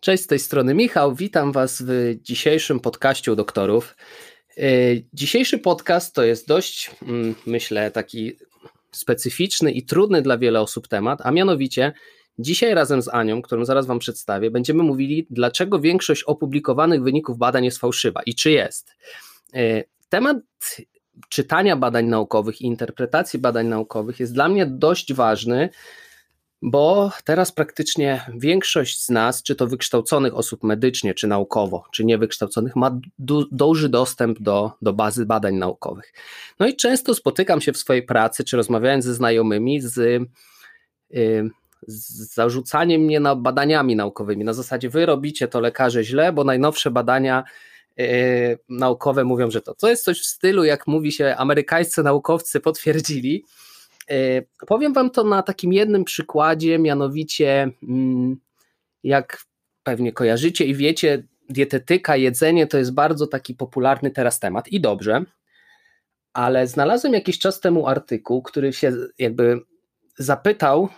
Cześć, 0.00 0.22
z 0.22 0.26
tej 0.26 0.38
strony 0.38 0.74
Michał. 0.74 1.14
Witam 1.14 1.52
Was 1.52 1.82
w 1.86 2.14
dzisiejszym 2.22 2.80
podcaście 2.80 3.32
u 3.32 3.36
doktorów. 3.36 3.96
E, 4.56 4.62
dzisiejszy 5.12 5.58
podcast 5.58 6.14
to 6.14 6.24
jest 6.24 6.48
dość, 6.48 6.90
mm, 7.02 7.34
myślę, 7.46 7.90
taki 7.90 8.36
specyficzny 8.92 9.72
i 9.72 9.82
trudny 9.82 10.22
dla 10.22 10.38
wiele 10.38 10.60
osób 10.60 10.88
temat, 10.88 11.18
a 11.22 11.30
mianowicie 11.30 11.92
dzisiaj 12.38 12.74
razem 12.74 13.02
z 13.02 13.08
Anią, 13.08 13.42
którą 13.42 13.64
zaraz 13.64 13.86
Wam 13.86 13.98
przedstawię, 13.98 14.50
będziemy 14.50 14.82
mówili, 14.82 15.26
dlaczego 15.30 15.80
większość 15.80 16.22
opublikowanych 16.22 17.02
wyników 17.02 17.38
badań 17.38 17.64
jest 17.64 17.78
fałszywa 17.78 18.22
i 18.22 18.34
czy 18.34 18.50
jest. 18.50 18.96
E, 19.54 19.84
temat 20.08 20.36
czytania 21.28 21.76
badań 21.76 22.06
naukowych 22.06 22.60
i 22.60 22.64
interpretacji 22.64 23.38
badań 23.38 23.66
naukowych 23.66 24.20
jest 24.20 24.34
dla 24.34 24.48
mnie 24.48 24.66
dość 24.66 25.12
ważny, 25.12 25.68
bo 26.62 27.10
teraz 27.24 27.52
praktycznie 27.52 28.26
większość 28.38 29.04
z 29.04 29.08
nas, 29.08 29.42
czy 29.42 29.56
to 29.56 29.66
wykształconych 29.66 30.34
osób 30.34 30.64
medycznie, 30.64 31.14
czy 31.14 31.26
naukowo, 31.26 31.84
czy 31.92 32.04
niewykształconych, 32.04 32.76
ma 32.76 33.00
du- 33.18 33.48
duży 33.52 33.88
dostęp 33.88 34.38
do, 34.40 34.72
do 34.82 34.92
bazy 34.92 35.26
badań 35.26 35.54
naukowych. 35.54 36.12
No 36.58 36.66
i 36.66 36.76
często 36.76 37.14
spotykam 37.14 37.60
się 37.60 37.72
w 37.72 37.78
swojej 37.78 38.02
pracy, 38.02 38.44
czy 38.44 38.56
rozmawiając 38.56 39.04
ze 39.04 39.14
znajomymi, 39.14 39.80
z, 39.80 39.96
yy, 41.10 41.50
z 41.86 42.34
zarzucaniem 42.34 43.00
mnie 43.00 43.20
na 43.20 43.36
badaniami 43.36 43.96
naukowymi. 43.96 44.44
Na 44.44 44.52
zasadzie, 44.52 44.90
wy 44.90 45.06
robicie 45.06 45.48
to 45.48 45.60
lekarze 45.60 46.04
źle, 46.04 46.32
bo 46.32 46.44
najnowsze 46.44 46.90
badania 46.90 47.44
yy, 47.96 48.06
naukowe 48.68 49.24
mówią, 49.24 49.50
że 49.50 49.62
to. 49.62 49.74
To 49.74 49.88
jest 49.88 50.04
coś 50.04 50.20
w 50.20 50.26
stylu, 50.26 50.64
jak 50.64 50.86
mówi 50.86 51.12
się, 51.12 51.34
amerykańscy 51.38 52.02
naukowcy 52.02 52.60
potwierdzili 52.60 53.44
powiem 54.66 54.92
Wam 54.92 55.10
to 55.10 55.24
na 55.24 55.42
takim 55.42 55.72
jednym 55.72 56.04
przykładzie, 56.04 56.78
mianowicie 56.78 57.70
mm, 57.82 58.36
jak 59.02 59.44
pewnie 59.82 60.12
kojarzycie 60.12 60.64
i 60.64 60.74
wiecie, 60.74 61.22
dietetyka, 61.48 62.16
jedzenie 62.16 62.66
to 62.66 62.78
jest 62.78 62.94
bardzo 62.94 63.26
taki 63.26 63.54
popularny 63.54 64.10
teraz 64.10 64.40
temat 64.40 64.68
i 64.68 64.80
dobrze, 64.80 65.24
ale 66.32 66.66
znalazłem 66.66 67.12
jakiś 67.12 67.38
czas 67.38 67.60
temu 67.60 67.86
artykuł, 67.86 68.42
który 68.42 68.72
się 68.72 68.92
jakby 69.18 69.60
zapytał, 70.18 70.88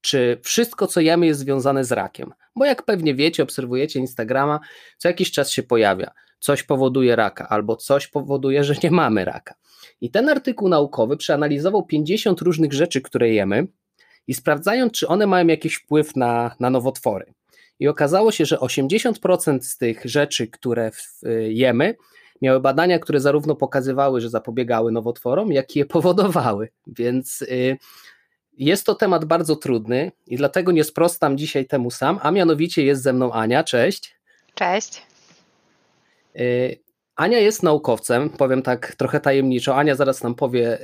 czy 0.00 0.40
wszystko, 0.42 0.86
co 0.86 1.00
jemy, 1.00 1.26
jest 1.26 1.40
związane 1.40 1.84
z 1.84 1.92
rakiem. 1.92 2.32
Bo 2.56 2.64
jak 2.64 2.82
pewnie 2.82 3.14
wiecie, 3.14 3.42
obserwujecie 3.42 4.00
Instagrama, 4.00 4.60
co 4.98 5.08
jakiś 5.08 5.32
czas 5.32 5.50
się 5.50 5.62
pojawia, 5.62 6.10
coś 6.38 6.62
powoduje 6.62 7.16
raka, 7.16 7.48
albo 7.48 7.76
coś 7.76 8.06
powoduje, 8.06 8.64
że 8.64 8.74
nie 8.82 8.90
mamy 8.90 9.24
raka. 9.24 9.54
I 10.00 10.10
ten 10.10 10.28
artykuł 10.28 10.68
naukowy 10.68 11.16
przeanalizował 11.16 11.86
50 11.86 12.40
różnych 12.40 12.72
rzeczy, 12.72 13.00
które 13.00 13.30
jemy 13.30 13.66
i 14.26 14.34
sprawdzając, 14.34 14.92
czy 14.92 15.08
one 15.08 15.26
mają 15.26 15.46
jakiś 15.46 15.74
wpływ 15.74 16.16
na, 16.16 16.56
na 16.60 16.70
nowotwory. 16.70 17.34
I 17.78 17.88
okazało 17.88 18.32
się, 18.32 18.44
że 18.44 18.56
80% 18.56 19.60
z 19.60 19.76
tych 19.76 20.04
rzeczy, 20.04 20.48
które 20.48 20.90
jemy, 21.48 21.94
miały 22.42 22.60
badania, 22.60 22.98
które 22.98 23.20
zarówno 23.20 23.56
pokazywały, 23.56 24.20
że 24.20 24.30
zapobiegały 24.30 24.92
nowotworom, 24.92 25.52
jak 25.52 25.76
i 25.76 25.78
je 25.78 25.84
powodowały. 25.84 26.68
Więc 26.86 27.42
y, 27.42 27.76
jest 28.58 28.86
to 28.86 28.94
temat 28.94 29.24
bardzo 29.24 29.56
trudny 29.56 30.12
i 30.26 30.36
dlatego 30.36 30.72
nie 30.72 30.84
sprostam 30.84 31.38
dzisiaj 31.38 31.66
temu 31.66 31.90
sam, 31.90 32.18
a 32.22 32.30
mianowicie 32.30 32.84
jest 32.84 33.02
ze 33.02 33.12
mną 33.12 33.32
Ania. 33.32 33.64
Cześć. 33.64 34.14
Cześć. 34.54 35.02
Ania 37.20 37.38
jest 37.38 37.62
naukowcem, 37.62 38.30
powiem 38.30 38.62
tak 38.62 38.94
trochę 38.94 39.20
tajemniczo. 39.20 39.76
Ania 39.76 39.94
zaraz 39.94 40.22
nam 40.22 40.34
powie, 40.34 40.78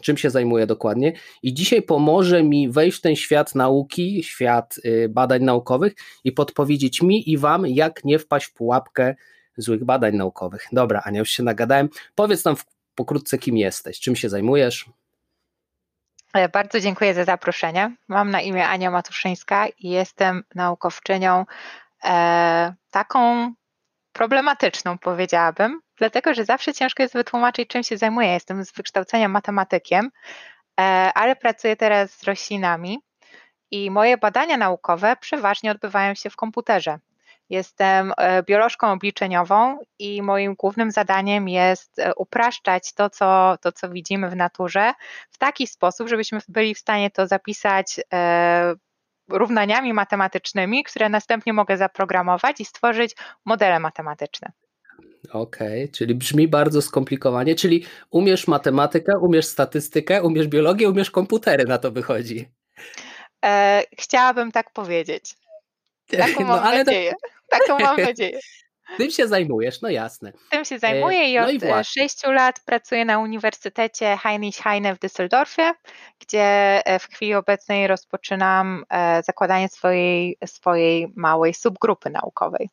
czym 0.00 0.16
się 0.16 0.30
zajmuje 0.30 0.66
dokładnie, 0.66 1.12
i 1.42 1.54
dzisiaj 1.54 1.82
pomoże 1.82 2.42
mi 2.42 2.68
wejść 2.68 2.98
w 2.98 3.00
ten 3.00 3.16
świat 3.16 3.54
nauki, 3.54 4.22
świat 4.22 4.74
y, 4.84 5.08
badań 5.08 5.42
naukowych 5.42 5.94
i 6.24 6.32
podpowiedzieć 6.32 7.02
mi 7.02 7.30
i 7.30 7.38
Wam, 7.38 7.66
jak 7.66 8.04
nie 8.04 8.18
wpaść 8.18 8.46
w 8.46 8.52
pułapkę 8.52 9.14
złych 9.56 9.84
badań 9.84 10.16
naukowych. 10.16 10.66
Dobra, 10.72 11.02
Ania, 11.04 11.18
już 11.18 11.30
się 11.30 11.42
nagadałem. 11.42 11.88
Powiedz 12.14 12.44
nam 12.44 12.56
pokrótce, 12.94 13.38
kim 13.38 13.56
jesteś, 13.56 14.00
czym 14.00 14.16
się 14.16 14.28
zajmujesz. 14.28 14.90
E, 16.34 16.48
bardzo 16.48 16.80
dziękuję 16.80 17.14
za 17.14 17.24
zaproszenie. 17.24 17.96
Mam 18.08 18.30
na 18.30 18.40
imię 18.40 18.68
Ania 18.68 18.90
Matuszyńska 18.90 19.66
i 19.68 19.90
jestem 19.90 20.44
naukowczynią 20.54 21.44
e, 22.04 22.74
taką 22.90 23.52
problematyczną, 24.12 24.98
powiedziałabym, 24.98 25.80
dlatego 25.96 26.34
że 26.34 26.44
zawsze 26.44 26.74
ciężko 26.74 27.02
jest 27.02 27.14
wytłumaczyć, 27.14 27.68
czym 27.68 27.82
się 27.82 27.96
zajmuję. 27.96 28.28
Jestem 28.28 28.64
z 28.64 28.72
wykształcenia 28.72 29.28
matematykiem, 29.28 30.10
e, 30.80 30.82
ale 31.14 31.36
pracuję 31.36 31.76
teraz 31.76 32.10
z 32.10 32.24
roślinami 32.24 32.98
i 33.70 33.90
moje 33.90 34.18
badania 34.18 34.56
naukowe 34.56 35.16
przeważnie 35.20 35.70
odbywają 35.70 36.14
się 36.14 36.30
w 36.30 36.36
komputerze. 36.36 36.98
Jestem 37.50 38.12
e, 38.16 38.42
biolożką 38.42 38.92
obliczeniową 38.92 39.78
i 39.98 40.22
moim 40.22 40.54
głównym 40.54 40.90
zadaniem 40.90 41.48
jest 41.48 41.98
e, 41.98 42.14
upraszczać 42.14 42.92
to 42.94 43.10
co, 43.10 43.56
to, 43.60 43.72
co 43.72 43.88
widzimy 43.88 44.30
w 44.30 44.36
naturze 44.36 44.92
w 45.30 45.38
taki 45.38 45.66
sposób, 45.66 46.08
żebyśmy 46.08 46.38
byli 46.48 46.74
w 46.74 46.78
stanie 46.78 47.10
to 47.10 47.26
zapisać 47.26 48.00
równaniami 49.30 49.92
matematycznymi, 49.92 50.84
które 50.84 51.08
następnie 51.08 51.52
mogę 51.52 51.76
zaprogramować 51.76 52.60
i 52.60 52.64
stworzyć 52.64 53.16
modele 53.44 53.80
matematyczne. 53.80 54.52
Okej, 55.32 55.84
okay, 55.84 55.88
czyli 55.88 56.14
brzmi 56.14 56.48
bardzo 56.48 56.82
skomplikowanie, 56.82 57.54
czyli 57.54 57.84
umiesz 58.10 58.48
matematykę, 58.48 59.18
umiesz 59.18 59.46
statystykę, 59.46 60.22
umiesz 60.22 60.48
biologię, 60.48 60.88
umiesz 60.88 61.10
komputery, 61.10 61.64
na 61.64 61.78
to 61.78 61.90
wychodzi. 61.90 62.48
E, 63.44 63.82
chciałabym 63.98 64.52
tak 64.52 64.72
powiedzieć. 64.72 65.34
Taką 66.18 66.40
no, 66.40 66.46
mam 66.46 66.74
nadzieję. 66.74 67.12
To... 67.12 67.58
Taką 67.58 67.78
mam 67.78 67.96
nadzieję. 68.10 68.40
Tym 68.96 69.10
się 69.10 69.28
zajmujesz, 69.28 69.82
no 69.82 69.88
jasne. 69.88 70.32
Tym 70.50 70.64
się 70.64 70.78
zajmuję 70.78 71.30
i 71.30 71.34
no 71.34 71.46
od 71.46 71.62
no 71.62 71.84
sześciu 71.84 72.32
lat 72.32 72.60
pracuję 72.66 73.04
na 73.04 73.18
Uniwersytecie 73.18 74.16
Heinrich 74.16 74.56
Heine 74.56 74.94
w 74.94 74.98
Düsseldorfie, 74.98 75.72
gdzie 76.20 76.42
e, 76.86 76.98
w 76.98 77.04
chwili 77.04 77.34
obecnej 77.34 77.86
rozpoczynam 77.86 78.84
e, 78.90 79.22
zakładanie 79.22 79.68
swojej, 79.68 80.36
swojej 80.46 81.12
małej 81.16 81.54
subgrupy 81.54 82.10
naukowej. 82.10 82.68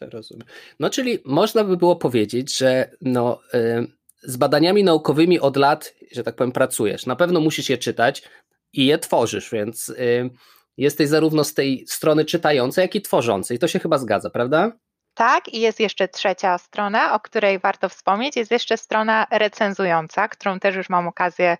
Rozumiem. 0.00 0.46
No 0.80 0.90
czyli 0.90 1.18
można 1.24 1.64
by 1.64 1.76
było 1.76 1.96
powiedzieć, 1.96 2.56
że 2.56 2.90
no, 3.00 3.40
e, 3.54 3.84
z 4.22 4.36
badaniami 4.36 4.84
naukowymi 4.84 5.40
od 5.40 5.56
lat, 5.56 5.94
że 6.12 6.22
tak 6.22 6.36
powiem, 6.36 6.52
pracujesz. 6.52 7.06
Na 7.06 7.16
pewno 7.16 7.40
musisz 7.40 7.68
je 7.68 7.78
czytać 7.78 8.22
i 8.72 8.86
je 8.86 8.98
tworzysz, 8.98 9.50
więc 9.50 9.92
jesteś 10.76 11.08
zarówno 11.08 11.44
z 11.44 11.54
tej 11.54 11.84
strony 11.86 12.24
czytającej, 12.24 12.82
jak 12.82 12.94
i 12.94 13.02
tworzącej. 13.02 13.58
To 13.58 13.68
się 13.68 13.78
chyba 13.78 13.98
zgadza, 13.98 14.30
prawda? 14.30 14.72
Tak, 15.18 15.48
i 15.48 15.60
jest 15.60 15.80
jeszcze 15.80 16.08
trzecia 16.08 16.58
strona, 16.58 17.14
o 17.14 17.20
której 17.20 17.58
warto 17.58 17.88
wspomnieć. 17.88 18.36
Jest 18.36 18.50
jeszcze 18.50 18.76
strona 18.76 19.26
recenzująca, 19.30 20.28
którą 20.28 20.60
też 20.60 20.76
już 20.76 20.88
mam 20.88 21.08
okazję 21.08 21.56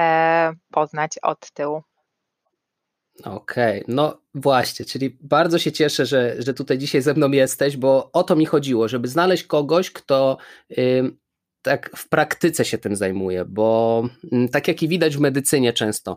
e, 0.00 0.52
poznać 0.72 1.18
od 1.22 1.50
tyłu. 1.50 1.82
Okej, 3.24 3.82
okay. 3.82 3.94
no 3.94 4.20
właśnie, 4.34 4.86
czyli 4.86 5.18
bardzo 5.20 5.58
się 5.58 5.72
cieszę, 5.72 6.06
że, 6.06 6.34
że 6.38 6.54
tutaj 6.54 6.78
dzisiaj 6.78 7.02
ze 7.02 7.14
mną 7.14 7.30
jesteś, 7.30 7.76
bo 7.76 8.10
o 8.12 8.22
to 8.22 8.36
mi 8.36 8.46
chodziło, 8.46 8.88
żeby 8.88 9.08
znaleźć 9.08 9.44
kogoś, 9.44 9.90
kto 9.90 10.38
tak 11.62 11.90
w 11.96 12.08
praktyce 12.08 12.64
się 12.64 12.78
tym 12.78 12.96
zajmuje, 12.96 13.44
bo 13.44 14.02
mm, 14.32 14.48
tak 14.48 14.68
jak 14.68 14.82
i 14.82 14.88
widać 14.88 15.16
w 15.16 15.20
medycynie 15.20 15.72
często, 15.72 16.16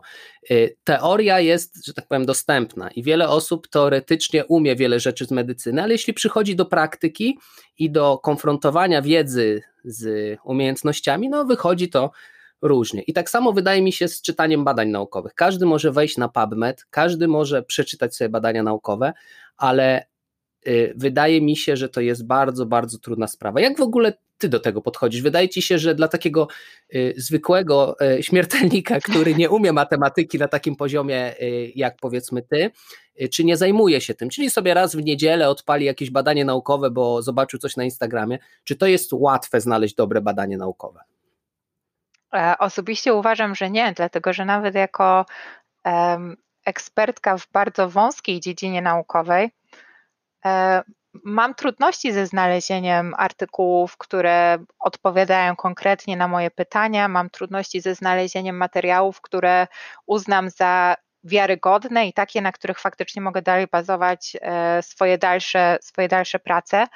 y, 0.50 0.76
teoria 0.84 1.40
jest, 1.40 1.86
że 1.86 1.94
tak 1.94 2.08
powiem, 2.08 2.26
dostępna 2.26 2.90
i 2.90 3.02
wiele 3.02 3.28
osób 3.28 3.68
teoretycznie 3.68 4.44
umie 4.44 4.76
wiele 4.76 5.00
rzeczy 5.00 5.26
z 5.26 5.30
medycyny, 5.30 5.82
ale 5.82 5.92
jeśli 5.92 6.14
przychodzi 6.14 6.56
do 6.56 6.64
praktyki 6.64 7.38
i 7.78 7.90
do 7.90 8.18
konfrontowania 8.18 9.02
wiedzy 9.02 9.62
z 9.84 10.36
umiejętnościami, 10.44 11.28
no 11.28 11.44
wychodzi 11.44 11.88
to 11.88 12.10
różnie. 12.62 13.02
I 13.02 13.12
tak 13.12 13.30
samo 13.30 13.52
wydaje 13.52 13.82
mi 13.82 13.92
się 13.92 14.08
z 14.08 14.22
czytaniem 14.22 14.64
badań 14.64 14.88
naukowych. 14.88 15.34
Każdy 15.34 15.66
może 15.66 15.92
wejść 15.92 16.16
na 16.16 16.28
PubMed, 16.28 16.84
każdy 16.90 17.28
może 17.28 17.62
przeczytać 17.62 18.16
sobie 18.16 18.28
badania 18.28 18.62
naukowe, 18.62 19.12
ale 19.56 20.06
wydaje 20.96 21.40
mi 21.40 21.56
się, 21.56 21.76
że 21.76 21.88
to 21.88 22.00
jest 22.00 22.26
bardzo, 22.26 22.66
bardzo 22.66 22.98
trudna 22.98 23.28
sprawa. 23.28 23.60
Jak 23.60 23.78
w 23.78 23.82
ogóle 23.82 24.12
ty 24.38 24.48
do 24.48 24.60
tego 24.60 24.82
podchodzisz? 24.82 25.22
Wydaje 25.22 25.48
ci 25.48 25.62
się, 25.62 25.78
że 25.78 25.94
dla 25.94 26.08
takiego 26.08 26.48
y, 26.94 27.14
zwykłego 27.16 27.96
y, 28.18 28.22
śmiertelnika, 28.22 29.00
który 29.00 29.34
nie 29.34 29.50
umie 29.50 29.72
matematyki 29.72 30.38
na 30.38 30.48
takim 30.48 30.76
poziomie, 30.76 31.34
y, 31.42 31.72
jak 31.74 31.96
powiedzmy 32.00 32.42
ty, 32.42 32.70
y, 33.22 33.28
czy 33.28 33.44
nie 33.44 33.56
zajmuje 33.56 34.00
się 34.00 34.14
tym, 34.14 34.28
czyli 34.30 34.50
sobie 34.50 34.74
raz 34.74 34.96
w 34.96 35.04
niedzielę 35.04 35.48
odpali 35.48 35.86
jakieś 35.86 36.10
badanie 36.10 36.44
naukowe, 36.44 36.90
bo 36.90 37.22
zobaczył 37.22 37.58
coś 37.58 37.76
na 37.76 37.84
Instagramie, 37.84 38.38
czy 38.64 38.76
to 38.76 38.86
jest 38.86 39.12
łatwe 39.12 39.60
znaleźć 39.60 39.94
dobre 39.94 40.20
badanie 40.20 40.56
naukowe? 40.56 41.00
E, 42.34 42.54
osobiście 42.58 43.14
uważam, 43.14 43.54
że 43.54 43.70
nie, 43.70 43.92
dlatego 43.96 44.32
że 44.32 44.44
nawet 44.44 44.74
jako 44.74 45.26
ekspertka 46.64 47.38
w 47.38 47.52
bardzo 47.52 47.88
wąskiej 47.88 48.40
dziedzinie 48.40 48.82
naukowej, 48.82 49.50
mam 51.24 51.54
trudności 51.54 52.12
ze 52.12 52.26
znalezieniem 52.26 53.14
artykułów, 53.16 53.96
które 53.96 54.58
odpowiadają 54.78 55.56
konkretnie 55.56 56.16
na 56.16 56.28
moje 56.28 56.50
pytania. 56.50 57.08
Mam 57.08 57.30
trudności 57.30 57.80
ze 57.80 57.94
znalezieniem 57.94 58.56
materiałów, 58.56 59.20
które 59.20 59.66
uznam 60.06 60.50
za 60.50 60.96
wiarygodne 61.24 62.06
i 62.06 62.12
takie, 62.12 62.40
na 62.40 62.52
których 62.52 62.78
faktycznie 62.80 63.22
mogę 63.22 63.42
dalej 63.42 63.66
bazować 63.72 64.36
e, 64.40 64.82
swoje 64.82 65.18
dalsze, 65.18 65.78
swoje 65.82 66.08
dalsze 66.08 66.38
prace, 66.38 66.86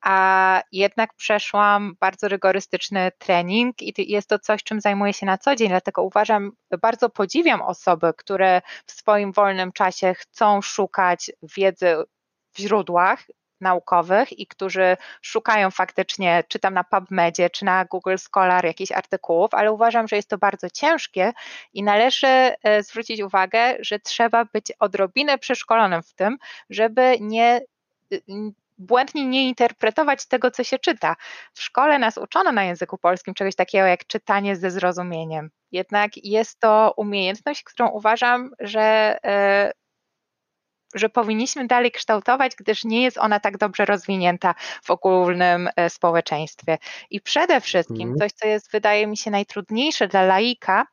a 0.00 0.62
jednak 0.72 1.14
przeszłam 1.14 1.96
bardzo 2.00 2.28
rygorystyczny 2.28 3.10
trening 3.18 3.82
i 3.82 4.12
jest 4.12 4.28
to 4.28 4.38
coś, 4.38 4.62
czym 4.62 4.80
zajmuję 4.80 5.12
się 5.12 5.26
na 5.26 5.38
co 5.38 5.56
dzień, 5.56 5.68
dlatego 5.68 6.02
uważam, 6.02 6.52
bardzo 6.82 7.10
podziwiam 7.10 7.62
osoby, 7.62 8.12
które 8.16 8.62
w 8.86 8.92
swoim 8.92 9.32
wolnym 9.32 9.72
czasie 9.72 10.14
chcą 10.14 10.62
szukać 10.62 11.30
wiedzy 11.56 11.96
w 12.56 12.58
źródłach 12.58 13.26
naukowych 13.60 14.38
i 14.38 14.46
którzy 14.46 14.96
szukają 15.22 15.70
faktycznie, 15.70 16.44
czy 16.48 16.58
tam 16.58 16.74
na 16.74 16.84
PubMedzie, 16.84 17.50
czy 17.50 17.64
na 17.64 17.84
Google 17.84 18.16
Scholar 18.16 18.64
jakichś 18.64 18.92
artykułów, 18.92 19.54
ale 19.54 19.72
uważam, 19.72 20.08
że 20.08 20.16
jest 20.16 20.28
to 20.28 20.38
bardzo 20.38 20.70
ciężkie 20.70 21.32
i 21.72 21.82
należy 21.82 22.26
e, 22.26 22.82
zwrócić 22.82 23.20
uwagę, 23.20 23.76
że 23.80 23.98
trzeba 23.98 24.44
być 24.44 24.72
odrobinę 24.78 25.38
przeszkolonym 25.38 26.02
w 26.02 26.14
tym, 26.14 26.36
żeby 26.70 27.16
nie 27.20 27.60
y, 28.12 28.22
błędnie 28.78 29.26
nie 29.26 29.48
interpretować 29.48 30.26
tego, 30.26 30.50
co 30.50 30.64
się 30.64 30.78
czyta. 30.78 31.16
W 31.54 31.62
szkole 31.62 31.98
nas 31.98 32.18
uczono 32.18 32.52
na 32.52 32.64
języku 32.64 32.98
polskim 32.98 33.34
czegoś 33.34 33.54
takiego 33.54 33.86
jak 33.86 34.06
czytanie 34.06 34.56
ze 34.56 34.70
zrozumieniem. 34.70 35.50
Jednak 35.72 36.10
jest 36.16 36.60
to 36.60 36.94
umiejętność, 36.96 37.62
którą 37.62 37.88
uważam, 37.88 38.50
że 38.60 39.18
e, 39.24 39.72
że 40.96 41.08
powinniśmy 41.08 41.66
dalej 41.66 41.90
kształtować, 41.90 42.52
gdyż 42.56 42.84
nie 42.84 43.02
jest 43.02 43.18
ona 43.18 43.40
tak 43.40 43.58
dobrze 43.58 43.84
rozwinięta 43.84 44.54
w 44.82 44.90
ogólnym 44.90 45.68
e, 45.76 45.90
społeczeństwie. 45.90 46.78
I 47.10 47.20
przede 47.20 47.60
wszystkim 47.60 48.08
mhm. 48.08 48.18
coś, 48.18 48.32
co 48.32 48.48
jest, 48.48 48.72
wydaje 48.72 49.06
mi 49.06 49.16
się, 49.16 49.30
najtrudniejsze 49.30 50.08
dla 50.08 50.22
laika, 50.22 50.86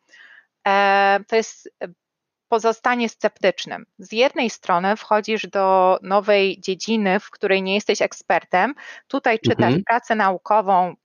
e, 0.67 1.19
to 1.27 1.35
jest 1.35 1.69
pozostanie 2.47 3.09
sceptycznym. 3.09 3.85
Z 3.97 4.11
jednej 4.11 4.49
strony 4.49 4.95
wchodzisz 4.97 5.47
do 5.47 5.97
nowej 6.01 6.61
dziedziny, 6.61 7.19
w 7.19 7.29
której 7.29 7.63
nie 7.63 7.75
jesteś 7.75 8.01
ekspertem, 8.01 8.73
tutaj 9.07 9.39
czytasz 9.39 9.65
mhm. 9.65 9.83
pracę 9.83 10.15
naukową 10.15 10.95
E, 10.95 11.02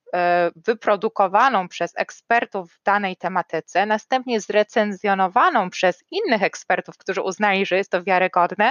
wyprodukowaną 0.57 1.69
przez 1.69 1.93
ekspertów 1.97 2.73
w 2.73 2.83
danej 2.83 3.17
tematyce, 3.17 3.87
następnie 3.87 4.41
zrecenzjonowaną 4.41 5.71
przez 5.71 6.05
innych 6.11 6.43
ekspertów, 6.43 6.99
którzy 6.99 7.23
uznali, 7.23 7.67
że 7.67 7.77
jest 7.77 7.91
to 7.91 8.03
wiarygodne, 8.03 8.71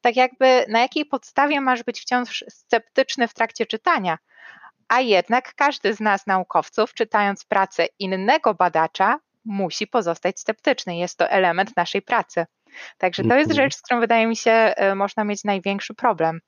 tak 0.00 0.16
jakby 0.16 0.64
na 0.68 0.80
jakiej 0.80 1.04
podstawie 1.04 1.60
masz 1.60 1.82
być 1.82 2.00
wciąż 2.00 2.44
sceptyczny 2.48 3.28
w 3.28 3.34
trakcie 3.34 3.66
czytania. 3.66 4.18
A 4.88 5.00
jednak 5.00 5.54
każdy 5.54 5.94
z 5.94 6.00
nas, 6.00 6.26
naukowców, 6.26 6.94
czytając 6.94 7.44
pracę 7.44 7.86
innego 7.98 8.54
badacza, 8.54 9.18
musi 9.44 9.86
pozostać 9.86 10.40
sceptyczny. 10.40 10.96
Jest 10.96 11.18
to 11.18 11.30
element 11.30 11.76
naszej 11.76 12.02
pracy. 12.02 12.46
Także 12.98 13.22
to 13.22 13.34
jest 13.34 13.50
mhm. 13.50 13.66
rzecz, 13.66 13.76
z 13.76 13.82
którą 13.82 14.00
wydaje 14.00 14.26
mi 14.26 14.36
się, 14.36 14.50
e, 14.50 14.94
można 14.94 15.24
mieć 15.24 15.44
największy 15.44 15.94
problem. 15.94 16.40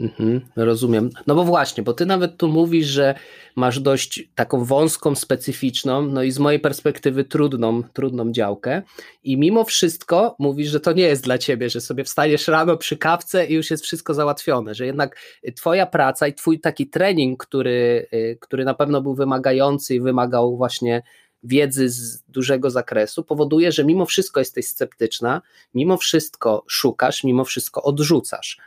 Mhm, 0.00 0.40
rozumiem. 0.56 1.10
No 1.26 1.34
bo 1.34 1.44
właśnie, 1.44 1.82
bo 1.82 1.92
ty 1.92 2.06
nawet 2.06 2.36
tu 2.36 2.48
mówisz, 2.48 2.86
że 2.86 3.14
masz 3.56 3.80
dość 3.80 4.28
taką 4.34 4.64
wąską, 4.64 5.14
specyficzną, 5.14 6.02
no 6.02 6.22
i 6.22 6.30
z 6.30 6.38
mojej 6.38 6.60
perspektywy 6.60 7.24
trudną, 7.24 7.82
trudną 7.82 8.32
działkę 8.32 8.82
i 9.24 9.36
mimo 9.36 9.64
wszystko 9.64 10.36
mówisz, 10.38 10.68
że 10.68 10.80
to 10.80 10.92
nie 10.92 11.02
jest 11.02 11.24
dla 11.24 11.38
ciebie, 11.38 11.70
że 11.70 11.80
sobie 11.80 12.04
wstajesz 12.04 12.48
rano 12.48 12.76
przy 12.76 12.96
kawce 12.96 13.46
i 13.46 13.54
już 13.54 13.70
jest 13.70 13.84
wszystko 13.84 14.14
załatwione, 14.14 14.74
że 14.74 14.86
jednak 14.86 15.16
twoja 15.56 15.86
praca 15.86 16.26
i 16.26 16.34
twój 16.34 16.60
taki 16.60 16.86
trening, 16.86 17.46
który, 17.46 18.06
y, 18.12 18.38
który 18.40 18.64
na 18.64 18.74
pewno 18.74 19.02
był 19.02 19.14
wymagający 19.14 19.94
i 19.94 20.00
wymagał 20.00 20.56
właśnie 20.56 21.02
wiedzy 21.42 21.88
z 21.88 22.22
dużego 22.22 22.70
zakresu, 22.70 23.24
powoduje, 23.24 23.72
że 23.72 23.84
mimo 23.84 24.06
wszystko 24.06 24.40
jesteś 24.40 24.66
sceptyczna, 24.66 25.42
mimo 25.74 25.96
wszystko 25.96 26.64
szukasz, 26.68 27.24
mimo 27.24 27.44
wszystko 27.44 27.82
odrzucasz. 27.82 28.58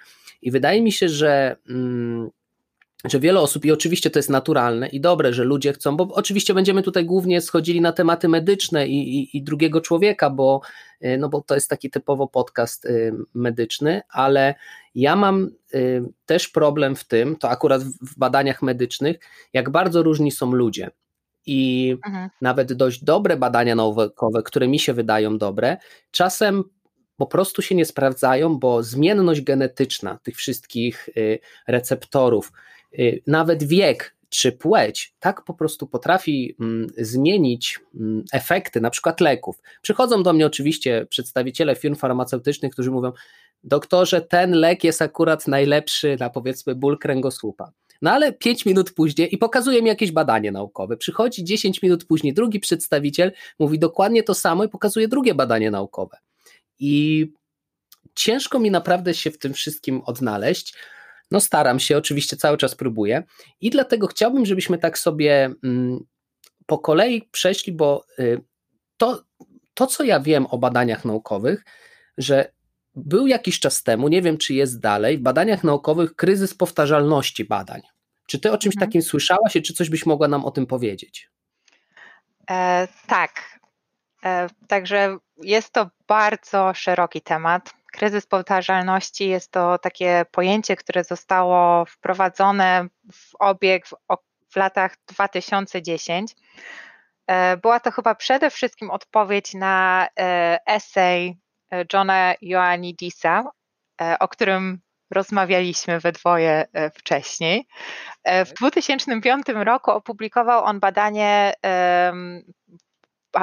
I 0.41 0.51
wydaje 0.51 0.81
mi 0.81 0.91
się, 0.91 1.09
że. 1.09 1.55
Mm, 1.69 2.29
że 3.05 3.19
wiele 3.19 3.39
osób, 3.39 3.65
i 3.65 3.71
oczywiście 3.71 4.09
to 4.09 4.19
jest 4.19 4.29
naturalne 4.29 4.87
i 4.87 5.01
dobre, 5.01 5.33
że 5.33 5.43
ludzie 5.43 5.73
chcą, 5.73 5.97
bo 5.97 6.07
oczywiście 6.13 6.53
będziemy 6.53 6.83
tutaj 6.83 7.05
głównie 7.05 7.41
schodzili 7.41 7.81
na 7.81 7.91
tematy 7.91 8.27
medyczne 8.27 8.87
i, 8.87 9.19
i, 9.19 9.37
i 9.37 9.43
drugiego 9.43 9.81
człowieka, 9.81 10.29
bo, 10.29 10.61
y, 11.05 11.17
no 11.17 11.29
bo 11.29 11.41
to 11.41 11.55
jest 11.55 11.69
taki 11.69 11.89
typowo 11.89 12.27
podcast 12.27 12.85
y, 12.85 13.13
medyczny, 13.33 14.01
ale 14.09 14.55
ja 14.95 15.15
mam 15.15 15.49
y, 15.73 16.03
też 16.25 16.47
problem 16.47 16.95
w 16.95 17.03
tym, 17.03 17.35
to 17.35 17.49
akurat 17.49 17.83
w 17.83 18.17
badaniach 18.17 18.61
medycznych, 18.61 19.17
jak 19.53 19.69
bardzo 19.69 20.03
różni 20.03 20.31
są 20.31 20.51
ludzie. 20.51 20.91
I 21.45 21.95
mhm. 22.05 22.29
nawet 22.41 22.73
dość 22.73 23.03
dobre 23.03 23.37
badania 23.37 23.75
naukowe, 23.75 24.43
które 24.43 24.67
mi 24.67 24.79
się 24.79 24.93
wydają 24.93 25.37
dobre, 25.37 25.77
czasem 26.11 26.63
po 27.17 27.27
prostu 27.27 27.61
się 27.61 27.75
nie 27.75 27.85
sprawdzają, 27.85 28.59
bo 28.59 28.83
zmienność 28.83 29.41
genetyczna 29.41 30.19
tych 30.23 30.35
wszystkich 30.35 31.09
y, 31.17 31.39
receptorów, 31.67 32.51
y, 32.99 33.21
nawet 33.27 33.63
wiek 33.63 34.17
czy 34.29 34.51
płeć, 34.51 35.13
tak 35.19 35.43
po 35.43 35.53
prostu 35.53 35.87
potrafi 35.87 36.55
mm, 36.59 36.87
zmienić 36.97 37.79
mm, 37.95 38.23
efekty 38.33 38.81
na 38.81 38.89
przykład 38.89 39.21
leków. 39.21 39.61
Przychodzą 39.81 40.23
do 40.23 40.33
mnie 40.33 40.45
oczywiście 40.45 41.05
przedstawiciele 41.09 41.75
firm 41.75 41.95
farmaceutycznych, 41.95 42.73
którzy 42.73 42.91
mówią, 42.91 43.11
doktorze, 43.63 44.21
ten 44.21 44.51
lek 44.51 44.83
jest 44.83 45.01
akurat 45.01 45.47
najlepszy 45.47 46.17
na 46.19 46.29
powiedzmy 46.29 46.75
ból 46.75 46.97
kręgosłupa. 46.97 47.71
No 48.01 48.11
ale 48.11 48.33
5 48.33 48.65
minut 48.65 48.91
później 48.91 49.35
i 49.35 49.37
pokazuje 49.37 49.81
mi 49.81 49.87
jakieś 49.87 50.11
badanie 50.11 50.51
naukowe. 50.51 50.97
Przychodzi 50.97 51.43
10 51.43 51.81
minut 51.81 52.05
później 52.05 52.33
drugi 52.33 52.59
przedstawiciel, 52.59 53.31
mówi 53.59 53.79
dokładnie 53.79 54.23
to 54.23 54.33
samo 54.33 54.63
i 54.63 54.69
pokazuje 54.69 55.07
drugie 55.07 55.35
badanie 55.35 55.71
naukowe. 55.71 56.17
I 56.79 57.27
ciężko 58.15 58.59
mi 58.59 58.71
naprawdę 58.71 59.13
się 59.13 59.31
w 59.31 59.37
tym 59.37 59.53
wszystkim 59.53 60.01
odnaleźć. 60.05 60.73
No 61.31 61.39
staram 61.39 61.79
się, 61.79 61.97
oczywiście 61.97 62.37
cały 62.37 62.57
czas 62.57 62.75
próbuję 62.75 63.23
i 63.61 63.69
dlatego 63.69 64.07
chciałbym, 64.07 64.45
żebyśmy 64.45 64.77
tak 64.77 64.97
sobie 64.97 65.53
mm, 65.63 65.99
po 66.65 66.79
kolei 66.79 67.29
przeszli, 67.31 67.73
bo 67.73 68.05
y, 68.19 68.41
to, 68.97 69.23
to, 69.73 69.87
co 69.87 70.03
ja 70.03 70.19
wiem 70.19 70.45
o 70.45 70.57
badaniach 70.57 71.05
naukowych, 71.05 71.65
że 72.17 72.51
był 72.95 73.27
jakiś 73.27 73.59
czas 73.59 73.83
temu, 73.83 74.07
nie 74.07 74.21
wiem 74.21 74.37
czy 74.37 74.53
jest 74.53 74.79
dalej, 74.79 75.17
w 75.17 75.21
badaniach 75.21 75.63
naukowych 75.63 76.15
kryzys 76.15 76.53
powtarzalności 76.53 77.45
badań. 77.45 77.81
Czy 78.27 78.39
ty 78.39 78.51
o 78.51 78.57
czymś 78.57 78.75
mhm. 78.75 78.89
takim 78.89 79.01
słyszałaś 79.01 79.55
i 79.55 79.61
czy 79.61 79.73
coś 79.73 79.89
byś 79.89 80.05
mogła 80.05 80.27
nam 80.27 80.45
o 80.45 80.51
tym 80.51 80.65
powiedzieć? 80.65 81.29
E, 82.49 82.87
tak, 83.07 83.59
także 84.67 85.17
jest 85.43 85.73
to 85.73 85.89
bardzo 86.07 86.73
szeroki 86.73 87.21
temat. 87.21 87.73
Kryzys 87.91 88.25
powtarzalności 88.25 89.29
jest 89.29 89.51
to 89.51 89.77
takie 89.77 90.25
pojęcie, 90.31 90.75
które 90.75 91.03
zostało 91.03 91.85
wprowadzone 91.85 92.87
w 93.13 93.35
obieg 93.39 93.87
w, 93.87 93.93
w 94.49 94.55
latach 94.55 94.95
2010. 95.07 96.35
E, 97.27 97.57
była 97.57 97.79
to 97.79 97.91
chyba 97.91 98.15
przede 98.15 98.49
wszystkim 98.49 98.91
odpowiedź 98.91 99.53
na 99.53 100.07
e, 100.19 100.59
esej 100.65 101.37
Johna 101.93 102.33
Ioannidisa, 102.41 103.43
o 104.19 104.27
którym 104.27 104.79
rozmawialiśmy 105.11 105.99
we 105.99 106.11
dwoje 106.11 106.65
wcześniej. 106.93 107.67
W 108.25 108.53
2005 108.53 109.45
roku 109.47 109.91
opublikował 109.91 110.63
on 110.63 110.79
badanie 110.79 111.53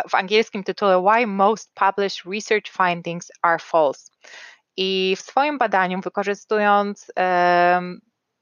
w 0.08 0.14
angielskim 0.14 0.64
tytule 0.64 1.02
Why 1.02 1.26
Most 1.26 1.74
Published 1.74 2.24
Research 2.32 2.70
Findings 2.70 3.32
Are 3.42 3.58
False. 3.58 4.10
I 4.76 5.14
w 5.18 5.20
swoim 5.20 5.58
badaniu, 5.58 6.00
wykorzystując 6.00 7.12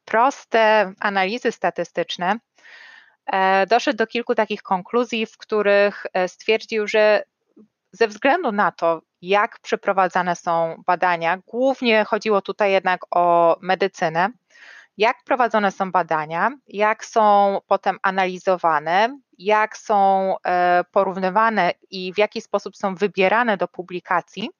proste 0.04 0.92
analizy 1.00 1.52
statystyczne, 1.52 2.38
e, 3.26 3.66
doszedł 3.66 3.96
do 3.96 4.06
kilku 4.06 4.34
takich 4.34 4.62
konkluzji, 4.62 5.26
w 5.26 5.36
których 5.38 6.06
e, 6.12 6.28
stwierdził, 6.28 6.86
że 6.86 7.24
ze 7.92 8.08
względu 8.08 8.52
na 8.52 8.72
to, 8.72 9.02
jak 9.22 9.58
przeprowadzane 9.60 10.36
są 10.36 10.82
badania, 10.86 11.38
głównie 11.46 12.04
chodziło 12.04 12.42
tutaj 12.42 12.72
jednak 12.72 13.00
o 13.10 13.56
medycynę, 13.60 14.28
jak 14.96 15.24
prowadzone 15.24 15.72
są 15.72 15.92
badania, 15.92 16.50
jak 16.66 17.04
są 17.04 17.58
potem 17.66 17.98
analizowane, 18.02 19.18
jak 19.38 19.76
są 19.76 20.34
e, 20.46 20.84
porównywane 20.90 21.72
i 21.90 22.12
w 22.12 22.18
jaki 22.18 22.40
sposób 22.40 22.76
są 22.76 22.94
wybierane 22.94 23.56
do 23.56 23.68
publikacji. 23.68 24.50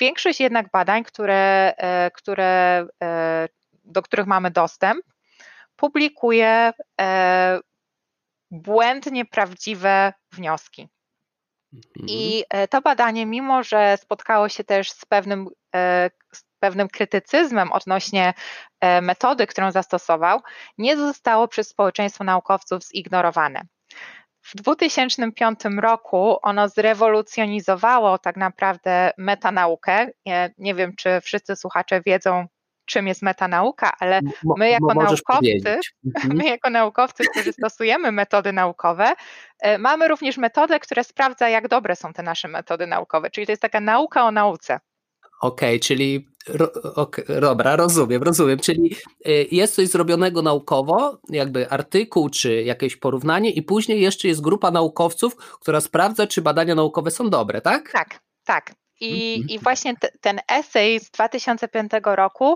Większość 0.00 0.40
jednak 0.40 0.70
badań, 0.70 1.04
które, 1.04 1.74
e, 1.76 2.10
które, 2.10 2.86
e, 3.02 3.48
do 3.84 4.02
których 4.02 4.26
mamy 4.26 4.50
dostęp, 4.50 5.04
publikuje 5.76 6.72
błędnie 8.50 9.24
prawdziwe 9.24 10.12
wnioski. 10.32 10.88
I 12.06 12.44
mhm. 12.50 12.68
to 12.68 12.80
badanie, 12.80 13.26
mimo 13.26 13.62
że 13.62 13.96
spotkało 13.96 14.48
się 14.48 14.64
też 14.64 14.90
z 14.90 15.04
pewnym, 15.04 15.46
z 16.32 16.44
pewnym 16.58 16.88
krytycyzmem 16.88 17.72
odnośnie 17.72 18.34
metody, 19.02 19.46
którą 19.46 19.72
zastosował, 19.72 20.40
nie 20.78 20.96
zostało 20.96 21.48
przez 21.48 21.68
społeczeństwo 21.68 22.24
naukowców 22.24 22.82
zignorowane. 22.94 23.62
W 24.42 24.54
2005 24.54 25.60
roku 25.80 26.38
ono 26.42 26.68
zrewolucjonizowało 26.68 28.18
tak 28.18 28.36
naprawdę 28.36 29.10
metanaukę. 29.18 30.06
Ja 30.24 30.48
nie 30.58 30.74
wiem, 30.74 30.96
czy 30.96 31.20
wszyscy 31.20 31.56
słuchacze 31.56 32.00
wiedzą, 32.06 32.46
czym 32.88 33.06
jest 33.06 33.22
metanauka, 33.22 33.92
ale 34.00 34.20
my 34.56 34.70
jako 34.70 34.94
naukowcy, 34.94 35.80
mhm. 36.16 36.36
my 36.36 36.44
jako 36.44 36.70
naukowcy, 36.70 37.24
którzy 37.30 37.52
stosujemy 37.52 38.12
metody 38.12 38.52
naukowe, 38.52 39.14
e, 39.62 39.78
mamy 39.78 40.08
również 40.08 40.36
metodę, 40.36 40.80
która 40.80 41.02
sprawdza, 41.02 41.48
jak 41.48 41.68
dobre 41.68 41.96
są 41.96 42.12
te 42.12 42.22
nasze 42.22 42.48
metody 42.48 42.86
naukowe, 42.86 43.30
czyli 43.30 43.46
to 43.46 43.52
jest 43.52 43.62
taka 43.62 43.80
nauka 43.80 44.24
o 44.24 44.30
nauce. 44.30 44.80
Okej, 45.40 45.76
okay, 45.76 45.80
czyli 45.80 46.28
ro, 46.48 46.72
okay, 46.94 47.40
dobra, 47.40 47.76
rozumiem, 47.76 48.22
rozumiem. 48.22 48.58
Czyli 48.58 48.96
y, 49.26 49.46
jest 49.50 49.74
coś 49.74 49.88
zrobionego 49.88 50.42
naukowo, 50.42 51.18
jakby 51.28 51.70
artykuł 51.70 52.30
czy 52.30 52.62
jakieś 52.62 52.96
porównanie, 52.96 53.50
i 53.50 53.62
później 53.62 54.00
jeszcze 54.00 54.28
jest 54.28 54.40
grupa 54.40 54.70
naukowców, 54.70 55.36
która 55.36 55.80
sprawdza, 55.80 56.26
czy 56.26 56.42
badania 56.42 56.74
naukowe 56.74 57.10
są 57.10 57.30
dobre, 57.30 57.60
tak? 57.60 57.92
Tak, 57.92 58.20
tak. 58.44 58.72
I, 59.00 59.42
-hmm. 59.42 59.50
i 59.50 59.58
właśnie 59.58 59.96
t, 59.96 60.08
ten 60.20 60.40
esej 60.48 61.00
z 61.00 61.10
2005 61.10 61.92
roku 62.04 62.54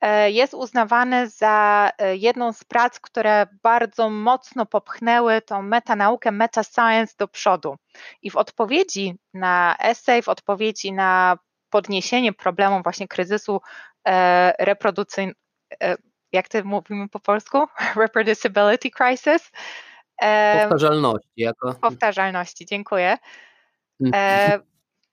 e, 0.00 0.30
jest 0.30 0.54
uznawany 0.54 1.28
za 1.28 1.90
e, 1.98 2.16
jedną 2.16 2.52
z 2.52 2.64
prac, 2.64 3.00
które 3.00 3.46
bardzo 3.62 4.10
mocno 4.10 4.66
popchnęły 4.66 5.42
tą 5.42 5.62
metanaukę, 5.62 6.32
meta-science 6.32 7.14
do 7.18 7.28
przodu. 7.28 7.76
I 8.22 8.30
w 8.30 8.36
odpowiedzi 8.36 9.14
na 9.34 9.76
esej, 9.80 10.22
w 10.22 10.28
odpowiedzi 10.28 10.92
na 10.92 11.38
podniesienie 11.70 12.32
problemu 12.32 12.82
właśnie 12.82 13.08
kryzysu 13.08 13.60
e, 14.08 14.52
reprodukcyjnego, 14.64 15.38
e, 15.82 15.96
jak 16.32 16.48
to 16.48 16.64
mówimy 16.64 17.08
po 17.08 17.20
polsku? 17.20 17.58
Reproducibility 17.96 18.90
crisis. 18.90 19.50
E, 20.22 20.60
powtarzalności. 20.60 21.30
Jako... 21.36 21.74
Powtarzalności, 21.74 22.66
dziękuję. 22.66 23.18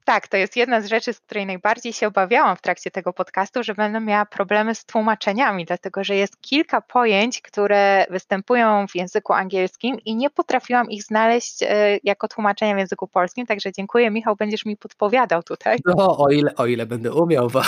Tak, 0.06 0.28
to 0.28 0.38
jest 0.38 0.56
jedna 0.56 0.82
z 0.82 0.86
rzeczy, 0.86 1.14
z 1.14 1.20
której 1.20 1.46
najbardziej 1.46 1.94
się 1.94 2.08
obawiałam 2.08 2.56
w 2.56 2.62
trakcie 2.62 2.92
tego 2.92 3.14
podcastu, 3.14 3.64
że 3.64 3.74
będę 3.74 4.00
miała 4.00 4.26
problemy 4.26 4.76
z 4.76 4.86
tłumaczeniami, 4.86 5.66
dlatego 5.66 6.04
że 6.04 6.16
jest 6.16 6.42
kilka 6.42 6.82
pojęć, 6.82 7.42
które 7.42 8.06
występują 8.10 8.88
w 8.88 8.96
języku 8.96 9.34
angielskim 9.34 10.00
i 10.06 10.16
nie 10.16 10.30
potrafiłam 10.30 10.90
ich 10.90 11.04
znaleźć 11.04 11.64
e, 11.64 11.68
jako 12.04 12.28
tłumaczenia 12.28 12.76
w 12.76 12.78
języku 12.78 13.08
polskim, 13.08 13.46
także 13.46 13.72
dziękuję 13.72 14.12
Michał, 14.12 14.36
będziesz 14.36 14.66
mi 14.66 14.78
podpowiadał 14.78 15.44
tutaj. 15.44 15.78
No, 15.86 16.18
o 16.18 16.30
ile, 16.30 16.56
o 16.56 16.66
ile 16.66 16.86
będę 16.86 17.14
umiał, 17.14 17.50
bo 17.50 17.62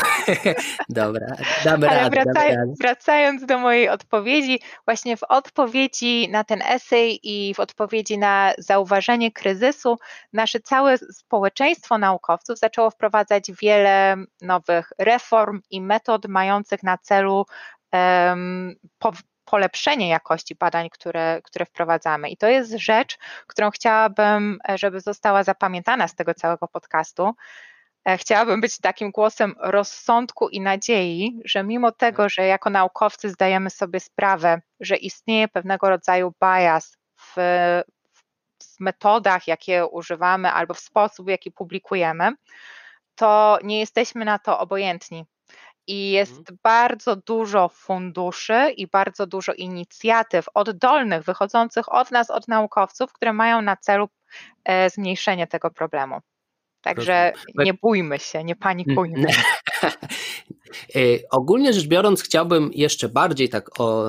dobra, 0.89 1.27
damy 1.65 1.89
Ale 1.89 1.99
radę, 1.99 2.09
wracaj, 2.09 2.55
damy 2.55 2.73
wracając 2.81 3.45
do 3.45 3.59
mojej 3.59 3.89
odpowiedzi, 3.89 4.59
właśnie 4.85 5.17
w 5.17 5.23
odpowiedzi 5.23 6.29
na 6.31 6.43
ten 6.43 6.61
esej 6.61 7.19
i 7.23 7.53
w 7.53 7.59
odpowiedzi 7.59 8.17
na 8.17 8.53
zauważenie 8.57 9.31
kryzysu, 9.31 9.97
nasze 10.33 10.59
całe 10.59 10.97
społeczeństwo 10.97 11.97
naukowe 11.97 12.26
naukowców 12.27 12.59
zaczęło 12.59 12.89
wprowadzać 12.89 13.51
wiele 13.61 14.15
nowych 14.41 14.89
reform 14.99 15.61
i 15.71 15.81
metod 15.81 16.25
mających 16.27 16.83
na 16.83 16.97
celu 16.97 17.45
um, 17.93 18.75
po, 18.99 19.11
polepszenie 19.45 20.09
jakości 20.09 20.55
badań, 20.55 20.89
które, 20.89 21.41
które 21.43 21.65
wprowadzamy. 21.65 22.29
I 22.29 22.37
to 22.37 22.47
jest 22.47 22.71
rzecz, 22.71 23.17
którą 23.47 23.71
chciałabym, 23.71 24.59
żeby 24.75 25.01
została 25.01 25.43
zapamiętana 25.43 26.07
z 26.07 26.15
tego 26.15 26.33
całego 26.33 26.67
podcastu. 26.67 27.33
E, 28.05 28.17
chciałabym 28.17 28.61
być 28.61 28.77
takim 28.77 29.11
głosem 29.11 29.55
rozsądku 29.59 30.49
i 30.49 30.61
nadziei, 30.61 31.39
że 31.45 31.63
mimo 31.63 31.91
tego, 31.91 32.29
że 32.29 32.45
jako 32.45 32.69
naukowcy 32.69 33.29
zdajemy 33.29 33.69
sobie 33.69 33.99
sprawę, 33.99 34.61
że 34.79 34.95
istnieje 34.95 35.47
pewnego 35.47 35.89
rodzaju 35.89 36.33
bias 36.43 36.97
w, 37.19 37.35
w 38.77 38.79
metodach, 38.79 39.47
jakie 39.47 39.85
używamy, 39.85 40.51
albo 40.51 40.73
w 40.73 40.79
sposób, 40.79 41.25
w 41.25 41.29
jaki 41.29 41.51
publikujemy, 41.51 42.31
to 43.15 43.59
nie 43.63 43.79
jesteśmy 43.79 44.25
na 44.25 44.39
to 44.39 44.59
obojętni. 44.59 45.25
I 45.87 46.11
jest 46.11 46.37
mhm. 46.37 46.57
bardzo 46.63 47.15
dużo 47.15 47.69
funduszy 47.69 48.71
i 48.77 48.87
bardzo 48.87 49.27
dużo 49.27 49.53
inicjatyw 49.53 50.45
oddolnych, 50.53 51.23
wychodzących 51.23 51.93
od 51.93 52.11
nas, 52.11 52.29
od 52.29 52.47
naukowców, 52.47 53.13
które 53.13 53.33
mają 53.33 53.61
na 53.61 53.77
celu 53.77 54.09
e, 54.65 54.89
zmniejszenie 54.89 55.47
tego 55.47 55.69
problemu. 55.69 56.19
Także 56.81 57.33
nie 57.55 57.73
bójmy 57.73 58.19
się, 58.19 58.43
nie 58.43 58.55
panikujmy. 58.55 59.27
E, 60.95 60.99
ogólnie 61.31 61.73
rzecz 61.73 61.87
biorąc, 61.87 62.21
chciałbym 62.21 62.71
jeszcze 62.73 63.09
bardziej 63.09 63.49
tak 63.49 63.79
o, 63.79 64.05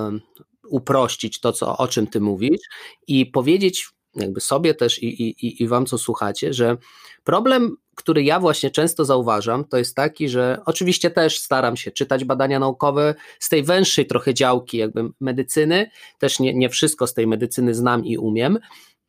uprościć 0.68 1.40
to, 1.40 1.52
co, 1.52 1.76
o 1.76 1.88
czym 1.88 2.06
ty 2.06 2.20
mówisz 2.20 2.60
i 3.06 3.26
powiedzieć 3.26 3.88
jakby 4.14 4.40
sobie 4.40 4.74
też 4.74 5.02
i, 5.02 5.06
i, 5.06 5.62
i 5.62 5.68
wam, 5.68 5.86
co 5.86 5.98
słuchacie, 5.98 6.52
że 6.52 6.76
problem, 7.24 7.76
który 7.94 8.22
ja 8.22 8.40
właśnie 8.40 8.70
często 8.70 9.04
zauważam, 9.04 9.64
to 9.64 9.78
jest 9.78 9.96
taki, 9.96 10.28
że 10.28 10.60
oczywiście 10.66 11.10
też 11.10 11.38
staram 11.38 11.76
się 11.76 11.90
czytać 11.90 12.24
badania 12.24 12.58
naukowe 12.58 13.14
z 13.38 13.48
tej 13.48 13.62
węższej 13.62 14.06
trochę 14.06 14.34
działki 14.34 14.78
jakby 14.78 15.08
medycyny, 15.20 15.90
też 16.18 16.40
nie, 16.40 16.54
nie 16.54 16.68
wszystko 16.68 17.06
z 17.06 17.14
tej 17.14 17.26
medycyny 17.26 17.74
znam 17.74 18.04
i 18.04 18.18
umiem, 18.18 18.58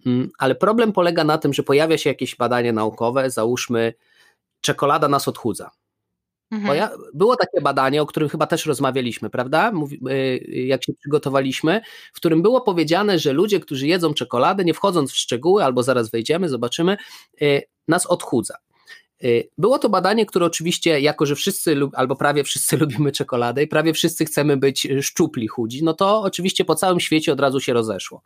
mm, 0.05 0.29
ale 0.37 0.55
problem 0.55 0.91
polega 0.91 1.23
na 1.23 1.37
tym, 1.37 1.53
że 1.53 1.63
pojawia 1.63 1.97
się 1.97 2.09
jakieś 2.09 2.35
badanie 2.35 2.73
naukowe, 2.73 3.29
załóżmy 3.29 3.93
czekolada 4.61 5.07
nas 5.07 5.27
odchudza. 5.27 5.71
Mhm. 6.51 6.77
Ja, 6.77 6.91
było 7.13 7.35
takie 7.35 7.61
badanie, 7.61 8.01
o 8.01 8.05
którym 8.05 8.29
chyba 8.29 8.47
też 8.47 8.65
rozmawialiśmy, 8.65 9.29
prawda? 9.29 9.71
Mówi, 9.71 9.99
y, 10.09 10.65
jak 10.65 10.83
się 10.83 10.93
przygotowaliśmy, 10.93 11.81
w 12.13 12.15
którym 12.15 12.41
było 12.41 12.61
powiedziane, 12.61 13.19
że 13.19 13.33
ludzie, 13.33 13.59
którzy 13.59 13.87
jedzą 13.87 14.13
czekoladę, 14.13 14.63
nie 14.63 14.73
wchodząc 14.73 15.11
w 15.11 15.17
szczegóły, 15.17 15.63
albo 15.63 15.83
zaraz 15.83 16.11
wejdziemy, 16.11 16.49
zobaczymy, 16.49 16.97
y, 17.41 17.61
nas 17.87 18.05
odchudza. 18.05 18.55
Y, 19.23 19.49
było 19.57 19.79
to 19.79 19.89
badanie, 19.89 20.25
które 20.25 20.45
oczywiście, 20.45 21.01
jako 21.01 21.25
że 21.25 21.35
wszyscy, 21.35 21.75
albo 21.93 22.15
prawie 22.15 22.43
wszyscy 22.43 22.77
lubimy 22.81 23.11
czekoladę 23.11 23.63
i 23.63 23.67
prawie 23.67 23.93
wszyscy 23.93 24.25
chcemy 24.25 24.57
być 24.57 24.87
szczupli, 25.01 25.47
chudzi, 25.47 25.83
no 25.83 25.93
to 25.93 26.21
oczywiście 26.21 26.65
po 26.65 26.75
całym 26.75 26.99
świecie 26.99 27.33
od 27.33 27.39
razu 27.39 27.59
się 27.59 27.73
rozeszło. 27.73 28.21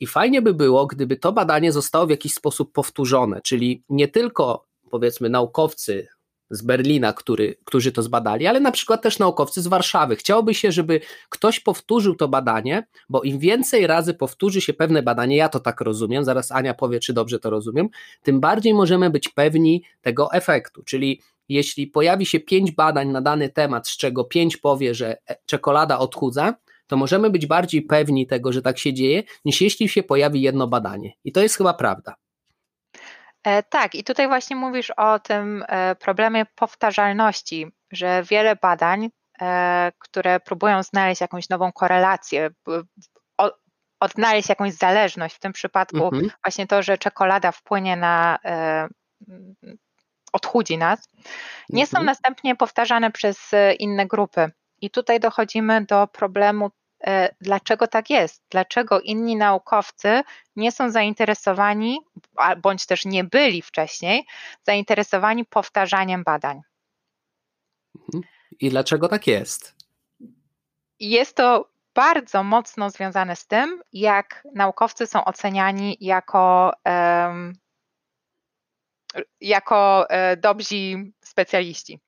I 0.00 0.06
fajnie 0.06 0.42
by 0.42 0.54
było, 0.54 0.86
gdyby 0.86 1.16
to 1.16 1.32
badanie 1.32 1.72
zostało 1.72 2.06
w 2.06 2.10
jakiś 2.10 2.34
sposób 2.34 2.72
powtórzone, 2.72 3.40
czyli 3.42 3.82
nie 3.88 4.08
tylko 4.08 4.66
powiedzmy 4.90 5.28
naukowcy 5.28 6.08
z 6.52 6.62
Berlina, 6.62 7.12
który, 7.12 7.54
którzy 7.64 7.92
to 7.92 8.02
zbadali, 8.02 8.46
ale 8.46 8.60
na 8.60 8.72
przykład 8.72 9.02
też 9.02 9.18
naukowcy 9.18 9.62
z 9.62 9.66
Warszawy. 9.66 10.16
Chciałoby 10.16 10.54
się, 10.54 10.72
żeby 10.72 11.00
ktoś 11.28 11.60
powtórzył 11.60 12.14
to 12.14 12.28
badanie, 12.28 12.86
bo 13.08 13.22
im 13.22 13.38
więcej 13.38 13.86
razy 13.86 14.14
powtórzy 14.14 14.60
się 14.60 14.72
pewne 14.72 15.02
badanie, 15.02 15.36
ja 15.36 15.48
to 15.48 15.60
tak 15.60 15.80
rozumiem, 15.80 16.24
zaraz 16.24 16.52
Ania 16.52 16.74
powie, 16.74 17.00
czy 17.00 17.12
dobrze 17.12 17.38
to 17.38 17.50
rozumiem, 17.50 17.88
tym 18.22 18.40
bardziej 18.40 18.74
możemy 18.74 19.10
być 19.10 19.28
pewni 19.28 19.82
tego 20.02 20.32
efektu. 20.32 20.82
Czyli 20.82 21.20
jeśli 21.48 21.86
pojawi 21.86 22.26
się 22.26 22.40
pięć 22.40 22.70
badań 22.70 23.08
na 23.08 23.20
dany 23.20 23.48
temat, 23.48 23.88
z 23.88 23.96
czego 23.96 24.24
pięć 24.24 24.56
powie, 24.56 24.94
że 24.94 25.16
e, 25.26 25.36
czekolada 25.46 25.98
odchudza, 25.98 26.54
to 26.86 26.96
możemy 26.96 27.30
być 27.30 27.46
bardziej 27.46 27.82
pewni 27.82 28.26
tego, 28.26 28.52
że 28.52 28.62
tak 28.62 28.78
się 28.78 28.94
dzieje, 28.94 29.22
niż 29.44 29.60
jeśli 29.60 29.88
się 29.88 30.02
pojawi 30.02 30.42
jedno 30.42 30.66
badanie. 30.66 31.12
I 31.24 31.32
to 31.32 31.42
jest 31.42 31.56
chyba 31.56 31.74
prawda. 31.74 32.14
E, 33.44 33.62
tak, 33.62 33.94
i 33.94 34.04
tutaj 34.04 34.28
właśnie 34.28 34.56
mówisz 34.56 34.90
o 34.90 35.18
tym 35.18 35.64
e, 35.68 35.94
problemie 35.94 36.46
powtarzalności, 36.54 37.66
że 37.92 38.22
wiele 38.22 38.56
badań, 38.56 39.10
e, 39.40 39.92
które 39.98 40.40
próbują 40.40 40.82
znaleźć 40.82 41.20
jakąś 41.20 41.48
nową 41.48 41.72
korelację, 41.72 42.50
odnaleźć 44.00 44.48
jakąś 44.48 44.72
zależność, 44.72 45.34
w 45.36 45.38
tym 45.38 45.52
przypadku 45.52 46.04
mhm. 46.04 46.30
właśnie 46.44 46.66
to, 46.66 46.82
że 46.82 46.98
czekolada 46.98 47.52
wpłynie 47.52 47.96
na 47.96 48.38
odchudzi 50.32 50.78
nas, 50.78 51.08
nie 51.68 51.82
mhm. 51.82 51.86
są 51.86 52.02
następnie 52.06 52.56
powtarzane 52.56 53.10
przez 53.10 53.50
inne 53.78 54.06
grupy. 54.06 54.50
I 54.80 54.90
tutaj 54.90 55.20
dochodzimy 55.20 55.84
do 55.84 56.06
problemu 56.06 56.70
dlaczego 57.40 57.86
tak 57.86 58.10
jest, 58.10 58.42
dlaczego 58.50 59.00
inni 59.00 59.36
naukowcy 59.36 60.22
nie 60.56 60.72
są 60.72 60.90
zainteresowani, 60.90 62.00
bądź 62.62 62.86
też 62.86 63.04
nie 63.04 63.24
byli 63.24 63.62
wcześniej 63.62 64.26
zainteresowani 64.66 65.44
powtarzaniem 65.44 66.24
badań. 66.24 66.60
Mhm. 67.96 68.24
I 68.60 68.70
dlaczego 68.70 69.08
tak 69.08 69.26
jest? 69.26 69.74
Jest 71.00 71.36
to 71.36 71.68
bardzo 71.94 72.42
mocno 72.42 72.90
związane 72.90 73.36
z 73.36 73.46
tym, 73.46 73.82
jak 73.92 74.48
naukowcy 74.54 75.06
są 75.06 75.24
oceniani 75.24 75.96
jako, 76.00 76.72
jako 79.40 80.10
e, 80.10 80.36
dobrzy 80.36 81.12
specjaliści. 81.24 82.00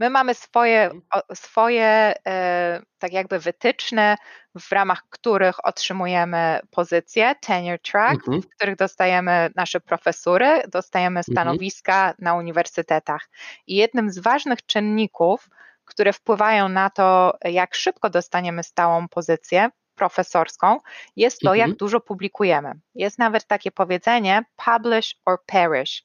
My 0.00 0.10
mamy 0.10 0.34
swoje, 0.34 0.84
mhm. 0.84 1.22
swoje 1.34 2.14
e, 2.26 2.82
tak 2.98 3.12
jakby 3.12 3.38
wytyczne, 3.38 4.16
w 4.60 4.72
ramach 4.72 5.02
których 5.10 5.66
otrzymujemy 5.66 6.60
pozycje, 6.70 7.34
tenure 7.40 7.78
track, 7.78 8.14
mhm. 8.14 8.42
w 8.42 8.48
których 8.48 8.76
dostajemy 8.76 9.50
nasze 9.56 9.80
profesury, 9.80 10.62
dostajemy 10.68 11.20
mhm. 11.20 11.34
stanowiska 11.34 11.94
mhm. 11.94 12.14
na 12.18 12.34
uniwersytetach. 12.34 13.28
I 13.66 13.76
jednym 13.76 14.10
z 14.10 14.18
ważnych 14.18 14.66
czynników, 14.66 15.48
które 15.84 16.12
wpływają 16.12 16.68
na 16.68 16.90
to, 16.90 17.38
jak 17.44 17.74
szybko 17.74 18.10
dostaniemy 18.10 18.62
stałą 18.62 19.08
pozycję, 19.08 19.70
profesorską, 19.94 20.78
jest 21.16 21.40
to, 21.40 21.50
mhm. 21.50 21.68
jak 21.68 21.78
dużo 21.78 22.00
publikujemy. 22.00 22.72
Jest 22.94 23.18
nawet 23.18 23.46
takie 23.46 23.70
powiedzenie 23.70 24.42
publish 24.56 25.16
or 25.24 25.38
perish. 25.46 26.04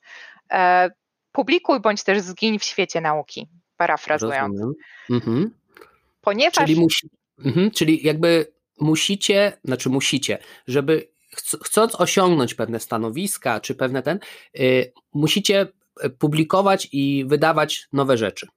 E, 0.52 0.90
publikuj 1.32 1.80
bądź 1.80 2.04
też 2.04 2.22
zgiń 2.22 2.60
w 2.60 2.64
świecie 2.64 3.02
nauki, 3.02 3.50
parafrazując. 3.77 4.62
Mhm. 5.10 5.51
Ponieważ... 6.22 6.53
Czyli, 6.53 6.80
musi, 6.80 7.10
mhm, 7.46 7.72
czyli 7.72 8.06
jakby 8.08 8.53
musicie, 8.80 9.58
znaczy 9.63 9.89
musicie, 9.89 10.38
żeby 10.68 11.13
chcąc 11.63 11.96
osiągnąć 11.96 12.53
pewne 12.53 12.80
stanowiska 12.80 13.60
czy 13.60 13.75
pewne 13.75 14.03
ten, 14.03 14.20
y, 14.60 14.94
musicie 15.13 15.68
e, 16.01 16.10
publikować 16.10 16.88
i 16.92 17.25
wydawać 17.27 17.88
nowe 17.94 18.18
rzeczy. 18.18 18.48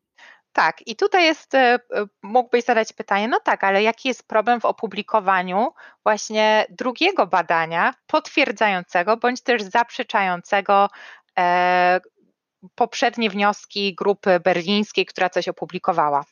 Tak, 0.53 0.87
i 0.87 0.97
tutaj 0.97 1.25
jest, 1.25 1.55
e, 1.55 1.79
mógłbyś 2.23 2.65
zadać 2.65 2.93
pytanie, 2.93 3.29
no 3.29 3.41
tak, 3.41 3.65
ale 3.65 3.83
jaki 3.83 4.09
jest 4.09 4.29
problem 4.29 4.61
w 4.61 4.65
opublikowaniu 4.65 5.69
właśnie 6.03 6.67
drugiego 6.71 7.27
badania 7.27 7.95
potwierdzającego 8.07 9.17
bądź 9.17 9.41
też 9.43 9.63
zaprzeczającego 9.63 10.89
e, 11.39 12.01
poprzednie 12.75 13.31
wnioski 13.31 13.95
grupy 13.95 14.41
berlińskiej, 14.41 15.07
która 15.07 15.31
coś 15.31 15.49
opublikowała? 15.49 16.25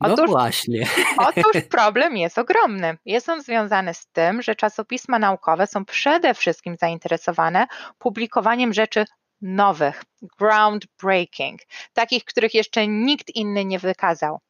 No 0.00 0.14
otóż, 0.14 0.26
no 0.26 0.26
właśnie. 0.26 0.86
Otóż 1.28 1.62
problem 1.70 2.16
jest 2.16 2.38
ogromny. 2.38 2.98
Jest 3.04 3.28
on 3.28 3.42
związany 3.42 3.94
z 3.94 4.06
tym, 4.06 4.42
że 4.42 4.54
czasopisma 4.54 5.18
naukowe 5.18 5.66
są 5.66 5.84
przede 5.84 6.34
wszystkim 6.34 6.76
zainteresowane 6.80 7.66
publikowaniem 7.98 8.72
rzeczy 8.72 9.04
nowych, 9.42 10.02
groundbreaking, 10.38 11.60
takich, 11.92 12.24
których 12.24 12.54
jeszcze 12.54 12.88
nikt 12.88 13.30
inny 13.34 13.64
nie 13.64 13.78
wykazał. 13.78 14.40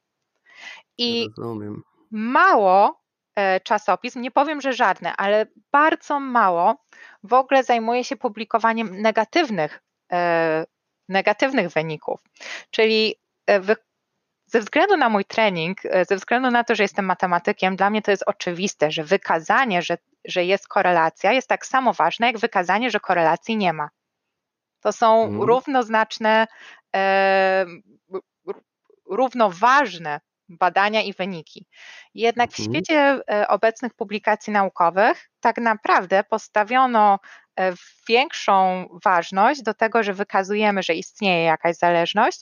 I 0.99 1.29
Rozumiem. 1.39 1.83
mało 2.11 3.01
e, 3.37 3.61
czasopism, 3.61 4.21
nie 4.21 4.31
powiem, 4.31 4.61
że 4.61 4.73
żadne, 4.73 5.17
ale 5.17 5.47
bardzo 5.73 6.21
mało 6.21 6.77
w 7.23 7.33
ogóle 7.33 7.65
zajmuje 7.65 8.05
się 8.05 8.17
publikowaniem 8.17 9.01
negatywnych, 9.03 9.83
e, 10.13 10.65
negatywnych 11.09 11.71
wyników. 11.71 12.21
Czyli 12.71 13.17
e, 13.51 13.61
ze 14.47 14.61
względu 14.61 14.97
na 14.97 15.09
mój 15.09 15.25
trening, 15.25 15.79
ze 16.09 16.17
względu 16.17 16.51
na 16.51 16.65
to, 16.65 16.75
że 16.75 16.83
jestem 16.83 17.05
matematykiem, 17.05 17.77
dla 17.77 17.91
mnie 17.91 18.03
to 18.03 18.11
jest 18.11 18.25
oczywiste, 18.27 18.91
że 18.91 19.05
wykazanie, 19.05 19.83
że, 19.83 19.99
że 20.25 20.45
jest 20.45 20.69
korelacja, 20.69 21.33
jest 21.33 21.49
tak 21.49 21.67
samo 21.67 21.93
ważne, 21.93 22.27
jak 22.27 22.39
wykazanie, 22.39 22.91
że 22.91 23.01
korelacji 23.01 23.57
nie 23.57 23.73
ma. 23.73 23.89
To 24.81 24.93
są 24.93 25.25
mhm. 25.25 25.43
równoznaczne, 25.43 26.47
e, 26.97 27.67
równoważne 29.11 30.21
badania 30.49 31.03
i 31.03 31.13
wyniki. 31.13 31.67
Jednak 32.15 32.51
w 32.51 32.61
mhm. 32.61 32.75
świecie 32.75 33.21
e, 33.31 33.49
obecnych 33.49 33.95
publikacji 33.95 34.53
naukowych 34.53 35.31
tak 35.41 35.59
naprawdę 35.59 36.25
postawiono 36.25 37.15
e, 37.15 37.19
większą 38.09 38.87
ważność 39.05 39.63
do 39.63 39.75
tego, 39.75 40.03
że 40.03 40.13
wykazujemy, 40.13 40.83
że 40.83 40.95
istnieje 40.95 41.45
jakaś 41.45 41.77
zależność, 41.77 42.41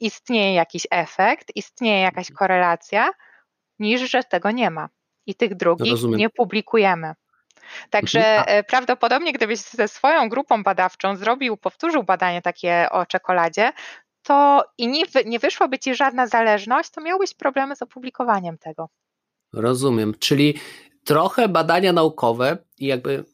istnieje 0.00 0.54
jakiś 0.54 0.86
efekt, 0.90 1.52
istnieje 1.54 2.00
jakaś 2.00 2.30
mhm. 2.30 2.36
korelacja, 2.36 3.10
niż 3.78 4.10
że 4.10 4.24
tego 4.24 4.50
nie 4.50 4.70
ma. 4.70 4.88
I 5.26 5.34
tych 5.34 5.54
drugich 5.54 5.90
Rozumiem. 5.90 6.18
nie 6.18 6.30
publikujemy. 6.30 7.14
Także 7.90 8.38
mhm. 8.38 8.58
E, 8.58 8.64
prawdopodobnie, 8.64 9.32
gdybyś 9.32 9.60
ze 9.60 9.88
swoją 9.88 10.28
grupą 10.28 10.62
badawczą 10.62 11.16
zrobił, 11.16 11.56
powtórzył 11.56 12.02
badanie 12.02 12.42
takie 12.42 12.88
o 12.90 13.06
czekoladzie, 13.06 13.72
to 14.22 14.64
i 14.78 14.88
nie, 14.88 15.04
nie 15.26 15.38
wyszłaby 15.38 15.78
ci 15.78 15.94
żadna 15.94 16.26
zależność, 16.26 16.90
to 16.90 17.00
miałbyś 17.00 17.34
problemy 17.34 17.76
z 17.76 17.82
opublikowaniem 17.82 18.58
tego. 18.58 18.88
Rozumiem, 19.52 20.14
czyli 20.18 20.60
trochę 21.04 21.48
badania 21.48 21.92
naukowe 21.92 22.58
i 22.78 22.86
jakby 22.86 23.24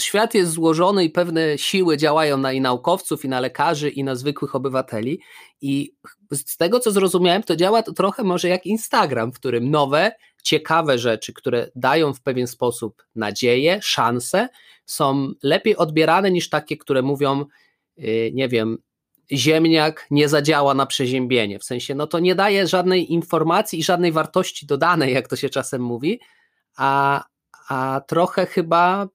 świat 0.00 0.34
jest 0.34 0.52
złożony 0.52 1.04
i 1.04 1.10
pewne 1.10 1.58
siły 1.58 1.96
działają 1.96 2.38
na 2.38 2.52
i 2.52 2.60
naukowców, 2.60 3.24
i 3.24 3.28
na 3.28 3.40
lekarzy, 3.40 3.90
i 3.90 4.04
na 4.04 4.14
zwykłych 4.14 4.54
obywateli. 4.54 5.20
I 5.60 5.92
z 6.32 6.56
tego, 6.56 6.80
co 6.80 6.90
zrozumiałem, 6.90 7.42
to 7.42 7.56
działa 7.56 7.82
to 7.82 7.92
trochę 7.92 8.24
może 8.24 8.48
jak 8.48 8.66
Instagram, 8.66 9.32
w 9.32 9.38
którym 9.38 9.70
nowe, 9.70 10.12
ciekawe 10.42 10.98
rzeczy, 10.98 11.32
które 11.32 11.70
dają 11.74 12.14
w 12.14 12.20
pewien 12.20 12.46
sposób 12.46 13.02
nadzieję, 13.14 13.78
szanse, 13.82 14.48
są 14.86 15.32
lepiej 15.42 15.76
odbierane 15.76 16.30
niż 16.30 16.48
takie, 16.48 16.76
które 16.76 17.02
mówią, 17.02 17.44
y, 17.98 18.30
nie 18.34 18.48
wiem, 18.48 18.78
ziemniak 19.32 20.06
nie 20.10 20.28
zadziała 20.28 20.74
na 20.74 20.86
przeziębienie. 20.86 21.58
W 21.58 21.64
sensie, 21.64 21.94
no 21.94 22.06
to 22.06 22.18
nie 22.18 22.34
daje 22.34 22.66
żadnej 22.66 23.12
informacji 23.12 23.78
i 23.78 23.82
żadnej 23.82 24.12
wartości 24.12 24.66
dodanej, 24.66 25.14
jak 25.14 25.28
to 25.28 25.36
się 25.36 25.48
czasem 25.48 25.82
mówi, 25.82 26.20
a, 26.76 27.24
a 27.68 28.00
trochę 28.06 28.46
chyba 28.46 29.08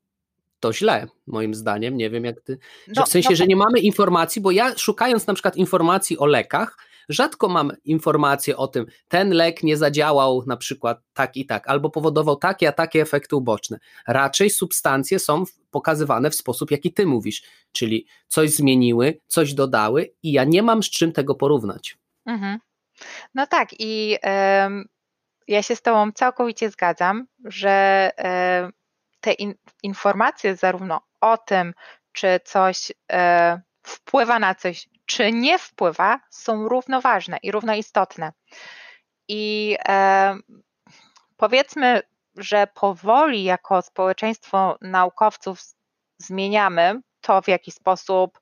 to 0.65 0.73
źle, 0.73 1.08
moim 1.28 1.54
zdaniem. 1.56 1.97
Nie 1.97 2.10
wiem, 2.10 2.25
jak 2.25 2.41
ty. 2.41 2.58
No, 2.95 3.06
w 3.06 3.10
sensie, 3.10 3.30
no, 3.30 3.36
że 3.36 3.45
nie 3.45 3.56
mamy 3.56 3.80
informacji, 3.80 4.41
bo 4.41 4.51
ja 4.51 4.78
szukając 4.78 5.28
na 5.28 5.34
przykład 5.34 5.56
informacji 5.56 6.17
o 6.17 6.25
lekach, 6.25 6.78
rzadko 7.10 7.49
mam 7.49 7.71
informacje 7.84 8.58
o 8.58 8.67
tym, 8.67 8.86
ten 9.08 9.30
lek 9.30 9.63
nie 9.63 9.78
zadziałał 9.78 10.43
na 10.47 10.58
przykład 10.58 11.01
tak 11.13 11.38
i 11.38 11.45
tak, 11.45 11.67
albo 11.67 11.89
powodował 11.89 12.36
takie 12.36 12.67
a 12.69 12.71
takie 12.71 13.01
efekty 13.01 13.36
uboczne. 13.36 13.80
Raczej 14.08 14.49
substancje 14.49 15.19
są 15.19 15.43
pokazywane 15.71 16.30
w 16.30 16.36
sposób, 16.36 16.71
jaki 16.71 16.93
ty 16.93 17.06
mówisz, 17.06 17.43
czyli 17.71 18.08
coś 18.28 18.49
zmieniły, 18.49 19.19
coś 19.28 19.54
dodały, 19.54 20.13
i 20.23 20.32
ja 20.32 20.43
nie 20.43 20.63
mam 20.63 20.84
z 20.84 20.89
czym 20.89 21.12
tego 21.12 21.36
porównać. 21.36 21.97
Mhm. 22.25 22.60
No 23.36 23.47
tak, 23.47 23.69
i. 23.80 24.17
Ja 25.47 25.63
się 25.63 25.75
z 25.75 25.82
Tobą 25.82 26.12
całkowicie 26.12 26.69
zgadzam, 26.69 27.28
że 27.45 28.12
te 29.26 29.34
in, 29.34 29.56
informacje 29.84 30.56
zarówno 30.56 31.02
o 31.22 31.38
tym, 31.38 31.74
czy 32.12 32.40
coś 32.44 32.92
e, 33.12 33.62
wpływa 33.84 34.40
na 34.40 34.56
coś, 34.56 34.90
czy 35.06 35.32
nie 35.32 35.60
wpływa, 35.60 36.20
są 36.30 36.70
równoważne 36.70 37.38
i 37.44 37.52
równo 37.52 37.76
istotne. 37.76 38.32
I 39.28 39.78
e, 39.88 40.36
powiedzmy, 41.38 42.02
że 42.38 42.68
powoli 42.68 43.44
jako 43.44 43.82
społeczeństwo 43.82 44.78
naukowców 44.82 45.60
zmieniamy 46.18 47.02
to, 47.22 47.42
w 47.42 47.48
jaki 47.48 47.72
sposób 47.72 48.40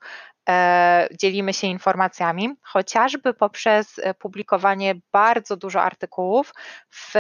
e, 0.50 1.08
dzielimy 1.19 1.54
się 1.54 1.67
informacjami, 1.67 2.50
chociażby 2.62 3.34
poprzez 3.34 4.00
publikowanie 4.19 4.96
bardzo 5.12 5.58
dużo 5.58 5.82
artykułów 5.82 6.54
w, 6.89 7.13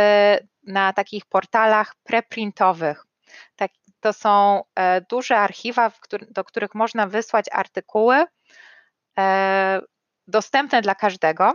na 0.63 0.93
takich 0.93 1.25
portalach 1.25 1.95
preprintowych. 2.03 3.05
Tak, 3.55 3.71
to 3.99 4.13
są 4.13 4.63
e, 4.75 5.01
duże 5.01 5.37
archiwa, 5.37 5.91
do 6.29 6.43
których 6.43 6.75
można 6.75 7.07
wysłać 7.07 7.45
artykuły 7.51 8.25
e, 9.19 9.81
dostępne 10.27 10.81
dla 10.81 10.95
każdego, 10.95 11.53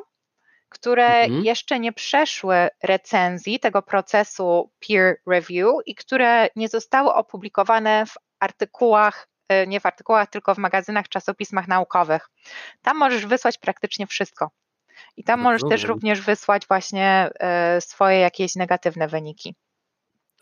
które 0.68 1.06
mhm. 1.06 1.44
jeszcze 1.44 1.80
nie 1.80 1.92
przeszły 1.92 2.68
recenzji 2.82 3.60
tego 3.60 3.82
procesu 3.82 4.70
peer 4.88 5.16
review 5.26 5.72
i 5.86 5.94
które 5.94 6.48
nie 6.56 6.68
zostały 6.68 7.14
opublikowane 7.14 8.06
w 8.06 8.14
artykułach, 8.40 9.28
e, 9.48 9.66
nie 9.66 9.80
w 9.80 9.86
artykułach, 9.86 10.30
tylko 10.30 10.54
w 10.54 10.58
magazynach, 10.58 11.08
czasopismach 11.08 11.68
naukowych. 11.68 12.28
Tam 12.82 12.96
możesz 12.96 13.26
wysłać 13.26 13.58
praktycznie 13.58 14.06
wszystko. 14.06 14.50
I 15.16 15.24
tam 15.24 15.40
możesz 15.40 15.62
też 15.68 15.84
również 15.84 16.20
wysłać 16.20 16.66
właśnie 16.66 17.30
swoje 17.80 18.18
jakieś 18.18 18.56
negatywne 18.56 19.08
wyniki. 19.08 19.54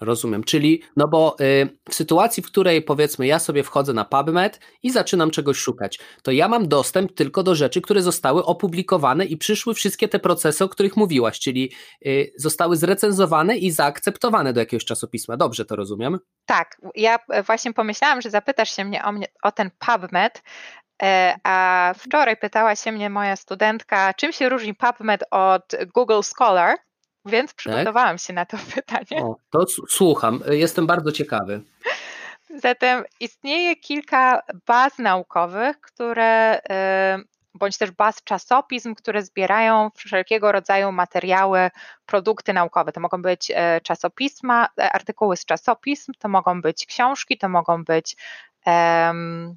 Rozumiem, 0.00 0.44
czyli 0.44 0.82
no 0.96 1.08
bo 1.08 1.36
y, 1.40 1.78
w 1.88 1.94
sytuacji, 1.94 2.42
w 2.42 2.46
której 2.46 2.82
powiedzmy 2.82 3.26
ja 3.26 3.38
sobie 3.38 3.62
wchodzę 3.62 3.92
na 3.92 4.04
PubMed 4.04 4.60
i 4.82 4.90
zaczynam 4.90 5.30
czegoś 5.30 5.56
szukać, 5.56 5.98
to 6.22 6.30
ja 6.30 6.48
mam 6.48 6.68
dostęp 6.68 7.14
tylko 7.14 7.42
do 7.42 7.54
rzeczy, 7.54 7.80
które 7.80 8.02
zostały 8.02 8.44
opublikowane 8.44 9.24
i 9.24 9.36
przyszły 9.36 9.74
wszystkie 9.74 10.08
te 10.08 10.18
procesy, 10.18 10.64
o 10.64 10.68
których 10.68 10.96
mówiłaś, 10.96 11.40
czyli 11.40 11.72
y, 12.06 12.32
zostały 12.36 12.76
zrecenzowane 12.76 13.56
i 13.56 13.70
zaakceptowane 13.70 14.52
do 14.52 14.60
jakiegoś 14.60 14.84
czasopisma. 14.84 15.36
Dobrze 15.36 15.64
to 15.64 15.76
rozumiem? 15.76 16.18
Tak, 16.46 16.76
ja 16.94 17.18
właśnie 17.46 17.72
pomyślałam, 17.72 18.20
że 18.20 18.30
zapytasz 18.30 18.76
się 18.76 18.84
mnie 18.84 19.04
o, 19.04 19.12
mnie, 19.12 19.26
o 19.42 19.52
ten 19.52 19.70
PubMed, 19.78 20.42
e, 21.02 21.36
a 21.44 21.94
wczoraj 21.98 22.36
pytała 22.36 22.76
się 22.76 22.92
mnie 22.92 23.10
moja 23.10 23.36
studentka, 23.36 24.14
czym 24.14 24.32
się 24.32 24.48
różni 24.48 24.74
PubMed 24.74 25.24
od 25.30 25.76
Google 25.94 26.20
Scholar. 26.22 26.76
Więc 27.26 27.50
tak? 27.50 27.56
przygotowałam 27.56 28.16
tak? 28.16 28.20
się 28.20 28.32
na 28.32 28.46
to 28.46 28.56
pytanie. 28.74 29.22
O, 29.22 29.36
to 29.50 29.64
słucham, 29.88 30.40
jestem 30.50 30.86
bardzo 30.86 31.12
ciekawy. 31.12 31.60
Zatem 32.56 33.04
istnieje 33.20 33.76
kilka 33.76 34.42
baz 34.66 34.98
naukowych, 34.98 35.80
które 35.80 36.60
bądź 37.56 37.78
też 37.78 37.90
baz 37.90 38.24
czasopism, 38.24 38.94
które 38.94 39.22
zbierają 39.22 39.90
wszelkiego 39.94 40.52
rodzaju 40.52 40.92
materiały, 40.92 41.70
produkty 42.06 42.52
naukowe. 42.52 42.92
To 42.92 43.00
mogą 43.00 43.22
być 43.22 43.52
e, 43.54 43.80
czasopisma, 43.80 44.68
e, 44.78 44.92
artykuły 44.92 45.36
z 45.36 45.44
czasopism, 45.44 46.12
to 46.18 46.28
mogą 46.28 46.60
być 46.60 46.86
książki, 46.86 47.38
to 47.38 47.48
mogą 47.48 47.84
być 47.84 48.16
um, 48.66 49.56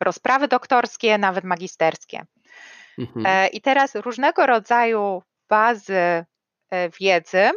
rozprawy 0.00 0.48
doktorskie, 0.48 1.18
nawet 1.18 1.44
magisterskie. 1.44 2.24
Mhm. 2.98 3.26
E, 3.26 3.46
I 3.46 3.60
teraz 3.60 3.94
różnego 3.94 4.46
rodzaju 4.46 5.22
bazy 5.48 6.24
wiedzy 7.00 7.50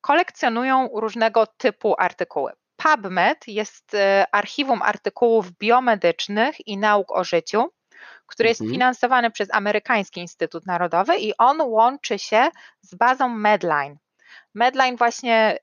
kolekcjonują 0.00 0.88
różnego 0.94 1.46
typu 1.46 1.94
artykuły. 1.98 2.52
PubMed 2.76 3.48
jest 3.48 3.96
archiwum 4.32 4.82
artykułów 4.82 5.52
biomedycznych 5.52 6.66
i 6.66 6.78
nauk 6.78 7.12
o 7.12 7.24
życiu, 7.24 7.72
który 8.26 8.48
jest 8.48 8.60
mhm. 8.60 8.74
finansowany 8.74 9.30
przez 9.30 9.54
Amerykański 9.54 10.20
Instytut 10.20 10.66
Narodowy 10.66 11.18
i 11.18 11.36
on 11.38 11.60
łączy 11.60 12.18
się 12.18 12.48
z 12.80 12.94
bazą 12.94 13.28
Medline. 13.28 13.96
Medline 14.54 14.96
właśnie 14.96 15.58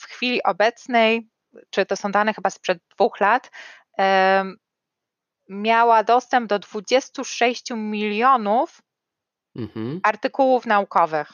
w 0.00 0.02
chwili 0.02 0.42
obecnej, 0.42 1.28
czy 1.70 1.86
to 1.86 1.96
są 1.96 2.12
dane 2.12 2.34
chyba 2.34 2.50
sprzed 2.50 2.78
dwóch 2.94 3.20
lat, 3.20 3.50
miała 5.48 6.04
dostęp 6.04 6.48
do 6.48 6.58
26 6.58 7.70
milionów 7.70 8.82
mhm. 9.56 10.00
artykułów 10.02 10.66
naukowych. 10.66 11.32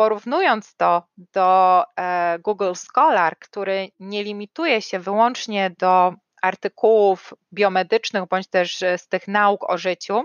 Porównując 0.00 0.76
to 0.76 1.02
do 1.16 1.82
e, 1.96 2.38
Google 2.38 2.72
Scholar, 2.74 3.38
który 3.38 3.88
nie 3.98 4.24
limituje 4.24 4.82
się 4.82 4.98
wyłącznie 4.98 5.70
do 5.78 6.14
artykułów 6.42 7.34
biomedycznych 7.52 8.24
bądź 8.28 8.48
też 8.48 8.84
z 8.96 9.08
tych 9.08 9.28
nauk 9.28 9.70
o 9.70 9.78
życiu, 9.78 10.24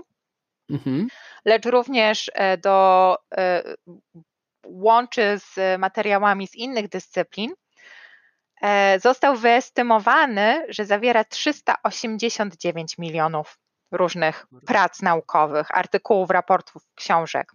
mhm. 0.70 1.08
lecz 1.44 1.66
również 1.66 2.30
e, 2.34 2.56
do, 2.58 3.16
e, 3.36 3.62
łączy 4.66 5.38
z 5.38 5.80
materiałami 5.80 6.48
z 6.48 6.54
innych 6.54 6.88
dyscyplin, 6.88 7.52
E, 8.62 9.00
został 9.00 9.36
wyestymowany, 9.36 10.66
że 10.68 10.84
zawiera 10.84 11.24
389 11.24 12.98
milionów 12.98 13.58
różnych 13.92 14.46
prac 14.66 15.02
naukowych, 15.02 15.66
artykułów, 15.70 16.30
raportów, 16.30 16.82
książek. 16.94 17.52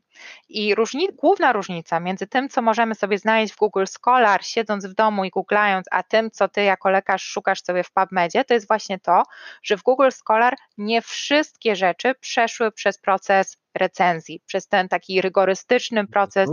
I 0.50 0.76
różni, 0.76 1.08
główna 1.14 1.54
różnica 1.54 2.00
między 2.00 2.28
tym, 2.28 2.50
co 2.50 2.62
możemy 2.62 2.96
sobie 2.96 3.18
znaleźć 3.18 3.54
w 3.54 3.58
Google 3.58 3.86
Scholar, 3.86 4.46
siedząc 4.46 4.86
w 4.86 4.94
domu 4.94 5.26
i 5.26 5.30
googlając, 5.30 5.86
a 5.92 6.04
tym, 6.04 6.32
co 6.32 6.48
ty 6.48 6.64
jako 6.64 6.90
lekarz 6.90 7.24
szukasz 7.24 7.64
sobie 7.64 7.84
w 7.84 7.92
PubMedzie, 7.92 8.46
to 8.46 8.54
jest 8.54 8.68
właśnie 8.68 9.00
to, 9.00 9.24
że 9.64 9.78
w 9.78 9.84
Google 9.84 10.10
Scholar 10.12 10.56
nie 10.78 11.02
wszystkie 11.02 11.76
rzeczy 11.76 12.16
przeszły 12.20 12.72
przez 12.72 12.98
proces 12.98 13.58
recenzji, 13.76 14.42
przez 14.46 14.68
ten 14.68 14.90
taki 14.90 15.22
rygorystyczny 15.22 16.08
proces 16.08 16.50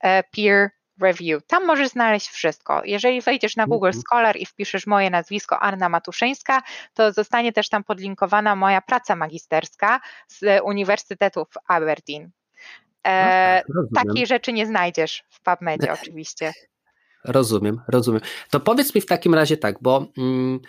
e, 0.00 0.22
peer 0.22 0.70
Review. 1.00 1.46
Tam 1.46 1.66
możesz 1.66 1.88
znaleźć 1.88 2.28
wszystko. 2.28 2.82
Jeżeli 2.84 3.20
wejdziesz 3.20 3.56
na 3.56 3.66
Google 3.66 3.86
mhm. 3.86 4.02
Scholar 4.02 4.36
i 4.36 4.46
wpiszesz 4.46 4.86
moje 4.86 5.10
nazwisko 5.10 5.60
Anna 5.60 5.88
Matuszyńska, 5.88 6.62
to 6.94 7.12
zostanie 7.12 7.52
też 7.52 7.68
tam 7.68 7.84
podlinkowana 7.84 8.56
moja 8.56 8.80
praca 8.80 9.16
magisterska 9.16 10.00
z 10.28 10.62
Uniwersytetu 10.64 11.44
w 11.44 11.54
Aberdeen. 11.68 12.30
E, 13.06 13.62
no 13.68 13.82
tak, 13.94 14.04
takiej 14.04 14.26
rzeczy 14.26 14.52
nie 14.52 14.66
znajdziesz 14.66 15.24
w 15.30 15.42
PubMedzie 15.42 15.92
oczywiście. 16.02 16.52
Rozumiem, 17.24 17.80
rozumiem. 17.88 18.20
To 18.50 18.60
powiedz 18.60 18.94
mi 18.94 19.00
w 19.00 19.06
takim 19.06 19.34
razie 19.34 19.56
tak, 19.56 19.76
bo 19.82 20.06
mm, 20.18 20.60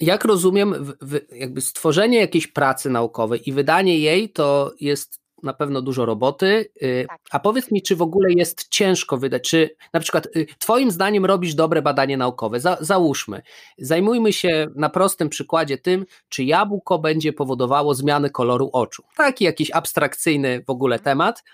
jak 0.00 0.24
rozumiem, 0.24 0.84
w, 0.84 0.94
w, 1.00 1.20
jakby 1.32 1.60
stworzenie 1.60 2.18
jakiejś 2.18 2.46
pracy 2.46 2.90
naukowej 2.90 3.48
i 3.48 3.52
wydanie 3.52 3.98
jej 3.98 4.30
to 4.30 4.72
jest 4.80 5.20
na 5.42 5.52
pewno 5.52 5.82
dużo 5.82 6.06
roboty. 6.06 6.70
Y, 6.82 7.06
tak. 7.08 7.20
A 7.30 7.40
powiedz 7.40 7.70
mi, 7.70 7.82
czy 7.82 7.96
w 7.96 8.02
ogóle 8.02 8.32
jest 8.32 8.68
ciężko 8.68 9.18
wydać, 9.18 9.50
czy 9.50 9.70
na 9.92 10.00
przykład 10.00 10.26
y, 10.36 10.46
Twoim 10.58 10.90
zdaniem 10.90 11.24
robisz 11.24 11.54
dobre 11.54 11.82
badanie 11.82 12.16
naukowe? 12.16 12.60
Za, 12.60 12.76
załóżmy, 12.80 13.42
zajmujmy 13.78 14.32
się 14.32 14.66
na 14.74 14.88
prostym 14.88 15.28
przykładzie 15.28 15.78
tym, 15.78 16.06
czy 16.28 16.44
jabłko 16.44 16.98
będzie 16.98 17.32
powodowało 17.32 17.94
zmiany 17.94 18.30
koloru 18.30 18.70
oczu. 18.72 19.02
Taki 19.16 19.44
jakiś 19.44 19.70
abstrakcyjny 19.70 20.64
w 20.66 20.70
ogóle 20.70 20.96
mhm. 20.96 21.04
temat. 21.04 21.44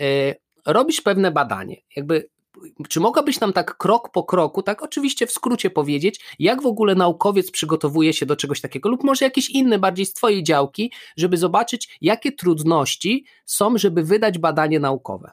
Y, 0.00 0.34
robisz 0.66 1.00
pewne 1.00 1.30
badanie, 1.30 1.76
jakby 1.96 2.28
czy 2.88 3.00
mogłabyś 3.00 3.40
nam 3.40 3.52
tak 3.52 3.76
krok 3.76 4.12
po 4.12 4.24
kroku, 4.24 4.62
tak 4.62 4.82
oczywiście 4.82 5.26
w 5.26 5.32
skrócie 5.32 5.70
powiedzieć, 5.70 6.34
jak 6.38 6.62
w 6.62 6.66
ogóle 6.66 6.94
naukowiec 6.94 7.50
przygotowuje 7.50 8.12
się 8.12 8.26
do 8.26 8.36
czegoś 8.36 8.60
takiego, 8.60 8.88
lub 8.88 9.04
może 9.04 9.24
jakieś 9.24 9.50
inne, 9.50 9.78
bardziej 9.78 10.06
z 10.06 10.14
Twojej 10.14 10.42
działki, 10.42 10.92
żeby 11.16 11.36
zobaczyć, 11.36 11.98
jakie 12.00 12.32
trudności 12.32 13.26
są, 13.44 13.78
żeby 13.78 14.02
wydać 14.02 14.38
badanie 14.38 14.80
naukowe? 14.80 15.32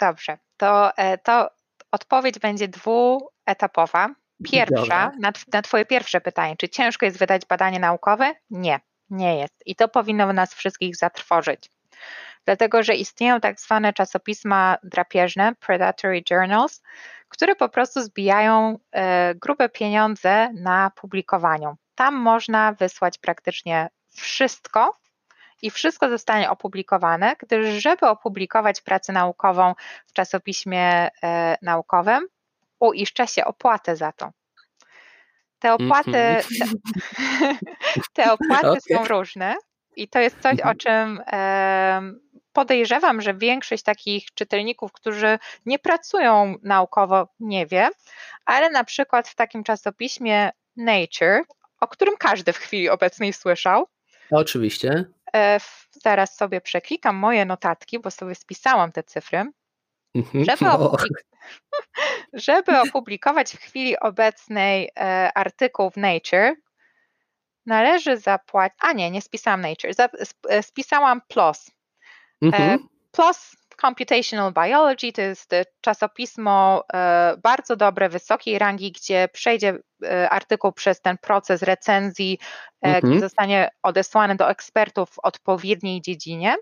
Dobrze, 0.00 0.38
to, 0.56 0.96
e, 0.96 1.18
to 1.18 1.50
odpowiedź 1.92 2.38
będzie 2.38 2.68
dwuetapowa. 2.68 4.14
Pierwsza, 4.44 5.12
na, 5.20 5.32
na 5.52 5.62
Twoje 5.62 5.84
pierwsze 5.84 6.20
pytanie, 6.20 6.56
czy 6.58 6.68
ciężko 6.68 7.06
jest 7.06 7.18
wydać 7.18 7.42
badanie 7.46 7.78
naukowe? 7.78 8.34
Nie, 8.50 8.80
nie 9.10 9.38
jest. 9.38 9.62
I 9.66 9.76
to 9.76 9.88
powinno 9.88 10.32
nas 10.32 10.54
wszystkich 10.54 10.96
zatrwożyć 10.96 11.70
dlatego 12.44 12.82
że 12.82 12.94
istnieją 12.94 13.40
tak 13.40 13.60
zwane 13.60 13.92
czasopisma 13.92 14.76
drapieżne, 14.82 15.54
predatory 15.54 16.22
journals, 16.30 16.82
które 17.28 17.56
po 17.56 17.68
prostu 17.68 18.00
zbijają 18.02 18.78
e, 18.92 19.34
grube 19.34 19.68
pieniądze 19.68 20.48
na 20.54 20.90
publikowaniu. 20.90 21.76
Tam 21.94 22.14
można 22.14 22.72
wysłać 22.72 23.18
praktycznie 23.18 23.88
wszystko, 24.16 25.00
i 25.62 25.70
wszystko 25.70 26.08
zostanie 26.08 26.50
opublikowane, 26.50 27.36
gdyż 27.38 27.82
żeby 27.82 28.06
opublikować 28.06 28.80
pracę 28.80 29.12
naukową 29.12 29.74
w 30.06 30.12
czasopiśmie 30.12 31.08
e, 31.22 31.56
naukowym, 31.62 32.26
uiszcza 32.80 33.26
się 33.26 33.44
opłatę 33.44 33.96
za 33.96 34.12
to. 34.12 34.30
Te 35.58 35.74
opłaty, 35.74 36.18
mm 36.18 36.40
-hmm. 36.40 36.76
te, 37.38 37.54
te 38.24 38.32
opłaty 38.32 38.68
okay. 38.68 38.80
są 38.80 39.04
różne 39.04 39.56
i 39.96 40.08
to 40.08 40.18
jest 40.18 40.40
coś, 40.40 40.60
o 40.60 40.70
mhm. 40.70 40.76
czym 40.76 41.20
podejrzewam, 42.60 43.20
że 43.20 43.34
większość 43.34 43.82
takich 43.82 44.34
czytelników, 44.34 44.92
którzy 44.92 45.38
nie 45.66 45.78
pracują 45.78 46.54
naukowo, 46.62 47.28
nie 47.40 47.66
wie, 47.66 47.88
ale 48.44 48.70
na 48.70 48.84
przykład 48.84 49.28
w 49.28 49.34
takim 49.34 49.64
czasopiśmie 49.64 50.50
Nature, 50.76 51.42
o 51.80 51.88
którym 51.88 52.16
każdy 52.18 52.52
w 52.52 52.58
chwili 52.58 52.88
obecnej 52.88 53.32
słyszał. 53.32 53.86
Oczywiście. 54.30 55.04
E, 55.34 55.60
zaraz 55.92 56.36
sobie 56.36 56.60
przeklikam 56.60 57.16
moje 57.16 57.44
notatki, 57.44 57.98
bo 57.98 58.10
sobie 58.10 58.34
spisałam 58.34 58.92
te 58.92 59.02
cyfry. 59.02 59.44
Mhm. 60.14 60.44
Żeby, 60.44 60.70
opublik 60.70 61.24
żeby 62.48 62.80
opublikować 62.80 63.52
w 63.52 63.60
chwili 63.60 63.98
obecnej 63.98 64.90
e, 64.96 65.30
artykuł 65.34 65.90
w 65.90 65.96
Nature, 65.96 66.54
należy 67.66 68.16
zapłacić. 68.16 68.78
A 68.80 68.92
nie, 68.92 69.10
nie 69.10 69.22
spisałam 69.22 69.60
Nature, 69.60 69.90
e, 70.48 70.62
spisałam 70.62 71.20
PLOS, 71.28 71.70
mhm. 72.42 72.88
Plus 73.12 73.56
Computational 73.80 74.52
Biology 74.52 75.12
to 75.12 75.22
jest 75.22 75.52
e, 75.52 75.64
czasopismo 75.80 76.84
e, 76.92 77.36
bardzo 77.42 77.76
dobre, 77.76 78.08
wysokiej 78.08 78.58
rangi, 78.58 78.92
gdzie 78.92 79.28
przejdzie 79.32 79.78
artykuł 80.30 80.72
przez 80.72 81.00
ten 81.00 81.18
proces 81.18 81.62
recenzji, 81.62 82.38
mhm. 82.82 83.10
gdzie 83.10 83.20
zostanie 83.20 83.70
odesłany 83.82 84.36
do 84.36 84.50
ekspertów 84.50 85.10
w 85.10 85.18
odpowiedniej 85.18 86.00
dziedzinie. 86.00 86.56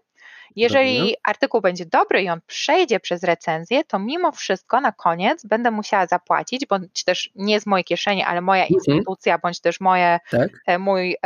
Jeżeli 0.56 0.98
Dobrze. 0.98 1.14
artykuł 1.24 1.60
będzie 1.60 1.86
dobry 1.86 2.22
i 2.22 2.28
on 2.28 2.40
przejdzie 2.46 3.00
przez 3.00 3.22
recenzję, 3.22 3.84
to 3.84 3.98
mimo 3.98 4.32
wszystko 4.32 4.80
na 4.80 4.92
koniec 4.92 5.46
będę 5.46 5.70
musiała 5.70 6.06
zapłacić, 6.06 6.66
bądź 6.66 7.04
też 7.04 7.30
nie 7.34 7.60
z 7.60 7.66
mojej 7.66 7.84
kieszeni, 7.84 8.22
ale 8.22 8.40
moja 8.40 8.62
mhm. 8.62 8.74
instytucja, 8.74 9.38
bądź 9.38 9.60
też 9.60 9.80
moje, 9.80 10.18
tak. 10.30 10.78
mój 10.78 11.16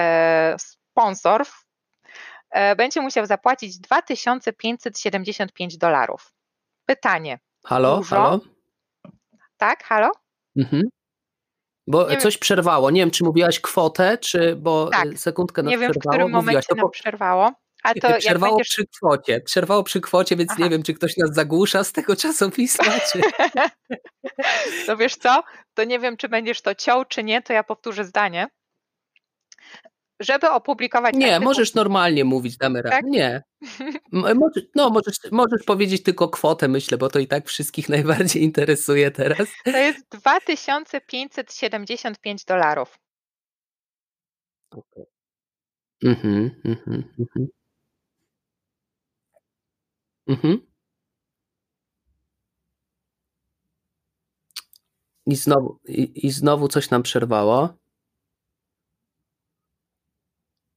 sponsor 0.59 1.43
E, 1.43 1.45
będzie 2.77 3.01
musiał 3.01 3.27
zapłacić 3.27 3.79
2575 3.79 5.77
dolarów. 5.77 6.33
Pytanie. 6.87 7.39
Halo, 7.65 7.97
dużo? 7.97 8.17
halo? 8.17 8.41
Tak, 9.57 9.85
halo? 9.85 10.11
Mhm. 10.57 10.83
Bo 11.87 12.11
nie 12.11 12.17
coś 12.17 12.35
wiem. 12.35 12.41
przerwało. 12.41 12.91
Nie 12.91 13.01
wiem, 13.01 13.11
czy 13.11 13.25
mówiłaś 13.25 13.61
kwotę, 13.61 14.19
czy 14.19 14.57
bo 14.57 14.89
tak. 14.89 15.19
sekundkę 15.19 15.63
nas 15.63 15.71
Nie 15.71 15.79
wiem, 15.79 15.93
w 15.93 15.99
którym 15.99 16.31
momencie 16.31 16.75
nam 16.77 16.91
przerwało. 16.91 17.53
A 17.83 17.95
to 17.95 18.19
przerwało 18.19 18.57
będziesz... 18.57 18.69
przy 18.69 18.85
kwocie. 18.87 19.41
Przerwało 19.41 19.83
przy 19.83 20.01
kwocie, 20.01 20.37
więc 20.37 20.51
Aha. 20.51 20.63
nie 20.63 20.71
wiem, 20.71 20.83
czy 20.83 20.95
ktoś 20.95 21.17
nas 21.17 21.35
zagłusza 21.35 21.85
z 21.85 21.93
tego 21.93 22.17
czasopisma, 22.17 22.93
czy... 23.13 23.21
to 24.87 24.97
wiesz 24.97 25.17
co? 25.17 25.43
To 25.75 25.85
nie 25.85 25.99
wiem, 25.99 26.17
czy 26.17 26.29
będziesz 26.29 26.63
to 26.63 26.75
ciął, 26.75 27.05
czy 27.05 27.25
nie, 27.25 27.43
to 27.43 27.53
ja 27.53 27.65
powtórzę 27.65 28.05
zdanie 28.05 28.49
żeby 30.23 30.51
opublikować. 30.51 31.15
Nie, 31.15 31.27
artykuł. 31.27 31.45
możesz 31.45 31.75
normalnie 31.75 32.25
mówić, 32.25 32.57
damy 32.57 32.83
radę. 32.83 32.97
Tak? 32.97 33.05
Nie. 33.05 33.43
No, 34.75 34.91
możesz, 34.91 35.17
możesz 35.31 35.63
powiedzieć 35.67 36.03
tylko 36.03 36.29
kwotę, 36.29 36.69
myślę, 36.69 36.99
bo 36.99 37.09
to 37.09 37.19
i 37.19 37.27
tak 37.27 37.49
wszystkich 37.49 37.89
najbardziej 37.97 38.43
interesuje 38.43 39.11
teraz. 39.11 39.49
To 39.65 39.79
jest 39.79 40.07
2575 40.11 42.45
dolarów. 42.45 42.99
Okay. 44.71 45.05
Mhm, 46.05 46.51
mhm, 46.65 47.05
mhm. 47.19 47.49
Mhm. 50.27 50.67
I 55.27 55.37
znowu, 55.37 55.81
i, 55.89 56.27
I 56.27 56.31
znowu 56.31 56.69
coś 56.69 56.91
nam 56.91 57.03
przerwało. 57.03 57.82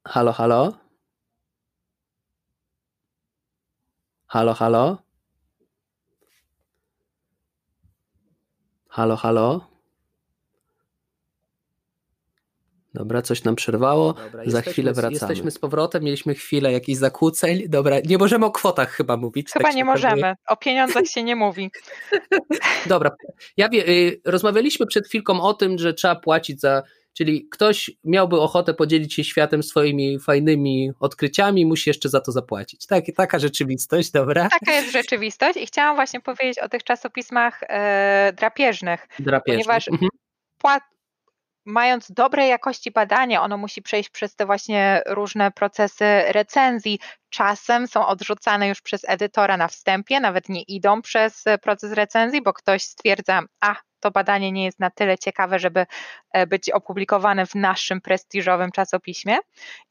Halo, 0.06 0.32
halo? 0.32 0.74
Halo, 4.28 4.54
halo? 4.54 4.98
Halo, 8.90 9.16
halo. 9.16 9.76
Dobra, 12.94 13.22
coś 13.22 13.44
nam 13.44 13.56
przerwało. 13.56 14.14
Dobra, 14.14 14.44
Za 14.46 14.62
chwilę 14.62 14.94
wracamy. 14.94 15.14
Jesteśmy 15.14 15.52
z 15.52 15.60
powrotem, 15.60 16.04
mieliśmy 16.04 16.34
chwilę 16.36 16.72
jakichś 16.72 17.00
zakłóceń. 17.00 17.70
Dobra, 17.70 17.96
nie 18.06 18.18
możemy 18.18 18.46
o 18.46 18.52
kwotach 18.52 18.92
chyba 18.92 19.18
mówić. 19.18 19.52
Chyba 19.52 19.66
tak 19.66 19.76
nie 19.76 19.86
możemy. 19.86 20.34
O 20.48 20.58
pieniądzach 20.58 21.06
się 21.06 21.24
nie 21.24 21.36
mówi. 21.36 21.72
Dobra, 22.86 23.12
ja 23.58 23.70
wie, 23.70 23.88
y, 23.90 24.22
rozmawialiśmy 24.26 24.86
przed 24.86 25.08
chwilką 25.08 25.42
o 25.42 25.54
tym, 25.54 25.78
że 25.78 25.94
trzeba 25.94 26.16
płacić 26.16 26.62
za. 26.62 26.84
Czyli 27.18 27.48
ktoś 27.52 27.92
miałby 28.04 28.42
ochotę 28.42 28.74
podzielić 28.74 29.14
się 29.14 29.24
światem 29.24 29.64
swoimi 29.64 30.20
fajnymi 30.20 30.92
odkryciami, 31.00 31.66
musi 31.66 31.90
jeszcze 31.90 32.10
za 32.10 32.22
to 32.22 32.32
zapłacić. 32.32 32.88
Tak, 32.88 33.04
taka 33.16 33.40
rzeczywistość, 33.40 34.12
dobra? 34.12 34.50
Taka 34.50 34.72
jest 34.72 34.92
rzeczywistość 34.92 35.58
i 35.58 35.66
chciałam 35.66 35.96
właśnie 35.96 36.22
powiedzieć 36.22 36.60
o 36.60 36.70
tych 36.70 36.84
czasopismach 36.84 37.60
e, 37.64 38.34
drapieżnych. 38.38 39.08
Drapieżnych. 39.20 39.66
Ponieważ 39.66 39.88
mhm 39.88 40.10
mając 41.66 42.12
dobrej 42.12 42.50
jakości 42.50 42.92
badanie, 42.92 43.42
ono 43.42 43.58
musi 43.58 43.82
przejść 43.82 44.10
przez 44.10 44.36
te 44.36 44.46
właśnie 44.46 45.02
różne 45.06 45.52
procesy 45.52 46.06
recenzji. 46.28 47.00
Czasem 47.30 47.88
są 47.88 48.08
odrzucane 48.08 48.68
już 48.68 48.82
przez 48.82 49.02
edytora 49.08 49.58
na 49.58 49.68
wstępie, 49.68 50.20
nawet 50.20 50.50
nie 50.50 50.62
idą 50.62 51.02
przez 51.02 51.44
proces 51.62 51.92
recenzji, 51.92 52.42
bo 52.42 52.54
ktoś 52.54 52.84
stwierdza, 52.84 53.42
a 53.62 53.76
to 54.06 54.12
badanie 54.12 54.52
nie 54.52 54.66
jest 54.66 54.80
na 54.80 54.90
tyle 54.90 55.18
ciekawe, 55.18 55.60
żeby 55.60 55.86
e, 56.32 56.48
być 56.48 56.70
opublikowane 56.70 57.46
w 57.46 57.56
naszym 57.56 58.02
prestiżowym 58.02 58.72
czasopiśmie. 58.72 59.38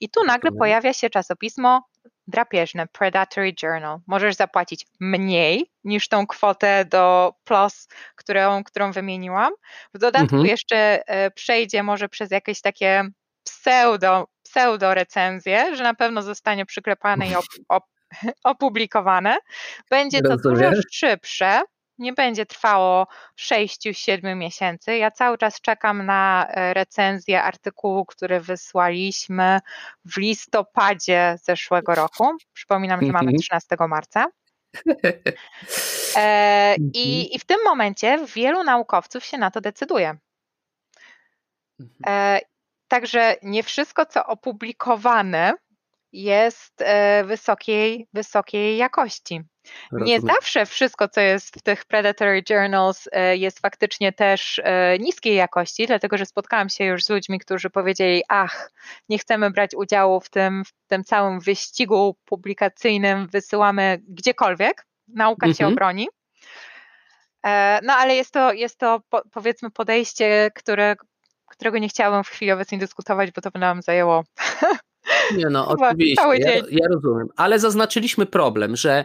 I 0.00 0.08
tu 0.08 0.24
nagle 0.24 0.52
pojawia 0.52 0.92
się 0.92 1.10
czasopismo 1.10 1.82
drapieżne, 2.26 2.86
Predatory 2.86 3.54
Journal. 3.62 3.98
Możesz 4.06 4.34
zapłacić 4.36 4.86
mniej 5.00 5.70
niż 5.84 6.08
tą 6.08 6.26
kwotę 6.26 6.84
do 6.84 7.34
plus, 7.44 7.88
którą, 8.16 8.64
którą 8.64 8.92
wymieniłam. 8.92 9.52
W 9.94 9.98
dodatku 9.98 10.36
mhm. 10.36 10.46
jeszcze 10.46 11.08
e, 11.08 11.30
przejdzie 11.30 11.82
może 11.82 12.08
przez 12.08 12.30
jakieś 12.30 12.60
takie 12.60 13.04
pseudo, 13.44 14.28
pseudo 14.42 14.94
recenzje, 14.94 15.76
że 15.76 15.82
na 15.82 15.94
pewno 15.94 16.22
zostanie 16.22 16.66
przyklepane 16.66 17.28
i 17.28 17.34
op, 17.34 17.44
op, 17.68 17.84
opublikowane. 18.44 19.38
Będzie 19.90 20.22
to 20.22 20.36
dużo 20.36 20.70
szybsze, 20.92 21.62
nie 21.98 22.12
będzie 22.12 22.46
trwało 22.46 23.06
6-7 23.40 24.36
miesięcy. 24.36 24.96
Ja 24.96 25.10
cały 25.10 25.38
czas 25.38 25.60
czekam 25.60 26.06
na 26.06 26.46
e, 26.48 26.74
recenzję 26.74 27.42
artykułu, 27.42 28.06
który 28.06 28.40
wysłaliśmy 28.40 29.60
w 30.04 30.16
listopadzie 30.16 31.36
zeszłego 31.42 31.94
roku. 31.94 32.36
Przypominam, 32.52 33.04
że 33.06 33.12
mamy 33.12 33.32
13 33.32 33.68
mhm. 33.70 33.90
marca. 33.90 34.26
E, 36.16 36.74
i, 36.76 36.80
mhm. 36.80 36.92
I 37.32 37.38
w 37.38 37.44
tym 37.44 37.58
momencie 37.64 38.26
wielu 38.34 38.64
naukowców 38.64 39.24
się 39.24 39.38
na 39.38 39.50
to 39.50 39.60
decyduje. 39.60 40.16
Mhm. 41.80 42.00
E, 42.06 42.40
także 42.88 43.36
nie 43.42 43.62
wszystko, 43.62 44.06
co 44.06 44.26
opublikowane, 44.26 45.52
jest 46.12 46.84
wysokiej, 47.24 48.08
wysokiej 48.12 48.76
jakości. 48.76 49.42
Rozumiem. 49.92 50.06
Nie 50.06 50.20
zawsze 50.20 50.66
wszystko, 50.66 51.08
co 51.08 51.20
jest 51.20 51.58
w 51.58 51.62
tych 51.62 51.84
predatory 51.84 52.42
journals, 52.50 53.08
e, 53.12 53.36
jest 53.36 53.60
faktycznie 53.60 54.12
też 54.12 54.60
e, 54.64 54.98
niskiej 54.98 55.34
jakości, 55.34 55.86
dlatego 55.86 56.18
że 56.18 56.26
spotkałam 56.26 56.68
się 56.68 56.84
już 56.84 57.04
z 57.04 57.10
ludźmi, 57.10 57.38
którzy 57.38 57.70
powiedzieli: 57.70 58.22
Ach, 58.28 58.70
nie 59.08 59.18
chcemy 59.18 59.50
brać 59.50 59.74
udziału 59.74 60.20
w 60.20 60.30
tym, 60.30 60.64
w 60.64 60.88
tym 60.88 61.04
całym 61.04 61.40
wyścigu 61.40 62.16
publikacyjnym, 62.24 63.26
wysyłamy 63.26 63.98
gdziekolwiek, 64.08 64.86
nauka 65.08 65.46
mhm. 65.46 65.54
się 65.54 65.74
obroni. 65.74 66.08
No 67.82 67.92
ale 67.92 68.14
jest 68.14 68.32
to, 68.32 68.52
jest 68.52 68.78
to 68.78 69.00
powiedzmy 69.32 69.70
podejście, 69.70 70.50
które, 70.54 70.96
którego 71.46 71.78
nie 71.78 71.88
chciałabym 71.88 72.24
w 72.24 72.28
chwili 72.28 72.52
obecnej 72.52 72.80
dyskutować, 72.80 73.30
bo 73.32 73.42
to 73.42 73.50
by 73.50 73.58
nam 73.58 73.82
zajęło 73.82 74.24
nie 75.36 75.46
no, 75.50 75.68
oczywiście, 75.78 76.22
ja, 76.38 76.50
ja, 76.70 76.88
rozumiem, 76.88 77.28
ale 77.36 77.58
zaznaczyliśmy 77.58 78.26
problem, 78.26 78.76
że 78.76 79.04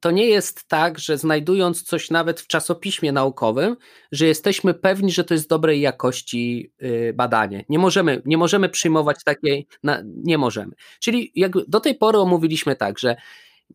to 0.00 0.10
nie 0.10 0.26
jest 0.26 0.68
tak, 0.68 0.98
że 0.98 1.18
znajdując 1.18 1.82
coś 1.82 2.10
nawet 2.10 2.40
w 2.40 2.46
czasopiśmie 2.46 3.12
naukowym, 3.12 3.76
że 4.12 4.26
jesteśmy 4.26 4.74
pewni, 4.74 5.12
że 5.12 5.24
to 5.24 5.34
jest 5.34 5.48
dobrej 5.48 5.80
jakości 5.80 6.72
y, 6.82 7.12
badanie. 7.16 7.64
Nie 7.68 7.78
możemy, 7.78 8.22
nie 8.24 8.36
możemy 8.38 8.68
przyjmować 8.68 9.24
takiej, 9.24 9.66
na, 9.82 10.02
nie 10.04 10.38
możemy. 10.38 10.72
Czyli 11.00 11.32
jak 11.34 11.52
do 11.68 11.80
tej 11.80 11.94
pory 11.94 12.18
omówiliśmy 12.18 12.76
tak, 12.76 12.98
że 12.98 13.16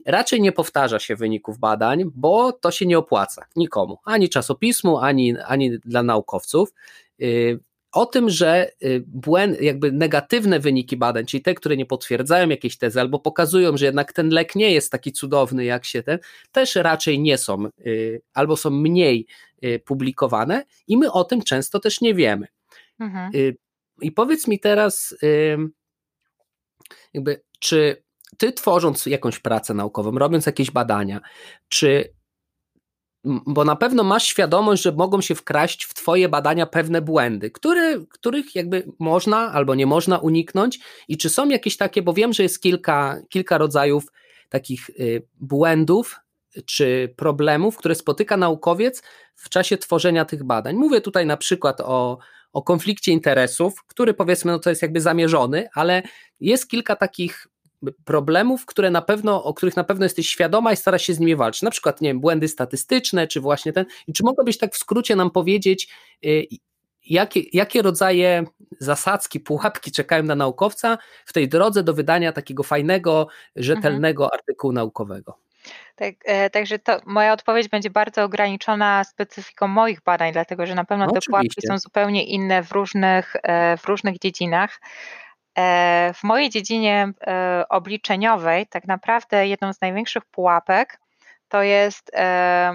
raczej 0.06 0.42
nie 0.42 0.52
powtarza 0.52 1.00
się 1.00 1.16
wyników 1.16 1.60
badań, 1.60 2.04
bo 2.16 2.52
to 2.52 2.72
się 2.72 2.86
nie 2.86 2.98
opłaca 2.98 3.46
nikomu, 3.56 3.98
ani 4.06 4.30
czasopismu, 4.30 4.98
ani, 4.98 5.36
ani 5.46 5.80
dla 5.80 6.04
naukowców. 6.04 6.74
O 7.94 8.06
tym, 8.06 8.30
że 8.30 8.72
y, 8.84 9.04
błęd, 9.08 9.62
jakby 9.62 9.92
negatywne 9.92 10.60
wyniki 10.60 10.98
badań, 10.98 11.26
czyli 11.26 11.44
te, 11.44 11.54
które 11.54 11.78
nie 11.78 11.86
potwierdzają 11.86 12.50
jakiejś 12.50 12.78
tezy 12.78 13.02
albo 13.02 13.20
pokazują, 13.20 13.78
że 13.78 13.86
jednak 13.86 14.14
ten 14.14 14.30
lek 14.30 14.56
nie 14.56 14.72
jest 14.72 14.92
taki 14.92 15.12
cudowny 15.12 15.66
jak 15.66 15.86
się 15.86 16.04
ten, 16.04 16.20
też 16.52 16.76
raczej 16.76 17.20
nie 17.20 17.38
są 17.38 17.66
y, 17.88 18.22
albo 18.34 18.58
są 18.58 18.70
mniej 18.70 19.28
y, 19.64 19.80
publikowane 19.86 20.66
i 20.88 20.98
my 20.98 21.12
o 21.12 21.24
tym 21.24 21.42
często 21.42 21.80
też 21.80 22.02
nie 22.02 22.14
wiemy. 22.14 22.48
Mhm. 23.00 23.32
I 24.02 24.12
powiedz 24.12 24.48
mi 24.48 24.60
teraz, 24.60 25.16
jakby, 27.14 27.42
czy 27.60 28.04
ty 28.38 28.52
tworząc 28.52 29.06
jakąś 29.06 29.40
pracę 29.40 29.74
naukową, 29.74 30.12
robiąc 30.12 30.46
jakieś 30.46 30.72
badania, 30.72 31.22
czy 31.70 32.14
bo 33.26 33.66
na 33.66 33.76
pewno 33.76 34.04
masz 34.04 34.24
świadomość, 34.24 34.84
że 34.84 34.92
mogą 34.92 35.22
się 35.22 35.36
wkraść 35.36 35.84
w 35.84 35.94
Twoje 35.94 36.30
badania 36.30 36.66
pewne 36.66 37.02
błędy, 37.02 37.52
których 38.10 38.56
jakby 38.56 38.92
można 39.00 39.38
albo 39.38 39.76
nie 39.76 39.86
można 39.86 40.18
uniknąć. 40.18 40.80
I 41.08 41.18
czy 41.18 41.30
są 41.30 41.50
jakieś 41.50 41.78
takie, 41.78 42.02
bo 42.02 42.14
wiem, 42.14 42.34
że 42.34 42.44
jest 42.44 42.62
kilka, 42.62 43.22
kilka 43.30 43.58
rodzajów 43.58 44.12
takich 44.50 44.90
y, 44.90 45.28
błędów 45.40 46.20
czy 46.66 47.14
problemów, 47.18 47.78
które 47.78 47.96
spotyka 47.96 48.38
naukowiec 48.38 49.04
w 49.36 49.50
czasie 49.50 49.78
tworzenia 49.78 50.26
tych 50.26 50.44
badań. 50.44 50.76
Mówię 50.76 51.02
tutaj 51.02 51.26
na 51.26 51.38
przykład 51.38 51.82
o, 51.82 52.18
o 52.54 52.62
konflikcie 52.62 53.12
interesów, 53.12 53.84
który 53.88 54.14
powiedzmy, 54.14 54.52
no 54.52 54.60
to 54.60 54.70
jest 54.70 54.82
jakby 54.82 55.02
zamierzony, 55.02 55.68
ale 55.74 56.04
jest 56.40 56.70
kilka 56.70 56.96
takich 56.96 57.48
problemów, 58.06 58.66
które 58.66 58.92
na 58.92 59.02
pewno, 59.02 59.44
o 59.44 59.54
których 59.54 59.76
na 59.76 59.84
pewno 59.84 60.06
jesteś 60.06 60.30
świadoma 60.30 60.74
i 60.74 60.78
starasz 60.78 61.04
się 61.04 61.14
z 61.14 61.20
nimi 61.20 61.36
walczyć. 61.36 61.62
Na 61.62 61.72
przykład, 61.72 62.02
nie 62.02 62.10
wiem, 62.10 62.20
błędy 62.20 62.48
statystyczne, 62.48 63.28
czy 63.28 63.42
właśnie 63.42 63.74
ten. 63.74 63.86
I 64.08 64.14
czy 64.14 64.24
mogłabyś 64.24 64.58
tak 64.58 64.74
w 64.74 64.78
skrócie 64.78 65.16
nam 65.16 65.32
powiedzieć, 65.32 65.90
y, 66.26 66.46
jakie, 67.06 67.42
jakie 67.54 67.82
rodzaje 67.82 68.44
zasadzki, 68.80 69.40
pułapki 69.40 69.92
czekają 69.92 70.24
na 70.24 70.36
naukowca 70.36 70.98
w 71.26 71.34
tej 71.34 71.50
drodze 71.50 71.84
do 71.84 71.94
wydania 71.94 72.32
takiego 72.32 72.64
fajnego, 72.64 73.28
rzetelnego 73.56 74.24
mhm. 74.24 74.40
artykułu 74.40 74.74
naukowego? 74.74 75.38
Tak, 75.96 76.16
e, 76.26 76.50
także 76.50 76.80
to 76.80 77.00
moja 77.06 77.34
odpowiedź 77.34 77.70
będzie 77.70 77.90
bardzo 77.90 78.24
ograniczona 78.24 79.04
specyfiką 79.04 79.68
moich 79.68 80.02
badań, 80.02 80.34
dlatego 80.34 80.66
że 80.66 80.76
na 80.76 80.86
pewno 80.86 81.06
no, 81.06 81.12
te 81.12 81.20
pułapki 81.28 81.68
są 81.68 81.78
zupełnie 81.78 82.26
inne 82.26 82.64
w 82.64 82.72
różnych, 82.72 83.36
e, 83.44 83.78
w 83.78 83.86
różnych 83.86 84.20
dziedzinach. 84.20 84.80
E, 85.58 86.14
w 86.14 86.24
mojej 86.24 86.50
dziedzinie 86.50 87.14
e, 87.28 87.66
obliczeniowej 87.70 88.68
tak 88.68 88.88
naprawdę 88.88 89.48
jedną 89.48 89.74
z 89.74 89.82
największych 89.82 90.26
pułapek 90.26 91.00
to 91.50 91.64
jest, 91.64 92.12
e, 92.14 92.74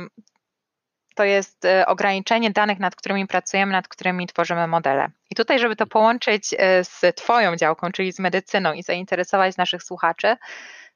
to 1.14 1.25
jest 1.25 1.67
ograniczenie 1.87 2.51
danych, 2.51 2.79
nad 2.79 2.97
którymi 2.97 3.27
pracujemy, 3.27 3.73
nad 3.73 3.88
którymi 3.88 4.27
tworzymy 4.27 4.67
modele. 4.67 5.11
I 5.31 5.35
tutaj, 5.35 5.59
żeby 5.59 5.77
to 5.77 5.87
połączyć 5.87 6.55
z 6.83 7.17
Twoją 7.17 7.57
działką, 7.57 7.93
czyli 7.93 8.12
z 8.12 8.19
medycyną 8.19 8.73
i 8.73 8.83
zainteresować 8.83 9.57
naszych 9.57 9.83
słuchaczy, 9.83 10.37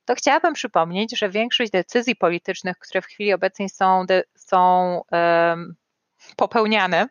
to 0.04 0.14
chciałabym 0.14 0.54
przypomnieć, 0.54 1.18
że 1.18 1.30
większość 1.30 1.70
decyzji 1.70 2.16
politycznych, 2.16 2.78
które 2.78 3.02
w 3.02 3.06
chwili 3.06 3.32
obecnej 3.32 3.68
są, 3.68 4.04
są 4.34 5.00
popełniane 6.36 7.06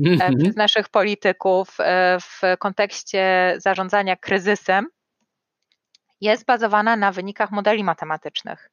mm-hmm. 0.00 0.38
przez 0.38 0.56
naszych 0.56 0.88
polityków 0.88 1.76
e, 1.80 2.18
w 2.20 2.40
kontekście 2.58 3.54
zarządzania 3.58 4.16
kryzysem, 4.16 4.86
jest 6.20 6.44
bazowana 6.44 6.96
na 6.96 7.12
wynikach 7.12 7.50
modeli 7.50 7.84
matematycznych. 7.84 8.70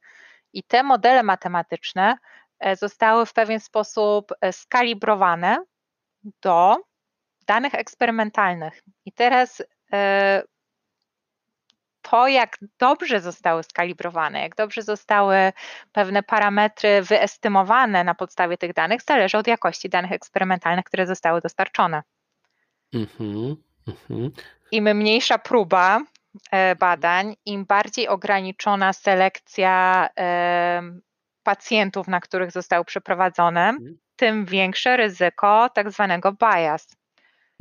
I 0.54 0.64
te 0.64 0.84
modele 0.84 1.24
matematyczne 1.24 2.18
e, 2.60 2.76
zostały 2.76 3.26
w 3.26 3.34
pewien 3.34 3.60
sposób 3.60 4.34
skalibrowane 4.52 5.64
do 6.44 6.76
danych 7.48 7.76
eksperymentalnych. 7.76 8.82
I 9.06 9.12
teraz 9.12 9.64
to, 12.12 12.28
jak 12.28 12.58
dobrze 12.80 13.22
zostały 13.22 13.64
skalibrowane, 13.64 14.42
jak 14.42 14.56
dobrze 14.56 14.82
zostały 14.82 15.36
pewne 15.92 16.24
parametry 16.24 17.02
wyestymowane 17.02 18.04
na 18.04 18.16
podstawie 18.16 18.58
tych 18.58 18.74
danych, 18.74 19.02
zależy 19.02 19.38
od 19.38 19.48
jakości 19.48 19.90
danych 19.90 20.12
eksperymentalnych, 20.12 20.86
które 20.86 21.08
zostały 21.08 21.42
dostarczone. 21.42 22.04
Mm-hmm, 22.94 23.56
mm-hmm. 23.88 24.30
Im 24.72 24.98
mniejsza 24.98 25.38
próba 25.38 26.00
e, 26.52 26.76
badań, 26.76 27.36
im 27.46 27.66
bardziej 27.66 28.08
ograniczona 28.08 28.94
selekcja 28.94 30.10
e, 30.20 30.82
pacjentów, 31.44 32.08
na 32.08 32.20
których 32.20 32.52
zostały 32.52 32.86
przeprowadzone, 32.86 33.70
mhm. 33.70 33.98
tym 34.16 34.46
większe 34.46 34.98
ryzyko 34.98 35.70
tak 35.74 35.92
zwanego 35.92 36.32
bias. 36.32 37.01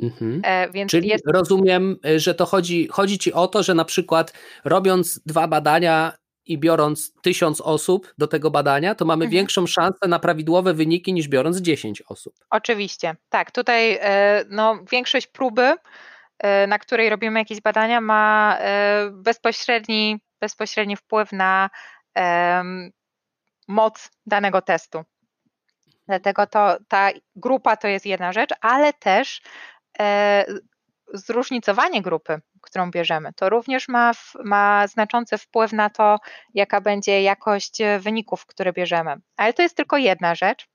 Mhm. 0.03 0.43
E, 0.45 0.87
Czyli 0.87 1.09
jest... 1.09 1.25
rozumiem, 1.27 1.97
e, 2.07 2.19
że 2.19 2.35
to 2.35 2.47
chodzi, 2.47 2.89
chodzi 2.89 3.19
ci 3.19 3.33
o 3.33 3.49
to, 3.49 3.63
że 3.63 3.75
na 3.75 3.85
przykład 3.85 4.33
robiąc 4.65 5.21
dwa 5.27 5.49
badania 5.49 6.13
i 6.47 6.59
biorąc 6.59 7.13
tysiąc 7.23 7.61
osób 7.61 8.15
do 8.19 8.27
tego 8.27 8.51
badania, 8.51 8.95
to 8.95 9.05
mamy 9.05 9.25
mhm. 9.25 9.33
większą 9.33 9.67
szansę 9.67 10.09
na 10.09 10.19
prawidłowe 10.19 10.75
wyniki 10.75 11.13
niż 11.13 11.29
biorąc 11.29 11.57
10 11.57 12.03
osób. 12.09 12.35
Oczywiście, 12.51 13.17
tak. 13.29 13.51
Tutaj 13.51 13.99
e, 14.01 14.45
no, 14.49 14.79
większość 14.91 15.27
próby, 15.27 15.75
na 16.69 16.79
której 16.79 17.11
robimy 17.11 17.39
jakieś 17.39 17.61
badania, 17.61 18.01
ma 18.01 18.59
bezpośredni, 19.13 20.21
bezpośredni 20.41 20.97
wpływ 20.97 21.33
na 21.33 21.71
moc 23.69 24.11
danego 24.27 24.63
testu. 24.63 25.05
Dlatego 26.11 26.47
to, 26.47 26.77
ta 26.89 27.11
grupa 27.37 27.77
to 27.77 27.89
jest 27.89 28.07
jedna 28.07 28.33
rzecz, 28.33 28.51
ale 28.61 28.93
też 28.93 29.41
e, 29.41 29.80
zróżnicowanie 31.15 32.03
grupy, 32.03 32.41
którą 32.61 32.91
bierzemy, 32.91 33.33
to 33.33 33.51
również 33.51 33.89
ma, 33.89 34.13
ma 34.45 34.87
znaczący 34.87 35.39
wpływ 35.39 35.73
na 35.73 35.91
to, 35.91 36.19
jaka 36.55 36.81
będzie 36.81 37.23
jakość 37.23 37.79
wyników, 37.99 38.47
które 38.47 38.73
bierzemy. 38.73 39.17
Ale 39.37 39.53
to 39.53 39.63
jest 39.63 39.77
tylko 39.77 39.97
jedna 39.97 40.35
rzecz. 40.35 40.69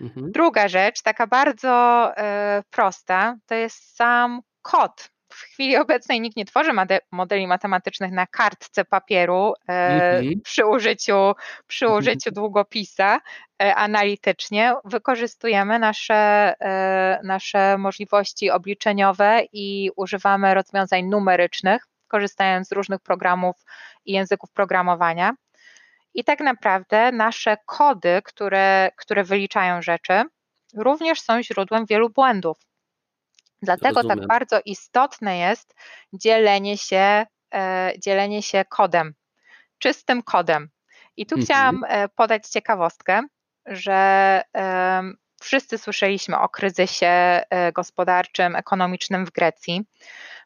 Mhm. 0.00 0.32
Druga 0.32 0.68
rzecz, 0.68 1.02
taka 1.02 1.26
bardzo 1.26 2.12
e, 2.16 2.62
prosta, 2.70 3.36
to 3.46 3.54
jest 3.54 3.96
sam 3.96 4.40
kod 4.62 5.13
w 5.34 5.40
chwili 5.40 5.76
obecnej 5.76 6.20
nikt 6.20 6.36
nie 6.36 6.44
tworzy 6.44 6.70
modeli 7.12 7.46
matematycznych 7.46 8.12
na 8.12 8.26
kartce 8.26 8.84
papieru 8.84 9.54
e, 9.68 10.20
mm-hmm. 10.20 10.40
przy 10.42 10.66
użyciu, 10.66 11.32
przy 11.66 11.84
mhm. 11.84 11.98
użyciu 11.98 12.30
długopisa 12.30 13.20
e, 13.62 13.74
analitycznie. 13.74 14.74
Wykorzystujemy 14.84 15.78
nasze, 15.78 16.54
e, 16.60 17.20
nasze 17.24 17.78
możliwości 17.78 18.50
obliczeniowe 18.50 19.42
i 19.52 19.90
używamy 19.96 20.54
rozwiązań 20.54 21.04
numerycznych, 21.04 21.86
korzystając 22.08 22.68
z 22.68 22.72
różnych 22.72 23.00
programów 23.00 23.56
i 24.04 24.12
języków 24.12 24.50
programowania. 24.50 25.32
I 26.14 26.24
tak 26.24 26.40
naprawdę 26.40 27.12
nasze 27.12 27.56
kody, 27.66 28.20
które, 28.24 28.90
które 28.96 29.24
wyliczają 29.24 29.82
rzeczy, 29.82 30.22
również 30.76 31.20
są 31.20 31.42
źródłem 31.42 31.86
wielu 31.86 32.10
błędów. 32.10 32.56
Dlatego 33.62 33.94
tak 33.94 33.94
Rozumiem. 33.94 34.18
tak 34.18 34.28
bardzo 34.28 34.60
istotne 34.64 35.38
jest 35.38 35.74
dzielenie 36.12 36.78
się, 36.78 37.26
e, 37.54 37.92
dzielenie 37.98 38.42
się 38.42 38.64
kodem, 38.68 39.14
czystym 39.78 40.22
kodem. 40.22 40.68
I 41.16 41.26
tu 41.26 41.34
mhm. 41.34 41.44
chciałam 41.44 41.84
e, 41.88 42.08
podać 42.08 42.48
ciekawostkę, 42.48 43.22
że 43.66 44.42
wszyscy 45.40 45.78
słyszeliśmy 45.78 46.38
o 46.38 46.48
kryzysie 46.48 47.06
e, 47.06 47.72
gospodarczym, 47.72 48.56
ekonomicznym 48.56 49.26
w 49.26 49.30
Grecji. 49.30 49.84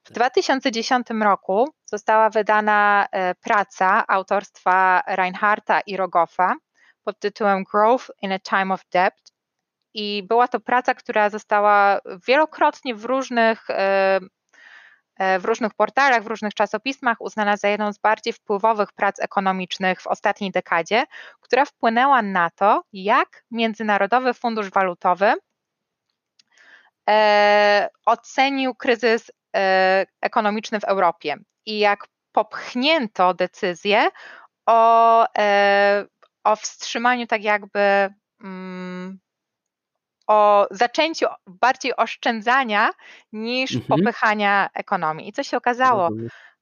W 0.05 0.13
2010 0.13 1.07
tak. 1.07 1.17
roku 1.23 1.69
została 1.85 2.31
wydana 2.31 3.07
praca 3.41 4.05
autorstwa 4.09 5.03
Reinharta 5.07 5.81
i 5.81 5.97
Rogoffa 5.97 6.55
pod 7.05 7.19
tytułem 7.19 7.65
Growth 7.65 8.11
in 8.23 8.33
a 8.33 8.39
Time 8.39 8.75
of 8.75 8.85
Debt 8.93 9.15
i 9.95 10.23
była 10.29 10.49
to 10.49 10.61
praca, 10.61 10.95
która 10.95 11.31
została 11.31 12.01
wielokrotnie 12.27 12.95
w 12.95 13.05
różnych, 13.05 13.71
e, 13.71 14.21
e, 15.19 15.39
w 15.39 15.45
różnych 15.45 15.75
portalach, 15.75 16.23
w 16.23 16.27
różnych 16.27 16.55
czasopismach 16.55 17.21
uznana 17.21 17.57
za 17.57 17.69
jedną 17.69 17.93
z 17.93 17.99
bardziej 17.99 18.33
wpływowych 18.33 18.93
prac 18.93 19.21
ekonomicznych 19.21 20.01
w 20.01 20.07
ostatniej 20.07 20.51
dekadzie, 20.51 21.05
która 21.41 21.65
wpłynęła 21.65 22.23
na 22.23 22.51
to, 22.51 22.83
jak 22.93 23.45
Międzynarodowy 23.51 24.35
Fundusz 24.35 24.71
Walutowy 24.71 25.35
e, 27.11 27.89
ocenił 28.07 28.75
kryzys 28.75 29.31
ekonomiczny 30.21 30.81
w 30.81 30.85
Europie 30.85 31.37
i 31.67 31.79
jak 31.79 32.09
popchnięto 32.33 33.35
decyzję 33.35 34.09
o, 34.67 35.27
o 36.45 36.57
wstrzymaniu 36.57 37.27
tak 37.27 37.43
jakby 37.43 38.15
mm, 38.41 39.19
o 40.29 40.67
zaczęciu 40.71 41.27
bardziej 41.47 41.97
oszczędzania 41.97 42.91
niż 43.33 43.75
mhm. 43.75 44.01
popychania 44.01 44.69
ekonomii. 44.75 45.29
I 45.29 45.33
co 45.33 45.43
się 45.43 45.57
okazało? 45.57 46.09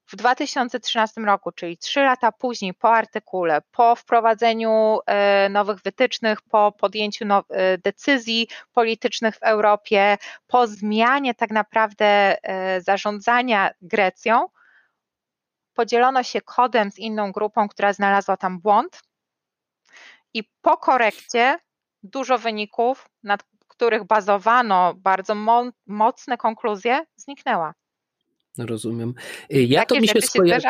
W 0.07 0.17
2013 0.17 1.21
roku, 1.21 1.53
czyli 1.53 1.79
trzy 1.79 2.01
lata 2.01 2.33
później, 2.33 2.75
po 2.75 2.95
artykule, 2.95 3.63
po 3.71 3.97
wprowadzeniu 3.97 4.99
e, 5.07 5.49
nowych 5.49 5.81
wytycznych, 5.83 6.43
po 6.43 6.73
podjęciu 6.73 7.25
e, 7.25 7.79
decyzji 7.79 8.49
politycznych 8.73 9.37
w 9.37 9.43
Europie, 9.43 10.19
po 10.47 10.67
zmianie 10.67 11.35
tak 11.35 11.51
naprawdę 11.51 12.07
e, 12.43 12.81
zarządzania 12.81 13.71
Grecją, 13.83 14.49
podzielono 15.75 16.23
się 16.23 16.41
kodem 16.41 16.91
z 16.91 16.99
inną 16.99 17.33
grupą, 17.33 17.69
która 17.69 17.93
znalazła 17.93 18.37
tam 18.37 18.61
błąd. 18.61 19.03
I 20.35 20.45
po 20.63 20.77
korekcie 20.77 21.59
dużo 22.03 22.39
wyników, 22.39 23.09
nad 23.23 23.45
których 23.77 24.05
bazowano 24.05 24.95
bardzo 24.95 25.35
mo 25.35 25.71
mocne 25.87 26.37
konkluzje, 26.37 27.01
zniknęła. 27.17 27.75
Rozumiem. 28.59 29.15
Y, 29.55 29.63
ja 29.63 29.81
Takie 29.81 29.95
to 29.95 30.01
mi 30.01 30.09
się, 30.09 30.21
się 30.23 30.61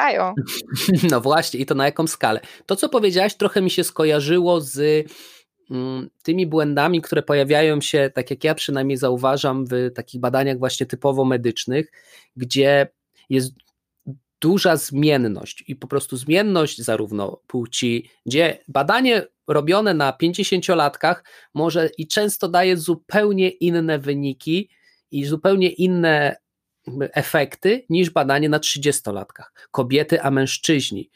No 1.10 1.20
właśnie, 1.20 1.60
i 1.60 1.66
to 1.66 1.74
na 1.74 1.84
jaką 1.84 2.06
skalę? 2.06 2.40
To, 2.66 2.76
co 2.76 2.88
powiedziałaś, 2.88 3.34
trochę 3.34 3.62
mi 3.62 3.70
się 3.70 3.84
skojarzyło 3.84 4.60
z 4.60 5.06
mm, 5.70 6.10
tymi 6.22 6.46
błędami, 6.46 7.02
które 7.02 7.22
pojawiają 7.22 7.80
się, 7.80 8.10
tak 8.14 8.30
jak 8.30 8.44
ja 8.44 8.54
przynajmniej 8.54 8.96
zauważam, 8.96 9.66
w 9.66 9.90
takich 9.94 10.20
badaniach 10.20 10.58
właśnie 10.58 10.86
typowo 10.86 11.24
medycznych, 11.24 11.92
gdzie 12.36 12.88
jest 13.30 13.52
duża 14.40 14.76
zmienność 14.76 15.64
i 15.66 15.76
po 15.76 15.86
prostu 15.86 16.16
zmienność 16.16 16.82
zarówno 16.82 17.40
płci, 17.46 18.10
gdzie 18.26 18.58
badanie 18.68 19.26
robione 19.48 19.94
na 19.94 20.12
50-latkach 20.22 21.24
może 21.54 21.90
i 21.98 22.06
często 22.06 22.48
daje 22.48 22.76
zupełnie 22.76 23.48
inne 23.48 23.98
wyniki 23.98 24.70
i 25.10 25.24
zupełnie 25.24 25.68
inne 25.68 26.36
efekty 27.00 27.84
niż 27.88 28.10
badanie 28.10 28.48
na 28.48 28.58
30-latkach. 28.58 29.52
Kobiety, 29.70 30.22
a 30.22 30.30
mężczyźni 30.30 31.10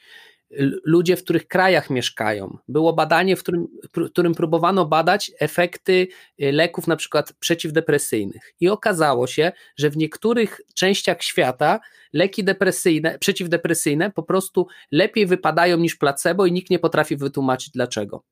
ludzie 0.84 1.16
w 1.16 1.24
których 1.24 1.48
krajach 1.48 1.90
mieszkają. 1.90 2.58
Było 2.68 2.92
badanie, 2.92 3.36
w 3.36 3.42
którym, 3.42 3.66
w 3.96 4.10
którym 4.10 4.34
próbowano 4.34 4.86
badać 4.86 5.32
efekty 5.38 6.08
y, 6.42 6.52
leków 6.52 6.86
na 6.86 6.96
przykład 6.96 7.32
przeciwdepresyjnych 7.32 8.54
i 8.60 8.68
okazało 8.68 9.26
się, 9.26 9.52
że 9.76 9.90
w 9.90 9.96
niektórych 9.96 10.60
częściach 10.74 11.22
świata 11.22 11.80
leki 12.12 12.44
depresyjne, 12.44 13.18
przeciwdepresyjne 13.18 14.10
po 14.10 14.22
prostu 14.22 14.66
lepiej 14.90 15.26
wypadają 15.26 15.76
niż 15.76 15.96
placebo 15.96 16.46
i 16.46 16.52
nikt 16.52 16.70
nie 16.70 16.78
potrafi 16.78 17.16
wytłumaczyć 17.16 17.70
dlaczego. 17.70 18.24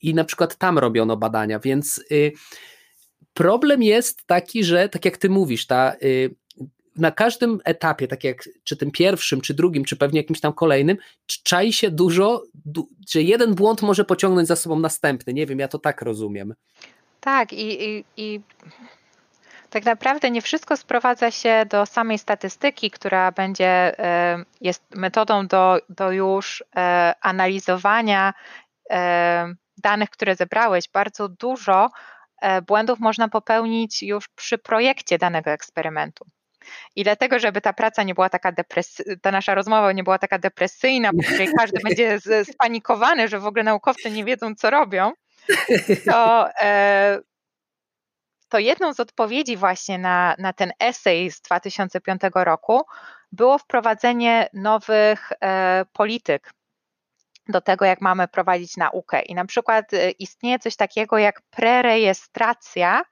I 0.00 0.14
na 0.14 0.24
przykład 0.24 0.56
tam 0.56 0.78
robiono 0.78 1.16
badania, 1.16 1.58
więc 1.58 2.04
y, 2.12 2.32
problem 3.34 3.82
jest 3.82 4.26
taki, 4.26 4.64
że 4.64 4.88
tak 4.88 5.04
jak 5.04 5.16
ty 5.16 5.30
mówisz, 5.30 5.66
ta 5.66 5.96
y, 6.02 6.34
na 6.96 7.10
każdym 7.10 7.60
etapie, 7.64 8.08
tak 8.08 8.24
jak 8.24 8.48
czy 8.64 8.76
tym 8.76 8.90
pierwszym, 8.90 9.40
czy 9.40 9.54
drugim, 9.54 9.84
czy 9.84 9.96
pewnie 9.96 10.20
jakimś 10.20 10.40
tam 10.40 10.52
kolejnym, 10.52 10.96
czai 11.42 11.72
się 11.72 11.90
dużo, 11.90 12.42
du, 12.64 12.88
że 13.10 13.22
jeden 13.22 13.54
błąd 13.54 13.82
może 13.82 14.04
pociągnąć 14.04 14.48
za 14.48 14.56
sobą 14.56 14.78
następny. 14.78 15.34
Nie 15.34 15.46
wiem, 15.46 15.58
ja 15.58 15.68
to 15.68 15.78
tak 15.78 16.02
rozumiem. 16.02 16.54
Tak, 17.20 17.52
i, 17.52 17.84
i, 17.84 18.04
i 18.16 18.40
tak 19.70 19.84
naprawdę 19.84 20.30
nie 20.30 20.42
wszystko 20.42 20.76
sprowadza 20.76 21.30
się 21.30 21.66
do 21.70 21.86
samej 21.86 22.18
statystyki, 22.18 22.90
która 22.90 23.32
będzie, 23.32 23.98
e, 23.98 24.44
jest 24.60 24.82
metodą 24.94 25.46
do, 25.46 25.78
do 25.88 26.12
już 26.12 26.64
e, 26.76 27.14
analizowania 27.20 28.34
e, 28.90 29.54
danych, 29.78 30.10
które 30.10 30.36
zebrałeś. 30.36 30.88
Bardzo 30.92 31.28
dużo 31.28 31.90
błędów 32.66 33.00
można 33.00 33.28
popełnić 33.28 34.02
już 34.02 34.28
przy 34.28 34.58
projekcie 34.58 35.18
danego 35.18 35.50
eksperymentu. 35.50 36.24
I 36.96 37.04
dlatego, 37.04 37.38
żeby 37.38 37.60
ta 37.60 37.72
praca 37.72 38.02
nie 38.02 38.14
była 38.14 38.28
taka 38.28 38.52
depresyjna, 38.52 39.14
ta 39.22 39.30
nasza 39.30 39.54
rozmowa 39.54 39.92
nie 39.92 40.04
była 40.04 40.18
taka 40.18 40.38
depresyjna, 40.38 41.10
po 41.12 41.22
której 41.22 41.48
każdy 41.58 41.78
będzie 41.84 42.18
spanikowany, 42.52 43.28
że 43.28 43.38
w 43.38 43.46
ogóle 43.46 43.64
naukowcy 43.64 44.10
nie 44.10 44.24
wiedzą, 44.24 44.54
co 44.54 44.70
robią, 44.70 45.12
to, 46.10 46.48
e, 46.60 47.20
to 48.48 48.58
jedną 48.58 48.94
z 48.94 49.00
odpowiedzi 49.00 49.56
właśnie 49.56 49.98
na, 49.98 50.34
na 50.38 50.52
ten 50.52 50.72
esej 50.80 51.30
z 51.30 51.40
2005 51.40 52.20
roku 52.34 52.82
było 53.32 53.58
wprowadzenie 53.58 54.48
nowych 54.52 55.32
e, 55.40 55.84
polityk 55.92 56.50
do 57.48 57.60
tego, 57.60 57.84
jak 57.84 58.00
mamy 58.00 58.28
prowadzić 58.28 58.76
naukę. 58.76 59.22
I 59.22 59.34
na 59.34 59.44
przykład 59.44 59.94
e, 59.94 60.10
istnieje 60.10 60.58
coś 60.58 60.76
takiego 60.76 61.18
jak 61.18 61.42
prerejestracja 61.50 63.02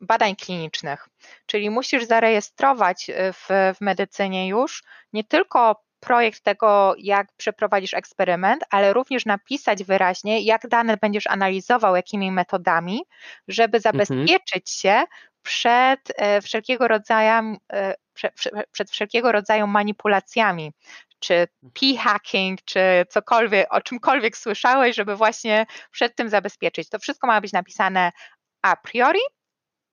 badań 0.00 0.36
klinicznych. 0.36 1.08
Czyli 1.46 1.70
musisz 1.70 2.04
zarejestrować 2.04 3.10
e, 3.10 3.32
w, 3.32 3.48
w 3.48 3.80
medycynie 3.80 4.48
już 4.48 4.82
nie 5.12 5.24
tylko 5.24 5.82
projekt 6.00 6.42
tego, 6.42 6.94
jak 6.98 7.32
przeprowadzisz 7.36 7.94
eksperyment, 7.94 8.64
ale 8.70 8.92
również 8.92 9.26
napisać 9.26 9.84
wyraźnie, 9.84 10.40
jak 10.40 10.68
dane 10.68 10.96
będziesz 10.96 11.26
analizował, 11.26 11.96
jakimi 11.96 12.32
metodami, 12.32 13.00
żeby 13.48 13.76
mhm. 13.76 13.82
zabezpieczyć 13.82 14.70
się 14.70 15.04
przed 15.42 16.00
e, 16.16 16.42
wszelkiego 16.42 16.88
rodzaju, 16.88 17.56
e, 17.72 17.94
przed 18.72 18.90
wszelkiego 18.90 19.32
rodzaju 19.32 19.66
manipulacjami, 19.66 20.72
czy 21.18 21.48
p-hacking, 21.80 22.64
czy 22.64 22.80
cokolwiek, 23.08 23.66
o 23.70 23.80
czymkolwiek 23.80 24.36
słyszałeś, 24.36 24.96
żeby 24.96 25.16
właśnie 25.16 25.66
przed 25.90 26.16
tym 26.16 26.28
zabezpieczyć. 26.28 26.88
To 26.88 26.98
wszystko 26.98 27.26
ma 27.26 27.40
być 27.40 27.52
napisane 27.52 28.12
a 28.62 28.76
priori 28.76 29.20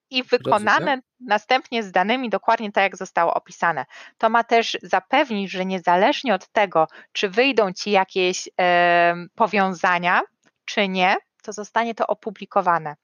i 0.09 0.23
wykonane 0.23 0.79
Rozumiem. 0.79 1.01
następnie 1.19 1.83
z 1.83 1.91
danymi 1.91 2.29
dokładnie 2.29 2.71
tak, 2.71 2.83
jak 2.83 2.97
zostało 2.97 3.33
opisane. 3.33 3.85
To 4.17 4.29
ma 4.29 4.43
też 4.43 4.77
zapewnić, 4.81 5.51
że 5.51 5.65
niezależnie 5.65 6.33
od 6.33 6.47
tego, 6.47 6.87
czy 7.11 7.29
wyjdą 7.29 7.73
ci 7.73 7.91
jakieś 7.91 8.49
e, 8.61 9.15
powiązania, 9.35 10.21
czy 10.65 10.87
nie, 10.87 11.15
to 11.43 11.53
zostanie 11.53 11.95
to 11.95 12.07
opublikowane. 12.07 12.95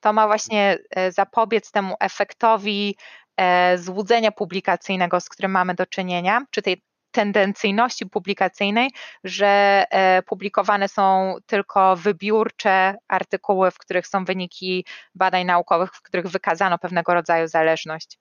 To 0.00 0.12
ma 0.12 0.26
właśnie 0.26 0.78
e, 0.90 1.12
zapobiec 1.12 1.70
temu 1.70 1.94
efektowi 2.00 2.96
e, 3.36 3.78
złudzenia 3.78 4.32
publikacyjnego, 4.32 5.20
z 5.20 5.28
którym 5.28 5.50
mamy 5.50 5.74
do 5.74 5.86
czynienia, 5.86 6.40
czy 6.50 6.62
tej 6.62 6.82
tendencyjności 7.10 8.06
publikacyjnej, 8.06 8.90
że 9.24 9.84
e, 9.90 10.22
publikowane 10.22 10.88
są 10.88 11.34
tylko 11.46 11.96
wybiórcze 11.96 12.94
artykuły, 13.08 13.70
w 13.70 13.78
których 13.78 14.06
są 14.06 14.24
wyniki 14.24 14.84
badań 15.14 15.44
naukowych, 15.46 15.90
w 15.94 16.02
których 16.02 16.26
wykazano 16.26 16.78
pewnego 16.78 17.14
rodzaju 17.14 17.48
zależność. 17.48 18.18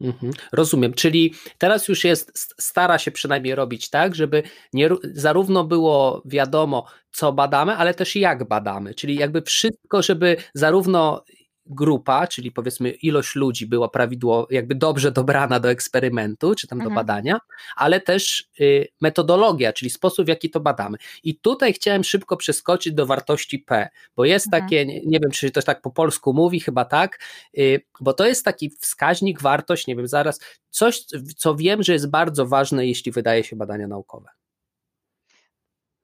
Mhm, 0.00 0.32
rozumiem, 0.52 0.94
czyli 0.94 1.34
teraz 1.58 1.88
już 1.88 2.04
jest, 2.04 2.54
stara 2.60 2.98
się 2.98 3.10
przynajmniej 3.10 3.54
robić 3.54 3.90
tak, 3.90 4.14
żeby 4.14 4.42
nie, 4.72 4.88
zarówno 5.02 5.64
było 5.64 6.22
wiadomo, 6.24 6.86
co 7.12 7.32
badamy, 7.32 7.76
ale 7.76 7.94
też 7.94 8.16
jak 8.16 8.48
badamy, 8.48 8.94
czyli 8.94 9.16
jakby 9.16 9.42
wszystko, 9.42 10.02
żeby 10.02 10.36
zarówno 10.54 11.24
grupa, 11.66 12.26
czyli 12.26 12.52
powiedzmy 12.52 12.90
ilość 12.90 13.34
ludzi 13.34 13.66
była 13.66 13.88
prawidłowo, 13.88 14.46
jakby 14.50 14.74
dobrze 14.74 15.12
dobrana 15.12 15.60
do 15.60 15.70
eksperymentu, 15.70 16.54
czy 16.54 16.66
tam 16.66 16.78
mhm. 16.78 16.90
do 16.90 16.94
badania, 16.94 17.38
ale 17.76 18.00
też 18.00 18.48
y, 18.60 18.88
metodologia, 19.00 19.72
czyli 19.72 19.90
sposób, 19.90 20.26
w 20.26 20.28
jaki 20.28 20.50
to 20.50 20.60
badamy. 20.60 20.98
I 21.24 21.36
tutaj 21.38 21.72
chciałem 21.72 22.04
szybko 22.04 22.36
przeskoczyć 22.36 22.94
do 22.94 23.06
wartości 23.06 23.58
P, 23.58 23.88
bo 24.16 24.24
jest 24.24 24.46
mhm. 24.46 24.62
takie, 24.62 24.86
nie, 24.86 25.00
nie, 25.00 25.20
wiem, 25.20 25.30
czy 25.30 25.50
to 25.50 25.62
tak 25.62 25.82
po 25.82 25.90
polsku 25.90 26.34
mówi, 26.34 26.60
chyba 26.60 26.84
tak, 26.84 27.18
y, 27.58 27.80
bo 28.00 28.12
to 28.12 28.26
jest 28.26 28.44
taki 28.44 28.70
wskaźnik, 28.70 29.42
wartość, 29.42 29.86
nie 29.86 29.96
wiem, 29.96 30.08
zaraz, 30.08 30.40
coś, 30.70 31.04
co 31.36 31.54
wiem, 31.54 31.82
że 31.82 31.92
jest 31.92 32.10
bardzo 32.10 32.46
ważne, 32.46 32.86
jeśli 32.86 33.12
wydaje 33.12 33.44
się 33.44 33.56
badania 33.56 33.88
naukowe. 33.88 34.28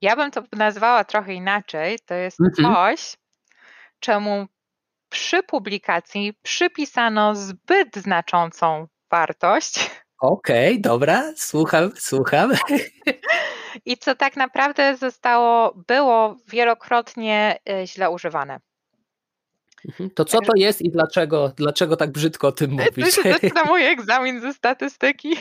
Ja 0.01 0.17
bym 0.17 0.31
to 0.31 0.43
nazwała 0.53 1.05
trochę 1.05 1.35
inaczej. 1.35 1.99
To 2.07 2.15
jest 2.15 2.41
mhm. 2.41 2.75
coś, 2.75 3.17
czemu 4.01 4.47
przy 5.09 5.43
publikacji 5.43 6.33
przypisano 6.43 7.35
zbyt 7.35 7.97
znaczącą 7.97 8.87
wartość. 9.11 9.91
Okej, 10.21 10.69
okay, 10.73 10.81
dobra, 10.81 11.33
słucham, 11.37 11.91
słucham. 11.97 12.53
I 13.85 13.97
co 13.97 14.15
tak 14.15 14.37
naprawdę 14.37 14.97
zostało, 14.97 15.75
było 15.87 16.37
wielokrotnie 16.49 17.59
e, 17.71 17.87
źle 17.87 18.11
używane. 18.11 18.61
Mhm, 19.89 20.11
to 20.11 20.25
co 20.25 20.41
to 20.41 20.53
jest 20.57 20.83
i 20.83 20.91
dlaczego, 20.91 21.53
dlaczego 21.57 21.97
tak 21.97 22.11
brzydko 22.11 22.49
o 22.49 22.53
tym 22.53 22.71
mówisz? 22.97 23.15
To 23.15 23.29
jest 23.29 23.55
na 23.55 23.65
mój 23.65 23.87
egzamin 23.87 24.41
ze 24.41 24.55
statystyki. 24.55 25.37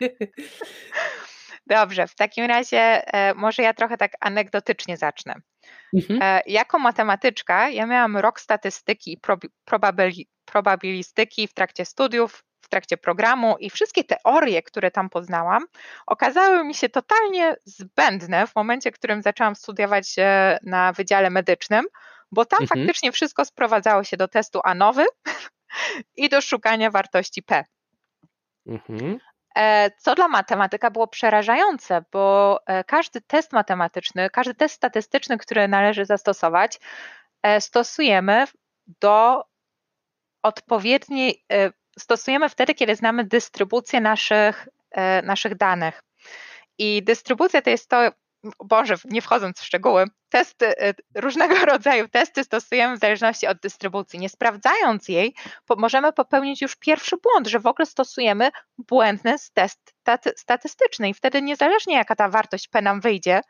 Dobrze, 1.66 2.06
w 2.06 2.14
takim 2.14 2.44
razie 2.44 2.78
e, 3.14 3.34
może 3.34 3.62
ja 3.62 3.74
trochę 3.74 3.96
tak 3.96 4.12
anegdotycznie 4.20 4.96
zacznę. 4.96 5.34
Mhm. 5.94 6.22
E, 6.22 6.42
jako 6.46 6.78
matematyczka 6.78 7.68
ja 7.68 7.86
miałam 7.86 8.16
rok 8.16 8.40
statystyki 8.40 9.12
i 9.12 9.20
probabilistyki 10.44 11.48
w 11.48 11.54
trakcie 11.54 11.84
studiów, 11.84 12.44
w 12.60 12.68
trakcie 12.68 12.96
programu 12.96 13.56
i 13.60 13.70
wszystkie 13.70 14.04
teorie, 14.04 14.62
które 14.62 14.90
tam 14.90 15.10
poznałam, 15.10 15.64
okazały 16.06 16.64
mi 16.64 16.74
się 16.74 16.88
totalnie 16.88 17.56
zbędne 17.64 18.46
w 18.46 18.56
momencie, 18.56 18.92
w 18.92 18.94
którym 18.94 19.22
zaczęłam 19.22 19.54
studiować 19.54 20.14
e, 20.18 20.58
na 20.62 20.92
Wydziale 20.92 21.30
Medycznym, 21.30 21.84
bo 22.32 22.44
tam 22.44 22.62
mhm. 22.62 22.80
faktycznie 22.80 23.12
wszystko 23.12 23.44
sprowadzało 23.44 24.04
się 24.04 24.16
do 24.16 24.28
testu 24.28 24.60
ANOWY 24.64 25.04
i 26.16 26.28
do 26.28 26.40
szukania 26.40 26.90
wartości 26.90 27.42
P. 27.42 27.64
Mhm. 28.66 29.18
E, 29.58 29.90
co 29.98 30.14
dla 30.14 30.28
matematyka 30.28 30.90
było 30.90 31.06
przerażające, 31.06 32.04
bo 32.12 32.60
e, 32.66 32.84
każdy 32.84 33.20
test 33.20 33.52
matematyczny, 33.52 34.30
każdy 34.30 34.54
test 34.54 34.74
statystyczny, 34.74 35.38
który 35.38 35.68
należy 35.68 36.04
zastosować, 36.04 36.80
e, 37.42 37.60
stosujemy 37.60 38.44
do 39.00 39.44
odpowiedniej, 40.42 41.44
stosujemy 41.98 42.48
wtedy, 42.48 42.74
kiedy 42.74 42.96
znamy 42.96 43.24
dystrybucję 43.24 44.00
naszych, 44.00 44.68
naszych 45.22 45.56
danych. 45.56 46.02
I 46.78 47.02
dystrybucja 47.02 47.62
to 47.62 47.70
jest 47.70 47.88
to, 47.88 48.10
Boże, 48.64 48.94
nie 49.04 49.22
wchodząc 49.22 49.60
w 49.60 49.64
szczegóły, 49.64 50.04
testy, 50.28 50.66
y, 50.66 50.94
różnego 51.14 51.54
rodzaju 51.74 52.08
testy 52.08 52.44
stosujemy 52.44 52.96
w 52.96 53.00
zależności 53.00 53.46
od 53.46 53.58
dystrybucji. 53.58 54.18
Nie 54.18 54.28
sprawdzając 54.28 55.08
jej, 55.08 55.34
możemy 55.76 56.12
popełnić 56.12 56.62
już 56.62 56.76
pierwszy 56.76 57.16
błąd, 57.16 57.46
że 57.46 57.60
w 57.60 57.66
ogóle 57.66 57.86
stosujemy 57.86 58.50
błędny 58.78 59.36
test 59.54 59.94
statystyczny 60.36 61.08
i 61.08 61.14
wtedy 61.14 61.42
niezależnie 61.42 61.94
jaka 61.94 62.16
ta 62.16 62.28
wartość 62.28 62.68
P 62.68 62.82
nam 62.82 63.00
wyjdzie, 63.00 63.40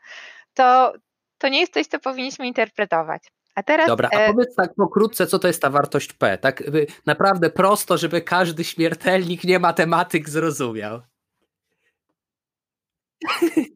to, 0.53 0.93
to 1.37 1.47
nie 1.47 1.59
jest 1.59 1.73
coś, 1.73 1.87
co 1.87 1.99
powinniśmy 1.99 2.47
interpretować. 2.47 3.31
A 3.55 3.63
teraz, 3.63 3.87
Dobra, 3.87 4.09
a 4.13 4.17
e, 4.19 4.33
powiedz 4.33 4.55
tak 4.55 4.75
pokrótce, 4.75 5.27
co 5.27 5.39
to 5.39 5.47
jest 5.47 5.61
ta 5.61 5.69
wartość 5.69 6.13
P? 6.13 6.37
Tak 6.37 6.63
naprawdę 7.05 7.49
prosto, 7.49 7.97
żeby 7.97 8.21
każdy 8.21 8.63
śmiertelnik, 8.63 9.43
nie 9.43 9.59
matematyk 9.59 10.29
zrozumiał. 10.29 11.01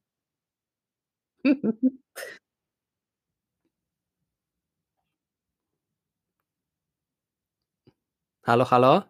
Halo, 8.42 8.66
halo? 8.66 9.04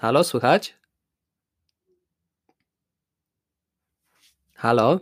Halo, 0.00 0.24
słychać? 0.24 0.74
Halo? 4.54 5.00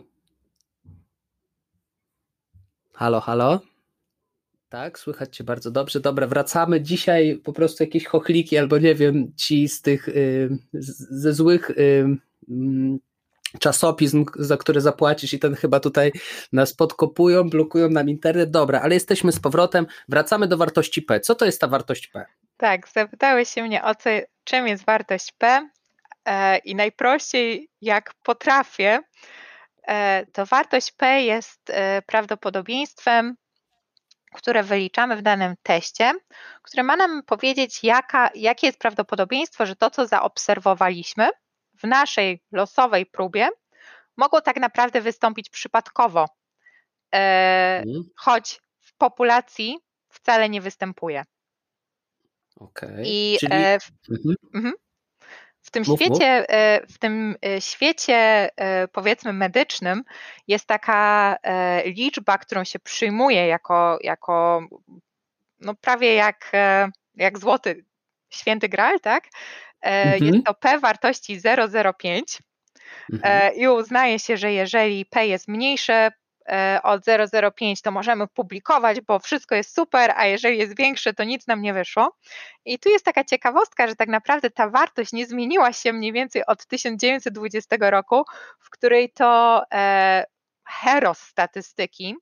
Halo, 2.93 3.19
halo? 3.21 3.59
Tak, 4.69 4.99
słychać 4.99 5.37
Cię 5.37 5.43
bardzo 5.43 5.71
dobrze. 5.71 5.99
Dobra, 5.99 6.27
wracamy. 6.27 6.81
Dzisiaj 6.81 7.41
po 7.43 7.53
prostu 7.53 7.83
jakieś 7.83 8.05
chochliki, 8.05 8.57
albo 8.57 8.77
nie 8.77 8.95
wiem, 8.95 9.33
ci 9.35 9.67
z 9.69 9.81
tych 9.81 10.09
y, 10.09 10.57
ze 10.73 11.33
złych 11.33 11.69
y, 11.69 12.19
czasopism, 13.59 14.25
za 14.35 14.57
który 14.57 14.81
zapłacisz 14.81 15.33
i 15.33 15.39
ten 15.39 15.55
chyba 15.55 15.79
tutaj 15.79 16.11
nas 16.53 16.73
podkopują, 16.73 17.49
blokują 17.49 17.89
nam 17.89 18.09
internet. 18.09 18.51
Dobra, 18.51 18.81
ale 18.81 18.93
jesteśmy 18.93 19.31
z 19.31 19.39
powrotem, 19.39 19.87
wracamy 20.09 20.47
do 20.47 20.57
wartości 20.57 21.01
P. 21.01 21.19
Co 21.19 21.35
to 21.35 21.45
jest 21.45 21.61
ta 21.61 21.67
wartość 21.67 22.07
P? 22.07 22.25
Tak, 22.57 22.87
zapytałeś 22.87 23.49
się 23.49 23.63
mnie 23.63 23.83
o 23.83 23.95
co, 23.95 24.09
czym 24.43 24.67
jest 24.67 24.85
wartość 24.85 25.31
P 25.31 25.69
e, 26.25 26.57
i 26.57 26.75
najprościej 26.75 27.69
jak 27.81 28.13
potrafię, 28.23 28.99
e, 29.87 30.25
to 30.25 30.45
wartość 30.45 30.91
P 30.91 31.21
jest 31.21 31.69
e, 31.69 32.01
prawdopodobieństwem, 32.01 33.35
które 34.33 34.63
wyliczamy 34.63 35.15
w 35.15 35.21
danym 35.21 35.55
teście, 35.63 36.11
które 36.63 36.83
ma 36.83 36.95
nam 36.95 37.23
powiedzieć, 37.23 37.83
jaka, 37.83 38.29
jakie 38.35 38.67
jest 38.67 38.79
prawdopodobieństwo, 38.79 39.65
że 39.65 39.75
to, 39.75 39.89
co 39.89 40.07
zaobserwowaliśmy, 40.07 41.29
w 41.79 41.83
naszej 41.83 42.43
losowej 42.51 43.05
próbie 43.05 43.49
mogło 44.17 44.41
tak 44.41 44.57
naprawdę 44.57 45.01
wystąpić 45.01 45.49
przypadkowo, 45.49 46.25
e, 47.15 47.81
mhm. 47.85 48.03
choć 48.15 48.61
w 48.79 48.93
populacji 48.97 49.77
wcale 50.09 50.49
nie 50.49 50.61
występuje. 50.61 51.23
Okay. 52.55 53.03
I 53.05 53.37
Czyli... 53.39 53.53
e, 53.53 53.79
w, 53.79 53.91
mhm. 54.11 54.35
mhm. 54.55 54.73
w, 55.61 55.71
tym 55.71 55.83
mów, 55.87 55.99
świecie, 55.99 56.39
mów. 56.39 56.45
E, 56.49 56.87
w 56.87 56.97
tym 56.97 57.35
świecie 57.59 58.49
powiedzmy 58.91 59.33
medycznym 59.33 60.03
jest 60.47 60.65
taka 60.65 61.37
liczba, 61.85 62.37
którą 62.37 62.63
się 62.63 62.79
przyjmuje 62.79 63.47
jako, 63.47 63.97
jako 64.01 64.61
no 65.59 65.75
prawie 65.75 66.13
jak, 66.13 66.51
jak 67.15 67.39
złoty 67.39 67.85
święty 68.29 68.69
gral, 68.69 68.99
tak? 68.99 69.23
E, 69.81 70.13
mhm. 70.13 70.33
Jest 70.33 70.45
to 70.45 70.53
P 70.53 70.79
wartości 70.79 71.41
0,05 71.41 72.01
e, 72.05 72.41
mhm. 73.13 73.55
i 73.55 73.67
uznaje 73.67 74.19
się, 74.19 74.37
że 74.37 74.51
jeżeli 74.51 75.05
P 75.05 75.27
jest 75.27 75.47
mniejsze 75.47 76.11
e, 76.49 76.79
od 76.83 77.05
0,05 77.05 77.81
to 77.81 77.91
możemy 77.91 78.27
publikować, 78.27 79.01
bo 79.01 79.19
wszystko 79.19 79.55
jest 79.55 79.75
super, 79.75 80.13
a 80.15 80.25
jeżeli 80.25 80.57
jest 80.57 80.77
większe, 80.77 81.13
to 81.13 81.23
nic 81.23 81.47
nam 81.47 81.61
nie 81.61 81.73
wyszło. 81.73 82.17
I 82.65 82.79
tu 82.79 82.89
jest 82.89 83.05
taka 83.05 83.23
ciekawostka, 83.23 83.87
że 83.87 83.95
tak 83.95 84.09
naprawdę 84.09 84.49
ta 84.49 84.69
wartość 84.69 85.13
nie 85.13 85.25
zmieniła 85.25 85.73
się 85.73 85.93
mniej 85.93 86.13
więcej 86.13 86.45
od 86.45 86.65
1920 86.65 87.75
roku, 87.79 88.23
w 88.59 88.69
której 88.69 89.11
to 89.11 89.61
e, 89.73 90.25
heros 90.65 91.19
statystyki, 91.19 92.15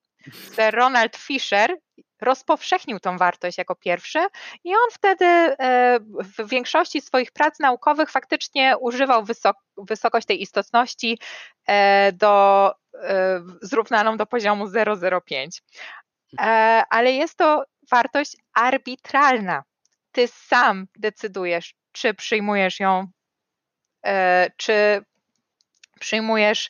Sir 0.56 0.74
Ronald 0.74 1.16
Fisher 1.16 1.78
rozpowszechnił 2.22 3.00
tą 3.00 3.18
wartość 3.18 3.58
jako 3.58 3.76
pierwszy 3.76 4.20
i 4.64 4.74
on 4.74 4.92
wtedy 4.92 5.26
e, 5.26 6.00
w 6.20 6.50
większości 6.50 7.02
swoich 7.02 7.32
prac 7.32 7.60
naukowych 7.60 8.12
faktycznie 8.12 8.78
używał 8.78 9.24
wysok 9.24 9.58
wysokość 9.78 10.28
tej 10.28 10.42
istotności 10.42 11.20
e, 11.68 12.12
do, 12.12 12.74
e, 12.94 13.42
zrównaną 13.62 14.18
do 14.18 14.26
poziomu 14.26 14.66
0,05. 14.66 15.62
Ale 16.90 17.12
jest 17.12 17.38
to 17.38 17.64
wartość 17.92 18.38
arbitralna. 18.54 19.64
Ty 20.12 20.28
sam 20.28 20.88
decydujesz, 20.96 21.76
czy 21.92 22.14
przyjmujesz 22.14 22.80
ją, 22.80 23.08
czy 24.58 25.02
przyjmujesz 26.00 26.70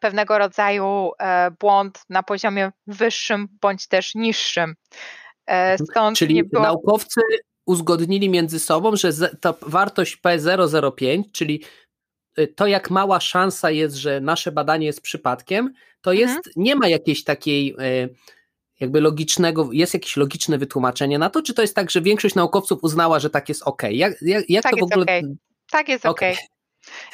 pewnego 0.00 0.38
rodzaju 0.38 1.10
e, 1.20 1.50
błąd 1.60 2.02
na 2.08 2.22
poziomie 2.22 2.70
wyższym 2.86 3.48
bądź 3.60 3.88
też 3.88 4.14
niższym. 4.14 4.74
E, 5.46 5.52
mhm. 5.52 5.78
Stąd 5.90 6.18
Czyli 6.18 6.44
było... 6.44 6.62
naukowcy 6.62 7.20
uzgodnili 7.66 8.30
między 8.30 8.58
sobą, 8.58 8.96
że 8.96 9.12
ta 9.40 9.54
wartość 9.62 10.18
P005, 10.24 11.22
czyli 11.32 11.64
to 12.56 12.66
jak 12.66 12.90
mała 12.90 13.20
szansa 13.20 13.70
jest, 13.70 13.96
że 13.96 14.20
nasze 14.20 14.52
badanie 14.52 14.86
jest 14.86 15.00
przypadkiem, 15.00 15.72
to 16.00 16.12
jest, 16.12 16.36
mhm. 16.36 16.52
nie 16.56 16.76
ma 16.76 16.88
jakiejś 16.88 17.24
takiej 17.24 17.76
jakby 18.80 19.00
logicznego, 19.00 19.68
jest 19.72 19.94
jakieś 19.94 20.16
logiczne 20.16 20.58
wytłumaczenie 20.58 21.18
na 21.18 21.30
to, 21.30 21.42
czy 21.42 21.54
to 21.54 21.62
jest 21.62 21.74
tak, 21.74 21.90
że 21.90 22.00
większość 22.00 22.34
naukowców 22.34 22.78
uznała, 22.82 23.18
że 23.18 23.30
tak 23.30 23.48
jest 23.48 23.62
ok? 23.62 23.82
Jak, 23.90 24.22
jak, 24.22 24.50
jak 24.50 24.62
tak 24.62 24.72
to 24.72 24.78
w 24.78 24.82
ogóle... 24.82 25.02
Okay. 25.02 25.22
Tak 25.70 25.88
jest 25.88 26.06
ok. 26.06 26.20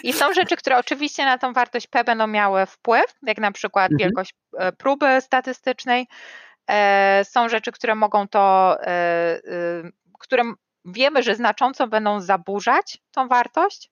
I 0.03 0.13
są 0.13 0.33
rzeczy, 0.35 0.57
które 0.57 0.79
oczywiście 0.79 1.25
na 1.25 1.39
tą 1.39 1.53
wartość 1.53 1.87
P 1.87 2.05
będą 2.05 2.27
miały 2.27 2.67
wpływ, 2.67 3.05
jak 3.23 3.39
na 3.39 3.53
przykład 3.53 3.93
mhm. 3.93 3.99
wielkość 3.99 4.35
e, 4.59 4.73
próby 4.73 5.21
statystycznej. 5.21 6.07
E, 6.71 7.25
są 7.25 7.49
rzeczy, 7.49 7.73
które 7.73 7.95
mogą 7.95 8.29
to, 8.29 8.77
e, 8.83 9.41
które 10.21 10.43
wiemy, 10.85 11.23
że 11.23 11.35
znacząco 11.35 11.89
będą 11.89 12.21
zaburzać 12.21 12.99
tą 13.11 13.29
wartość. 13.29 13.91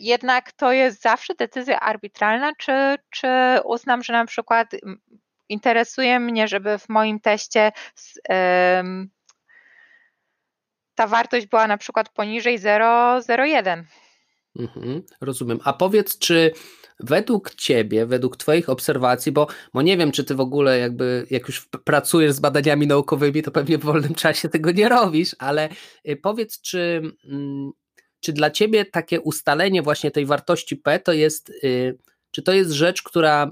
Jednak 0.00 0.52
to 0.52 0.72
jest 0.72 1.02
zawsze 1.02 1.34
decyzja 1.34 1.80
arbitralna, 1.80 2.52
czy, 2.58 2.96
czy 3.10 3.28
uznam, 3.64 4.02
że 4.02 4.12
na 4.12 4.26
przykład 4.26 4.70
interesuje 5.48 6.20
mnie, 6.20 6.48
żeby 6.48 6.78
w 6.78 6.88
moim 6.88 7.20
teście 7.20 7.72
ta 10.94 11.06
wartość 11.06 11.46
była 11.46 11.66
na 11.66 11.76
przykład 11.76 12.08
poniżej 12.08 12.58
0,01. 12.58 13.84
Mhm, 14.58 15.02
rozumiem. 15.20 15.58
A 15.64 15.72
powiedz, 15.72 16.18
czy 16.18 16.52
według 17.00 17.54
ciebie, 17.54 18.06
według 18.06 18.36
twoich 18.36 18.68
obserwacji, 18.68 19.32
bo, 19.32 19.46
bo 19.74 19.82
nie 19.82 19.96
wiem, 19.96 20.12
czy 20.12 20.24
ty 20.24 20.34
w 20.34 20.40
ogóle 20.40 20.78
jakby, 20.78 21.26
jak 21.30 21.48
już 21.48 21.68
pracujesz 21.84 22.32
z 22.32 22.40
badaniami 22.40 22.86
naukowymi, 22.86 23.42
to 23.42 23.50
pewnie 23.50 23.78
w 23.78 23.84
wolnym 23.84 24.14
czasie 24.14 24.48
tego 24.48 24.72
nie 24.72 24.88
robisz, 24.88 25.36
ale 25.38 25.68
y, 26.08 26.16
powiedz, 26.16 26.60
czy, 26.60 27.02
mm, 27.24 27.70
czy 28.20 28.32
dla 28.32 28.50
ciebie 28.50 28.84
takie 28.84 29.20
ustalenie 29.20 29.82
właśnie 29.82 30.10
tej 30.10 30.26
wartości 30.26 30.76
P 30.76 30.98
to 30.98 31.12
jest, 31.12 31.50
y, 31.50 31.98
czy 32.30 32.42
to 32.42 32.52
jest 32.52 32.70
rzecz, 32.70 33.02
która 33.02 33.50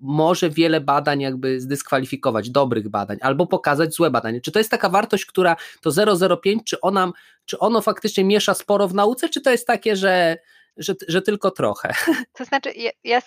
może 0.00 0.50
wiele 0.50 0.80
badań 0.80 1.20
jakby 1.20 1.60
zdyskwalifikować, 1.60 2.50
dobrych 2.50 2.88
badań, 2.88 3.18
albo 3.20 3.46
pokazać 3.46 3.94
złe 3.94 4.10
badanie. 4.10 4.40
Czy 4.40 4.52
to 4.52 4.58
jest 4.58 4.70
taka 4.70 4.88
wartość, 4.88 5.26
która 5.26 5.56
to 5.80 5.90
0,05, 5.90 6.58
czy, 6.64 6.80
ona, 6.80 7.12
czy 7.44 7.58
ono 7.58 7.82
faktycznie 7.82 8.24
miesza 8.24 8.54
sporo 8.54 8.88
w 8.88 8.94
nauce, 8.94 9.28
czy 9.28 9.40
to 9.40 9.50
jest 9.50 9.66
takie, 9.66 9.96
że, 9.96 10.36
że, 10.76 10.94
że 11.08 11.22
tylko 11.22 11.50
trochę? 11.50 11.94
To 12.38 12.44
znaczy, 12.44 12.72
ja, 12.72 12.90
ja 13.04 13.20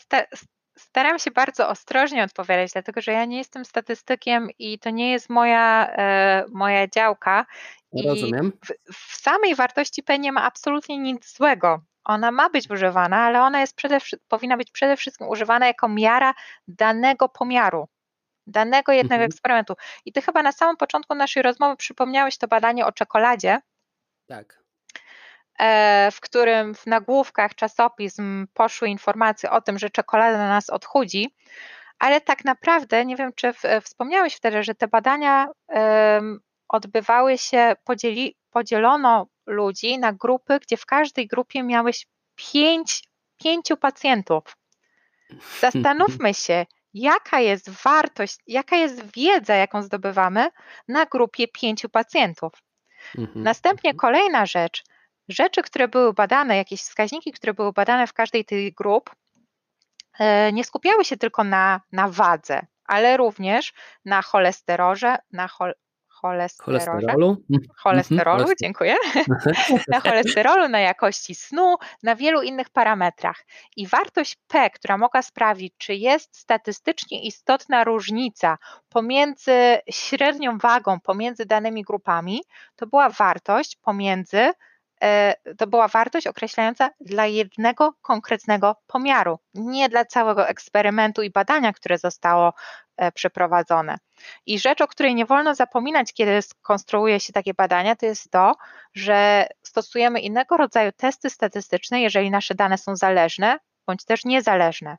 staram 0.78 1.20
się 1.20 1.32
bardzo 1.32 1.70
ostrożnie 1.70 2.24
odpowiadać, 2.24 2.72
dlatego 2.74 3.02
że 3.02 3.12
ja 3.12 3.26
nie 3.26 3.38
jestem 3.38 3.66
statystykiem 3.66 4.50
i 4.60 4.80
to 4.80 4.90
nie 4.90 5.12
jest 5.12 5.30
moja, 5.30 5.90
e, 5.98 6.46
moja 6.52 6.88
działka. 6.88 7.46
Rozumiem. 8.06 8.52
W, 8.66 8.94
w, 8.94 9.16
samej 9.16 9.56
wartości 9.56 10.04
P 10.04 10.20
nie 10.20 10.32
ma 10.32 10.44
absolutnie 10.44 10.98
nic 10.98 11.38
złego 11.38 11.82
ona 12.06 12.32
ma 12.32 12.50
być 12.50 12.70
używana, 12.70 13.18
ale 13.18 13.42
ona 13.42 13.60
jest 13.60 13.76
przede, 13.76 13.98
powinna 14.28 14.58
być 14.58 14.72
przede 14.72 14.98
wszystkim 14.98 15.28
używana 15.28 15.68
jako 15.68 15.90
miara 15.90 16.34
danego 16.68 17.30
pomiaru, 17.30 17.88
danego 18.48 18.92
jednego 18.92 19.24
mhm. 19.24 19.32
eksperymentu. 19.32 19.74
I 20.06 20.12
ty 20.12 20.22
chyba 20.22 20.44
na 20.44 20.52
samym 20.52 20.78
początku 20.78 21.16
naszej 21.16 21.44
rozmowy 21.44 21.78
przypomniałeś 21.78 22.38
to 22.38 22.48
badanie 22.48 22.86
o 22.86 22.92
czekoladzie. 22.92 23.60
Tak. 24.28 24.66
E, 25.60 26.12
w 26.12 26.22
którym 26.22 26.76
w 26.76 26.86
nagłówkach 26.86 27.56
czasopism 27.56 28.48
poszły 28.54 28.90
informacje 28.90 29.52
o 29.52 29.62
tym, 29.62 29.80
że 29.80 29.90
czekolada 29.90 30.38
na 30.38 30.50
nas 30.50 30.70
odchudzi, 30.70 31.36
ale 32.00 32.22
tak 32.22 32.46
naprawdę, 32.46 33.06
nie 33.06 33.16
wiem 33.16 33.32
czy 33.36 33.54
w, 33.54 33.62
wspomniałeś 33.84 34.36
wtedy, 34.36 34.64
że 34.64 34.76
te 34.76 34.88
badania 34.88 35.48
um, 35.68 36.40
odbywały 36.68 37.38
się, 37.38 37.76
podzieli, 37.84 38.38
podzielono 38.50 39.28
ludzi 39.46 40.00
na 40.00 40.14
grupy, 40.14 40.60
gdzie 40.60 40.78
w 40.78 40.86
każdej 40.86 41.28
grupie 41.28 41.64
miałeś 41.64 42.08
pięć, 42.36 43.04
pięciu 43.38 43.78
pacjentów. 43.78 44.58
Zastanówmy 45.62 46.34
się, 46.46 46.66
jaka 46.94 47.40
jest 47.40 47.70
wartość, 47.70 48.38
jaka 48.48 48.76
jest 48.76 49.16
wiedza, 49.16 49.56
jaką 49.56 49.82
zdobywamy 49.82 50.50
na 50.88 51.06
grupie 51.06 51.48
pięciu 51.48 51.90
pacjentów. 51.90 52.52
Mhm. 53.18 53.44
Następnie 53.44 53.94
kolejna 53.94 54.46
rzecz, 54.46 54.84
rzeczy, 55.30 55.62
które 55.62 55.88
były 55.88 56.14
badane, 56.14 56.58
jakieś 56.58 56.82
wskaźniki, 56.82 57.32
które 57.32 57.54
były 57.54 57.74
badane 57.74 58.08
w 58.08 58.14
każdej 58.14 58.46
tej 58.46 58.74
grup, 58.74 59.16
e, 60.20 60.54
nie 60.54 60.64
skupiały 60.64 61.06
się 61.06 61.18
tylko 61.18 61.44
na, 61.44 61.82
na 61.92 62.08
wadze, 62.08 62.66
ale 62.86 63.18
również 63.18 63.74
na 64.06 64.22
cholesterolze, 64.22 65.18
na, 65.32 65.48
chol, 65.48 65.74
cholesterolu. 66.62 67.38
Cholesterolu, 67.78 68.40
mhm. 68.40 68.56
dziękuję. 68.62 68.96
na 69.88 70.00
cholesterolu, 70.00 70.70
na 70.70 70.80
jakości 70.80 71.36
snu, 71.36 71.76
na 72.04 72.16
wielu 72.16 72.42
innych 72.42 72.70
parametrach. 72.70 73.46
I 73.76 73.88
wartość 73.88 74.38
P, 74.48 74.70
która 74.70 74.98
mogła 74.98 75.22
sprawić, 75.22 75.74
czy 75.78 75.96
jest 75.96 76.38
statystycznie 76.38 77.24
istotna 77.24 77.84
różnica 77.84 78.58
pomiędzy 78.90 79.78
średnią 79.90 80.58
wagą, 80.58 81.00
pomiędzy 81.00 81.46
danymi 81.46 81.84
grupami, 81.84 82.42
to 82.76 82.88
była 82.88 83.10
wartość 83.10 83.76
pomiędzy 83.76 84.52
E, 85.04 85.36
to 85.58 85.68
była 85.68 85.88
wartość 85.88 86.28
określająca 86.28 86.90
dla 87.00 87.26
jednego 87.26 87.94
konkretnego 88.02 88.76
pomiaru, 88.88 89.40
nie 89.54 89.90
dla 89.90 90.06
całego 90.06 90.48
eksperymentu 90.48 91.22
i 91.22 91.30
badania, 91.30 91.74
które 91.74 91.98
zostało 91.98 92.54
przeprowadzone. 93.14 93.98
I 94.46 94.60
rzecz, 94.60 94.82
o 94.82 94.88
której 94.88 95.16
nie 95.16 95.26
wolno 95.26 95.56
zapominać, 95.56 96.14
kiedy 96.14 96.40
konstruuje 96.62 97.20
się 97.20 97.34
takie 97.34 97.54
badania, 97.54 97.96
to 97.96 98.06
jest 98.06 98.32
to, 98.32 98.56
że 98.94 99.48
stosujemy 99.64 100.20
innego 100.20 100.58
rodzaju 100.58 100.92
testy 100.92 101.30
statystyczne, 101.30 102.02
jeżeli 102.02 102.32
nasze 102.32 102.56
dane 102.56 102.78
są 102.78 102.96
zależne 102.96 103.60
bądź 103.88 104.06
też 104.06 104.26
niezależne. 104.26 104.98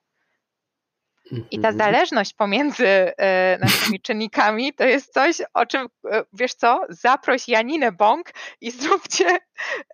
I 1.50 1.60
ta 1.60 1.68
mhm. 1.68 1.78
zależność 1.78 2.34
pomiędzy 2.34 2.86
e, 2.86 3.58
naszymi 3.60 4.00
czynnikami 4.00 4.74
to 4.74 4.84
jest 4.84 5.12
coś, 5.12 5.42
o 5.54 5.66
czym, 5.66 5.86
e, 6.10 6.24
wiesz 6.32 6.54
co, 6.54 6.80
zaproś 6.88 7.48
Janinę 7.48 7.92
Bąk 7.92 8.30
i 8.60 8.70
zróbcie 8.70 9.24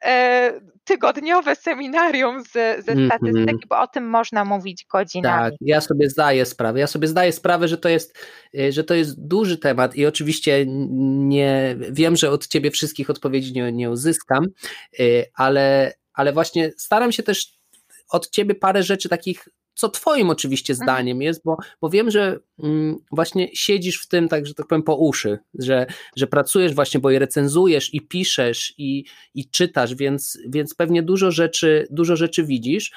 e, 0.04 0.60
tygodniowe 0.84 1.56
seminarium 1.56 2.42
z, 2.44 2.52
ze 2.84 2.92
mhm. 2.92 3.06
statystyki, 3.06 3.68
bo 3.68 3.80
o 3.80 3.86
tym 3.86 4.08
można 4.08 4.44
mówić 4.44 4.86
godzinami. 4.92 5.50
Tak, 5.50 5.54
ja 5.60 5.80
sobie 5.80 6.10
zdaję 6.10 6.46
sprawę. 6.46 6.80
Ja 6.80 6.86
sobie 6.86 7.08
zdaję 7.08 7.32
sprawę, 7.32 7.68
że 7.68 7.78
to 7.78 7.88
jest, 7.88 8.18
że 8.70 8.84
to 8.84 8.94
jest 8.94 9.26
duży 9.26 9.58
temat 9.58 9.96
i 9.96 10.06
oczywiście 10.06 10.64
nie 10.66 11.76
wiem, 11.90 12.16
że 12.16 12.30
od 12.30 12.46
ciebie 12.46 12.70
wszystkich 12.70 13.10
odpowiedzi 13.10 13.52
nie, 13.52 13.72
nie 13.72 13.90
uzyskam, 13.90 14.46
ale, 15.34 15.92
ale 16.14 16.32
właśnie 16.32 16.70
staram 16.76 17.12
się 17.12 17.22
też 17.22 17.62
od 18.10 18.30
ciebie 18.30 18.54
parę 18.54 18.82
rzeczy 18.82 19.08
takich 19.08 19.48
co 19.74 19.88
twoim 19.88 20.30
oczywiście 20.30 20.72
mhm. 20.72 20.86
zdaniem 20.86 21.22
jest, 21.22 21.42
bo, 21.44 21.56
bo 21.80 21.90
wiem, 21.90 22.10
że 22.10 22.38
mm, 22.58 22.98
właśnie 23.10 23.48
siedzisz 23.54 24.00
w 24.00 24.08
tym, 24.08 24.28
tak, 24.28 24.46
że 24.46 24.54
tak 24.54 24.66
powiem, 24.66 24.82
po 24.82 24.96
uszy, 24.96 25.38
że, 25.58 25.86
że 26.16 26.26
pracujesz 26.26 26.74
właśnie, 26.74 27.00
bo 27.00 27.10
je 27.10 27.18
recenzujesz 27.18 27.94
i 27.94 28.00
piszesz 28.00 28.74
i, 28.78 29.04
i 29.34 29.50
czytasz, 29.50 29.94
więc, 29.94 30.38
więc 30.48 30.74
pewnie 30.74 31.02
dużo 31.02 31.30
rzeczy, 31.30 31.86
dużo 31.90 32.16
rzeczy 32.16 32.44
widzisz. 32.44 32.92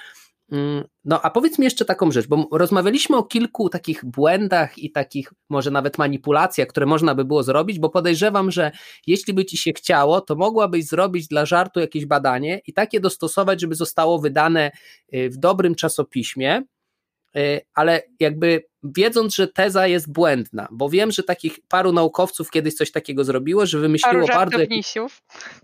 Mm, 0.52 0.84
no, 1.06 1.22
a 1.22 1.30
powiedz 1.30 1.60
mi 1.60 1.66
jeszcze 1.66 1.86
taką 1.86 2.12
rzecz, 2.12 2.28
bo 2.28 2.48
rozmawialiśmy 2.52 3.18
o 3.18 3.24
kilku 3.24 3.70
takich 3.70 4.06
błędach 4.06 4.78
i 4.78 4.92
takich 4.92 5.34
może 5.50 5.72
nawet 5.72 5.98
manipulacjach, 5.98 6.68
które 6.68 6.86
można 6.86 7.16
by 7.16 7.26
było 7.26 7.44
zrobić, 7.44 7.80
bo 7.80 7.90
podejrzewam, 7.90 8.52
że 8.52 8.72
jeśli 9.08 9.34
by 9.34 9.46
ci 9.46 9.58
się 9.58 9.74
chciało, 9.74 10.22
to 10.22 10.36
mogłabyś 10.36 10.86
zrobić 10.86 11.28
dla 11.28 11.46
żartu 11.46 11.80
jakieś 11.80 12.06
badanie 12.06 12.62
i 12.68 12.74
takie 12.74 13.00
dostosować, 13.00 13.62
żeby 13.62 13.76
zostało 13.76 14.20
wydane 14.20 14.72
y, 15.16 15.30
w 15.30 15.38
dobrym 15.38 15.76
czasopiśmie, 15.76 16.62
ale 17.74 18.02
jakby 18.20 18.64
wiedząc, 18.84 19.36
że 19.36 19.48
teza 19.48 19.88
jest 19.88 20.12
błędna, 20.12 20.68
bo 20.72 20.90
wiem, 20.90 21.12
że 21.12 21.24
takich 21.24 21.60
paru 21.68 21.92
naukowców 21.92 22.52
kiedyś 22.52 22.74
coś 22.74 22.92
takiego 22.92 23.24
zrobiło, 23.24 23.66
że 23.66 23.80
wymyśliło 23.80 24.28
paru 24.28 24.28
bardzo... 24.28 24.58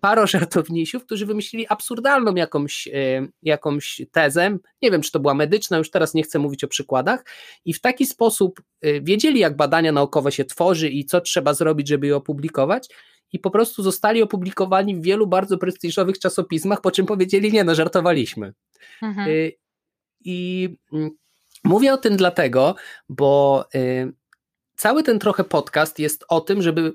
Paru 0.01 0.27
żartownisiów, 0.27 1.05
którzy 1.05 1.25
wymyślili 1.25 1.65
absurdalną 1.69 2.35
jakąś, 2.35 2.87
y, 2.87 3.31
jakąś 3.41 4.01
tezę, 4.11 4.57
nie 4.81 4.91
wiem, 4.91 5.01
czy 5.01 5.11
to 5.11 5.19
była 5.19 5.33
medyczna, 5.33 5.77
już 5.77 5.91
teraz 5.91 6.13
nie 6.13 6.23
chcę 6.23 6.39
mówić 6.39 6.63
o 6.63 6.67
przykładach, 6.67 7.25
i 7.65 7.73
w 7.73 7.81
taki 7.81 8.05
sposób 8.05 8.61
wiedzieli, 9.01 9.39
jak 9.39 9.55
badania 9.55 9.91
naukowe 9.91 10.31
się 10.31 10.45
tworzy 10.45 10.89
i 10.89 11.05
co 11.05 11.21
trzeba 11.21 11.53
zrobić, 11.53 11.87
żeby 11.87 12.07
je 12.07 12.15
opublikować, 12.15 12.87
i 13.33 13.39
po 13.39 13.51
prostu 13.51 13.83
zostali 13.83 14.21
opublikowani 14.21 14.95
w 14.95 15.01
wielu 15.01 15.27
bardzo 15.27 15.57
prestiżowych 15.57 16.19
czasopismach, 16.19 16.81
po 16.81 16.91
czym 16.91 17.05
powiedzieli, 17.05 17.51
nie 17.51 17.63
no, 17.63 17.75
żartowaliśmy. 17.75 18.53
Mhm. 19.01 19.29
Y, 19.29 19.51
I 20.25 20.69
mm, 20.93 21.11
mówię 21.63 21.93
o 21.93 21.97
tym 21.97 22.17
dlatego, 22.17 22.75
bo 23.09 23.65
y, 23.75 24.13
cały 24.75 25.03
ten 25.03 25.19
trochę 25.19 25.43
podcast 25.43 25.99
jest 25.99 26.25
o 26.29 26.41
tym, 26.41 26.61
żeby 26.61 26.93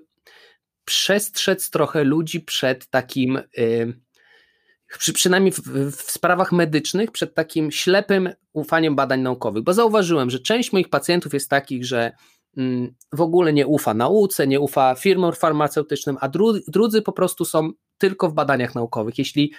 przestrzec 0.84 1.70
trochę 1.70 2.04
ludzi 2.04 2.40
przed 2.40 2.86
takim, 2.86 3.36
y, 3.58 4.00
przy, 4.98 5.12
przynajmniej 5.12 5.52
w, 5.52 5.60
w, 5.96 6.10
sprawach 6.10 6.52
medycznych, 6.52 7.10
przed 7.10 7.34
takim 7.34 7.70
ślepym 7.70 8.30
ufaniem 8.52 8.96
badań 8.96 9.20
naukowych, 9.20 9.62
bo 9.62 9.74
zauważyłem, 9.74 10.30
że 10.30 10.38
część 10.38 10.72
moich 10.72 10.88
pacjentów 10.88 11.34
jest 11.34 11.50
takich, 11.50 11.84
że 11.84 12.12
Mm, 12.56 12.94
w 13.12 13.20
ogóle 13.20 13.52
nie 13.52 13.66
ufa 13.66 13.94
nauce, 13.94 14.46
nie 14.46 14.60
ufa 14.60 14.94
firmom 14.94 15.32
farmaceutycznym, 15.32 16.16
a 16.20 16.28
drudzy 16.68 17.02
po 17.02 17.12
prostu 17.12 17.44
są 17.44 17.70
tylko 17.98 18.28
w 18.28 18.34
badaniach 18.34 18.74
naukowych. 18.74 19.18
Jeśli 19.18 19.52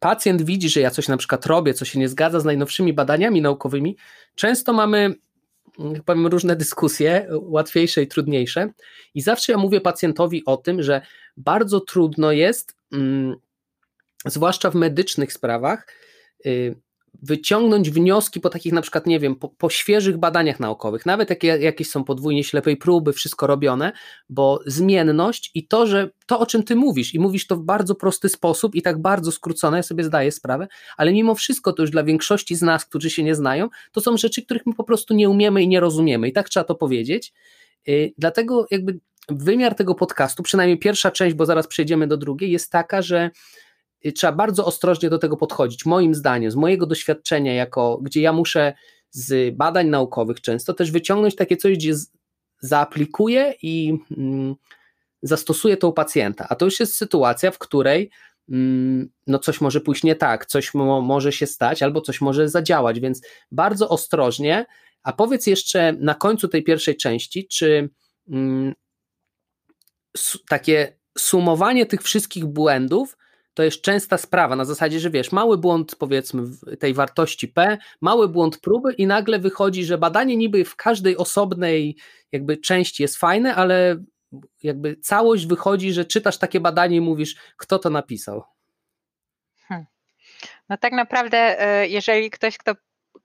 pacjent 0.00 0.42
widzi, 0.42 0.68
że 0.68 0.80
ja 0.80 0.90
coś 0.90 1.08
na 1.08 1.16
przykład 1.16 1.46
robię, 1.46 1.74
co 1.74 1.84
się 1.84 1.98
nie 1.98 2.08
zgadza 2.08 2.40
z 2.40 2.44
najnowszymi 2.44 2.92
badaniami 2.92 3.42
naukowymi, 3.42 3.96
często 4.34 4.72
mamy 4.72 5.14
mm, 5.78 6.02
powiem, 6.04 6.26
różne 6.26 6.56
dyskusje, 6.56 7.28
łatwiejsze 7.30 8.02
i 8.02 8.08
trudniejsze. 8.08 8.72
I 9.14 9.20
zawsze 9.20 9.52
ja 9.52 9.58
mówię 9.58 9.80
pacjentowi 9.80 10.44
o 10.44 10.56
tym, 10.56 10.82
że 10.82 11.02
bardzo 11.36 11.80
trudno 11.80 12.32
jest, 12.32 12.76
mm, 12.92 13.36
zwłaszcza 14.26 14.70
w 14.70 14.74
medycznych 14.74 15.32
sprawach, 15.32 15.86
y, 16.46 16.76
wyciągnąć 17.22 17.90
wnioski 17.90 18.40
po 18.40 18.50
takich 18.50 18.72
na 18.72 18.82
przykład, 18.82 19.06
nie 19.06 19.20
wiem, 19.20 19.36
po, 19.36 19.48
po 19.48 19.70
świeżych 19.70 20.16
badaniach 20.16 20.60
naukowych, 20.60 21.06
nawet 21.06 21.30
jak 21.30 21.42
jakieś 21.42 21.90
są 21.90 22.04
podwójnie 22.04 22.44
ślepej 22.44 22.76
próby, 22.76 23.12
wszystko 23.12 23.46
robione, 23.46 23.92
bo 24.28 24.60
zmienność 24.66 25.50
i 25.54 25.66
to, 25.66 25.86
że 25.86 26.10
to, 26.26 26.38
o 26.38 26.46
czym 26.46 26.62
ty 26.62 26.76
mówisz 26.76 27.14
i 27.14 27.20
mówisz 27.20 27.46
to 27.46 27.56
w 27.56 27.62
bardzo 27.62 27.94
prosty 27.94 28.28
sposób 28.28 28.74
i 28.74 28.82
tak 28.82 29.02
bardzo 29.02 29.32
skrócone, 29.32 29.76
ja 29.76 29.82
sobie 29.82 30.04
zdaję 30.04 30.32
sprawę, 30.32 30.68
ale 30.96 31.12
mimo 31.12 31.34
wszystko 31.34 31.72
to 31.72 31.82
już 31.82 31.90
dla 31.90 32.04
większości 32.04 32.56
z 32.56 32.62
nas, 32.62 32.86
którzy 32.86 33.10
się 33.10 33.22
nie 33.22 33.34
znają, 33.34 33.68
to 33.92 34.00
są 34.00 34.16
rzeczy, 34.16 34.42
których 34.42 34.66
my 34.66 34.74
po 34.74 34.84
prostu 34.84 35.14
nie 35.14 35.28
umiemy 35.28 35.62
i 35.62 35.68
nie 35.68 35.80
rozumiemy. 35.80 36.28
I 36.28 36.32
tak 36.32 36.48
trzeba 36.48 36.64
to 36.64 36.74
powiedzieć, 36.74 37.32
yy, 37.86 38.12
dlatego 38.18 38.66
jakby 38.70 39.00
wymiar 39.28 39.74
tego 39.74 39.94
podcastu, 39.94 40.42
przynajmniej 40.42 40.78
pierwsza 40.78 41.10
część, 41.10 41.36
bo 41.36 41.46
zaraz 41.46 41.66
przejdziemy 41.66 42.06
do 42.06 42.16
drugiej, 42.16 42.50
jest 42.50 42.72
taka, 42.72 43.02
że 43.02 43.30
trzeba 44.14 44.32
bardzo 44.32 44.64
ostrożnie 44.64 45.10
do 45.10 45.18
tego 45.18 45.36
podchodzić. 45.36 45.86
Moim 45.86 46.14
zdaniem, 46.14 46.50
z 46.50 46.56
mojego 46.56 46.86
doświadczenia, 46.86 47.54
jako, 47.54 47.98
gdzie 48.02 48.20
ja 48.20 48.32
muszę 48.32 48.72
z 49.10 49.56
badań 49.56 49.88
naukowych 49.88 50.40
często 50.40 50.74
też 50.74 50.90
wyciągnąć 50.90 51.36
takie 51.36 51.56
coś, 51.56 51.76
gdzie 51.76 51.94
zaaplikuję 52.60 53.54
i 53.62 53.98
mm, 54.16 54.54
zastosuję 55.22 55.76
to 55.76 55.88
u 55.88 55.92
pacjenta. 55.92 56.46
A 56.48 56.54
to 56.54 56.64
już 56.64 56.80
jest 56.80 56.94
sytuacja, 56.94 57.50
w 57.50 57.58
której 57.58 58.10
mm, 58.48 59.10
no 59.26 59.38
coś 59.38 59.60
może 59.60 59.80
pójść 59.80 60.02
nie 60.02 60.16
tak, 60.16 60.46
coś 60.46 60.74
mo 60.74 61.00
może 61.00 61.32
się 61.32 61.46
stać, 61.46 61.82
albo 61.82 62.00
coś 62.00 62.20
może 62.20 62.48
zadziałać, 62.48 63.00
więc 63.00 63.20
bardzo 63.50 63.88
ostrożnie. 63.88 64.66
A 65.02 65.12
powiedz 65.12 65.46
jeszcze 65.46 65.92
na 65.92 66.14
końcu 66.14 66.48
tej 66.48 66.62
pierwszej 66.62 66.96
części, 66.96 67.46
czy 67.48 67.90
mm, 68.28 68.74
takie 70.48 70.98
sumowanie 71.18 71.86
tych 71.86 72.02
wszystkich 72.02 72.46
błędów 72.46 73.16
to 73.58 73.62
jest 73.62 73.82
częsta 73.82 74.18
sprawa, 74.18 74.56
na 74.56 74.64
zasadzie, 74.64 75.00
że 75.00 75.10
wiesz, 75.10 75.32
mały 75.32 75.58
błąd 75.58 75.96
powiedzmy 75.96 76.42
tej 76.78 76.94
wartości 76.94 77.48
P, 77.48 77.78
mały 78.00 78.28
błąd 78.28 78.60
próby 78.60 78.92
i 78.92 79.06
nagle 79.06 79.38
wychodzi, 79.38 79.84
że 79.84 79.98
badanie 79.98 80.36
niby 80.36 80.64
w 80.64 80.76
każdej 80.76 81.16
osobnej 81.16 81.96
jakby 82.32 82.56
części 82.56 83.02
jest 83.02 83.16
fajne, 83.16 83.54
ale 83.54 83.96
jakby 84.62 84.96
całość 84.96 85.46
wychodzi, 85.46 85.92
że 85.92 86.04
czytasz 86.04 86.38
takie 86.38 86.60
badanie 86.60 86.96
i 86.96 87.00
mówisz, 87.00 87.36
kto 87.56 87.78
to 87.78 87.90
napisał. 87.90 88.44
Hmm. 89.68 89.86
No 90.68 90.76
tak 90.76 90.92
naprawdę, 90.92 91.62
e, 91.62 91.88
jeżeli 91.88 92.30
ktoś, 92.30 92.58
kto, 92.58 92.74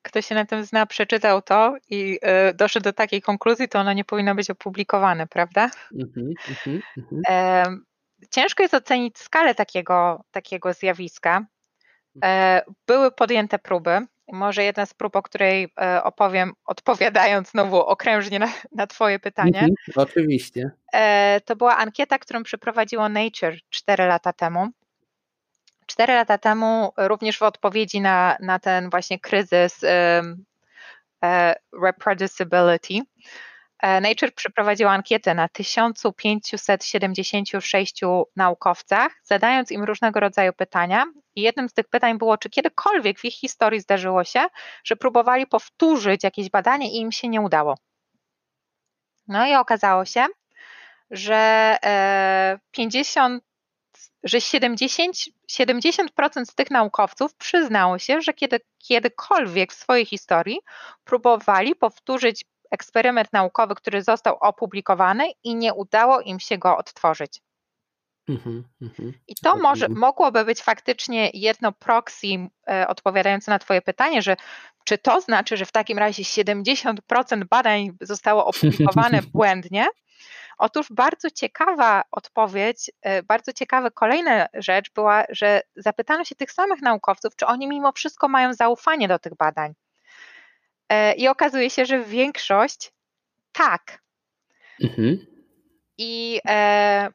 kto 0.01 0.21
się 0.21 0.35
na 0.35 0.45
tym 0.45 0.65
zna, 0.65 0.85
przeczytał 0.85 1.41
to 1.41 1.75
i 1.89 2.19
e, 2.21 2.53
doszedł 2.53 2.83
do 2.83 2.93
takiej 2.93 3.21
konkluzji, 3.21 3.69
to 3.69 3.79
ono 3.79 3.93
nie 3.93 4.05
powinno 4.05 4.35
być 4.35 4.49
opublikowane, 4.49 5.27
prawda? 5.27 5.69
Mm-hmm, 5.95 6.33
mm-hmm 6.49 7.92
ciężko 8.31 8.63
jest 8.63 8.73
ocenić 8.73 9.17
skalę 9.17 9.55
takiego, 9.55 10.23
takiego 10.31 10.73
zjawiska. 10.73 11.45
E, 12.23 12.61
były 12.87 13.11
podjęte 13.11 13.59
próby. 13.59 13.99
Może 14.31 14.63
jedna 14.63 14.85
z 14.85 14.93
prób, 14.93 15.15
o 15.15 15.21
której 15.21 15.73
e, 15.81 16.03
opowiem, 16.03 16.53
odpowiadając 16.65 17.49
znowu 17.49 17.77
okrężnie 17.77 18.39
na, 18.39 18.49
na 18.71 18.87
Twoje 18.87 19.19
pytanie. 19.19 19.59
Mhm, 19.59 19.73
oczywiście. 19.95 20.71
E, 20.93 21.41
to 21.45 21.55
była 21.55 21.77
ankieta, 21.77 22.19
którą 22.19 22.43
przeprowadziło 22.43 23.09
Nature 23.09 23.57
4 23.69 24.05
lata 24.05 24.33
temu. 24.33 24.67
Cztery 25.85 26.13
lata 26.13 26.37
temu, 26.37 26.93
również 26.97 27.37
w 27.37 27.43
odpowiedzi 27.43 28.01
na, 28.01 28.37
na 28.39 28.59
ten 28.59 28.89
właśnie 28.89 29.19
kryzys 29.19 29.79
reproducibility, 31.81 33.01
Nature 33.83 34.31
przeprowadziła 34.31 34.91
ankietę 34.91 35.33
na 35.33 35.49
1576 35.49 38.01
naukowcach, 38.35 39.11
zadając 39.23 39.71
im 39.71 39.83
różnego 39.83 40.19
rodzaju 40.19 40.53
pytania. 40.53 41.05
I 41.35 41.41
jednym 41.41 41.69
z 41.69 41.73
tych 41.73 41.87
pytań 41.87 42.17
było, 42.17 42.37
czy 42.37 42.49
kiedykolwiek 42.49 43.19
w 43.19 43.25
ich 43.25 43.33
historii 43.33 43.79
zdarzyło 43.79 44.23
się, 44.23 44.45
że 44.83 44.95
próbowali 44.95 45.47
powtórzyć 45.47 46.23
jakieś 46.23 46.49
badanie 46.49 46.91
i 46.91 46.97
im 46.97 47.11
się 47.11 47.27
nie 47.27 47.41
udało. 47.41 47.77
No 49.27 49.47
i 49.47 49.55
okazało 49.55 50.05
się, 50.05 50.25
że 51.11 51.77
50 52.71 53.43
e, 53.43 53.47
że 54.23 54.41
70, 54.41 55.15
70% 55.51 56.45
z 56.45 56.55
tych 56.55 56.71
naukowców 56.71 57.35
przyznało 57.35 57.99
się, 57.99 58.21
że 58.21 58.33
kiedy, 58.33 58.59
kiedykolwiek 58.77 59.73
w 59.73 59.75
swojej 59.75 60.05
historii 60.05 60.59
próbowali 61.03 61.75
powtórzyć 61.75 62.45
eksperyment 62.73 63.33
naukowy, 63.33 63.75
który 63.75 64.03
został 64.03 64.37
opublikowany 64.41 65.31
i 65.43 65.55
nie 65.55 65.73
udało 65.73 66.21
im 66.21 66.39
się 66.39 66.57
go 66.57 66.77
odtworzyć. 66.77 67.41
Mm-hmm, 68.29 68.63
mm-hmm. 68.81 69.11
I 69.27 69.35
to 69.35 69.55
może, 69.57 69.89
mogłoby 69.89 70.45
być 70.45 70.61
faktycznie 70.61 71.29
jedno 71.33 71.71
proxy 71.71 72.27
e, 72.69 72.87
odpowiadające 72.87 73.51
na 73.51 73.59
Twoje 73.59 73.81
pytanie, 73.81 74.21
że 74.21 74.35
czy 74.83 74.97
to 74.97 75.21
znaczy, 75.21 75.57
że 75.57 75.65
w 75.65 75.71
takim 75.71 75.97
razie 75.97 76.23
70% 76.23 77.45
badań 77.49 77.91
zostało 78.01 78.45
opublikowane 78.49 79.21
błędnie? 79.33 79.87
Otóż 80.57 80.87
bardzo 80.91 81.31
ciekawa 81.31 82.03
odpowiedź, 82.11 82.91
e, 83.01 83.23
bardzo 83.23 83.53
ciekawa 83.53 83.91
kolejna 83.91 84.47
rzecz 84.53 84.91
była, 84.93 85.23
że 85.29 85.61
zapytano 85.75 86.25
się 86.25 86.35
tych 86.35 86.51
samych 86.51 86.81
naukowców, 86.81 87.35
czy 87.35 87.45
oni 87.45 87.67
mimo 87.67 87.91
wszystko 87.91 88.27
mają 88.27 88.53
zaufanie 88.53 89.07
do 89.07 89.19
tych 89.19 89.35
badań. 89.35 89.73
E, 90.93 91.13
I 91.13 91.27
okazuje 91.27 91.69
się, 91.69 91.85
że 91.85 92.03
większość 92.03 92.91
tak. 93.51 94.01
Mhm. 94.83 95.25
I 95.97 96.41
e, 96.47 97.09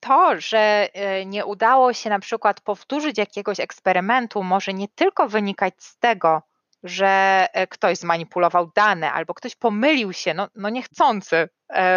to, 0.00 0.40
że 0.40 0.88
e, 0.92 1.26
nie 1.26 1.46
udało 1.46 1.92
się 1.92 2.10
na 2.10 2.18
przykład 2.18 2.60
powtórzyć 2.60 3.18
jakiegoś 3.18 3.60
eksperymentu, 3.60 4.42
może 4.42 4.74
nie 4.74 4.88
tylko 4.88 5.28
wynikać 5.28 5.74
z 5.78 5.98
tego, 5.98 6.42
że 6.82 7.46
ktoś 7.68 7.98
zmanipulował 7.98 8.70
dane 8.74 9.12
albo 9.12 9.34
ktoś 9.34 9.54
pomylił 9.54 10.12
się, 10.12 10.34
no, 10.34 10.48
no 10.54 10.68
niechcący 10.68 11.48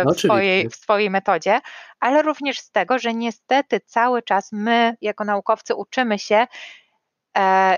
no, 0.06 0.14
w, 0.14 0.20
swojej, 0.20 0.70
w 0.70 0.76
swojej 0.76 1.10
metodzie, 1.10 1.62
ale 2.00 2.22
również 2.22 2.60
z 2.60 2.72
tego, 2.72 3.00
że 3.00 3.14
niestety 3.14 3.80
cały 3.80 4.22
czas 4.22 4.50
my, 4.52 4.96
jako 5.02 5.24
naukowcy, 5.24 5.76
uczymy 5.76 6.20
się, 6.20 6.48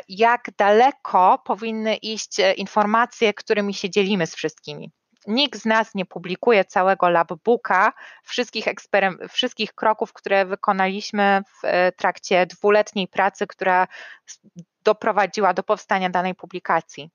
jak 0.09 0.45
daleko 0.57 1.41
powinny 1.45 1.95
iść 1.95 2.39
e, 2.39 2.53
informacje, 2.53 3.33
którymi 3.33 3.73
się 3.73 3.89
dzielimy 3.89 4.27
z 4.27 4.35
wszystkimi. 4.35 4.91
Nikt 5.27 5.59
z 5.59 5.65
nas 5.65 5.95
nie 5.95 6.05
publikuje 6.05 6.65
całego 6.65 7.09
labbooka, 7.09 7.93
wszystkich, 8.23 8.65
wszystkich 9.29 9.73
kroków, 9.73 10.13
które 10.13 10.45
wykonaliśmy 10.45 11.41
w 11.47 11.65
e, 11.65 11.91
trakcie 11.91 12.45
dwuletniej 12.45 13.07
pracy, 13.07 13.47
która 13.47 13.87
doprowadziła 14.83 15.53
do 15.53 15.63
powstania 15.63 16.09
danej 16.09 16.35
publikacji. 16.35 17.09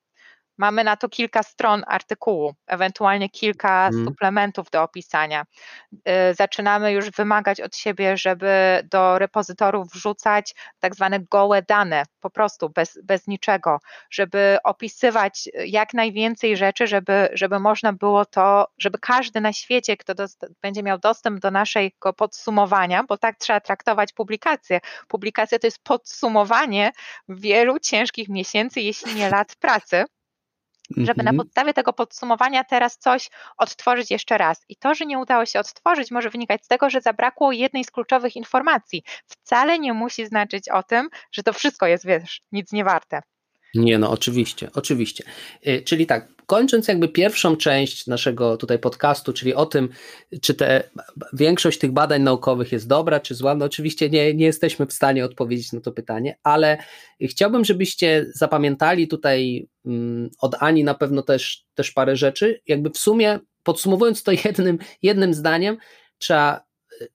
Mamy 0.59 0.85
na 0.85 0.97
to 0.97 1.09
kilka 1.09 1.43
stron 1.43 1.83
artykułu, 1.87 2.55
ewentualnie 2.67 3.29
kilka 3.29 3.89
mm. 3.89 4.05
suplementów 4.05 4.71
do 4.71 4.83
opisania. 4.83 5.45
Y, 5.93 6.35
zaczynamy 6.35 6.93
już 6.93 7.11
wymagać 7.11 7.61
od 7.61 7.77
siebie, 7.77 8.17
żeby 8.17 8.83
do 8.91 9.19
repozytorów 9.19 9.89
wrzucać 9.93 10.55
tak 10.79 10.95
zwane 10.95 11.21
gołe 11.21 11.63
dane, 11.63 12.03
po 12.21 12.31
prostu 12.31 12.71
bez, 12.71 12.99
bez 13.05 13.27
niczego, 13.27 13.79
żeby 14.11 14.59
opisywać 14.65 15.49
jak 15.67 15.95
najwięcej 15.95 16.57
rzeczy, 16.57 16.87
żeby, 16.87 17.29
żeby 17.33 17.61
można 17.61 17.93
było 17.93 18.25
to, 18.25 18.67
żeby 18.79 18.99
każdy 18.99 19.41
na 19.41 19.53
świecie, 19.53 19.97
kto 19.97 20.15
będzie 20.63 20.83
miał 20.83 20.99
dostęp 20.99 21.41
do 21.41 21.51
naszego 21.51 22.13
podsumowania, 22.13 23.05
bo 23.09 23.19
tak 23.19 23.37
trzeba 23.39 23.61
traktować 23.61 24.13
publikację. 24.13 24.81
Publikacja 25.09 25.59
to 25.59 25.67
jest 25.67 25.83
podsumowanie 25.83 26.93
wielu 27.29 27.79
ciężkich 27.79 28.29
miesięcy, 28.29 28.81
jeśli 28.81 29.15
nie 29.15 29.31
lat 29.31 29.57
pracy 29.57 30.05
żeby 30.97 31.23
na 31.23 31.31
mhm. 31.31 31.37
podstawie 31.37 31.75
tego 31.75 31.93
podsumowania 31.93 32.65
teraz 32.65 32.99
coś 32.99 33.31
odtworzyć 33.59 34.11
jeszcze 34.11 34.39
raz. 34.39 34.65
I 34.69 34.77
to, 34.77 34.95
że 34.95 35.07
nie 35.07 35.19
udało 35.19 35.47
się 35.47 35.61
odtworzyć, 35.61 36.11
może 36.11 36.31
wynikać 36.31 36.65
z 36.65 36.69
tego, 36.69 36.91
że 36.91 37.01
zabrakło 37.01 37.53
jednej 37.53 37.85
z 37.85 37.91
kluczowych 37.91 38.37
informacji. 38.37 39.03
Wcale 39.27 39.79
nie 39.79 39.93
musi 39.93 40.27
znaczyć 40.27 40.69
o 40.69 40.83
tym, 40.83 41.09
że 41.33 41.43
to 41.43 41.53
wszystko 41.53 41.87
jest, 41.87 42.07
wiesz, 42.07 42.43
nic 42.53 42.73
nie 42.73 42.85
warte. 42.85 43.23
Nie, 43.77 43.99
no 43.99 44.11
oczywiście, 44.11 44.71
oczywiście. 44.75 45.25
Y, 45.67 45.83
czyli 45.85 46.07
tak, 46.07 46.37
kończąc 46.47 46.89
jakby 46.89 47.09
pierwszą 47.09 47.57
część 47.57 48.07
naszego 48.07 48.57
tutaj 48.57 48.79
podcastu, 48.79 49.33
czyli 49.33 49.55
o 49.55 49.67
tym, 49.67 49.89
czy 50.43 50.55
te, 50.55 50.83
większość 51.33 51.79
tych 51.79 51.93
badań 51.93 52.23
naukowych 52.23 52.73
jest 52.73 52.89
dobra, 52.89 53.21
czy 53.21 53.35
zła, 53.35 53.55
no 53.55 53.65
oczywiście 53.65 54.11
nie, 54.11 54.35
nie 54.35 54.45
jesteśmy 54.45 54.87
w 54.87 54.93
stanie 54.93 55.25
odpowiedzieć 55.25 55.73
na 55.73 55.81
to 55.81 55.93
pytanie, 55.93 56.39
ale 56.43 56.79
chciałbym, 57.23 57.65
żebyście 57.65 58.27
zapamiętali 58.35 59.09
tutaj 59.09 59.69
mm, 59.87 60.31
od 60.41 60.55
Ani 60.61 60.85
na 60.85 60.95
pewno 60.95 61.23
też, 61.23 61.65
też 61.75 61.91
parę 61.91 62.17
rzeczy. 62.17 62.61
Jakby 62.67 62.91
w 62.91 62.99
sumie 62.99 63.39
podsumowując 63.63 64.23
to 64.23 64.33
jednym, 64.45 64.79
jednym 65.03 65.35
zdaniem, 65.35 65.77
trzeba 66.19 66.65
y, 67.03 67.09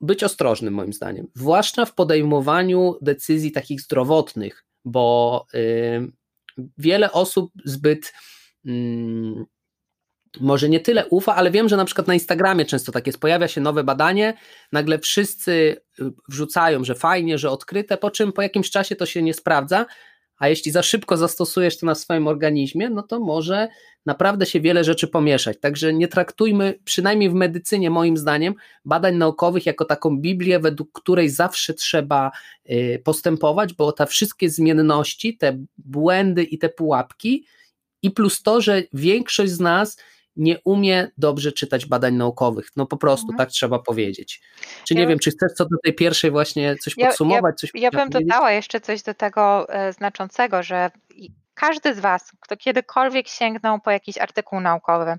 być 0.00 0.24
ostrożnym 0.24 0.74
moim 0.74 0.92
zdaniem, 0.92 1.26
zwłaszcza 1.34 1.84
w 1.84 1.94
podejmowaniu 1.94 2.94
decyzji 3.02 3.52
takich 3.52 3.80
zdrowotnych, 3.80 4.64
bo 4.84 5.46
y, 5.54 6.12
wiele 6.78 7.12
osób 7.12 7.52
zbyt 7.64 8.12
mm, 8.66 9.44
może 10.40 10.68
nie 10.68 10.80
tyle 10.80 11.06
ufa, 11.06 11.34
ale 11.34 11.50
wiem, 11.50 11.68
że 11.68 11.76
na 11.76 11.84
przykład 11.84 12.06
na 12.06 12.14
Instagramie 12.14 12.64
często 12.64 12.92
tak 12.92 13.06
jest, 13.06 13.20
pojawia 13.20 13.48
się 13.48 13.60
nowe 13.60 13.84
badanie, 13.84 14.34
nagle 14.72 14.98
wszyscy 14.98 15.52
y, 16.00 16.04
wrzucają, 16.28 16.84
że 16.84 16.94
fajnie, 16.94 17.38
że 17.38 17.50
odkryte, 17.50 17.96
po 17.96 18.10
czym 18.10 18.32
po 18.32 18.42
jakimś 18.42 18.70
czasie 18.70 18.96
to 18.96 19.06
się 19.06 19.22
nie 19.22 19.34
sprawdza, 19.34 19.86
a 20.38 20.48
jeśli 20.48 20.72
za 20.72 20.82
szybko 20.82 21.16
zastosujesz 21.16 21.78
to 21.78 21.86
na 21.86 21.94
swoim 21.94 22.28
organizmie, 22.28 22.90
no 22.90 23.02
to 23.02 23.20
może 23.20 23.68
naprawdę 24.06 24.46
się 24.46 24.60
wiele 24.60 24.84
rzeczy 24.84 25.08
pomieszać. 25.08 25.60
Także 25.60 25.92
nie 25.92 26.08
traktujmy, 26.08 26.78
przynajmniej 26.84 27.30
w 27.30 27.34
medycynie, 27.34 27.90
moim 27.90 28.16
zdaniem, 28.16 28.54
badań 28.84 29.16
naukowych 29.16 29.66
jako 29.66 29.84
taką 29.84 30.18
Biblię, 30.18 30.58
według 30.58 30.92
której 30.92 31.30
zawsze 31.30 31.74
trzeba 31.74 32.30
y, 32.70 33.02
postępować, 33.04 33.74
bo 33.74 33.92
te 33.92 34.06
wszystkie 34.06 34.50
zmienności, 34.50 35.36
te 35.36 35.58
błędy 35.78 36.42
i 36.42 36.58
te 36.58 36.68
pułapki, 36.68 37.46
i 38.02 38.10
plus 38.10 38.42
to, 38.42 38.60
że 38.60 38.82
większość 38.92 39.52
z 39.52 39.60
nas 39.60 39.96
nie 40.36 40.58
umie 40.64 41.10
dobrze 41.18 41.52
czytać 41.52 41.86
badań 41.86 42.14
naukowych. 42.14 42.68
No 42.76 42.86
po 42.86 42.96
prostu 42.96 43.26
mhm. 43.26 43.38
tak 43.38 43.48
trzeba 43.48 43.78
powiedzieć. 43.78 44.42
Czy 44.88 44.94
nie 44.94 45.00
ja, 45.00 45.06
wiem, 45.06 45.18
czy 45.18 45.30
chcesz 45.30 45.52
co 45.52 45.64
do 45.64 45.76
tej 45.84 45.94
pierwszej 45.94 46.30
właśnie 46.30 46.76
coś 46.76 46.94
ja, 46.96 47.06
podsumować? 47.06 47.60
Coś 47.60 47.70
ja, 47.74 47.80
ja 47.80 47.90
bym 47.90 48.10
dodała 48.10 48.52
jeszcze 48.52 48.80
coś 48.80 49.02
do 49.02 49.14
tego 49.14 49.68
e, 49.68 49.92
znaczącego, 49.92 50.62
że 50.62 50.90
każdy 51.54 51.94
z 51.94 52.00
Was, 52.00 52.32
kto 52.40 52.56
kiedykolwiek 52.56 53.28
sięgnął 53.28 53.80
po 53.80 53.90
jakiś 53.90 54.18
artykuł 54.18 54.60
naukowy, 54.60 55.18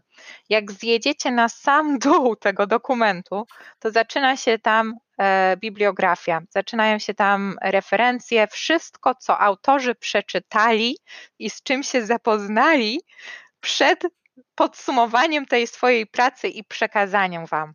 jak 0.50 0.72
zjedziecie 0.72 1.32
na 1.32 1.50
sam 1.50 1.98
dół 2.00 2.36
tego 2.36 2.68
dokumentu, 2.68 3.46
to 3.80 3.92
zaczyna 3.92 4.38
się 4.38 4.60
tam 4.60 4.94
e, 5.18 5.58
bibliografia, 5.58 6.42
zaczynają 6.50 7.00
się 7.00 7.14
tam 7.14 7.56
referencje, 7.62 8.48
wszystko, 8.48 9.16
co 9.16 9.40
autorzy 9.40 9.96
przeczytali 9.96 10.98
i 11.40 11.50
z 11.50 11.64
czym 11.64 11.84
się 11.84 12.06
zapoznali 12.06 13.02
przed 13.60 14.04
podsumowaniem 14.56 15.46
tej 15.46 15.68
swojej 15.68 16.08
pracy 16.08 16.48
i 16.48 16.64
przekazaniem 16.64 17.46
Wam. 17.46 17.74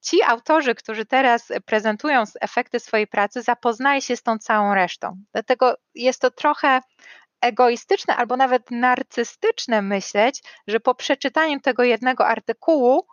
Ci 0.00 0.22
autorzy, 0.22 0.74
którzy 0.74 1.06
teraz 1.06 1.48
prezentują 1.66 2.24
efekty 2.40 2.80
swojej 2.80 3.06
pracy, 3.06 3.42
zapoznali 3.42 4.02
się 4.02 4.16
z 4.16 4.22
tą 4.22 4.38
całą 4.38 4.74
resztą. 4.74 5.16
Dlatego 5.32 5.76
jest 5.94 6.20
to 6.20 6.30
trochę 6.30 6.80
egoistyczne 7.40 8.16
albo 8.16 8.36
nawet 8.36 8.70
narcystyczne 8.70 9.82
myśleć, 9.82 10.42
że 10.66 10.80
po 10.80 10.94
przeczytaniu 10.94 11.60
tego 11.60 11.82
jednego 11.82 12.26
artykułu 12.26 13.06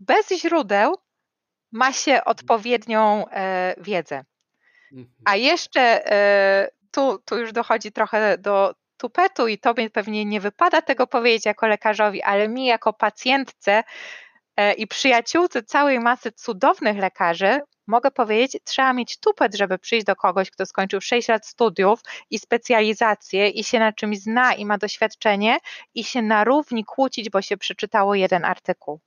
bez 0.00 0.28
źródeł 0.28 0.96
ma 1.72 1.92
się 1.92 2.24
odpowiednią 2.24 3.28
e, 3.28 3.74
wiedzę. 3.78 4.24
A 5.24 5.32
mhm. 5.32 5.40
jeszcze 5.40 6.12
e, 6.12 6.68
tu, 6.90 7.18
tu 7.24 7.38
już 7.38 7.52
dochodzi 7.52 7.92
trochę 7.92 8.38
do 8.38 8.74
tupetu 8.96 9.48
i 9.48 9.58
tobie 9.58 9.90
pewnie 9.90 10.24
nie 10.24 10.40
wypada 10.40 10.82
tego 10.82 11.06
powiedzieć 11.06 11.46
jako 11.46 11.66
lekarzowi, 11.66 12.22
ale 12.22 12.48
mi 12.48 12.66
jako 12.66 12.92
pacjentce 12.92 13.84
i 14.76 14.86
przyjaciółce 14.86 15.62
całej 15.62 16.00
masy 16.00 16.32
cudownych 16.32 16.96
lekarzy 16.96 17.60
mogę 17.86 18.10
powiedzieć, 18.10 18.62
trzeba 18.64 18.92
mieć 18.92 19.18
tupet, 19.18 19.54
żeby 19.54 19.78
przyjść 19.78 20.06
do 20.06 20.16
kogoś, 20.16 20.50
kto 20.50 20.66
skończył 20.66 21.00
6 21.00 21.28
lat 21.28 21.46
studiów 21.46 22.00
i 22.30 22.38
specjalizację 22.38 23.48
i 23.48 23.64
się 23.64 23.78
na 23.78 23.92
czymś 23.92 24.18
zna 24.18 24.54
i 24.54 24.64
ma 24.64 24.78
doświadczenie 24.78 25.58
i 25.94 26.04
się 26.04 26.22
na 26.22 26.44
równi 26.44 26.84
kłócić, 26.84 27.30
bo 27.30 27.42
się 27.42 27.56
przeczytało 27.56 28.14
jeden 28.14 28.44
artykuł 28.44 29.00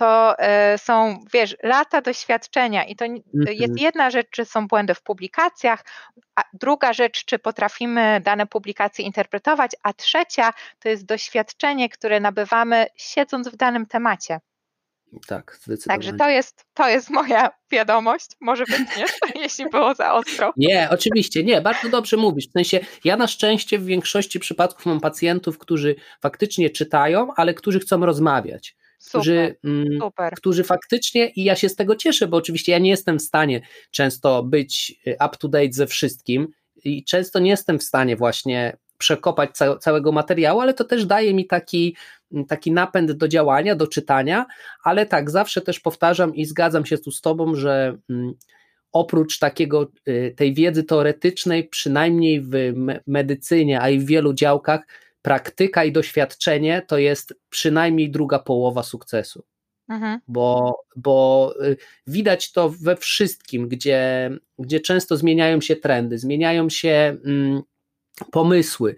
to 0.00 0.38
e, 0.38 0.78
są, 0.78 1.24
wiesz, 1.32 1.56
lata 1.62 2.00
doświadczenia 2.00 2.84
i 2.84 2.96
to 2.96 3.04
jest 3.04 3.24
mhm. 3.34 3.78
jedna 3.78 4.10
rzecz, 4.10 4.26
czy 4.30 4.44
są 4.44 4.66
błędy 4.68 4.94
w 4.94 5.02
publikacjach, 5.02 5.84
a 6.36 6.42
druga 6.52 6.92
rzecz, 6.92 7.24
czy 7.24 7.38
potrafimy 7.38 8.20
dane 8.24 8.46
publikacje 8.46 9.04
interpretować, 9.04 9.70
a 9.82 9.92
trzecia 9.92 10.52
to 10.78 10.88
jest 10.88 11.04
doświadczenie, 11.04 11.88
które 11.88 12.20
nabywamy 12.20 12.86
siedząc 12.96 13.48
w 13.48 13.56
danym 13.56 13.86
temacie. 13.86 14.40
Tak, 15.26 15.58
zdecydowanie. 15.62 15.98
Także 15.98 16.12
to 16.12 16.28
jest, 16.28 16.64
to 16.74 16.88
jest 16.88 17.10
moja 17.10 17.50
wiadomość, 17.70 18.26
może 18.40 18.64
być 18.64 18.78
nie, 18.96 19.04
jeśli 19.42 19.70
było 19.70 19.94
za 19.94 20.14
ostro. 20.14 20.52
Nie, 20.56 20.88
oczywiście, 20.90 21.44
nie, 21.44 21.60
bardzo 21.60 21.88
dobrze 21.88 22.16
mówisz. 22.16 22.48
W 22.48 22.52
sensie, 22.52 22.80
ja 23.04 23.16
na 23.16 23.26
szczęście 23.26 23.78
w 23.78 23.84
większości 23.84 24.40
przypadków 24.40 24.86
mam 24.86 25.00
pacjentów, 25.00 25.58
którzy 25.58 25.94
faktycznie 26.20 26.70
czytają, 26.70 27.28
ale 27.36 27.54
którzy 27.54 27.80
chcą 27.80 28.06
rozmawiać 28.06 28.76
którzy, 29.08 29.56
mm, 29.64 29.86
super. 30.00 30.34
którzy 30.34 30.64
faktycznie, 30.64 31.28
i 31.28 31.44
ja 31.44 31.56
się 31.56 31.68
z 31.68 31.76
tego 31.76 31.96
cieszę, 31.96 32.28
bo 32.28 32.36
oczywiście 32.36 32.72
ja 32.72 32.78
nie 32.78 32.90
jestem 32.90 33.18
w 33.18 33.22
stanie 33.22 33.60
często 33.90 34.42
być 34.42 35.00
y, 35.06 35.16
up 35.26 35.36
to 35.38 35.48
date 35.48 35.72
ze 35.72 35.86
wszystkim 35.86 36.48
i 36.84 37.04
często 37.04 37.38
nie 37.38 37.50
jestem 37.50 37.78
w 37.78 37.82
stanie 37.82 38.16
właśnie 38.16 38.76
przekopać 38.98 39.50
ca 39.56 39.76
całego 39.76 40.12
materiału, 40.12 40.60
ale 40.60 40.74
to 40.74 40.84
też 40.84 41.06
daje 41.06 41.34
mi 41.34 41.46
taki, 41.46 41.96
mm, 42.32 42.46
taki 42.46 42.72
napęd 42.72 43.12
do 43.12 43.28
działania, 43.28 43.76
do 43.76 43.86
czytania, 43.86 44.46
ale 44.84 45.06
tak, 45.06 45.30
zawsze 45.30 45.60
też 45.60 45.80
powtarzam 45.80 46.34
i 46.34 46.44
zgadzam 46.44 46.86
się 46.86 46.98
tu 46.98 47.10
z 47.10 47.20
Tobą, 47.20 47.54
że 47.54 47.98
mm, 48.10 48.34
oprócz 48.92 49.38
takiego, 49.38 49.92
y, 50.08 50.34
tej 50.36 50.54
wiedzy 50.54 50.84
teoretycznej, 50.84 51.68
przynajmniej 51.68 52.40
w 52.40 52.50
medycynie, 53.06 53.80
a 53.80 53.90
i 53.90 53.98
w 53.98 54.06
wielu 54.06 54.34
działkach, 54.34 54.80
praktyka 55.22 55.84
i 55.84 55.92
doświadczenie 55.92 56.82
to 56.88 56.98
jest 56.98 57.34
przynajmniej 57.48 58.10
druga 58.10 58.38
połowa 58.38 58.82
sukcesu. 58.82 59.44
Mhm. 59.88 60.20
Bo, 60.28 60.76
bo 60.96 61.54
y, 61.64 61.76
widać 62.06 62.52
to 62.52 62.68
we 62.68 62.96
wszystkim, 62.96 63.68
gdzie, 63.68 64.30
gdzie 64.58 64.80
często 64.80 65.16
zmieniają 65.16 65.60
się 65.60 65.76
trendy, 65.76 66.18
zmieniają 66.18 66.68
się 66.68 67.16
mm, 67.24 67.62
pomysły 68.30 68.96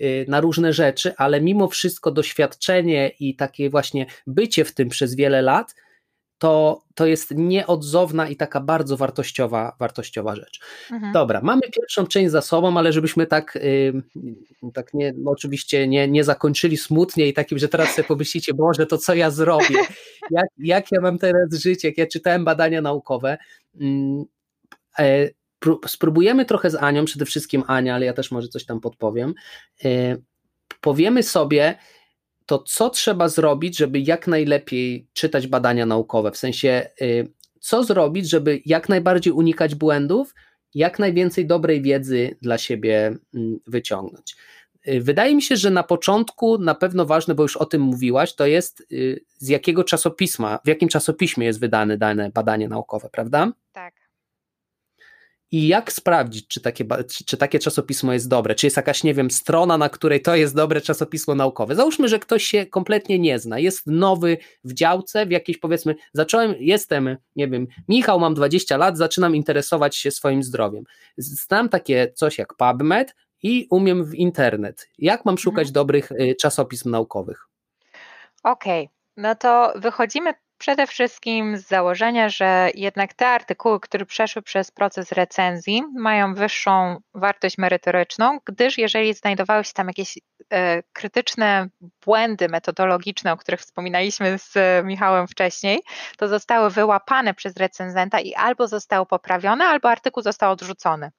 y, 0.00 0.24
na 0.28 0.40
różne 0.40 0.72
rzeczy, 0.72 1.14
ale 1.16 1.40
mimo 1.40 1.68
wszystko 1.68 2.10
doświadczenie 2.10 3.08
i 3.20 3.36
takie 3.36 3.70
właśnie 3.70 4.06
bycie 4.26 4.64
w 4.64 4.74
tym 4.74 4.88
przez 4.88 5.14
wiele 5.14 5.42
lat 5.42 5.74
to, 6.42 6.82
to 6.94 7.06
jest 7.06 7.30
nieodzowna 7.36 8.28
i 8.28 8.36
taka 8.36 8.60
bardzo 8.60 8.96
wartościowa, 8.96 9.76
wartościowa 9.78 10.36
rzecz. 10.36 10.60
Mhm. 10.90 11.12
Dobra, 11.12 11.40
mamy 11.42 11.60
pierwszą 11.76 12.06
część 12.06 12.30
za 12.30 12.42
sobą, 12.42 12.78
ale 12.78 12.92
żebyśmy 12.92 13.26
tak, 13.26 13.58
yy, 13.62 14.72
tak 14.74 14.94
nie, 14.94 15.14
oczywiście 15.26 15.88
nie, 15.88 16.08
nie 16.08 16.24
zakończyli 16.24 16.76
smutnie 16.76 17.28
i 17.28 17.32
takim, 17.32 17.58
że 17.58 17.68
teraz 17.68 17.94
sobie 17.94 18.08
pomyślicie, 18.08 18.54
Boże, 18.54 18.86
to 18.86 18.98
co 18.98 19.14
ja 19.14 19.30
zrobię? 19.30 19.76
Jak, 20.30 20.46
jak 20.58 20.92
ja 20.92 21.00
mam 21.00 21.18
teraz 21.18 21.54
żyć? 21.54 21.84
Jak 21.84 21.98
ja 21.98 22.06
czytałem 22.06 22.44
badania 22.44 22.80
naukowe, 22.80 23.38
yy, 23.74 23.88
yy, 24.98 25.34
spróbujemy 25.86 26.44
trochę 26.44 26.70
z 26.70 26.74
Anią, 26.74 27.04
przede 27.04 27.24
wszystkim 27.24 27.64
Ania, 27.66 27.94
ale 27.94 28.06
ja 28.06 28.12
też 28.12 28.30
może 28.30 28.48
coś 28.48 28.64
tam 28.64 28.80
podpowiem. 28.80 29.34
Y, 29.84 30.22
powiemy 30.80 31.22
sobie, 31.22 31.74
to 32.46 32.58
co 32.58 32.90
trzeba 32.90 33.28
zrobić, 33.28 33.78
żeby 33.78 34.00
jak 34.00 34.26
najlepiej 34.26 35.08
czytać 35.12 35.46
badania 35.46 35.86
naukowe? 35.86 36.30
W 36.30 36.36
sensie, 36.36 36.88
y, 37.00 37.32
co 37.60 37.84
zrobić, 37.84 38.30
żeby 38.30 38.60
jak 38.66 38.88
najbardziej 38.88 39.32
unikać 39.32 39.74
błędów, 39.74 40.34
jak 40.74 40.98
najwięcej 40.98 41.46
dobrej 41.46 41.82
wiedzy 41.82 42.36
dla 42.42 42.58
siebie 42.58 43.16
mm, 43.34 43.58
wyciągnąć. 43.66 44.36
y, 44.88 45.00
wydaje 45.00 45.34
mi 45.34 45.42
się, 45.42 45.56
że 45.56 45.70
na 45.70 45.82
początku 45.82 46.58
na 46.58 46.74
pewno 46.74 47.06
ważne, 47.06 47.34
bo 47.34 47.42
już 47.42 47.56
o 47.56 47.66
tym 47.66 47.82
mówiłaś, 47.82 48.34
to 48.34 48.46
jest 48.46 48.80
y, 48.92 49.24
z 49.38 49.48
jakiego 49.48 49.84
czasopisma, 49.84 50.58
w 50.64 50.68
jakim 50.68 50.88
czasopiśmie 50.88 51.46
jest 51.46 51.60
wydane 51.60 51.98
dane 51.98 52.30
badanie 52.30 52.68
naukowe, 52.68 53.08
prawda? 53.12 53.52
Tak. 53.72 54.01
I 55.52 55.66
jak 55.68 55.92
sprawdzić, 55.92 56.48
czy 56.48 56.60
takie, 56.60 56.84
czy, 57.10 57.24
czy, 57.24 57.36
takie 57.36 57.58
czasopismo 57.58 58.12
jest 58.12 58.28
dobre? 58.28 58.54
Czy 58.54 58.66
jest 58.66 58.76
jakaś, 58.76 59.04
nie 59.04 59.14
wiem, 59.14 59.30
strona, 59.30 59.78
na 59.78 59.88
której 59.88 60.22
to 60.22 60.36
jest 60.36 60.54
dobre 60.54 60.80
czasopismo 60.80 61.34
naukowe? 61.34 61.74
Załóżmy, 61.74 62.08
że 62.08 62.18
ktoś 62.18 62.44
się 62.44 62.66
kompletnie 62.66 63.18
nie 63.18 63.38
zna, 63.38 63.58
jest 63.58 63.86
nowy 63.86 64.38
w 64.64 64.72
działce, 64.72 65.26
w 65.26 65.30
jakiejś 65.30 65.58
powiedzmy, 65.58 65.94
zacząłem, 66.12 66.54
jestem, 66.58 67.16
nie 67.36 67.48
wiem, 67.48 67.66
Michał, 67.88 68.20
mam 68.20 68.34
20 68.34 68.76
lat, 68.76 68.98
zaczynam 68.98 69.36
interesować 69.36 69.96
się 69.96 70.10
swoim 70.10 70.42
zdrowiem. 70.42 70.84
Znam 71.16 71.68
takie 71.68 72.12
coś 72.14 72.38
jak 72.38 72.54
PubMed 72.54 73.14
i 73.42 73.66
umiem 73.70 74.04
w 74.04 74.14
internet. 74.14 74.88
Jak 74.98 75.24
mam 75.24 75.38
szukać 75.38 75.68
mhm. 75.68 75.72
dobrych 75.72 76.12
y, 76.12 76.34
czasopism 76.40 76.90
naukowych? 76.90 77.48
Okej, 78.42 78.84
okay. 78.84 78.94
no 79.16 79.34
to 79.34 79.72
wychodzimy 79.76 80.34
Przede 80.62 80.86
wszystkim 80.86 81.56
z 81.56 81.66
założenia, 81.68 82.28
że 82.28 82.70
jednak 82.74 83.14
te 83.14 83.28
artykuły, 83.28 83.80
które 83.80 84.06
przeszły 84.06 84.42
przez 84.42 84.70
proces 84.70 85.12
recenzji, 85.12 85.82
mają 85.94 86.34
wyższą 86.34 87.00
wartość 87.14 87.58
merytoryczną, 87.58 88.38
gdyż 88.44 88.78
jeżeli 88.78 89.14
znajdowały 89.14 89.64
się 89.64 89.72
tam 89.72 89.86
jakieś 89.86 90.18
e, 90.52 90.82
krytyczne 90.92 91.68
błędy 92.04 92.48
metodologiczne, 92.48 93.32
o 93.32 93.36
których 93.36 93.60
wspominaliśmy 93.60 94.38
z 94.38 94.54
Michałem 94.84 95.28
wcześniej, 95.28 95.80
to 96.16 96.28
zostały 96.28 96.70
wyłapane 96.70 97.34
przez 97.34 97.56
recenzenta 97.56 98.20
i 98.20 98.34
albo 98.34 98.68
zostały 98.68 99.06
poprawione, 99.06 99.64
albo 99.64 99.90
artykuł 99.90 100.22
został 100.22 100.52
odrzucony. 100.52 101.10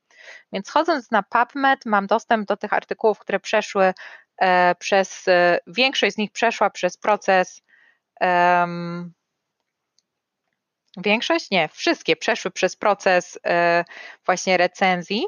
Więc 0.54 0.70
chodząc 0.70 1.12
na 1.12 1.24
PubMed, 1.24 1.86
mam 1.86 2.08
dostęp 2.08 2.48
do 2.48 2.58
tych 2.58 2.74
artykułów, 2.74 3.20
które 3.20 3.39
przeszły 3.39 3.94
e, 4.38 4.76
przez, 4.76 5.28
e, 5.28 5.60
większość 5.68 6.16
z 6.16 6.18
nich 6.18 6.32
przeszła 6.32 6.70
przez 6.70 6.98
proces 6.98 7.62
Większość? 10.98 11.52
Nie, 11.52 11.68
wszystkie 11.68 12.16
przeszły 12.16 12.52
przez 12.52 12.76
proces 12.76 13.39
e, 13.46 13.86
właśnie 14.26 14.58
recenzji. 14.58 15.26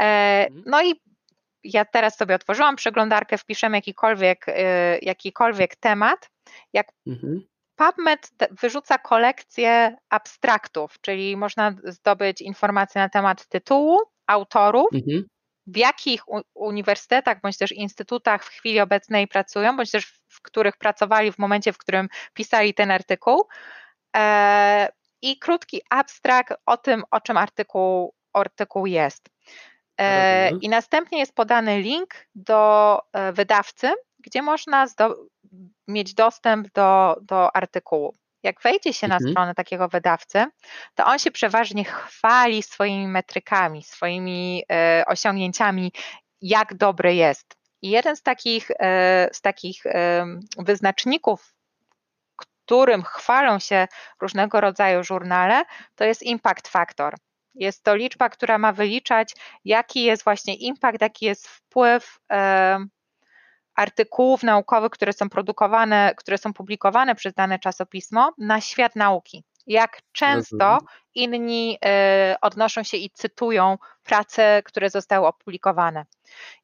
E, 0.00 0.04
mhm. 0.46 0.62
No 0.66 0.82
i 0.82 1.00
ja 1.64 1.84
teraz 1.84 2.16
sobie 2.16 2.34
otworzyłam 2.34 2.76
przeglądarkę, 2.76 3.38
wpiszemy 3.38 3.76
jakikolwiek, 3.76 4.46
e, 4.48 4.98
jakikolwiek 4.98 5.76
temat. 5.76 6.30
Jak 6.72 6.88
mhm. 7.06 7.42
PubMed 7.76 8.30
wyrzuca 8.50 8.98
kolekcję 8.98 9.96
abstraktów, 10.10 11.00
czyli 11.00 11.36
można 11.36 11.74
zdobyć 11.84 12.40
informacje 12.40 13.00
na 13.00 13.08
temat 13.08 13.46
tytułu, 13.46 13.98
autorów, 14.26 14.86
mhm. 14.94 15.24
w 15.66 15.76
jakich 15.76 16.22
uniwersytetach 16.54 17.40
bądź 17.40 17.58
też 17.58 17.72
instytutach 17.72 18.44
w 18.44 18.48
chwili 18.48 18.80
obecnej 18.80 19.28
pracują, 19.28 19.76
bądź 19.76 19.90
też 19.90 20.06
w 20.28 20.42
których 20.42 20.76
pracowali 20.76 21.32
w 21.32 21.38
momencie, 21.38 21.72
w 21.72 21.78
którym 21.78 22.08
pisali 22.34 22.74
ten 22.74 22.90
artykuł, 22.90 23.44
i 25.22 25.38
krótki 25.38 25.80
abstrakt 25.90 26.54
o 26.66 26.76
tym, 26.76 27.04
o 27.10 27.20
czym 27.20 27.36
artykuł, 27.36 28.14
artykuł 28.32 28.86
jest. 28.86 29.28
E, 30.00 30.50
I 30.50 30.68
następnie 30.68 31.18
jest 31.18 31.34
podany 31.34 31.80
link 31.80 32.14
do 32.34 33.00
e, 33.12 33.32
wydawcy, 33.32 33.90
gdzie 34.18 34.42
można 34.42 34.86
mieć 35.88 36.14
dostęp 36.14 36.72
do, 36.72 37.16
do 37.22 37.56
artykułu. 37.56 38.14
Jak 38.42 38.62
wejdzie 38.62 38.92
się 38.92 39.06
mhm. 39.06 39.22
na 39.22 39.30
stronę 39.30 39.54
takiego 39.54 39.88
wydawcy, 39.88 40.46
to 40.94 41.06
on 41.06 41.18
się 41.18 41.30
przeważnie 41.30 41.84
chwali 41.84 42.62
swoimi 42.62 43.08
metrykami, 43.08 43.82
swoimi 43.82 44.62
e, 44.72 45.04
osiągnięciami, 45.06 45.92
jak 46.40 46.74
dobry 46.74 47.14
jest. 47.14 47.56
I 47.82 47.90
jeden 47.90 48.16
z 48.16 48.22
takich, 48.22 48.70
e, 48.70 49.28
z 49.32 49.40
takich 49.40 49.86
e, 49.86 50.26
wyznaczników 50.58 51.54
którym 52.68 53.02
chwalą 53.02 53.58
się 53.58 53.88
różnego 54.20 54.60
rodzaju 54.60 55.04
żurnale, 55.04 55.64
to 55.94 56.04
jest 56.04 56.22
impact 56.22 56.68
factor. 56.68 57.14
Jest 57.54 57.84
to 57.84 57.96
liczba, 57.96 58.28
która 58.28 58.58
ma 58.58 58.72
wyliczać, 58.72 59.34
jaki 59.64 60.04
jest 60.04 60.24
właśnie 60.24 60.54
impact, 60.54 61.00
jaki 61.00 61.26
jest 61.26 61.48
wpływ 61.48 62.18
artykułów 63.74 64.42
naukowych, 64.42 64.90
które 64.90 65.12
są 65.12 65.28
produkowane, 65.28 66.14
które 66.16 66.38
są 66.38 66.52
publikowane 66.52 67.14
przez 67.14 67.34
dane 67.34 67.58
czasopismo 67.58 68.32
na 68.38 68.60
świat 68.60 68.96
nauki. 68.96 69.44
Jak 69.66 70.00
często 70.12 70.78
inni 71.14 71.78
e, 71.84 72.36
odnoszą 72.40 72.82
się 72.82 72.96
i 72.96 73.10
cytują 73.10 73.78
prace, 74.02 74.62
które 74.64 74.90
zostały 74.90 75.26
opublikowane. 75.26 76.04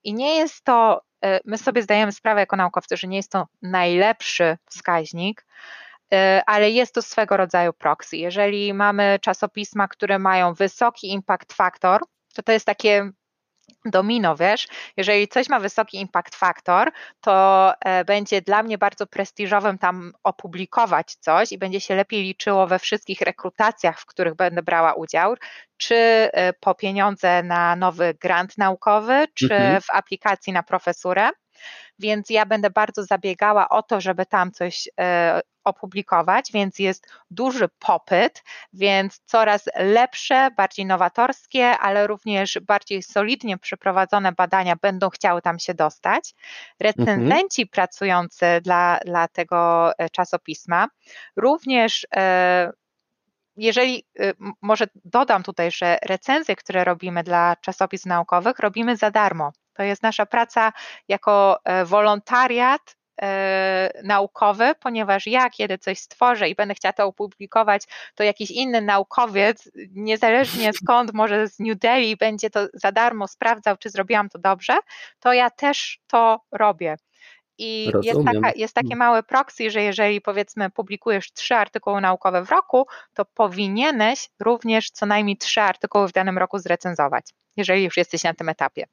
I 0.04 0.14
nie 0.14 0.36
jest 0.36 0.64
to, 0.64 1.02
e, 1.24 1.40
my 1.44 1.58
sobie 1.58 1.82
zdajemy 1.82 2.12
sprawę 2.12 2.40
jako 2.40 2.56
naukowcy, 2.56 2.96
że 2.96 3.06
nie 3.06 3.16
jest 3.16 3.30
to 3.32 3.46
najlepszy 3.62 4.56
wskaźnik, 4.70 5.46
ale 6.46 6.70
jest 6.70 6.94
to 6.94 7.02
swego 7.02 7.36
rodzaju 7.36 7.72
proxy. 7.72 8.16
Jeżeli 8.16 8.74
mamy 8.74 9.18
czasopisma, 9.22 9.88
które 9.88 10.18
mają 10.18 10.54
wysoki 10.54 11.12
impact 11.12 11.52
factor, 11.52 12.00
to 12.34 12.42
to 12.42 12.52
jest 12.52 12.66
takie 12.66 13.10
domino, 13.84 14.36
wiesz, 14.36 14.68
jeżeli 14.96 15.28
coś 15.28 15.48
ma 15.48 15.60
wysoki 15.60 16.00
impact 16.00 16.34
factor, 16.34 16.92
to 17.20 17.72
e, 17.80 18.04
będzie 18.04 18.42
dla 18.42 18.62
mnie 18.62 18.78
bardzo 18.78 19.06
prestiżowym 19.06 19.78
tam 19.78 20.12
opublikować 20.22 21.14
coś 21.14 21.52
i 21.52 21.58
będzie 21.58 21.80
się 21.80 21.94
lepiej 21.94 22.22
liczyło 22.22 22.66
we 22.66 22.78
wszystkich 22.78 23.20
rekrutacjach, 23.20 24.00
w 24.00 24.06
których 24.06 24.34
będę 24.34 24.62
brała 24.62 24.94
udział, 24.94 25.34
czy 25.76 25.96
e, 25.96 26.52
po 26.52 26.74
pieniądze 26.74 27.42
na 27.42 27.76
nowy 27.76 28.14
grant 28.14 28.58
naukowy, 28.58 29.26
czy 29.34 29.54
mhm. 29.54 29.80
w 29.80 29.90
aplikacji 29.92 30.52
na 30.52 30.62
profesurę 30.62 31.30
więc 31.98 32.30
ja 32.30 32.46
będę 32.46 32.70
bardzo 32.70 33.04
zabiegała 33.04 33.68
o 33.68 33.82
to, 33.82 34.00
żeby 34.00 34.26
tam 34.26 34.52
coś 34.52 34.88
e, 35.00 35.40
opublikować, 35.64 36.52
więc 36.52 36.78
jest 36.78 37.06
duży 37.30 37.68
popyt, 37.78 38.42
więc 38.72 39.20
coraz 39.24 39.64
lepsze, 39.76 40.50
bardziej 40.56 40.86
nowatorskie, 40.86 41.66
ale 41.78 42.06
również 42.06 42.58
bardziej 42.62 43.02
solidnie 43.02 43.58
przeprowadzone 43.58 44.32
badania 44.32 44.76
będą 44.82 45.10
chciały 45.10 45.42
tam 45.42 45.58
się 45.58 45.74
dostać. 45.74 46.34
Recenzenci 46.80 47.62
mhm. 47.62 47.68
pracujący 47.72 48.46
dla, 48.62 48.98
dla 49.04 49.28
tego 49.28 49.90
e, 49.98 50.10
czasopisma 50.10 50.88
również 51.36 52.06
e, 52.16 52.72
jeżeli 53.56 54.04
może 54.62 54.86
dodam 55.04 55.42
tutaj, 55.42 55.70
że 55.70 55.98
recenzje, 56.02 56.56
które 56.56 56.84
robimy 56.84 57.22
dla 57.22 57.56
czasopism 57.56 58.08
naukowych, 58.08 58.58
robimy 58.58 58.96
za 58.96 59.10
darmo. 59.10 59.52
To 59.74 59.82
jest 59.82 60.02
nasza 60.02 60.26
praca 60.26 60.72
jako 61.08 61.58
e, 61.64 61.84
wolontariat 61.84 62.96
e, 63.22 64.00
naukowy, 64.04 64.72
ponieważ 64.80 65.26
ja, 65.26 65.50
kiedy 65.50 65.78
coś 65.78 65.98
stworzę 65.98 66.48
i 66.48 66.54
będę 66.54 66.74
chciała 66.74 66.92
to 66.92 67.06
opublikować, 67.06 67.82
to 68.14 68.24
jakiś 68.24 68.50
inny 68.50 68.80
naukowiec, 68.80 69.70
niezależnie 69.90 70.72
skąd, 70.82 71.14
może 71.14 71.48
z 71.48 71.58
New 71.58 71.78
Delhi, 71.78 72.16
będzie 72.16 72.50
to 72.50 72.66
za 72.74 72.92
darmo 72.92 73.28
sprawdzał, 73.28 73.76
czy 73.76 73.90
zrobiłam 73.90 74.28
to 74.28 74.38
dobrze, 74.38 74.76
to 75.20 75.32
ja 75.32 75.50
też 75.50 75.98
to 76.06 76.40
robię. 76.52 76.96
I 77.58 77.92
jest, 78.02 78.20
taka, 78.24 78.52
jest, 78.56 78.74
takie 78.74 78.86
mm. 78.86 78.98
małe 78.98 79.22
proxy, 79.22 79.70
że 79.70 79.82
jeżeli 79.82 80.20
powiedzmy 80.20 80.70
publikujesz 80.70 81.32
trzy 81.32 81.54
artykuły 81.54 82.00
naukowe 82.00 82.44
w 82.44 82.50
roku, 82.50 82.86
to 83.14 83.24
powinieneś 83.24 84.30
również 84.40 84.90
co 84.90 85.06
najmniej 85.06 85.36
trzy 85.36 85.60
artykuły 85.60 86.08
w 86.08 86.12
danym 86.12 86.38
roku 86.38 86.58
zrecenzować, 86.58 87.30
jeżeli 87.56 87.84
już 87.84 87.96
jesteś 87.96 88.22
na 88.22 88.34
tym 88.34 88.48
etapie. 88.48 88.84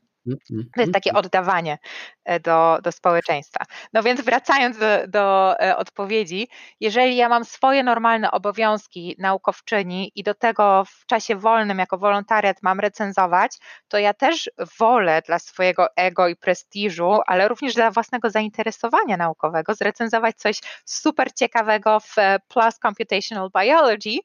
To 0.76 0.82
jest 0.82 0.94
takie 0.94 1.14
oddawanie 1.14 1.78
e, 2.26 2.40
do, 2.40 2.80
do 2.84 2.92
społeczeństwa. 2.92 3.66
No 3.94 4.04
więc 4.04 4.22
wracając 4.22 4.78
do, 4.78 4.86
do 5.08 5.56
e, 5.60 5.78
odpowiedzi, 5.78 6.48
jeżeli 6.80 7.16
ja 7.16 7.30
mam 7.30 7.46
swoje 7.46 7.84
normalne 7.84 8.32
obowiązki 8.32 9.16
naukowczyni 9.20 10.12
i 10.16 10.24
do 10.24 10.34
tego 10.34 10.84
w 10.86 11.06
czasie 11.06 11.36
wolnym 11.36 11.80
jako 11.80 11.98
wolontariat 11.98 12.58
mam 12.64 12.80
recenzować, 12.80 13.58
to 13.88 13.98
ja 13.98 14.14
też 14.14 14.50
wolę 14.80 15.22
dla 15.26 15.40
swojego 15.40 15.96
ego 15.96 16.28
i 16.28 16.36
prestiżu, 16.36 17.20
ale 17.28 17.48
również 17.48 17.74
dla 17.74 17.92
własnego 17.92 18.30
zainteresowania 18.30 19.18
naukowego 19.18 19.76
zrecenzować 19.76 20.36
coś 20.36 20.60
super 20.86 21.34
ciekawego 21.34 22.00
w 22.00 22.18
e, 22.18 22.40
Plus 22.48 22.80
Computational 22.80 23.50
Biology, 23.60 24.20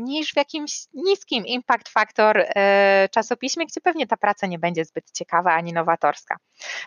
niż 0.00 0.32
w 0.32 0.36
jakimś 0.36 0.86
niskim 0.94 1.46
impact 1.46 1.88
factor 1.88 2.38
e, 2.38 3.08
czasopiśmie, 3.12 3.66
gdzie 3.66 3.80
pewnie 3.80 4.06
ta 4.06 4.16
praca 4.16 4.46
nie 4.46 4.58
będzie 4.58 4.84
zbyt 4.84 5.10
ciekawa 5.12 5.54
ani 5.54 5.72
nowatorska. 5.72 6.36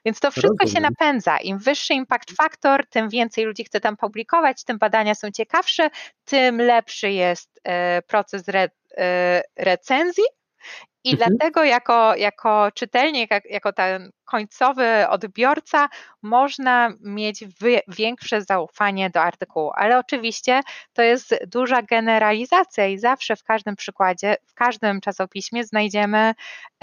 Więc 0.06 0.20
to 0.20 0.32
wszystko 0.32 0.56
Rozumiem. 0.62 0.76
się 0.76 0.82
napędza. 0.82 1.38
Im 1.38 1.58
wyższy 1.58 1.94
impact 1.94 2.32
factor, 2.32 2.88
tym 2.90 3.10
więcej 3.10 3.46
ludzi 3.46 3.64
chce 3.64 3.80
tam 3.82 3.98
publikować, 3.98 4.64
tym 4.64 4.78
badania 4.78 5.16
są 5.16 5.32
ciekawsze, 5.32 5.90
tym 6.26 6.58
lepszy 6.62 7.12
jest 7.12 7.60
e, 7.64 8.02
proces 8.02 8.50
re, 8.50 8.70
e, 8.98 9.42
recenzji 9.58 10.24
I 11.04 11.12
mhm. 11.14 11.30
dlatego 11.30 11.64
jako, 11.64 12.16
jako 12.16 12.72
czytelnik, 12.74 13.30
jako 13.50 13.74
ten 13.74 14.12
końcowy 14.26 15.08
odbiorca 15.10 15.90
można 16.22 16.94
mieć 17.02 17.44
większe 17.88 18.42
zaufanie 18.42 19.10
do 19.10 19.22
artykułu, 19.22 19.72
ale 19.76 20.00
oczywiście 20.00 20.62
to 20.94 21.02
jest 21.02 21.36
duża 21.48 21.82
generalizacja 21.82 22.88
i 22.88 22.98
zawsze 22.98 23.36
w 23.36 23.44
każdym 23.44 23.76
przykładzie, 23.76 24.36
w 24.46 24.54
każdym 24.54 25.02
czasopiśmie 25.02 25.64
znajdziemy 25.64 26.34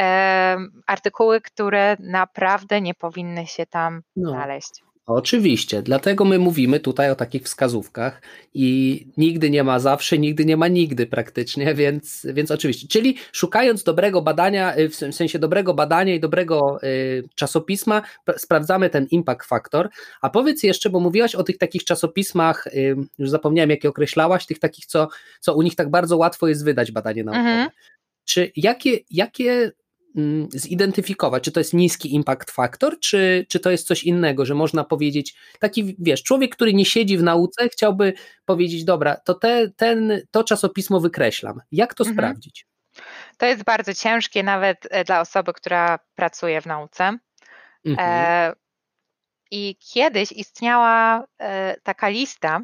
e, 0.01 0.57
artykuły, 0.87 1.41
które 1.41 1.97
naprawdę 2.01 2.81
nie 2.81 2.95
powinny 2.95 3.47
się 3.47 3.67
tam 3.67 4.03
no. 4.17 4.31
znaleźć. 4.31 4.90
Oczywiście, 5.07 5.83
dlatego 5.83 6.25
my 6.25 6.39
mówimy 6.39 6.81
tutaj 6.81 7.11
o 7.11 7.15
takich 7.15 7.43
wskazówkach 7.43 8.23
i 8.55 9.07
nigdy 9.17 9.51
nie 9.51 9.65
ma 9.65 9.79
zawsze, 9.79 10.19
nigdy 10.19 10.45
nie 10.45 10.57
ma 10.57 10.69
nigdy 10.69 11.07
praktycznie, 11.07 11.75
więc, 11.75 12.27
więc 12.35 12.51
oczywiście. 12.51 12.89
Czyli 12.89 13.17
szukając 13.33 13.83
dobrego 13.83 14.23
badania, 14.23 14.77
y, 14.79 14.89
w 14.89 14.95
sensie 14.95 15.39
dobrego 15.39 15.75
badania 15.75 16.15
i 16.15 16.21
dobrego 16.21 16.79
y, 16.83 17.23
czasopisma, 17.35 18.03
sprawdzamy 18.37 18.91
ten 18.91 19.07
impact 19.11 19.47
factor. 19.47 19.89
A 20.23 20.31
powiedz 20.31 20.63
jeszcze, 20.63 20.91
bo 20.91 21.01
mówiłaś 21.01 21.35
o 21.35 21.43
tych 21.43 21.59
takich 21.59 21.85
czasopismach, 21.85 22.67
y, 22.67 22.97
już 23.19 23.31
zapomniałem 23.31 23.71
jakie 23.71 23.89
określałaś, 23.89 24.47
tych 24.47 24.59
takich, 24.59 24.87
co, 24.87 25.09
co 25.41 25.55
u 25.55 25.63
nich 25.63 25.75
tak 25.75 25.91
bardzo 25.91 26.17
łatwo 26.17 26.49
jest 26.49 26.65
wydać 26.65 26.93
badanie 26.93 27.25
naukowe. 27.25 27.49
Mhm. 27.51 27.71
Czy 28.25 28.53
jakie, 28.57 28.99
jakie 29.11 29.73
zidentyfikować, 30.51 31.43
czy 31.45 31.53
to 31.53 31.61
jest 31.61 31.75
niski 31.75 32.15
impact 32.15 32.51
factor, 32.51 33.01
czy, 33.01 33.47
czy 33.49 33.61
to 33.61 33.71
jest 33.71 33.87
coś 33.87 34.05
innego, 34.05 34.45
że 34.47 34.55
można 34.55 34.85
powiedzieć, 34.85 35.35
taki 35.59 35.97
wiesz, 35.99 36.23
człowiek, 36.23 36.55
który 36.55 36.75
nie 36.75 36.85
siedzi 36.85 37.19
w 37.19 37.23
nauce, 37.23 37.69
chciałby 37.69 38.13
powiedzieć, 38.45 38.85
dobra, 38.85 39.17
to 39.17 39.35
te, 39.35 39.71
ten, 39.77 40.23
to 40.31 40.45
czasopismo 40.45 41.01
wykreślam. 41.01 41.61
Jak 41.73 41.95
to 41.95 42.05
mhm. 42.05 42.17
sprawdzić? 42.17 42.67
To 43.39 43.47
jest 43.47 43.65
bardzo 43.65 43.95
ciężkie 43.95 44.43
nawet 44.43 44.89
e, 44.91 45.05
dla 45.05 45.21
osoby, 45.21 45.53
która 45.53 45.99
pracuje 46.15 46.61
w 46.61 46.67
nauce. 46.67 47.19
Mhm. 47.85 47.99
E, 47.99 48.53
I 49.51 49.77
kiedyś 49.93 50.33
istniała 50.33 51.25
e, 51.39 51.77
taka 51.83 52.09
lista, 52.09 52.61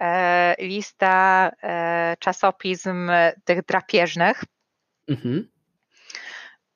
e, 0.00 0.56
lista 0.58 1.50
e, 1.62 2.16
czasopism 2.20 3.10
tych 3.44 3.64
drapieżnych. 3.64 4.44
Mhm 5.08 5.55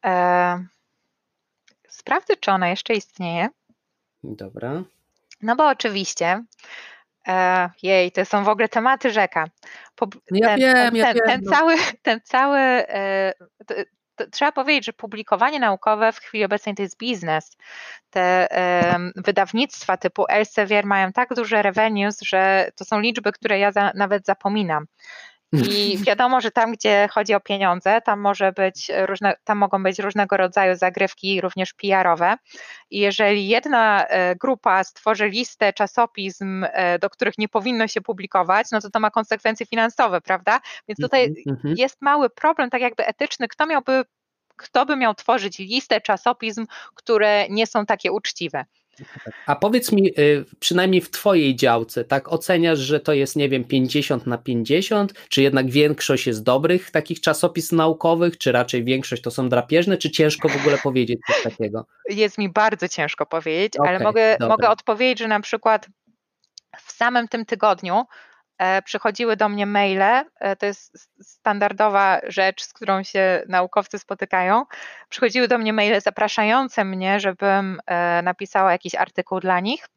E, 0.05 0.65
sprawdzę, 1.89 2.37
czy 2.37 2.51
ona 2.51 2.69
jeszcze 2.69 2.95
istnieje. 2.95 3.49
Dobra. 4.25 4.83
No 5.43 5.57
bo 5.57 5.69
oczywiście, 5.69 6.45
e, 7.29 7.71
jej, 7.83 8.13
to 8.13 8.25
są 8.25 8.45
w 8.45 8.49
ogóle 8.49 8.69
tematy 8.69 9.11
rzeka. 9.11 9.45
Po, 9.95 10.09
ja 10.31 10.49
ten, 10.49 10.59
wiem, 10.59 10.75
ten, 10.75 10.97
ja 10.97 11.05
ten, 11.05 11.15
wiem. 11.15 11.25
Ten 11.27 11.41
no. 11.45 11.51
cały, 11.51 11.75
ten 12.03 12.21
cały 12.25 12.59
e, 12.59 13.33
to, 13.67 13.75
trzeba 14.31 14.53
powiedzieć, 14.53 14.85
że 14.85 14.93
publikowanie 14.93 15.61
naukowe 15.61 16.13
w 16.13 16.19
chwili 16.19 16.45
obecnej 16.45 16.75
to 16.75 16.83
jest 16.83 16.99
biznes. 16.99 17.57
Te 18.11 18.49
wydawnictwa 19.17 19.97
typu 19.97 20.25
Elsevier 20.29 20.87
mają 20.87 21.13
tak 21.13 21.35
duże 21.35 21.63
revenues, 21.63 22.21
że 22.21 22.71
to 22.77 22.85
są 22.85 23.01
liczby, 23.01 23.33
które 23.33 23.59
ja 23.59 23.73
za, 23.73 23.93
nawet 23.95 24.27
zapominam. 24.27 24.87
I 25.53 25.99
wiadomo, 26.07 26.41
że 26.41 26.51
tam, 26.51 26.73
gdzie 26.73 27.09
chodzi 27.13 27.35
o 27.35 27.41
pieniądze, 27.41 28.01
tam 28.01 28.21
może 28.21 28.53
być 28.53 28.91
różne, 29.07 29.35
tam 29.45 29.59
mogą 29.59 29.83
być 29.83 29.99
różnego 29.99 30.37
rodzaju 30.37 30.77
zagrywki, 30.77 31.41
również 31.41 31.75
PR-owe. 31.75 32.37
I 32.91 32.99
jeżeli 32.99 33.49
jedna 33.49 34.07
e, 34.07 34.37
grupa 34.37 34.85
stworzy 34.85 35.29
listę 35.29 35.73
czasopism, 35.73 36.67
e, 36.73 36.99
do 36.99 37.11
których 37.11 37.39
nie 37.39 37.49
powinno 37.49 37.89
się 37.89 38.01
publikować, 38.01 38.67
no 38.73 38.81
to 38.81 38.91
to 38.91 39.01
ma 39.01 39.11
konsekwencje 39.11 39.67
finansowe, 39.67 40.21
prawda? 40.21 40.61
Więc 40.89 41.01
tutaj 41.01 41.25
mhm, 41.25 41.57
mhm. 41.57 41.75
jest 41.79 42.03
mały 42.03 42.31
problem, 42.31 42.71
tak 42.71 42.81
jakby 42.81 43.07
etyczny, 43.07 43.49
kto 43.49 43.67
miałby 43.67 44.05
kto 44.57 44.87
by 44.87 44.97
miał 44.97 45.15
tworzyć 45.15 45.59
listę 45.59 46.01
czasopism, 46.01 46.67
które 46.95 47.49
nie 47.49 47.67
są 47.67 47.87
takie 47.87 48.13
uczciwe. 48.13 48.65
A 49.47 49.57
powiedz 49.57 49.93
mi, 49.93 50.09
y, 50.19 50.45
przynajmniej 50.61 51.01
w 51.01 51.11
Twojej 51.11 51.57
działce, 51.57 52.05
tak 52.05 52.33
oceniasz, 52.33 52.79
że 52.79 53.01
to 53.01 53.13
jest, 53.13 53.37
nie 53.37 53.49
wiem, 53.49 53.65
50 53.65 54.27
na 54.27 54.39
50, 54.39 55.29
czy 55.29 55.43
jednak 55.43 55.71
większość 55.71 56.27
jest 56.27 56.43
dobrych 56.43 56.91
takich 56.91 57.21
czasopism 57.21 57.77
naukowych, 57.77 58.39
czy 58.39 58.53
raczej 58.53 58.85
większość 58.85 59.23
to 59.23 59.31
są 59.31 59.49
drapieżne, 59.49 59.97
czy 59.97 60.11
ciężko 60.11 60.49
w 60.49 60.57
ogóle 60.57 60.79
powiedzieć 60.79 61.21
coś 61.27 61.43
takiego? 61.43 61.87
Jest 62.09 62.39
mi 62.39 62.49
bardzo 62.49 62.89
ciężko 62.89 63.27
powiedzieć, 63.27 63.77
okay, 63.77 63.89
ale 63.89 64.05
mogę, 64.05 64.37
mogę 64.49 64.69
odpowiedzieć, 64.69 65.19
że 65.19 65.29
na 65.29 65.41
przykład 65.41 65.89
w 66.87 66.93
samym 66.93 67.29
tym 67.29 67.47
tygodniu 67.47 68.05
przychodziły 68.85 69.37
do 69.37 69.49
mnie 69.49 69.67
maile, 69.67 70.25
e, 70.41 70.57
to 70.57 70.67
jest 70.67 71.11
standardowa 71.23 72.21
rzecz, 72.29 72.65
z 72.65 72.73
którą 72.73 73.03
się 73.03 73.43
naukowcy 73.49 73.99
spotykają. 73.99 74.65
Przychodziły 75.09 75.49
do 75.49 75.59
mnie 75.59 75.73
maile 75.73 76.01
zapraszające 76.01 76.85
mnie, 76.85 77.21
żebym 77.21 77.81
e, 77.87 78.23
napisała 78.23 78.73
jakiś 78.73 78.95
artykuł 78.95 79.41
dla 79.41 79.61
nich 79.61 79.89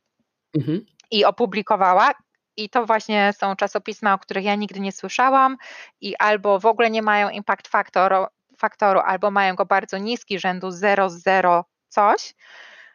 mhm. 0.57 0.85
i 1.11 1.25
opublikowała. 1.25 2.11
I 2.57 2.69
to 2.69 2.85
właśnie 2.85 3.33
są 3.37 3.55
czasopisma, 3.55 4.13
o 4.13 4.19
których 4.19 4.43
ja 4.43 4.55
nigdy 4.55 4.79
nie 4.79 4.91
słyszałam 4.91 5.57
i 6.01 6.15
albo 6.15 6.59
w 6.59 6.65
ogóle 6.65 6.89
nie 6.89 7.01
mają 7.01 7.29
impact 7.29 7.67
faktoru, 7.67 8.25
faktoru 8.57 8.99
albo 8.99 9.31
mają 9.31 9.55
go 9.55 9.65
bardzo 9.65 9.97
niski, 9.97 10.39
rzędu 10.39 10.69
0,0 10.69 11.63
coś. 11.89 12.33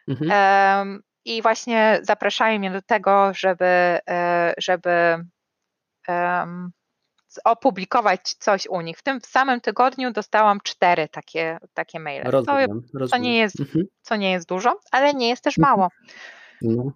Mhm. 0.07 1.03
I 1.25 1.41
właśnie 1.41 1.99
zapraszają 2.01 2.59
mnie 2.59 2.71
do 2.71 2.81
tego, 2.81 3.33
żeby, 3.33 3.99
żeby 4.57 4.89
um, 4.89 5.29
opublikować 7.43 8.33
coś 8.33 8.67
u 8.67 8.81
nich. 8.81 8.97
W 8.97 9.03
tym 9.03 9.19
samym 9.21 9.61
tygodniu 9.61 10.11
dostałam 10.11 10.59
cztery 10.63 11.07
takie, 11.11 11.57
takie 11.73 11.99
maile. 11.99 12.23
Rozumiem, 12.25 12.83
co, 12.91 12.99
rozumiem. 12.99 13.23
nie 13.23 13.37
jest, 13.37 13.59
mhm. 13.59 13.85
co 14.01 14.15
nie 14.15 14.31
jest 14.31 14.47
dużo, 14.47 14.79
ale 14.91 15.13
nie 15.13 15.29
jest 15.29 15.43
też 15.43 15.57
mhm. 15.57 15.77
mało. 15.77 15.89
No, 16.61 16.91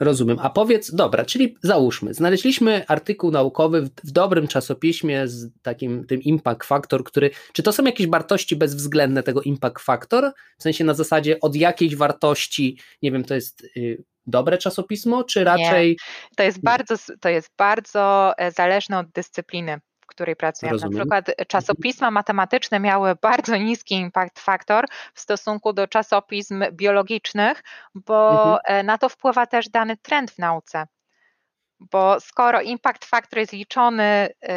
rozumiem. 0.00 0.38
A 0.40 0.50
powiedz, 0.50 0.94
dobra, 0.94 1.24
czyli 1.24 1.56
załóżmy, 1.62 2.14
znaleźliśmy 2.14 2.86
artykuł 2.88 3.30
naukowy 3.30 3.82
w, 3.82 3.90
w, 4.04 4.10
dobrym 4.10 4.48
czasopiśmie 4.48 5.28
z 5.28 5.50
takim 5.62 6.06
tym 6.06 6.22
impact 6.22 6.64
factor, 6.64 7.04
który, 7.04 7.30
czy 7.52 7.62
to 7.62 7.72
są 7.72 7.84
jakieś 7.84 8.06
wartości 8.06 8.56
bezwzględne 8.56 9.22
tego 9.22 9.42
impact 9.42 9.78
factor? 9.78 10.32
W 10.58 10.62
sensie 10.62 10.84
na 10.84 10.94
zasadzie 10.94 11.40
od 11.40 11.56
jakiejś 11.56 11.96
wartości, 11.96 12.78
nie 13.02 13.12
wiem, 13.12 13.24
to 13.24 13.34
jest 13.34 13.64
y, 13.76 14.04
dobre 14.26 14.58
czasopismo, 14.58 15.24
czy 15.24 15.44
raczej. 15.44 15.88
Nie. 15.88 15.96
To 16.36 16.42
jest 16.42 16.62
bardzo, 16.62 16.94
to 17.20 17.28
jest 17.28 17.50
bardzo 17.58 18.32
e, 18.38 18.50
zależne 18.50 18.98
od 18.98 19.10
dyscypliny 19.10 19.80
w 20.00 20.08
której 20.08 20.36
pracujemy. 20.36 20.72
Rozumiem. 20.72 20.92
Na 20.92 21.00
przykład 21.00 21.28
mhm. 21.28 21.46
czasopisma 21.46 22.10
matematyczne 22.10 22.80
miały 22.80 23.14
bardzo 23.22 23.56
niski 23.56 23.94
impact 23.94 24.40
factor 24.40 24.84
w 25.14 25.20
stosunku 25.20 25.72
do 25.72 25.88
czasopism 25.88 26.64
biologicznych, 26.72 27.62
bo 27.94 28.30
mhm. 28.30 28.58
E, 28.64 28.82
na 28.82 28.98
to 28.98 29.08
wpływa 29.08 29.46
też 29.46 29.68
dany 29.68 29.96
trend 29.96 30.30
w 30.30 30.38
nauce 30.38 30.86
bo 31.80 32.20
skoro 32.20 32.62
impact 32.62 33.04
factor 33.04 33.38
jest 33.38 33.52
liczony, 33.52 34.28
y, 34.44 34.48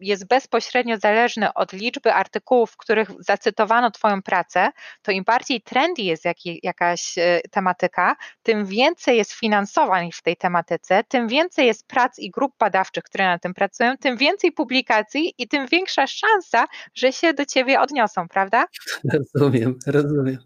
jest 0.00 0.26
bezpośrednio 0.26 0.98
zależny 0.98 1.54
od 1.54 1.72
liczby 1.72 2.12
artykułów, 2.12 2.70
w 2.70 2.76
których 2.76 3.08
zacytowano 3.20 3.90
Twoją 3.90 4.22
pracę, 4.22 4.70
to 5.02 5.12
im 5.12 5.24
bardziej 5.24 5.60
trendy 5.62 6.02
jest 6.02 6.24
jakaś 6.62 7.18
y, 7.18 7.40
tematyka, 7.50 8.16
tym 8.42 8.66
więcej 8.66 9.16
jest 9.16 9.32
finansowań 9.32 10.12
w 10.12 10.22
tej 10.22 10.36
tematyce, 10.36 11.04
tym 11.08 11.28
więcej 11.28 11.66
jest 11.66 11.86
prac 11.86 12.18
i 12.18 12.30
grup 12.30 12.54
badawczych, 12.58 13.04
które 13.04 13.26
na 13.26 13.38
tym 13.38 13.54
pracują, 13.54 13.96
tym 13.96 14.16
więcej 14.16 14.52
publikacji 14.52 15.34
i 15.38 15.48
tym 15.48 15.66
większa 15.66 16.06
szansa, 16.06 16.66
że 16.94 17.12
się 17.12 17.34
do 17.34 17.46
Ciebie 17.46 17.80
odniosą, 17.80 18.28
prawda? 18.28 18.64
Rozumiem, 19.34 19.78
rozumiem. 19.86 20.38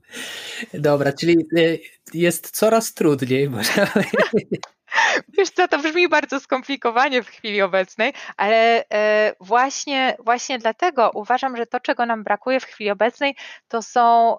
Dobra, 0.74 1.12
czyli 1.12 1.36
y, 1.58 1.80
jest 2.14 2.50
coraz 2.50 2.94
trudniej, 2.94 3.50
można 3.50 3.86
Wiesz 5.38 5.50
co, 5.50 5.68
to 5.68 5.78
brzmi 5.78 6.08
bardzo 6.08 6.40
skomplikowanie 6.40 7.22
w 7.22 7.28
chwili 7.28 7.62
obecnej, 7.62 8.12
ale 8.36 8.84
e, 8.92 9.32
właśnie, 9.40 10.16
właśnie 10.18 10.58
dlatego 10.58 11.10
uważam, 11.14 11.56
że 11.56 11.66
to, 11.66 11.80
czego 11.80 12.06
nam 12.06 12.24
brakuje 12.24 12.60
w 12.60 12.64
chwili 12.64 12.90
obecnej, 12.90 13.36
to 13.68 13.82
są 13.82 14.36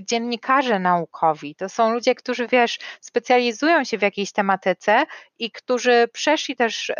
dziennikarze 0.00 0.78
naukowi. 0.78 1.54
To 1.54 1.68
są 1.68 1.92
ludzie, 1.92 2.14
którzy 2.14 2.46
wiesz, 2.48 2.78
specjalizują 3.00 3.84
się 3.84 3.98
w 3.98 4.02
jakiejś 4.02 4.32
tematyce 4.32 5.04
i 5.38 5.50
którzy 5.50 6.08
przeszli 6.12 6.56
też 6.56 6.92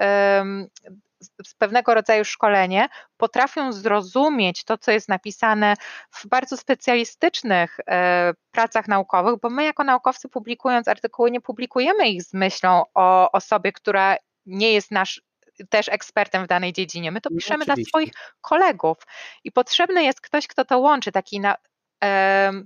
z 1.20 1.54
pewnego 1.54 1.94
rodzaju 1.94 2.24
szkolenie, 2.24 2.88
potrafią 3.16 3.72
zrozumieć 3.72 4.64
to, 4.64 4.78
co 4.78 4.92
jest 4.92 5.08
napisane 5.08 5.74
w 6.10 6.26
bardzo 6.26 6.56
specjalistycznych 6.56 7.76
e, 7.86 8.32
pracach 8.50 8.88
naukowych, 8.88 9.40
bo 9.42 9.50
my 9.50 9.64
jako 9.64 9.84
naukowcy 9.84 10.28
publikując 10.28 10.88
artykuły 10.88 11.30
nie 11.30 11.40
publikujemy 11.40 12.08
ich 12.08 12.22
z 12.22 12.34
myślą 12.34 12.82
o 12.94 13.32
osobie, 13.32 13.72
która 13.72 14.16
nie 14.46 14.72
jest 14.72 14.90
nasz 14.90 15.22
też 15.70 15.88
ekspertem 15.88 16.44
w 16.44 16.48
danej 16.48 16.72
dziedzinie. 16.72 17.12
My 17.12 17.20
to 17.20 17.30
no, 17.30 17.36
piszemy 17.36 17.64
Oczywiście. 17.64 17.82
dla 17.82 17.88
swoich 17.88 18.12
kolegów 18.40 18.96
i 19.44 19.52
potrzebny 19.52 20.04
jest 20.04 20.20
ktoś, 20.20 20.46
kto 20.46 20.64
to 20.64 20.78
łączy, 20.78 21.12
taki 21.12 21.40
na, 21.40 21.56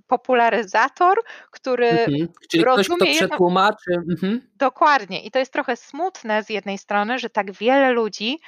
popularyzator, 0.07 1.19
który 1.51 1.89
mhm. 1.89 2.29
Czyli 2.51 2.65
rozumie 2.65 2.97
ktoś, 2.97 3.17
kto 3.17 3.27
przetłumaczy. 3.27 3.91
Mhm. 4.11 4.41
Dokładnie. 4.57 5.23
I 5.23 5.31
to 5.31 5.39
jest 5.39 5.53
trochę 5.53 5.77
smutne 5.77 6.43
z 6.43 6.51
jednej 6.51 6.79
strony, 6.79 7.19
że 7.19 7.31
tak 7.31 7.53
wiele 7.53 7.91
ludzi 7.91 8.39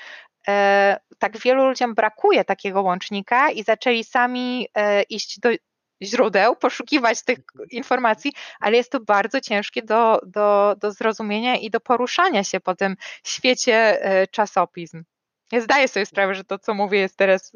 e, 0.48 0.96
tak 1.18 1.38
wielu 1.38 1.68
ludziom 1.68 1.94
brakuje 1.94 2.44
takiego 2.44 2.82
łącznika 2.82 3.50
i 3.50 3.62
zaczęli 3.62 4.04
sami 4.04 4.68
e, 4.74 5.02
iść 5.02 5.40
do 5.40 5.50
źródeł, 6.02 6.56
poszukiwać 6.56 7.24
tych 7.24 7.38
informacji, 7.70 8.32
ale 8.60 8.76
jest 8.76 8.92
to 8.92 9.00
bardzo 9.00 9.40
ciężkie 9.40 9.82
do, 9.82 10.20
do, 10.26 10.76
do 10.80 10.92
zrozumienia 10.92 11.56
i 11.56 11.70
do 11.70 11.80
poruszania 11.80 12.44
się 12.44 12.60
po 12.60 12.74
tym 12.74 12.96
świecie 13.24 14.04
e, 14.04 14.26
czasopism. 14.26 15.04
Ja 15.52 15.60
zdaję 15.60 15.88
sobie 15.88 16.06
sprawę, 16.06 16.34
że 16.34 16.44
to, 16.44 16.58
co 16.58 16.74
mówię, 16.74 16.98
jest 16.98 17.16
teraz 17.16 17.52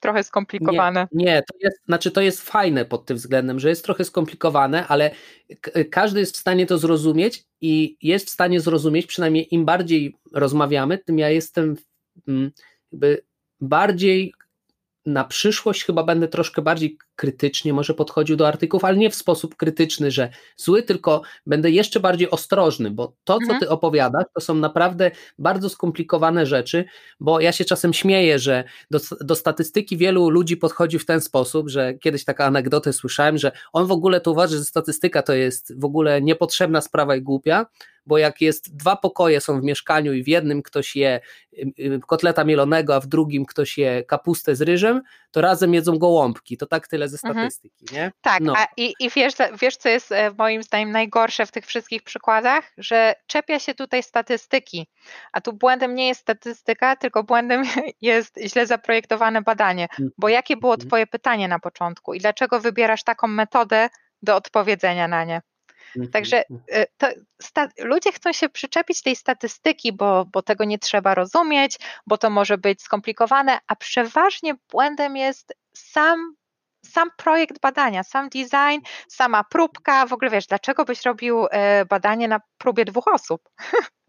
trochę 0.00 0.22
skomplikowane. 0.22 1.08
Nie, 1.12 1.24
nie, 1.24 1.42
to 1.42 1.58
jest, 1.60 1.80
znaczy 1.86 2.10
to 2.10 2.20
jest 2.20 2.42
fajne 2.42 2.84
pod 2.84 3.06
tym 3.06 3.16
względem, 3.16 3.60
że 3.60 3.68
jest 3.68 3.84
trochę 3.84 4.04
skomplikowane, 4.04 4.86
ale 4.86 5.10
każdy 5.90 6.20
jest 6.20 6.36
w 6.36 6.40
stanie 6.40 6.66
to 6.66 6.78
zrozumieć 6.78 7.44
i 7.60 7.96
jest 8.02 8.26
w 8.26 8.30
stanie 8.30 8.60
zrozumieć, 8.60 9.06
przynajmniej 9.06 9.54
im 9.54 9.64
bardziej 9.64 10.16
rozmawiamy, 10.32 10.98
tym 10.98 11.18
ja 11.18 11.30
jestem 11.30 11.76
mm, 12.28 12.50
jakby 12.92 13.24
bardziej 13.60 14.34
na 15.06 15.24
przyszłość 15.24 15.84
chyba 15.84 16.02
będę 16.02 16.28
troszkę 16.28 16.62
bardziej 16.62 16.98
krytycznie 17.18 17.72
może 17.72 17.94
podchodził 17.94 18.36
do 18.36 18.48
artykułów, 18.48 18.84
ale 18.84 18.96
nie 18.96 19.10
w 19.10 19.14
sposób 19.14 19.56
krytyczny, 19.56 20.10
że 20.10 20.30
zły, 20.56 20.82
tylko 20.82 21.22
będę 21.46 21.70
jeszcze 21.70 22.00
bardziej 22.00 22.30
ostrożny, 22.30 22.90
bo 22.90 23.12
to, 23.24 23.34
co 23.34 23.42
mhm. 23.42 23.60
ty 23.60 23.68
opowiadasz, 23.68 24.24
to 24.34 24.40
są 24.40 24.54
naprawdę 24.54 25.10
bardzo 25.38 25.68
skomplikowane 25.68 26.46
rzeczy, 26.46 26.84
bo 27.20 27.40
ja 27.40 27.52
się 27.52 27.64
czasem 27.64 27.92
śmieję, 27.92 28.38
że 28.38 28.64
do, 28.90 28.98
do 29.20 29.34
statystyki 29.34 29.96
wielu 29.96 30.30
ludzi 30.30 30.56
podchodzi 30.56 30.98
w 30.98 31.06
ten 31.06 31.20
sposób, 31.20 31.68
że 31.68 31.94
kiedyś 31.94 32.24
taka 32.24 32.44
anegdotę 32.44 32.92
słyszałem, 32.92 33.38
że 33.38 33.52
on 33.72 33.86
w 33.86 33.92
ogóle 33.92 34.20
to 34.20 34.30
uważa, 34.30 34.56
że 34.56 34.64
statystyka 34.64 35.22
to 35.22 35.34
jest 35.34 35.80
w 35.80 35.84
ogóle 35.84 36.22
niepotrzebna 36.22 36.80
sprawa 36.80 37.16
i 37.16 37.22
głupia, 37.22 37.66
bo 38.08 38.18
jak 38.18 38.40
jest 38.40 38.76
dwa 38.76 38.96
pokoje 38.96 39.40
są 39.40 39.60
w 39.60 39.64
mieszkaniu 39.64 40.12
i 40.12 40.22
w 40.22 40.28
jednym 40.28 40.62
ktoś 40.62 40.96
je 40.96 41.20
kotleta 42.06 42.44
mielonego, 42.44 42.94
a 42.94 43.00
w 43.00 43.06
drugim 43.06 43.46
ktoś 43.46 43.78
je 43.78 44.04
kapustę 44.04 44.56
z 44.56 44.62
ryżem, 44.62 45.02
to 45.30 45.40
razem 45.40 45.74
jedzą 45.74 45.98
gołąbki. 45.98 46.56
To 46.56 46.66
tak 46.66 46.88
tyle 46.88 47.07
ze 47.08 47.28
mhm. 47.28 47.34
statystyki, 47.34 47.84
mhm. 47.84 48.02
nie? 48.02 48.12
Tak, 48.20 48.40
no. 48.40 48.54
a 48.56 48.66
i, 48.76 48.94
i 49.00 49.10
wiesz, 49.10 49.34
wiesz, 49.60 49.76
co 49.76 49.88
jest 49.88 50.12
e, 50.12 50.30
moim 50.38 50.62
zdaniem 50.62 50.92
najgorsze 50.92 51.46
w 51.46 51.52
tych 51.52 51.66
wszystkich 51.66 52.02
przykładach? 52.02 52.72
Że 52.78 53.14
czepia 53.26 53.58
się 53.58 53.74
tutaj 53.74 54.02
statystyki, 54.02 54.88
a 55.32 55.40
tu 55.40 55.52
błędem 55.52 55.94
nie 55.94 56.08
jest 56.08 56.20
statystyka, 56.20 56.96
tylko 56.96 57.24
błędem 57.24 57.62
jest 58.00 58.38
źle 58.46 58.66
zaprojektowane 58.66 59.42
badanie. 59.42 59.88
Bo 60.18 60.28
jakie 60.28 60.56
było 60.56 60.74
mhm. 60.74 60.88
Twoje 60.88 61.06
pytanie 61.06 61.48
na 61.48 61.58
początku 61.58 62.14
i 62.14 62.18
dlaczego 62.18 62.60
wybierasz 62.60 63.04
taką 63.04 63.28
metodę 63.28 63.88
do 64.22 64.36
odpowiedzenia 64.36 65.08
na 65.08 65.24
nie? 65.24 65.42
Mhm, 65.96 66.12
Także 66.12 66.44
mhm. 66.50 66.86
sta, 67.42 67.68
ludzie 67.78 68.12
chcą 68.12 68.32
się 68.32 68.48
przyczepić 68.48 69.02
tej 69.02 69.16
statystyki, 69.16 69.92
bo, 69.92 70.24
bo 70.24 70.42
tego 70.42 70.64
nie 70.64 70.78
trzeba 70.78 71.14
rozumieć, 71.14 71.78
bo 72.06 72.18
to 72.18 72.30
może 72.30 72.58
być 72.58 72.82
skomplikowane, 72.82 73.58
a 73.66 73.76
przeważnie 73.76 74.54
błędem 74.70 75.16
jest 75.16 75.54
sam 75.74 76.34
sam 76.82 77.08
projekt 77.16 77.60
badania, 77.60 78.02
sam 78.04 78.28
design, 78.28 78.80
sama 79.08 79.44
próbka, 79.44 80.06
w 80.06 80.12
ogóle 80.12 80.30
wiesz, 80.30 80.46
dlaczego 80.46 80.84
byś 80.84 81.04
robił 81.04 81.46
e, 81.50 81.84
badanie 81.84 82.28
na 82.28 82.40
próbie 82.58 82.84
dwóch 82.84 83.08
osób? 83.08 83.48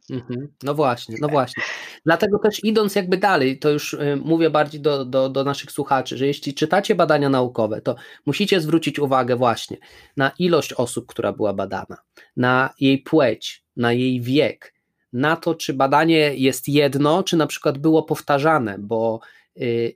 Mhm. 0.09 0.53
No 0.63 0.73
właśnie, 0.75 1.15
no 1.21 1.27
właśnie. 1.27 1.63
Dlatego 2.05 2.39
też 2.39 2.63
idąc 2.63 2.95
jakby 2.95 3.17
dalej, 3.17 3.59
to 3.59 3.69
już 3.69 3.93
y, 3.93 4.21
mówię 4.25 4.49
bardziej 4.49 4.81
do, 4.81 5.05
do, 5.05 5.29
do 5.29 5.43
naszych 5.43 5.71
słuchaczy, 5.71 6.17
że 6.17 6.27
jeśli 6.27 6.53
czytacie 6.53 6.95
badania 6.95 7.29
naukowe, 7.29 7.81
to 7.81 7.95
musicie 8.25 8.61
zwrócić 8.61 8.99
uwagę 8.99 9.35
właśnie 9.35 9.77
na 10.17 10.31
ilość 10.39 10.73
osób, 10.73 11.05
która 11.07 11.33
była 11.33 11.53
badana, 11.53 11.97
na 12.37 12.69
jej 12.79 12.97
płeć, 12.97 13.63
na 13.75 13.93
jej 13.93 14.21
wiek, 14.21 14.73
na 15.13 15.35
to, 15.35 15.55
czy 15.55 15.73
badanie 15.73 16.35
jest 16.35 16.67
jedno, 16.67 17.23
czy 17.23 17.37
na 17.37 17.47
przykład 17.47 17.77
było 17.77 18.03
powtarzane, 18.03 18.75
bo 18.79 19.19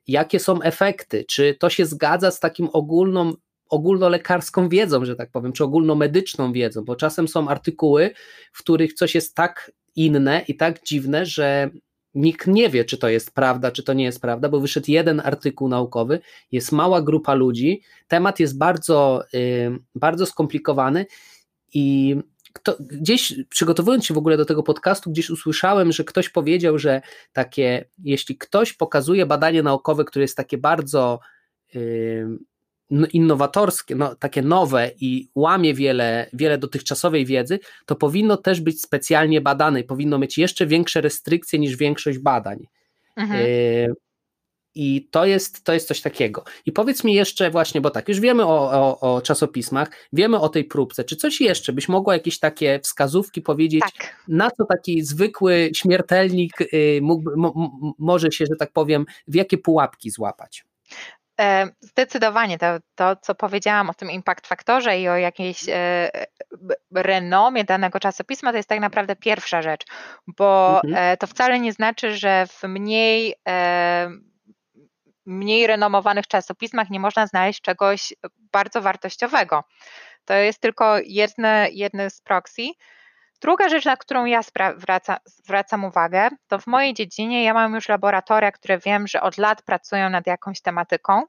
jakie 0.07 0.39
są 0.39 0.61
efekty, 0.61 1.26
czy 1.28 1.55
to 1.59 1.70
się 1.70 1.86
zgadza 1.86 2.32
z 2.32 2.39
takim 2.39 2.70
ogólną 2.74 3.34
ogólnolekarską 3.70 4.70
wiedzą, 4.70 5.05
że 5.05 5.16
tak 5.16 5.32
powiem, 5.32 5.53
czy 5.53 5.64
ogólnomedyczną 5.64 6.53
wiedzą, 6.53 6.86
bo 6.86 6.95
czasem 6.95 7.28
są 7.28 7.47
artykuły, 7.47 8.11
w 8.51 8.59
których 8.59 8.93
coś 8.93 9.16
jest 9.16 9.36
tak 9.36 9.72
inne 9.95 10.41
i 10.47 10.55
tak 10.57 10.84
dziwne, 10.84 11.26
że 11.26 11.70
nikt 12.14 12.47
nie 12.47 12.70
wie, 12.70 12.86
czy 12.86 12.97
to 12.97 13.09
jest 13.09 13.32
prawda, 13.32 13.72
czy 13.72 13.84
to 13.84 13.93
nie 13.93 14.03
jest 14.03 14.22
prawda, 14.22 14.49
bo 14.49 14.59
wyszedł 14.59 14.91
jeden 14.91 15.20
artykuł 15.26 15.70
naukowy, 15.70 16.20
jest 16.51 16.72
mała 16.72 17.01
grupa 17.01 17.34
ludzi, 17.34 17.82
temat 18.07 18.39
jest 18.39 18.57
bardzo, 18.57 19.24
bardzo 19.95 20.26
skomplikowany 20.26 21.05
i 21.74 22.16
kto, 22.54 22.78
gdzieś 22.80 23.34
przygotowując 23.49 24.06
się 24.06 24.14
w 24.14 24.18
ogóle 24.18 24.38
do 24.38 24.45
tego 24.45 24.64
podcastu, 24.64 25.12
gdzieś 25.12 25.30
usłyszałem, 25.30 25.91
że 25.91 26.04
ktoś 26.04 26.30
powiedział, 26.30 26.80
że 26.80 27.01
takie, 27.34 27.86
jeśli 28.04 28.38
ktoś 28.38 28.74
pokazuje 28.74 29.26
badanie 29.26 29.64
naukowe, 29.64 30.06
które 30.06 30.24
jest 30.24 30.38
takie 30.38 30.58
bardzo 30.58 31.20
no, 32.89 33.08
innowatorskie, 33.14 33.95
no, 33.95 34.16
takie 34.16 34.41
nowe 34.41 34.91
i 34.99 35.30
łamie 35.36 35.74
wiele, 35.74 36.30
wiele 36.34 36.58
dotychczasowej 36.58 37.26
wiedzy, 37.26 37.60
to 37.86 37.95
powinno 37.95 38.38
też 38.38 38.62
być 38.62 38.82
specjalnie 38.82 39.41
badane 39.41 39.80
i 39.80 39.84
powinno 39.84 40.20
mieć 40.20 40.38
jeszcze 40.38 40.68
większe 40.68 41.01
restrykcje 41.01 41.60
niż 41.60 41.76
większość 41.76 42.18
badań. 42.18 42.68
Mhm. 43.16 43.45
Y 43.45 43.93
i 44.76 45.07
to 45.11 45.26
jest, 45.26 45.63
to 45.63 45.74
jest 45.74 45.88
coś 45.88 46.01
takiego. 46.01 46.43
I 46.65 46.71
powiedz 46.71 47.03
mi 47.03 47.13
jeszcze 47.13 47.51
właśnie, 47.51 47.82
bo 47.82 47.89
tak, 47.89 48.09
już 48.09 48.19
wiemy 48.19 48.45
o, 48.45 48.71
o, 48.71 49.15
o, 49.15 49.21
czasopismach, 49.21 49.89
wiemy 50.13 50.39
o 50.39 50.49
tej 50.49 50.65
próbce. 50.65 51.03
Czy 51.03 51.15
coś 51.15 51.41
jeszcze 51.41 51.74
byś 51.74 51.89
mogła 51.89 52.13
jakieś 52.13 52.39
takie 52.39 52.80
wskazówki 52.80 53.41
powiedzieć, 53.41 53.82
tak. 53.82 54.15
na 54.28 54.51
co 54.51 54.65
taki 54.65 55.01
zwykły 55.01 55.71
śmiertelnik 55.76 56.61
y, 56.61 57.01
może 57.99 58.32
się, 58.32 58.45
że 58.45 58.55
tak 58.59 58.71
powiem, 58.71 59.05
w 59.28 59.36
jakie 59.36 59.57
pułapki 59.57 60.11
złapać? 60.11 60.65
E, 61.41 61.67
zdecydowanie 61.82 62.57
to, 62.57 62.65
to, 62.95 63.15
co 63.15 63.36
powiedziałam 63.36 63.89
o 63.89 63.93
tym 63.93 64.11
impact 64.11 64.47
faktorze 64.47 64.99
i 64.99 65.09
o 65.09 65.17
jakiejś 65.17 65.69
e, 65.69 66.09
renomie 66.95 67.63
danego 67.63 67.99
czasopisma, 67.99 68.51
to 68.51 68.57
jest 68.57 68.69
tak 68.69 68.80
naprawdę 68.80 69.15
pierwsza 69.15 69.61
rzecz, 69.61 69.86
bo 70.28 70.82
mhm. 70.84 71.13
E, 71.13 71.17
to 71.17 71.28
wcale 71.28 71.59
nie 71.59 71.74
znaczy, 71.74 72.17
że 72.17 72.45
w 72.47 72.63
mniej 72.63 73.36
mniej 75.26 75.67
renomowanych 75.67 76.28
czasopismach 76.28 76.89
nie 76.89 76.99
można 76.99 77.28
znaleźć 77.28 77.61
czegoś 77.61 78.13
bardzo 78.51 78.82
wartościowego. 78.82 79.63
To 80.26 80.34
jest 80.34 80.61
tylko 80.61 80.97
jedne, 81.05 81.67
jedne 81.71 82.09
z 82.09 82.21
proxy. 82.21 82.67
Druga 83.41 83.69
rzecz, 83.69 83.86
na 83.86 83.97
którą 83.97 84.26
ja 84.26 84.41
zwraca, 84.78 85.17
zwracam 85.26 85.86
uwagę, 85.86 86.30
to 86.47 86.59
w 86.59 86.67
mojej 86.67 86.93
dziedzinie 86.93 87.43
ja 87.43 87.53
mam 87.53 87.76
już 87.76 87.89
laboratoria, 87.89 88.51
które 88.51 88.78
wiem, 88.78 89.07
że 89.07 89.21
od 89.21 89.38
lat 89.38 89.61
pracują 89.61 90.09
nad 90.09 90.28
jakąś 90.28 90.61
tematyką 90.61 91.24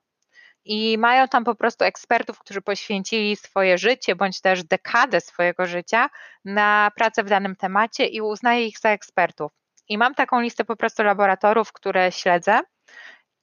i 0.64 0.98
mają 0.98 1.28
tam 1.28 1.44
po 1.44 1.54
prostu 1.54 1.84
ekspertów, 1.84 2.38
którzy 2.38 2.62
poświęcili 2.62 3.36
swoje 3.36 3.78
życie 3.78 4.16
bądź 4.16 4.40
też 4.40 4.64
dekadę 4.64 5.20
swojego 5.20 5.66
życia 5.66 6.10
na 6.44 6.90
pracę 6.96 7.24
w 7.24 7.28
danym 7.28 7.56
temacie 7.56 8.06
i 8.06 8.20
uznaję 8.20 8.66
ich 8.66 8.78
za 8.78 8.90
ekspertów. 8.90 9.52
I 9.88 9.98
mam 9.98 10.14
taką 10.14 10.40
listę 10.40 10.64
po 10.64 10.76
prostu 10.76 11.02
laboratorów, 11.02 11.72
które 11.72 12.12
śledzę 12.12 12.60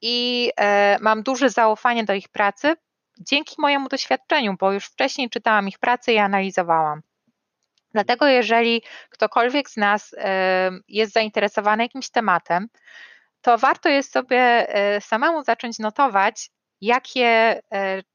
i 0.02 0.52
e, 0.58 0.98
mam 1.02 1.24
duże 1.24 1.50
zaufanie 1.50 2.04
do 2.04 2.14
ich 2.14 2.30
pracy 2.30 2.74
dzięki 3.20 3.56
mojemu 3.60 3.90
doświadczeniu, 3.90 4.56
bo 4.60 4.72
już 4.72 4.86
wcześniej 4.86 5.30
czytałam 5.30 5.68
ich 5.68 5.80
pracę 5.80 6.14
i 6.14 6.18
analizowałam. 6.18 7.02
Dlatego, 7.94 8.28
jeżeli 8.28 8.82
ktokolwiek 9.10 9.70
z 9.70 9.78
nas 9.78 10.16
e, 10.18 10.72
jest 10.88 11.14
zainteresowany 11.14 11.84
jakimś 11.84 12.10
tematem, 12.10 12.68
to 13.42 13.58
warto 13.58 13.90
jest 13.90 14.12
sobie 14.12 14.40
e, 14.70 15.02
samemu 15.02 15.44
zacząć 15.44 15.80
notować, 15.80 16.50
jakie, 16.82 17.62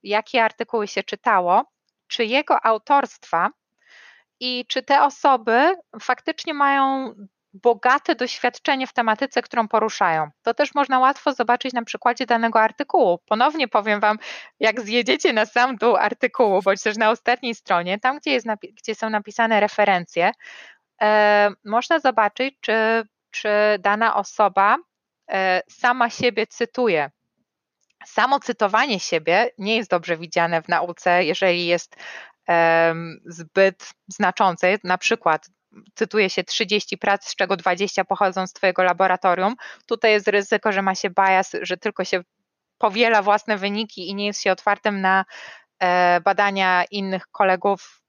jakie 0.03 0.45
artykuły 0.45 0.89
się 0.89 1.03
czytało, 1.03 1.65
czy 2.07 2.25
jego 2.25 2.67
autorstwa 2.67 3.51
i 4.41 4.65
czy 4.69 4.83
te 4.83 5.03
osoby 5.03 5.75
faktycznie 6.01 6.55
mają 6.55 7.15
bogate 7.63 8.15
doświadczenie 8.15 8.87
w 8.87 8.93
tematyce, 8.93 9.43
którą 9.43 9.69
poruszają. 9.69 10.31
To 10.43 10.55
też 10.55 10.75
można 10.75 10.99
łatwo 10.99 11.33
zobaczyć 11.33 11.73
na 11.73 11.85
przykładzie 11.85 12.27
danego 12.27 12.61
artykułu. 12.61 13.19
Ponownie 13.27 13.69
powiem 13.69 14.01
Wam, 14.01 14.19
jak 14.61 14.81
zjedziecie 14.81 15.33
na 15.33 15.47
sam 15.47 15.77
dół 15.77 15.97
artykułu, 15.97 16.63
bądź 16.63 16.83
też 16.83 16.97
na 16.97 17.11
ostatniej 17.11 17.55
stronie, 17.55 17.99
tam 17.99 18.19
gdzie, 18.19 18.31
jest, 18.31 18.47
gdzie 18.77 18.95
są 18.95 19.11
napisane 19.11 19.61
referencje, 19.61 20.33
e, 21.03 21.51
można 21.65 22.01
zobaczyć, 22.01 22.55
czy, 22.61 23.03
czy 23.31 23.49
dana 23.79 24.17
osoba 24.17 24.77
e, 25.31 25.63
sama 25.71 26.11
siebie 26.11 26.47
cytuje. 26.47 27.11
Samo 28.07 28.41
cytowanie 28.41 29.01
siebie 29.01 29.51
nie 29.59 29.77
jest 29.77 29.91
dobrze 29.91 30.17
widziane 30.17 30.63
w 30.63 30.69
nauce, 30.69 31.25
jeżeli 31.25 31.67
jest 31.67 31.97
zbyt 33.27 33.91
znaczące. 34.09 34.79
Na 34.85 34.99
przykład 34.99 35.47
cytuje 35.95 36.31
się 36.31 36.45
30 36.45 36.99
prac, 36.99 37.29
z 37.29 37.35
czego 37.35 37.57
20 37.57 38.05
pochodzą 38.05 38.47
z 38.47 38.53
Twojego 38.53 38.83
laboratorium. 38.83 39.55
Tutaj 39.87 40.13
jest 40.13 40.29
ryzyko, 40.29 40.73
że 40.73 40.83
ma 40.83 40.95
się 40.95 41.11
bias, 41.11 41.53
że 41.63 41.77
tylko 41.77 42.05
się 42.05 42.23
powiela 42.79 43.23
własne 43.23 43.57
wyniki 43.57 44.09
i 44.09 44.15
nie 44.15 44.27
jest 44.27 44.43
się 44.43 44.53
otwartym 44.53 45.01
na 45.01 45.25
e, 45.79 46.21
badania 46.21 46.85
innych 46.91 47.27
kolegów 47.27 48.03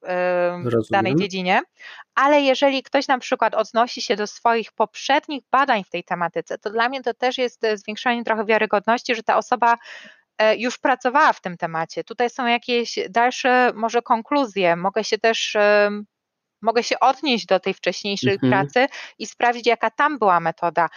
w 0.88 0.92
danej 0.92 1.16
dziedzinie, 1.16 1.62
ale 2.16 2.42
jeżeli 2.42 2.84
ktoś 2.84 3.08
na 3.08 3.18
przykład 3.18 3.56
odnosi 3.56 4.02
się 4.02 4.16
do 4.16 4.28
swoich 4.28 4.72
poprzednich 4.72 5.44
badań 5.52 5.84
w 5.84 5.90
tej 5.90 6.04
tematyce, 6.04 6.58
to 6.58 6.70
dla 6.70 6.90
mnie 6.90 7.04
to 7.04 7.14
też 7.14 7.38
jest 7.38 7.66
zwiększanie 7.74 8.24
trochę 8.24 8.46
wiarygodności, 8.46 9.16
że 9.16 9.24
ta 9.24 9.38
osoba 9.38 9.78
już 10.58 10.78
pracowała 10.78 11.34
w 11.34 11.42
tym 11.42 11.58
temacie. 11.58 12.04
Tutaj 12.04 12.30
są 12.30 12.46
jakieś 12.46 13.00
dalsze 13.10 13.72
może 13.76 14.02
konkluzje, 14.02 14.76
mogę 14.76 15.04
się 15.04 15.18
też 15.18 15.58
mogę 16.62 16.84
się 16.84 17.00
odnieść 17.00 17.46
do 17.46 17.60
tej 17.60 17.74
wcześniejszej 17.74 18.34
mhm. 18.34 18.52
pracy 18.52 18.88
i 19.20 19.26
sprawdzić, 19.26 19.68
jaka 19.68 19.90
tam 19.90 20.20
była 20.20 20.40
metoda. 20.40 20.90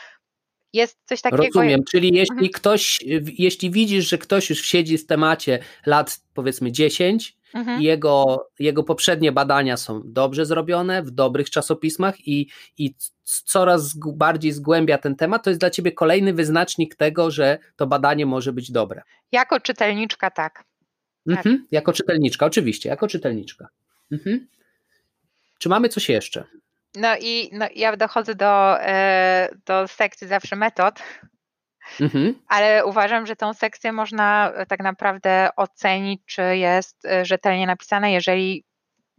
Jest 0.73 0.99
coś 1.05 1.20
takiego. 1.20 1.43
Rozumiem, 1.43 1.81
czyli 1.91 2.09
jeśli 2.09 2.32
mhm. 2.32 2.51
ktoś, 2.55 2.99
jeśli 3.39 3.70
widzisz, 3.70 4.09
że 4.09 4.19
ktoś 4.19 4.51
już 4.51 4.62
siedzi 4.62 4.99
w 4.99 5.07
temacie 5.07 5.59
lat 5.87 6.20
powiedzmy 6.35 6.73
10 6.73 7.37
mhm. 7.55 7.81
i 7.81 7.85
jego, 7.85 8.47
jego 8.59 8.85
poprzednie 8.85 9.32
badania 9.32 9.77
są 9.77 10.03
dobrze 10.05 10.47
zrobione, 10.47 11.03
w 11.03 11.11
dobrych 11.11 11.51
czasopismach 11.51 12.28
i, 12.28 12.49
i 12.78 12.95
coraz 13.24 13.95
bardziej 13.97 14.53
zgłębia 14.53 14.99
ten 14.99 15.16
temat, 15.16 15.45
to 15.45 15.51
jest 15.51 15.61
dla 15.61 15.70
ciebie 15.70 15.93
kolejny 15.93 16.32
wyznacznik 16.32 16.95
tego, 16.95 17.31
że 17.31 17.59
to 17.77 17.87
badanie 17.87 18.27
może 18.27 18.53
być 18.53 18.73
dobre. 18.73 19.03
Jako 19.32 19.61
czytelniczka 19.61 20.31
tak. 20.31 20.65
Mhm. 21.28 21.59
tak. 21.59 21.73
Jako 21.73 21.93
czytelniczka, 21.93 22.47
oczywiście, 22.47 22.89
jako 22.89 23.09
czytelniczka. 23.09 23.69
Mhm. 24.12 24.47
Czy 25.61 25.69
mamy 25.69 25.89
coś 25.89 26.09
jeszcze? 26.09 26.45
No 26.97 27.16
i 27.20 27.51
no, 27.53 27.66
ja 27.74 27.97
dochodzę 27.97 28.35
do, 28.35 28.81
e, 28.81 29.49
do 29.66 29.89
sekcji 29.89 30.28
zawsze 30.28 30.57
metod, 30.57 31.03
mhm. 32.01 32.35
ale 32.49 32.87
uważam, 32.87 33.27
że 33.27 33.37
tą 33.37 33.55
sekcję 33.55 33.93
można 33.93 34.53
tak 34.69 34.81
naprawdę 34.81 35.49
ocenić, 35.57 36.20
czy 36.27 36.57
jest 36.57 37.07
rzetelnie 37.23 37.66
napisana, 37.66 38.09
jeżeli 38.09 38.65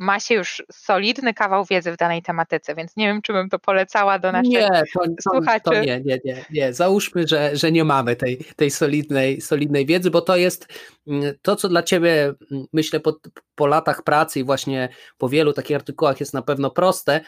ma 0.02 0.20
się 0.20 0.36
już 0.36 0.64
solidny 0.72 1.34
kawał 1.34 1.66
wiedzy 1.66 1.92
w 1.92 1.98
danej 1.98 2.22
tematyce, 2.22 2.76
więc 2.76 2.96
nie 2.98 3.08
wiem, 3.08 3.22
czy 3.22 3.34
bym 3.34 3.50
to 3.50 3.60
polecała 3.60 4.20
do 4.20 4.32
naszych 4.32 4.52
nie, 4.52 4.70
to, 4.94 5.32
słuchaczy. 5.32 5.64
To, 5.64 5.72
to 5.72 5.82
nie, 5.82 6.02
nie, 6.06 6.20
nie, 6.26 6.46
nie. 6.52 6.74
Załóżmy, 6.74 7.28
że, 7.28 7.52
że 7.54 7.72
nie 7.72 7.84
mamy 7.84 8.16
tej, 8.16 8.38
tej 8.56 8.72
solidnej, 8.72 9.42
solidnej 9.42 9.86
wiedzy, 9.86 10.12
bo 10.12 10.22
to 10.22 10.38
jest 10.38 10.68
mm, 11.08 11.34
to, 11.42 11.56
co 11.56 11.70
dla 11.70 11.84
ciebie, 11.84 12.34
mm, 12.52 12.66
myślę, 12.74 13.00
po, 13.00 13.20
po 13.56 13.68
latach 13.68 14.04
pracy 14.04 14.40
i 14.40 14.44
właśnie 14.44 14.90
po 15.18 15.30
wielu 15.30 15.54
takich 15.54 15.76
artykułach 15.76 16.20
jest 16.20 16.34
na 16.34 16.42
pewno 16.42 16.72
proste, 16.72 17.22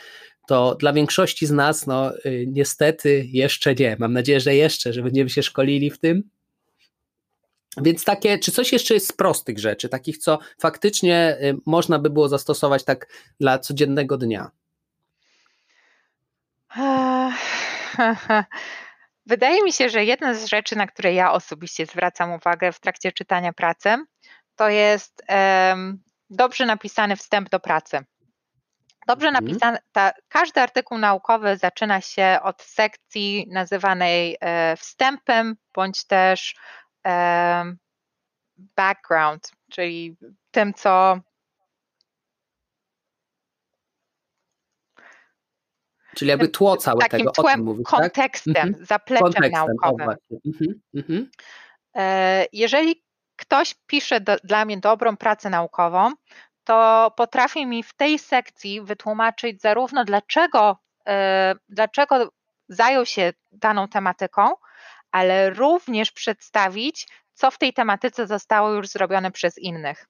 to 0.48 0.76
dla 0.76 0.94
większości 0.94 1.46
z 1.46 1.52
nas, 1.52 1.88
no 1.88 2.18
y, 2.26 2.46
niestety 2.48 3.26
jeszcze 3.28 3.76
nie. 3.76 3.96
Mam 4.00 4.14
nadzieję, 4.14 4.40
że 4.40 4.56
jeszcze, 4.56 4.94
że 4.94 5.02
będziemy 5.02 5.30
się 5.30 5.44
szkolili 5.44 5.92
w 5.92 6.00
tym. 6.00 6.24
Więc 7.78 8.04
takie, 8.04 8.40
czy 8.40 8.52
coś 8.52 8.74
jeszcze 8.74 8.94
jest 8.94 9.08
z 9.08 9.12
prostych 9.12 9.60
rzeczy, 9.60 9.90
takich, 9.90 10.18
co 10.18 10.40
faktycznie 10.60 11.38
y, 11.42 11.56
można 11.66 12.00
by 12.00 12.10
było 12.10 12.30
zastosować 12.30 12.84
tak 12.84 13.08
dla 13.40 13.60
codziennego 13.60 14.18
dnia? 14.18 14.52
Wydaje 19.26 19.64
mi 19.64 19.74
się, 19.74 19.90
że 19.90 20.06
jedna 20.06 20.34
z 20.34 20.46
rzeczy, 20.46 20.76
na 20.76 20.88
które 20.88 21.14
ja 21.14 21.32
osobiście 21.32 21.86
zwracam 21.86 22.32
uwagę 22.32 22.72
w 22.72 22.80
trakcie 22.80 23.12
czytania 23.12 23.54
pracy, 23.54 23.96
to 24.56 24.70
jest 24.70 25.24
um, 25.30 26.04
dobrze 26.30 26.66
napisany 26.66 27.16
wstęp 27.16 27.50
do 27.50 27.60
pracy. 27.60 28.04
Dobrze 29.08 29.28
mhm. 29.28 29.46
napisany, 29.46 29.78
ta, 29.92 30.12
każdy 30.30 30.62
artykuł 30.62 30.98
naukowy 30.98 31.58
zaczyna 31.58 32.02
się 32.02 32.40
od 32.44 32.62
sekcji 32.62 33.48
nazywanej 33.52 34.38
e, 34.42 34.76
wstępem 34.78 35.56
bądź 35.76 36.06
też 36.06 36.56
background, 38.76 39.52
czyli 39.72 40.18
tym, 40.52 40.74
co 40.74 41.20
Czyli 46.16 46.30
jakby 46.30 46.48
tło 46.48 46.78
całe 46.78 47.00
takim 47.00 47.20
tego, 47.20 47.32
tłem, 47.32 47.64
mówisz, 47.64 47.88
tak? 47.92 48.00
kontekstem, 48.00 48.74
tak? 48.74 48.86
zapleczem 48.86 49.24
kontekstem, 49.24 49.66
naukowym. 49.82 50.16
Mhm, 50.46 50.82
mhm. 50.96 51.30
E, 51.96 52.46
jeżeli 52.54 53.04
ktoś 53.36 53.76
pisze 53.88 54.22
do, 54.22 54.38
dla 54.44 54.66
mnie 54.66 54.78
dobrą 54.78 55.18
pracę 55.18 55.50
naukową, 55.50 56.12
to 56.64 57.12
potrafię 57.18 57.66
mi 57.66 57.84
w 57.84 57.94
tej 57.94 58.20
sekcji 58.20 58.82
wytłumaczyć 58.82 59.62
zarówno 59.62 60.06
dlaczego, 60.06 60.78
e, 61.08 61.56
dlaczego 61.70 62.32
zajął 62.70 63.06
się 63.06 63.34
daną 63.52 63.88
tematyką, 63.88 64.54
ale 65.14 65.50
również 65.50 66.12
przedstawić, 66.12 67.08
co 67.34 67.52
w 67.52 67.58
tej 67.58 67.74
tematyce 67.74 68.28
zostało 68.28 68.72
już 68.72 68.88
zrobione 68.88 69.32
przez 69.32 69.58
innych. 69.58 70.08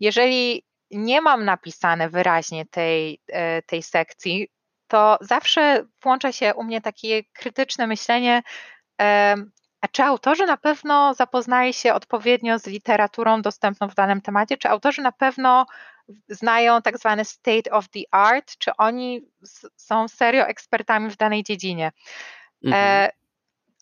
Jeżeli 0.00 0.64
nie 0.90 1.20
mam 1.20 1.44
napisane 1.44 2.08
wyraźnie 2.08 2.66
tej, 2.66 3.20
e, 3.28 3.62
tej 3.62 3.82
sekcji, 3.82 4.48
to 4.88 5.18
zawsze 5.20 5.86
włącza 6.02 6.32
się 6.32 6.54
u 6.54 6.64
mnie 6.64 6.80
takie 6.80 7.24
krytyczne 7.24 7.86
myślenie, 7.86 8.42
a 9.80 9.88
czy 9.92 10.02
autorzy 10.02 10.46
na 10.46 10.56
pewno 10.56 11.14
zapoznaje 11.14 11.72
się 11.72 11.94
odpowiednio 11.94 12.58
z 12.58 12.66
literaturą 12.66 13.42
dostępną 13.42 13.88
w 13.88 13.94
danym 13.94 14.20
temacie? 14.20 14.56
Czy 14.56 14.68
autorzy 14.68 15.02
na 15.02 15.12
pewno 15.12 15.66
znają 16.28 16.82
tak 16.82 16.98
zwany 16.98 17.24
state 17.24 17.70
of 17.70 17.88
the 17.88 18.00
art? 18.10 18.58
Czy 18.58 18.76
oni 18.76 19.20
są 19.76 20.08
serio 20.08 20.46
ekspertami 20.46 21.10
w 21.10 21.16
danej 21.16 21.42
dziedzinie? 21.42 21.86
E, 21.86 22.66
mhm. 22.66 23.10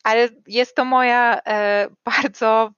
Ale 0.03 0.29
jest 0.47 0.77
to 0.77 0.85
moja 0.85 1.41
e, 1.47 1.89
bardzo 2.21 2.73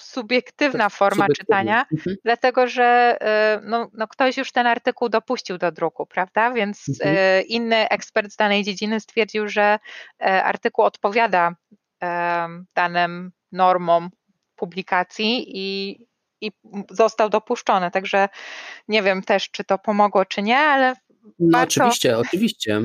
subiektywna 0.00 0.88
forma 0.88 1.26
czytania, 1.28 1.86
mhm. 1.92 2.16
dlatego 2.24 2.66
że 2.66 3.16
e, 3.20 3.60
no, 3.64 3.90
no, 3.92 4.08
ktoś 4.08 4.36
już 4.36 4.52
ten 4.52 4.66
artykuł 4.66 5.08
dopuścił 5.08 5.58
do 5.58 5.72
druku, 5.72 6.06
prawda? 6.06 6.52
Więc 6.52 6.84
mhm. 6.88 7.46
inny 7.46 7.88
ekspert 7.88 8.32
z 8.32 8.36
danej 8.36 8.64
dziedziny 8.64 9.00
stwierdził, 9.00 9.48
że 9.48 9.78
artykuł 10.18 10.84
odpowiada 10.84 11.54
danym 12.74 13.32
normom 13.52 14.10
publikacji 14.56 15.44
i, 15.58 15.98
i 16.40 16.50
został 16.90 17.28
dopuszczony. 17.28 17.90
Także 17.90 18.28
nie 18.88 19.02
wiem 19.02 19.22
też, 19.22 19.50
czy 19.50 19.64
to 19.64 19.78
pomogło, 19.78 20.24
czy 20.24 20.42
nie, 20.42 20.58
ale. 20.58 20.94
No 21.38 21.58
warto... 21.58 21.84
oczywiście, 21.84 22.18
oczywiście. 22.18 22.80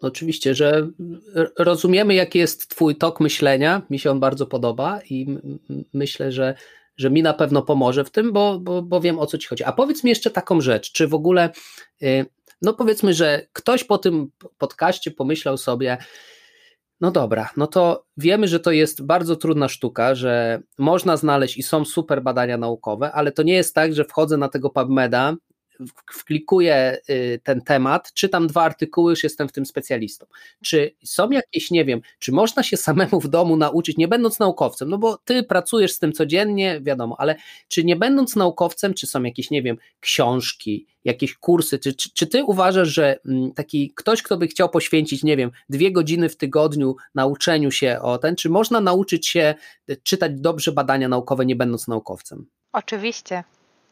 Oczywiście, 0.00 0.54
że 0.54 0.88
rozumiemy, 1.58 2.14
jaki 2.14 2.38
jest 2.38 2.68
Twój 2.68 2.96
tok 2.96 3.20
myślenia. 3.20 3.82
Mi 3.90 3.98
się 3.98 4.10
on 4.10 4.20
bardzo 4.20 4.46
podoba 4.46 5.00
i 5.10 5.38
myślę, 5.92 6.32
że, 6.32 6.54
że 6.96 7.10
mi 7.10 7.22
na 7.22 7.34
pewno 7.34 7.62
pomoże 7.62 8.04
w 8.04 8.10
tym, 8.10 8.32
bo, 8.32 8.60
bo, 8.60 8.82
bo 8.82 9.00
wiem 9.00 9.18
o 9.18 9.26
co 9.26 9.38
Ci 9.38 9.48
chodzi. 9.48 9.64
A 9.64 9.72
powiedz 9.72 10.04
mi 10.04 10.10
jeszcze 10.10 10.30
taką 10.30 10.60
rzecz, 10.60 10.92
czy 10.92 11.08
w 11.08 11.14
ogóle, 11.14 11.50
y, 12.02 12.26
no 12.62 12.74
powiedzmy, 12.74 13.14
że 13.14 13.46
ktoś 13.52 13.84
po 13.84 13.98
tym 13.98 14.30
podcaście 14.58 15.10
pomyślał 15.10 15.56
sobie, 15.56 15.98
no 17.00 17.10
dobra, 17.10 17.50
no 17.56 17.66
to 17.66 18.04
wiemy, 18.16 18.48
że 18.48 18.60
to 18.60 18.70
jest 18.70 19.06
bardzo 19.06 19.36
trudna 19.36 19.68
sztuka, 19.68 20.14
że 20.14 20.62
można 20.78 21.16
znaleźć 21.16 21.56
i 21.56 21.62
są 21.62 21.84
super 21.84 22.22
badania 22.22 22.58
naukowe, 22.58 23.12
ale 23.12 23.32
to 23.32 23.42
nie 23.42 23.54
jest 23.54 23.74
tak, 23.74 23.94
że 23.94 24.04
wchodzę 24.04 24.36
na 24.36 24.48
tego 24.48 24.70
PubMeda 24.70 25.34
wklikuję 26.12 26.98
y, 27.10 27.40
ten 27.44 27.60
temat, 27.60 28.12
czytam 28.12 28.46
dwa 28.46 28.62
artykuły, 28.62 29.12
już 29.12 29.24
jestem 29.24 29.48
w 29.48 29.52
tym 29.52 29.66
specjalistą. 29.66 30.26
Czy 30.64 30.94
są 31.04 31.30
jakieś, 31.30 31.70
nie 31.70 31.84
wiem, 31.84 32.00
czy 32.18 32.32
można 32.32 32.62
się 32.62 32.76
samemu 32.76 33.20
w 33.20 33.28
domu 33.28 33.56
nauczyć, 33.56 33.96
nie 33.96 34.08
będąc 34.08 34.38
naukowcem, 34.38 34.88
no 34.88 34.98
bo 34.98 35.16
ty 35.16 35.42
pracujesz 35.42 35.92
z 35.92 35.98
tym 35.98 36.12
codziennie, 36.12 36.80
wiadomo, 36.80 37.16
ale 37.18 37.36
czy 37.68 37.84
nie 37.84 37.96
będąc 37.96 38.36
naukowcem, 38.36 38.94
czy 38.94 39.06
są 39.06 39.22
jakieś, 39.22 39.50
nie 39.50 39.62
wiem, 39.62 39.76
książki, 40.00 40.86
jakieś 41.04 41.34
kursy, 41.34 41.78
czy, 41.78 41.94
czy, 41.94 42.12
czy 42.14 42.26
ty 42.26 42.44
uważasz, 42.44 42.88
że 42.88 43.18
mm, 43.26 43.52
taki 43.52 43.92
ktoś, 43.94 44.22
kto 44.22 44.36
by 44.36 44.46
chciał 44.46 44.68
poświęcić, 44.68 45.22
nie 45.22 45.36
wiem, 45.36 45.50
dwie 45.68 45.92
godziny 45.92 46.28
w 46.28 46.36
tygodniu 46.36 46.96
nauczeniu 47.14 47.70
się 47.70 47.98
o 48.02 48.18
ten, 48.18 48.36
czy 48.36 48.48
można 48.48 48.80
nauczyć 48.80 49.28
się 49.28 49.54
y, 49.90 49.96
czytać 50.02 50.32
dobrze 50.34 50.72
badania 50.72 51.08
naukowe, 51.08 51.46
nie 51.46 51.56
będąc 51.56 51.88
naukowcem? 51.88 52.46
Oczywiście 52.72 53.44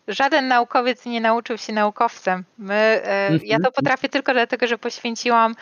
żaden 0.08 0.48
naukowiec 0.48 1.06
nie 1.06 1.20
nauczył 1.20 1.58
się 1.58 1.72
naukowcem. 1.72 2.44
My, 2.58 2.74
e, 2.74 3.30
ja 3.32 3.56
to 3.56 3.66
mhm. 3.66 3.72
potrafię 3.72 4.08
tylko 4.08 4.32
dlatego, 4.32 4.66
że 4.66 4.78
poświęciłam 4.78 5.54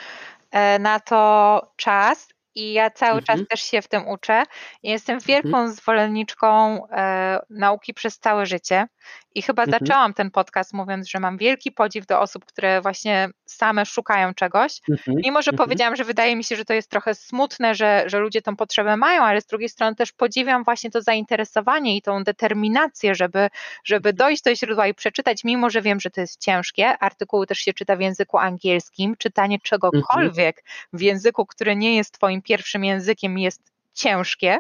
e, 0.50 0.78
na 0.78 1.00
to 1.00 1.72
czas 1.76 2.33
i 2.54 2.72
ja 2.72 2.90
cały 2.90 3.18
mhm. 3.18 3.38
czas 3.38 3.48
też 3.48 3.62
się 3.62 3.82
w 3.82 3.88
tym 3.88 4.08
uczę. 4.08 4.42
Jestem 4.82 5.14
mhm. 5.14 5.26
wielką 5.26 5.58
mhm. 5.58 5.72
zwolenniczką 5.72 6.80
e, 6.90 7.38
nauki 7.50 7.94
przez 7.94 8.18
całe 8.18 8.46
życie 8.46 8.86
i 9.34 9.42
chyba 9.42 9.62
mhm. 9.62 9.80
zaczęłam 9.80 10.14
ten 10.14 10.30
podcast 10.30 10.72
mówiąc, 10.72 11.08
że 11.08 11.20
mam 11.20 11.36
wielki 11.38 11.72
podziw 11.72 12.06
do 12.06 12.20
osób, 12.20 12.44
które 12.44 12.80
właśnie 12.80 13.28
same 13.46 13.86
szukają 13.86 14.34
czegoś. 14.34 14.80
Mhm. 14.90 15.16
Mimo, 15.24 15.42
że 15.42 15.50
mhm. 15.50 15.66
powiedziałam, 15.66 15.96
że 15.96 16.04
wydaje 16.04 16.36
mi 16.36 16.44
się, 16.44 16.56
że 16.56 16.64
to 16.64 16.74
jest 16.74 16.90
trochę 16.90 17.14
smutne, 17.14 17.74
że, 17.74 18.04
że 18.06 18.18
ludzie 18.18 18.42
tą 18.42 18.56
potrzebę 18.56 18.96
mają, 18.96 19.22
ale 19.22 19.40
z 19.40 19.46
drugiej 19.46 19.68
strony 19.68 19.96
też 19.96 20.12
podziwiam 20.12 20.64
właśnie 20.64 20.90
to 20.90 21.02
zainteresowanie 21.02 21.96
i 21.96 22.02
tą 22.02 22.24
determinację, 22.24 23.14
żeby, 23.14 23.48
żeby 23.84 24.12
dojść 24.12 24.42
do 24.42 24.54
źródła 24.54 24.86
i 24.86 24.94
przeczytać, 24.94 25.44
mimo 25.44 25.70
że 25.70 25.82
wiem, 25.82 26.00
że 26.00 26.10
to 26.10 26.20
jest 26.20 26.40
ciężkie. 26.40 26.98
Artykuły 26.98 27.46
też 27.46 27.58
się 27.58 27.72
czyta 27.72 27.96
w 27.96 28.00
języku 28.00 28.38
angielskim. 28.38 29.16
Czytanie 29.16 29.58
czegokolwiek 29.58 30.64
w 30.92 31.00
języku, 31.00 31.46
który 31.46 31.76
nie 31.76 31.96
jest 31.96 32.14
Twoim 32.14 32.42
pierwszym 32.44 32.84
językiem, 32.84 33.38
jest 33.38 33.72
ciężkie. 33.94 34.58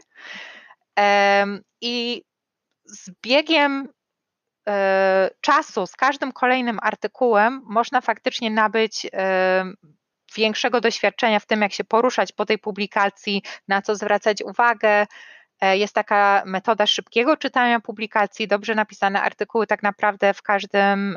I 1.80 2.22
z 2.84 3.10
biegiem 3.22 3.88
czasu 5.40 5.86
z 5.86 5.96
każdym 5.96 6.32
kolejnym 6.32 6.78
artykułem 6.82 7.62
można 7.64 8.00
faktycznie 8.00 8.50
nabyć 8.50 9.06
większego 10.36 10.80
doświadczenia 10.80 11.40
w 11.40 11.46
tym, 11.46 11.62
jak 11.62 11.72
się 11.72 11.84
poruszać 11.84 12.32
po 12.32 12.46
tej 12.46 12.58
publikacji, 12.58 13.42
na 13.68 13.82
co 13.82 13.96
zwracać 13.96 14.42
uwagę. 14.42 15.06
E, 15.60 15.76
jest 15.76 15.94
taka 15.94 16.42
metoda 16.46 16.86
szybkiego 16.86 17.36
czytania 17.36 17.80
publikacji, 17.80 18.48
dobrze 18.48 18.74
napisane 18.74 19.22
artykuły, 19.22 19.66
tak 19.66 19.82
naprawdę 19.82 20.34
w 20.34 20.42
każdym, 20.42 21.16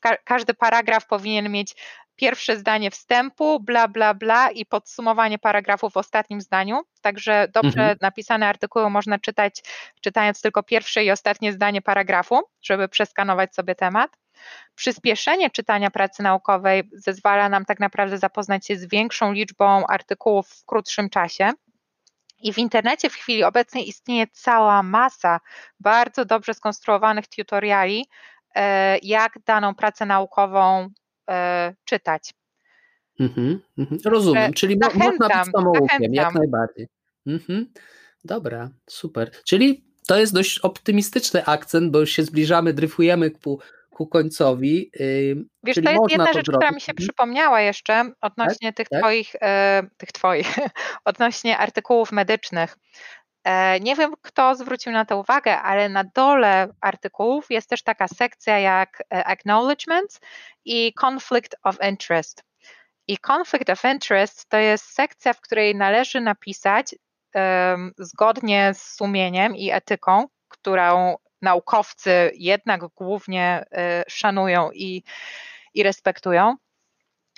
ka 0.00 0.16
każdy 0.24 0.54
paragraf 0.54 1.06
powinien 1.06 1.50
mieć 1.50 1.74
pierwsze 2.20 2.56
zdanie 2.56 2.90
wstępu, 2.90 3.60
bla, 3.60 3.88
bla, 3.88 4.14
bla 4.14 4.50
i 4.50 4.66
podsumowanie 4.66 5.38
paragrafu 5.38 5.90
w 5.90 5.96
ostatnim 5.96 6.40
zdaniu. 6.40 6.82
Także 7.00 7.48
dobrze 7.54 7.80
mhm. 7.80 7.98
napisane 8.00 8.48
artykuły 8.48 8.90
można 8.90 9.18
czytać, 9.18 9.62
czytając 10.00 10.40
tylko 10.40 10.62
pierwsze 10.62 11.04
i 11.04 11.10
ostatnie 11.10 11.52
zdanie 11.52 11.82
paragrafu, 11.82 12.40
żeby 12.62 12.88
przeskanować 12.88 13.54
sobie 13.54 13.74
temat. 13.74 14.10
Przyspieszenie 14.74 15.50
czytania 15.50 15.90
pracy 15.90 16.22
naukowej 16.22 16.82
zezwala 16.92 17.48
nam 17.48 17.64
tak 17.64 17.80
naprawdę 17.80 18.18
zapoznać 18.18 18.66
się 18.66 18.76
z 18.76 18.88
większą 18.88 19.32
liczbą 19.32 19.86
artykułów 19.86 20.48
w 20.48 20.64
krótszym 20.66 21.10
czasie. 21.10 21.52
I 22.42 22.52
w 22.52 22.58
internecie 22.58 23.10
w 23.10 23.14
chwili 23.14 23.44
obecnej 23.44 23.88
istnieje 23.88 24.26
cała 24.32 24.82
masa 24.82 25.40
bardzo 25.80 26.24
dobrze 26.24 26.54
skonstruowanych 26.54 27.26
tutoriali, 27.26 28.06
jak 29.02 29.38
daną 29.46 29.74
pracę 29.74 30.06
naukową 30.06 30.88
e, 31.30 31.74
czytać. 31.84 32.30
Mhm, 33.20 33.60
mhm. 33.78 34.00
Rozumiem, 34.04 34.52
czyli 34.52 34.78
zachęcam, 34.82 35.10
można 35.10 35.28
być 35.28 35.52
samoukiem, 35.52 36.14
jak 36.14 36.34
najbardziej. 36.34 36.88
Mhm. 37.26 37.72
Dobra, 38.24 38.70
super. 38.86 39.30
Czyli 39.44 39.84
to 40.06 40.18
jest 40.18 40.34
dość 40.34 40.58
optymistyczny 40.58 41.44
akcent, 41.44 41.90
bo 41.90 42.00
już 42.00 42.10
się 42.10 42.22
zbliżamy, 42.22 42.72
dryfujemy 42.72 43.30
ku, 43.30 43.60
ku 43.90 44.06
końcowi. 44.06 44.90
Wiesz, 45.64 45.74
Czyli 45.74 45.86
to 45.86 45.92
jest 45.92 46.10
jedna 46.10 46.32
rzecz, 46.32 46.48
która 46.48 46.70
mi 46.70 46.80
się 46.80 46.94
przypomniała 46.94 47.60
jeszcze 47.60 48.12
odnośnie 48.20 48.68
tak? 48.68 48.76
tych 48.76 48.88
tak? 48.88 49.00
twoich, 49.00 49.36
e, 49.42 49.82
tych 49.96 50.12
twoich, 50.12 50.56
odnośnie 51.04 51.58
artykułów 51.58 52.12
medycznych. 52.12 52.76
E, 53.44 53.80
nie 53.80 53.96
wiem, 53.96 54.14
kto 54.22 54.54
zwrócił 54.54 54.92
na 54.92 55.04
to 55.04 55.18
uwagę, 55.18 55.58
ale 55.58 55.88
na 55.88 56.04
dole 56.04 56.68
artykułów 56.80 57.50
jest 57.50 57.70
też 57.70 57.82
taka 57.82 58.08
sekcja 58.08 58.58
jak 58.58 59.02
e, 59.14 59.24
acknowledgements 59.24 60.20
i 60.64 60.94
conflict 61.04 61.56
of 61.62 61.76
interest. 61.88 62.44
I 63.08 63.18
conflict 63.18 63.70
of 63.70 63.84
interest 63.84 64.48
to 64.48 64.56
jest 64.56 64.84
sekcja, 64.84 65.32
w 65.32 65.40
której 65.40 65.74
należy 65.76 66.20
napisać 66.20 66.94
um, 67.34 67.92
zgodnie 67.98 68.74
z 68.74 68.82
sumieniem 68.82 69.56
i 69.56 69.70
etyką, 69.70 70.26
którą 70.48 71.16
naukowcy 71.42 72.30
jednak 72.34 72.80
głównie 72.94 73.64
y, 73.72 74.10
szanują 74.10 74.70
i, 74.70 75.02
i 75.74 75.82
respektują. 75.82 76.56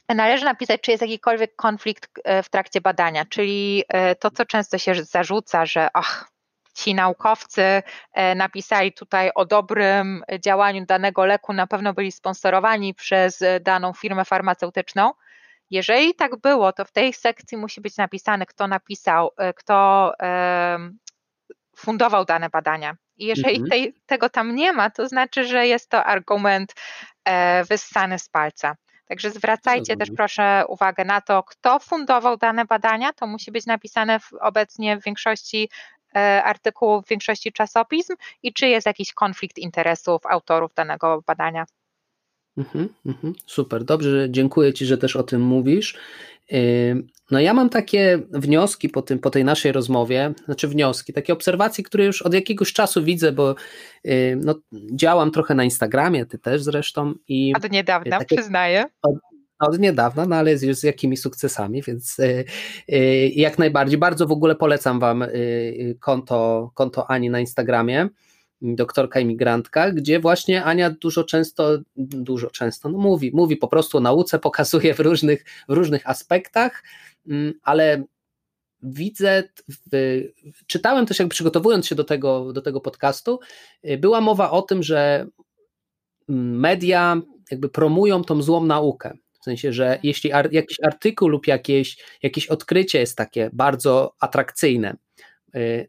Należy 0.08 0.44
napisać, 0.44 0.80
czy 0.80 0.90
jest 0.90 1.02
jakikolwiek 1.02 1.56
konflikt 1.56 2.18
y, 2.18 2.42
w 2.42 2.48
trakcie 2.48 2.80
badania, 2.80 3.24
czyli 3.24 3.84
y, 4.12 4.14
to, 4.16 4.30
co 4.30 4.46
często 4.46 4.78
się 4.78 4.94
zarzuca, 4.94 5.66
że 5.66 5.88
ach, 5.94 6.32
ci 6.74 6.94
naukowcy 6.94 7.82
napisali 8.36 8.92
tutaj 8.92 9.30
o 9.34 9.44
dobrym 9.44 10.22
działaniu 10.44 10.86
danego 10.86 11.26
leku, 11.26 11.52
na 11.52 11.66
pewno 11.66 11.92
byli 11.94 12.12
sponsorowani 12.12 12.94
przez 12.94 13.40
daną 13.60 13.92
firmę 13.92 14.24
farmaceutyczną. 14.24 15.12
Jeżeli 15.70 16.14
tak 16.14 16.40
było, 16.40 16.72
to 16.72 16.84
w 16.84 16.92
tej 16.92 17.12
sekcji 17.12 17.58
musi 17.58 17.80
być 17.80 17.96
napisane, 17.96 18.46
kto 18.46 18.66
napisał, 18.66 19.30
kto 19.56 20.12
fundował 21.76 22.24
dane 22.24 22.50
badania. 22.50 22.96
I 23.16 23.26
jeżeli 23.26 23.56
mhm. 23.56 23.70
tej, 23.70 23.94
tego 24.06 24.28
tam 24.28 24.54
nie 24.54 24.72
ma, 24.72 24.90
to 24.90 25.08
znaczy, 25.08 25.44
że 25.44 25.66
jest 25.66 25.90
to 25.90 26.04
argument 26.04 26.74
e, 27.24 27.64
wyssany 27.64 28.18
z 28.18 28.28
palca. 28.28 28.76
Także 29.08 29.30
zwracajcie 29.30 29.96
też 29.96 30.08
proszę 30.16 30.64
uwagę 30.68 31.04
na 31.04 31.20
to, 31.20 31.42
kto 31.42 31.78
fundował 31.78 32.36
dane 32.36 32.64
badania. 32.64 33.12
To 33.12 33.26
musi 33.26 33.52
być 33.52 33.66
napisane 33.66 34.20
w, 34.20 34.32
obecnie 34.40 34.96
w 34.96 35.04
większości 35.04 35.68
e, 36.16 36.44
artykułów, 36.44 37.04
w 37.04 37.08
większości 37.08 37.52
czasopism 37.52 38.14
i 38.42 38.52
czy 38.52 38.68
jest 38.68 38.86
jakiś 38.86 39.12
konflikt 39.12 39.58
interesów 39.58 40.26
autorów 40.26 40.74
danego 40.74 41.22
badania. 41.26 41.64
Mhm, 42.56 42.88
mhm, 43.06 43.34
super, 43.46 43.84
dobrze, 43.84 44.26
dziękuję 44.30 44.72
Ci, 44.72 44.86
że 44.86 44.98
też 44.98 45.16
o 45.16 45.22
tym 45.22 45.40
mówisz. 45.40 45.98
No 47.30 47.40
ja 47.40 47.54
mam 47.54 47.68
takie 47.68 48.18
wnioski 48.30 48.88
po, 48.88 49.02
tym, 49.02 49.18
po 49.18 49.30
tej 49.30 49.44
naszej 49.44 49.72
rozmowie, 49.72 50.34
znaczy 50.44 50.68
wnioski, 50.68 51.12
takie 51.12 51.32
obserwacje, 51.32 51.84
które 51.84 52.04
już 52.04 52.22
od 52.22 52.34
jakiegoś 52.34 52.72
czasu 52.72 53.04
widzę, 53.04 53.32
bo 53.32 53.54
no, 54.36 54.54
działam 54.94 55.30
trochę 55.30 55.54
na 55.54 55.64
Instagramie, 55.64 56.26
ty 56.26 56.38
też 56.38 56.62
zresztą. 56.62 57.14
I 57.28 57.52
od 57.56 57.70
niedawna, 57.70 58.18
takie, 58.18 58.36
przyznaję. 58.36 58.84
Od, 59.02 59.14
od 59.58 59.78
niedawna, 59.78 60.26
no 60.26 60.36
ale 60.36 60.58
z, 60.58 60.78
z 60.78 60.82
jakimi 60.82 61.16
sukcesami, 61.16 61.82
więc 61.82 62.18
y, 62.18 62.44
y, 62.92 63.30
jak 63.34 63.58
najbardziej. 63.58 63.98
Bardzo 63.98 64.26
w 64.26 64.32
ogóle 64.32 64.54
polecam 64.54 65.00
wam 65.00 65.22
y, 65.22 65.96
konto, 66.00 66.70
konto 66.74 67.10
Ani 67.10 67.30
na 67.30 67.40
Instagramie 67.40 68.08
doktorka 68.62 69.20
imigrantka, 69.20 69.92
gdzie 69.92 70.20
właśnie 70.20 70.64
Ania 70.64 70.90
dużo 70.90 71.24
często, 71.24 71.78
dużo 71.96 72.50
często, 72.50 72.88
no 72.88 72.98
mówi, 72.98 73.30
mówi 73.34 73.56
po 73.56 73.68
prostu 73.68 73.98
o 73.98 74.00
nauce, 74.00 74.38
pokazuje 74.48 74.94
w 74.94 75.00
różnych, 75.00 75.44
w 75.68 75.72
różnych 75.72 76.08
aspektach, 76.08 76.84
mm, 77.28 77.52
ale 77.62 78.04
widzę, 78.82 79.42
czytałem 80.66 81.06
też, 81.06 81.18
jak 81.18 81.28
przygotowując 81.28 81.86
się 81.86 81.94
do 81.94 82.04
tego, 82.04 82.52
do 82.52 82.62
tego 82.62 82.80
podcastu, 82.80 83.40
y, 83.90 83.98
była 83.98 84.20
mowa 84.20 84.50
o 84.50 84.62
tym, 84.62 84.82
że 84.82 85.26
media 86.28 87.20
jakby 87.50 87.68
promują 87.68 88.24
tą 88.24 88.42
złą 88.42 88.66
naukę. 88.66 89.16
W 89.40 89.44
sensie, 89.44 89.72
że 89.72 89.98
jeśli 90.02 90.32
ar, 90.32 90.52
jakiś 90.52 90.76
artykuł 90.84 91.28
lub 91.28 91.46
jakieś, 91.46 91.96
jakieś 92.22 92.46
odkrycie 92.46 92.98
jest 92.98 93.16
takie 93.16 93.50
bardzo 93.52 94.14
atrakcyjne, 94.20 94.96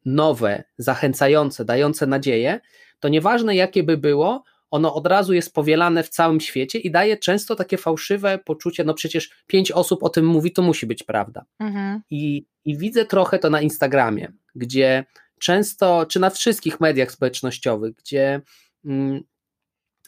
nowe, 0.06 0.64
zachęcające, 0.78 1.66
dające 1.66 2.08
nadzieję, 2.08 2.60
to 3.00 3.10
nieważne 3.10 3.56
jakie 3.56 3.84
by 3.84 3.98
było, 3.98 4.44
ono 4.72 4.96
od 4.96 5.08
razu 5.08 5.34
jest 5.34 5.54
powielane 5.54 6.04
w 6.04 6.10
całym 6.10 6.40
świecie 6.40 6.80
i 6.80 6.92
daje 6.92 7.18
często 7.18 7.56
takie 7.56 7.78
fałszywe 7.78 8.38
poczucie, 8.38 8.84
no 8.84 8.94
przecież 8.94 9.30
pięć 9.48 9.72
osób 9.72 10.04
o 10.04 10.10
tym 10.10 10.26
mówi, 10.26 10.52
to 10.52 10.62
musi 10.62 10.86
być 10.86 11.04
prawda. 11.04 11.46
Mhm. 11.60 12.02
I, 12.10 12.46
I 12.66 12.78
widzę 12.78 13.06
trochę 13.06 13.40
to 13.40 13.50
na 13.50 13.62
Instagramie, 13.62 14.32
gdzie 14.56 15.06
często, 15.40 16.06
czy 16.06 16.20
na 16.20 16.30
wszystkich 16.30 16.80
mediach 16.80 17.12
społecznościowych, 17.12 17.96
gdzie 17.96 18.42
mm, 18.86 19.24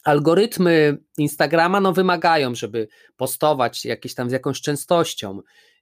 algorytmy 0.03 0.97
Instagrama 1.17 1.81
no, 1.81 1.93
wymagają, 1.93 2.55
żeby 2.55 2.87
postować 3.17 3.85
jakieś 3.85 4.15
tam 4.15 4.29
z 4.29 4.33
jakąś 4.33 4.61
częstością, 4.61 5.41
Y, 5.41 5.74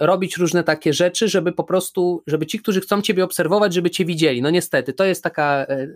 robić 0.00 0.36
różne 0.36 0.64
takie 0.64 0.92
rzeczy, 0.92 1.28
żeby 1.28 1.52
po 1.52 1.64
prostu, 1.64 2.22
żeby 2.26 2.46
ci, 2.46 2.58
którzy 2.58 2.80
chcą 2.80 3.02
Ciebie 3.02 3.24
obserwować, 3.24 3.74
żeby 3.74 3.90
Cię 3.90 4.04
widzieli. 4.04 4.42
No 4.42 4.50
niestety, 4.50 4.92
to 4.92 5.04
jest 5.04 5.22
taka 5.22 5.66
e, 5.68 5.88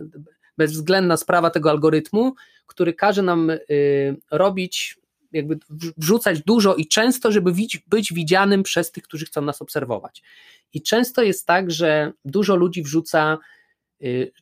bezwzględna 0.59 1.17
sprawa 1.17 1.51
tego 1.51 1.71
algorytmu, 1.71 2.35
który 2.67 2.95
każe 2.95 3.23
nam 3.23 3.51
y, 3.51 3.61
robić, 4.31 4.99
jakby 5.33 5.59
wrzucać 5.97 6.43
dużo 6.43 6.75
i 6.75 6.87
często, 6.87 7.33
żeby 7.33 7.53
być 7.87 8.13
widzianym 8.13 8.63
przez 8.63 8.91
tych, 8.93 9.05
którzy 9.05 9.27
chcą 9.27 9.43
nas 9.43 9.63
obserwować. 9.63 10.23
I 10.73 10.83
często 10.83 11.23
jest 11.23 11.47
tak, 11.47 11.71
że 11.71 12.13
dużo 12.25 12.57
ludzi 12.57 12.83
wrzuca 12.83 13.39
Y, 13.39 13.62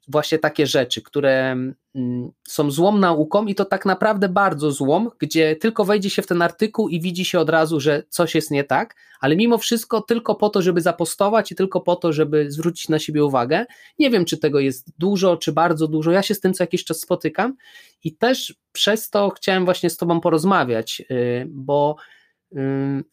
właśnie 0.09 0.39
takie 0.39 0.67
rzeczy, 0.67 1.03
które 1.03 1.57
mm, 1.95 2.31
są 2.49 2.71
złą 2.71 2.99
nauką 2.99 3.47
i 3.47 3.55
to 3.55 3.65
tak 3.65 3.87
naprawdę 3.87 4.29
bardzo 4.29 4.73
złą, 4.73 5.09
gdzie 5.19 5.57
tylko 5.57 5.85
wejdzie 5.85 6.11
się 6.11 6.23
w 6.23 6.27
ten 6.27 6.43
artykuł 6.43 6.89
i 6.89 7.01
widzi 7.01 7.25
się 7.25 7.41
od 7.41 7.51
razu, 7.51 7.81
że 7.81 8.03
coś 8.09 8.35
jest 8.35 8.51
nie 8.51 8.65
tak, 8.65 8.97
ale 9.21 9.37
mimo 9.37 9.59
wszystko 9.59 10.01
tylko 10.01 10.35
po 10.35 10.49
to, 10.51 10.63
żeby 10.63 10.81
zapostować 10.81 11.53
i 11.53 11.55
tylko 11.55 11.81
po 11.81 11.97
to, 11.97 12.13
żeby 12.13 12.51
zwrócić 12.51 12.89
na 12.89 12.99
siebie 12.99 13.25
uwagę. 13.25 13.67
Nie 13.99 14.11
wiem, 14.11 14.25
czy 14.25 14.39
tego 14.39 14.61
jest 14.61 14.99
dużo, 14.99 15.37
czy 15.37 15.53
bardzo 15.53 15.89
dużo. 15.89 16.11
Ja 16.11 16.23
się 16.23 16.35
z 16.35 16.41
tym 16.41 16.55
co 16.55 16.63
jakiś 16.63 16.85
czas 16.85 17.01
spotykam 17.01 17.57
i 18.05 18.17
też 18.17 18.55
przez 18.73 19.11
to 19.11 19.31
chciałem 19.31 19.65
właśnie 19.65 19.91
z 19.91 19.97
Tobą 19.97 20.21
porozmawiać, 20.21 21.03
y, 21.11 21.47
bo 21.51 21.97
y, 22.53 22.59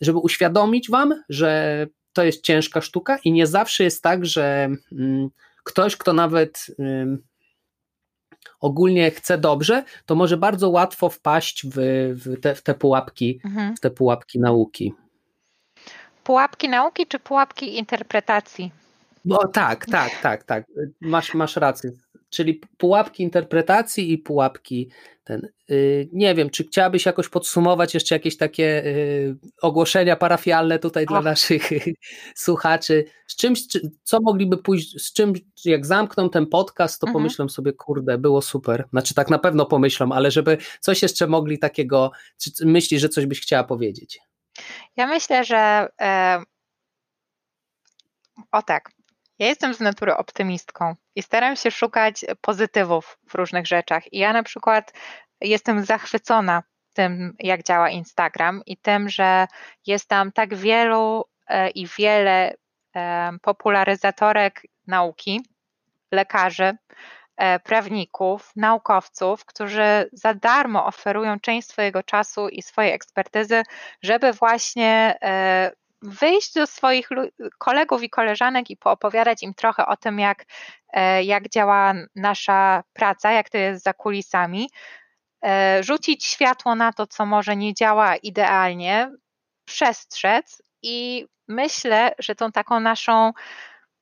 żeby 0.01 0.17
uświadomić 0.17 0.89
Wam, 0.89 1.23
że 1.29 1.87
to 2.13 2.23
jest 2.23 2.43
ciężka 2.43 2.81
sztuka 2.81 3.17
i 3.23 3.31
nie 3.31 3.47
zawsze 3.47 3.83
jest 3.83 4.03
tak, 4.03 4.25
że 4.25 4.69
mm, 4.91 5.29
ktoś, 5.67 5.97
kto 5.97 6.13
nawet 6.13 6.67
ogólnie 8.59 9.11
chce 9.11 9.37
dobrze, 9.37 9.83
to 10.05 10.15
może 10.15 10.37
bardzo 10.37 10.69
łatwo 10.69 11.09
wpaść 11.09 11.65
w, 11.65 11.75
w, 12.15 12.41
te, 12.41 12.55
w 12.55 12.61
te, 12.61 12.73
pułapki, 12.73 13.39
mhm. 13.45 13.75
w 13.75 13.79
te 13.79 13.91
pułapki 13.91 14.39
nauki. 14.39 14.93
Pułapki 16.23 16.69
nauki 16.69 17.07
czy 17.07 17.19
pułapki 17.19 17.77
interpretacji? 17.77 18.71
No 19.25 19.47
tak, 19.47 19.85
tak, 19.85 20.11
tak, 20.21 20.43
tak. 20.43 20.65
Masz, 21.01 21.33
masz 21.33 21.55
rację. 21.55 21.91
Czyli 22.29 22.61
pułapki 22.77 23.23
interpretacji 23.23 24.11
i 24.11 24.17
pułapki 24.17 24.89
ten. 25.23 25.47
Y, 25.71 26.09
nie 26.13 26.35
wiem, 26.35 26.49
czy 26.49 26.63
chciałabyś 26.63 27.05
jakoś 27.05 27.29
podsumować 27.29 27.93
jeszcze 27.93 28.15
jakieś 28.15 28.37
takie 28.37 28.85
y, 28.85 29.37
ogłoszenia 29.61 30.15
parafialne 30.15 30.79
tutaj 30.79 31.05
dla 31.05 31.21
naszych 31.21 31.69
słuchaczy? 32.35 33.05
Z 33.27 33.35
czymś, 33.35 33.61
co 34.03 34.21
mogliby 34.21 34.57
pójść, 34.57 35.01
z 35.01 35.13
czym, 35.13 35.33
jak 35.65 35.85
zamkną 35.85 36.29
ten 36.29 36.45
podcast, 36.45 37.01
to 37.01 37.07
mhm. 37.07 37.13
pomyślą 37.13 37.49
sobie, 37.49 37.73
kurde, 37.73 38.17
było 38.17 38.41
super. 38.41 38.87
Znaczy 38.89 39.13
tak 39.13 39.29
na 39.29 39.39
pewno 39.39 39.65
pomyślą, 39.65 40.11
ale 40.11 40.31
żeby 40.31 40.57
coś 40.79 41.01
jeszcze 41.01 41.27
mogli 41.27 41.59
takiego, 41.59 42.11
czy 42.37 42.51
myślisz, 42.65 43.01
że 43.01 43.09
coś 43.09 43.25
byś 43.25 43.41
chciała 43.41 43.63
powiedzieć? 43.63 44.19
Ja 44.95 45.07
myślę, 45.07 45.43
że 45.43 45.87
e, 46.01 46.43
o 48.51 48.61
tak, 48.61 48.96
ja 49.39 49.47
jestem 49.47 49.73
z 49.73 49.79
natury 49.79 50.15
optymistką 50.15 50.95
i 51.15 51.23
staram 51.23 51.55
się 51.55 51.71
szukać 51.71 52.25
pozytywów 52.41 53.17
w 53.29 53.35
różnych 53.35 53.67
rzeczach. 53.67 54.13
I 54.13 54.17
ja 54.17 54.33
na 54.33 54.43
przykład 54.43 54.93
jestem 55.41 55.85
zachwycona 55.85 56.63
tym, 56.93 57.35
jak 57.39 57.63
działa 57.63 57.89
Instagram 57.89 58.61
i 58.65 58.77
tym, 58.77 59.09
że 59.09 59.47
jest 59.85 60.09
tam 60.09 60.31
tak 60.31 60.55
wielu 60.55 61.25
e, 61.47 61.69
i 61.69 61.87
wiele 61.97 62.53
e, 62.95 63.31
popularyzatorek 63.41 64.61
nauki, 64.87 65.41
lekarzy, 66.11 66.77
e, 67.37 67.59
prawników, 67.59 68.51
naukowców, 68.55 69.45
którzy 69.45 70.09
za 70.13 70.33
darmo 70.33 70.85
oferują 70.85 71.39
część 71.39 71.67
swojego 71.67 72.03
czasu 72.03 72.49
i 72.49 72.61
swojej 72.61 72.93
ekspertyzy, 72.93 73.63
żeby 74.01 74.33
właśnie 74.33 75.19
wyjść 76.01 76.53
do 76.53 76.67
swoich 76.67 77.09
kolegów 77.57 78.03
i 78.03 78.09
koleżanek 78.09 78.69
i 78.69 78.77
poopowiadać 78.77 79.43
im 79.43 79.53
trochę 79.53 79.85
o 79.85 79.97
tym, 79.97 80.19
jak, 80.19 80.45
e, 80.93 81.23
jak 81.23 81.49
działa 81.49 81.93
nasza 82.15 82.83
praca, 82.93 83.31
jak 83.31 83.49
to 83.49 83.57
jest 83.57 83.83
za 83.83 83.93
kulisami, 83.93 84.69
e, 85.45 85.83
rzucić 85.83 86.25
światło 86.25 86.75
na 86.75 86.93
to, 86.93 87.07
co 87.07 87.25
może 87.25 87.55
nie 87.55 87.73
działa 87.73 88.15
idealnie, 88.15 89.11
przestrzec 89.65 90.61
i 90.81 91.27
myślę, 91.47 92.11
że 92.19 92.35
tą 92.35 92.51
taką 92.51 92.79
naszą 92.79 93.33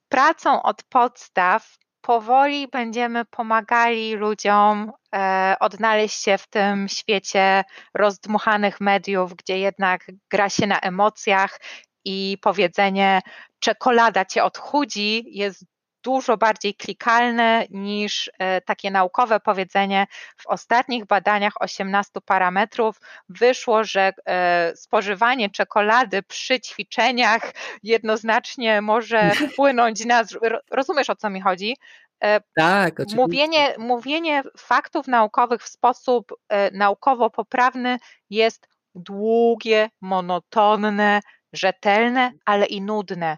pracą 0.10 0.64
od 0.64 0.84
podstaw 0.84 1.78
powoli 2.06 2.68
będziemy 2.68 3.26
pomagali 3.26 4.16
ludziom 4.16 4.92
e, 5.16 5.56
odnaleźć 5.60 6.24
się 6.24 6.38
w 6.38 6.48
tym 6.48 6.88
świecie 6.90 7.64
rozdmuchanych 7.94 8.82
mediów, 8.82 9.34
gdzie 9.34 9.60
jednak 9.60 10.12
gra 10.30 10.50
się 10.50 10.68
na 10.68 10.80
emocjach 10.80 11.60
i 12.06 12.38
powiedzenie 12.41 13.22
czekolada 13.60 14.26
cię 14.26 14.44
odchudzi 14.44 15.23
jest 15.27 15.65
dużo 16.06 16.38
bardziej 16.38 16.76
klikalne 16.76 17.65
niż 17.69 18.32
e, 18.40 18.61
takie 18.61 18.91
naukowe 18.91 19.40
powiedzenie. 19.40 20.07
W 20.38 20.48
ostatnich 20.48 21.06
badaniach 21.06 21.53
18 21.60 22.22
parametrów 22.26 22.99
wyszło, 23.30 23.84
że 23.84 24.14
e, 24.26 24.73
spożywanie 24.76 25.49
czekolady 25.49 26.23
przy 26.23 26.60
ćwiczeniach 26.60 27.53
jednoznacznie 27.84 28.82
może 28.82 29.32
wpłynąć 29.53 30.06
na. 30.06 30.23
Rozumiesz 30.72 31.10
o 31.10 31.15
co 31.15 31.30
mi 31.30 31.41
chodzi? 31.41 31.77
E, 32.23 32.41
tak, 32.56 32.99
oczywiście. 32.99 33.22
Mówienie, 33.22 33.76
mówienie 33.77 34.44
faktów 34.57 35.07
naukowych 35.07 35.64
w 35.64 35.68
sposób 35.68 36.34
naukowo 36.72 37.30
poprawny 37.30 37.98
jest 38.30 38.68
długie, 38.95 39.90
monotonne, 40.02 41.22
rzetelne, 41.56 42.32
ale 42.45 42.65
i 42.65 42.82
nudne. 42.82 43.38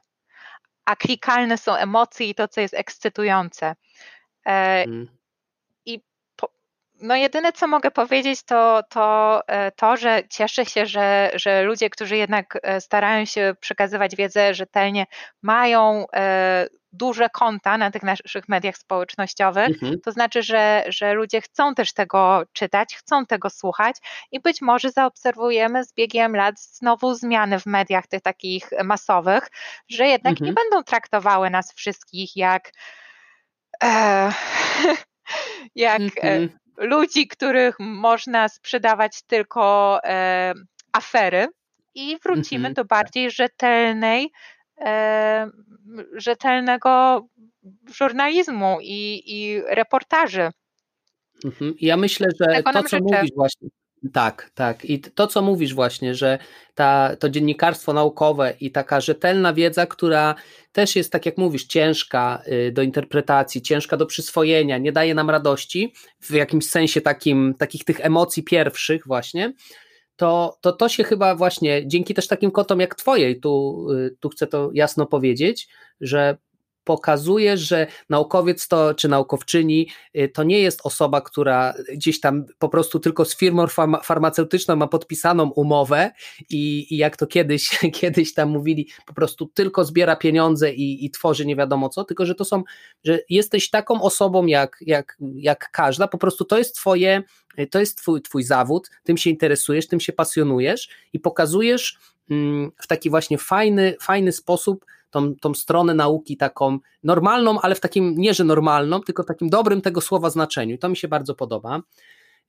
A 0.85 0.95
klikalne 0.95 1.57
są 1.57 1.75
emocje 1.75 2.27
i 2.29 2.35
to, 2.35 2.47
co 2.47 2.61
jest 2.61 2.73
ekscytujące. 2.73 3.75
Hmm. 4.45 5.16
No 7.01 7.15
jedyne, 7.15 7.53
co 7.53 7.67
mogę 7.67 7.91
powiedzieć, 7.91 8.43
to 8.43 8.83
to, 8.89 9.41
e, 9.47 9.71
to 9.71 9.97
że 9.97 10.23
cieszę 10.29 10.65
się, 10.65 10.85
że, 10.85 11.31
że 11.33 11.63
ludzie, 11.63 11.89
którzy 11.89 12.17
jednak 12.17 12.59
e, 12.63 12.81
starają 12.81 13.25
się 13.25 13.55
przekazywać 13.59 14.15
wiedzę 14.15 14.53
rzetelnie, 14.53 15.05
mają 15.41 16.05
duże 16.97 17.29
konta 17.29 17.77
na 17.77 17.91
tych 17.91 18.03
naszych 18.03 18.49
mediach 18.49 18.77
społecznościowych, 18.77 19.67
mhm. 19.67 20.01
to 20.01 20.11
znaczy, 20.11 20.43
że, 20.43 20.83
że 20.87 21.13
ludzie 21.13 21.41
chcą 21.41 21.75
też 21.75 21.93
tego 21.93 22.43
czytać, 22.53 22.95
chcą 22.95 23.25
tego 23.25 23.49
słuchać 23.49 23.95
i 24.31 24.39
być 24.39 24.61
może 24.61 24.91
zaobserwujemy 24.91 25.83
z 25.83 25.93
biegiem 25.93 26.35
lat 26.35 26.59
znowu 26.59 27.13
zmiany 27.13 27.59
w 27.59 27.65
mediach 27.65 28.07
tych 28.07 28.21
takich 28.21 28.69
masowych, 28.83 29.47
że 29.89 30.07
jednak 30.07 30.31
mhm. 30.31 30.45
nie 30.45 30.53
będą 30.53 30.83
traktowały 30.83 31.49
nas 31.49 31.73
wszystkich 31.73 32.35
jak 32.35 32.71
e, 33.83 34.31
jak 35.75 36.01
e, 36.01 36.21
mhm. 36.21 36.59
Ludzi, 36.77 37.27
których 37.27 37.79
można 37.79 38.49
sprzedawać 38.49 39.21
tylko 39.21 39.99
e, 40.03 40.53
afery 40.91 41.47
i 41.95 42.17
wrócimy 42.23 42.67
mhm. 42.67 42.73
do 42.73 42.85
bardziej 42.85 43.31
rzetelnej, 43.31 44.31
e, 44.81 45.49
rzetelnego 46.13 47.21
żurnalizmu 47.95 48.77
i, 48.81 49.23
i 49.25 49.61
reportaży. 49.61 50.49
Mhm. 51.45 51.73
Ja 51.81 51.97
myślę, 51.97 52.27
że 52.41 52.63
to, 52.63 52.83
co 52.83 52.97
mówisz 52.99 53.31
właśnie, 53.35 53.69
tak, 54.09 54.51
tak. 54.55 54.85
I 54.85 54.99
to, 54.99 55.27
co 55.27 55.41
mówisz 55.41 55.73
właśnie, 55.73 56.15
że 56.15 56.39
ta, 56.75 57.15
to 57.19 57.29
dziennikarstwo 57.29 57.93
naukowe 57.93 58.53
i 58.59 58.71
taka 58.71 59.01
rzetelna 59.01 59.53
wiedza, 59.53 59.85
która 59.85 60.35
też 60.71 60.95
jest, 60.95 61.11
tak 61.11 61.25
jak 61.25 61.37
mówisz, 61.37 61.63
ciężka 61.65 62.41
y, 62.47 62.71
do 62.71 62.81
interpretacji, 62.81 63.61
ciężka 63.61 63.97
do 63.97 64.05
przyswojenia, 64.05 64.77
nie 64.77 64.91
daje 64.91 65.15
nam 65.15 65.29
radości 65.29 65.93
w 66.21 66.31
jakimś 66.31 66.65
sensie 66.69 67.01
takim, 67.01 67.53
takich 67.59 67.83
tych 67.83 68.05
emocji 68.05 68.43
pierwszych 68.43 69.07
właśnie, 69.07 69.53
to, 70.15 70.57
to 70.61 70.71
to 70.71 70.89
się 70.89 71.03
chyba 71.03 71.35
właśnie 71.35 71.87
dzięki 71.87 72.13
też 72.13 72.27
takim 72.27 72.51
kotom 72.51 72.79
jak 72.79 72.95
twojej, 72.95 73.39
tu, 73.39 73.85
y, 73.91 74.15
tu 74.19 74.29
chcę 74.29 74.47
to 74.47 74.69
jasno 74.73 75.05
powiedzieć, 75.05 75.67
że 76.01 76.37
pokazuje, 76.87 77.57
że 77.57 77.87
naukowiec 78.09 78.67
to, 78.67 78.93
czy 78.93 79.07
naukowczyni 79.07 79.89
y, 80.15 80.29
to 80.29 80.43
nie 80.43 80.59
jest 80.59 80.79
osoba, 80.83 81.21
która 81.21 81.73
gdzieś 81.93 82.19
tam 82.19 82.45
po 82.59 82.69
prostu 82.69 82.99
tylko 82.99 83.25
z 83.25 83.37
firmą 83.37 83.65
farmaceutyczną 84.03 84.75
ma 84.75 84.87
podpisaną 84.87 85.49
umowę 85.49 86.11
i, 86.49 86.87
i 86.89 86.97
jak 86.97 87.17
to 87.17 87.27
kiedyś, 87.27 87.79
kiedyś 87.99 88.33
tam 88.33 88.49
mówili, 88.49 88.87
po 89.05 89.13
prostu 89.13 89.45
tylko 89.53 89.85
zbiera 89.85 90.15
pieniądze 90.15 90.73
i, 90.73 91.05
i 91.05 91.11
tworzy 91.11 91.45
nie 91.45 91.55
wiadomo 91.55 91.89
co, 91.89 92.03
tylko 92.03 92.25
że 92.25 92.35
to 92.35 92.45
są, 92.45 92.63
że 93.03 93.19
jesteś 93.29 93.69
taką 93.69 94.01
osobą 94.01 94.45
jak, 94.45 94.77
jak, 94.81 95.17
jak 95.35 95.71
każda, 95.71 96.07
po 96.07 96.17
prostu 96.17 96.45
to 96.45 96.57
jest 96.57 96.75
twoje, 96.75 97.23
to 97.71 97.79
jest 97.79 97.97
twój, 97.97 98.21
twój 98.21 98.43
zawód, 98.43 98.89
tym 99.03 99.17
się 99.17 99.29
interesujesz, 99.29 99.87
tym 99.87 99.99
się 99.99 100.13
pasjonujesz 100.13 100.89
i 101.13 101.19
pokazujesz 101.19 101.97
mm, 102.29 102.71
w 102.77 102.87
taki 102.87 103.09
właśnie 103.09 103.37
fajny, 103.37 103.95
fajny 104.01 104.31
sposób 104.31 104.85
tą, 105.17 105.35
tą 105.35 105.53
stronę 105.53 105.93
nauki 105.93 106.37
taką 106.37 106.79
normalną, 107.03 107.61
ale 107.61 107.75
w 107.75 107.79
takim, 107.79 108.15
nie 108.17 108.33
że 108.33 108.43
normalną, 108.43 109.01
tylko 109.01 109.23
w 109.23 109.25
takim 109.25 109.49
dobrym 109.49 109.81
tego 109.81 110.01
słowa 110.01 110.29
znaczeniu. 110.29 110.77
To 110.77 110.89
mi 110.89 110.97
się 110.97 111.07
bardzo 111.07 111.35
podoba. 111.35 111.81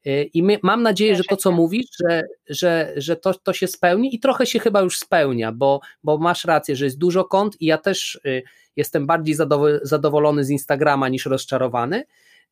Y, 0.07 0.31
I 0.35 0.43
my, 0.43 0.59
mam 0.63 0.83
nadzieję, 0.83 1.17
że 1.17 1.23
to, 1.25 1.37
co 1.37 1.53
mówisz, 1.53 1.87
że, 2.01 2.23
że, 2.49 2.93
że 2.97 3.17
to, 3.17 3.35
to 3.35 3.53
się 3.53 3.67
spełni 3.67 4.15
i 4.15 4.21
trochę 4.21 4.47
się 4.47 4.59
chyba 4.59 4.81
już 4.81 4.99
spełnia, 4.99 5.53
bo, 5.53 5.81
bo 6.05 6.19
masz 6.19 6.45
rację, 6.45 6.77
że 6.77 6.85
jest 6.85 6.99
dużo 6.99 7.25
kont 7.25 7.61
i 7.61 7.67
ja 7.67 7.79
też 7.79 8.21
y, 8.27 8.43
jestem 8.77 9.07
bardziej 9.07 9.35
zadowolony 9.83 10.45
z 10.45 10.51
Instagrama 10.51 11.09
niż 11.09 11.27
rozczarowany, 11.27 12.05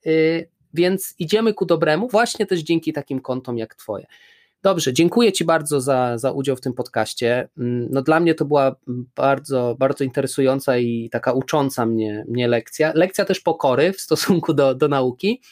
y, 0.06 0.48
więc 0.74 1.14
idziemy 1.18 1.54
ku 1.54 1.66
dobremu, 1.66 2.08
właśnie 2.08 2.46
też 2.46 2.60
dzięki 2.60 2.92
takim 2.92 3.20
kontom 3.20 3.58
jak 3.58 3.74
Twoje. 3.74 4.06
Dobrze, 4.62 4.92
dziękuję 4.92 5.32
Ci 5.32 5.44
bardzo 5.44 5.80
za, 5.80 6.18
za 6.18 6.32
udział 6.32 6.56
w 6.56 6.60
tym 6.60 6.72
podcaście. 6.72 7.48
Mm, 7.58 7.88
no 7.90 8.02
dla 8.02 8.20
mnie 8.20 8.34
to 8.34 8.44
była 8.44 8.76
bardzo, 9.16 9.76
bardzo 9.78 10.04
interesująca 10.04 10.78
i 10.78 11.08
taka 11.12 11.32
ucząca 11.32 11.86
mnie, 11.86 12.24
mnie 12.28 12.48
lekcja. 12.48 12.92
Lekcja 12.94 13.24
też 13.24 13.40
pokory 13.40 13.92
w 13.92 14.00
stosunku 14.00 14.54
do, 14.54 14.74
do 14.74 14.88
nauki. 14.88 15.42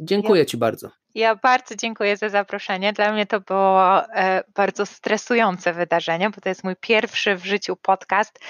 Dziękuję 0.00 0.46
Ci 0.46 0.56
bardzo. 0.56 1.01
Ja 1.14 1.36
bardzo 1.36 1.74
dziękuję 1.76 2.16
za 2.16 2.28
zaproszenie. 2.28 2.92
Dla 2.92 3.12
mnie 3.12 3.26
to 3.26 3.40
było 3.40 4.04
e, 4.14 4.44
bardzo 4.54 4.86
stresujące 4.86 5.72
wydarzenie, 5.72 6.30
bo 6.30 6.40
to 6.40 6.48
jest 6.48 6.64
mój 6.64 6.76
pierwszy 6.76 7.36
w 7.36 7.44
życiu 7.44 7.76
podcast. 7.76 8.40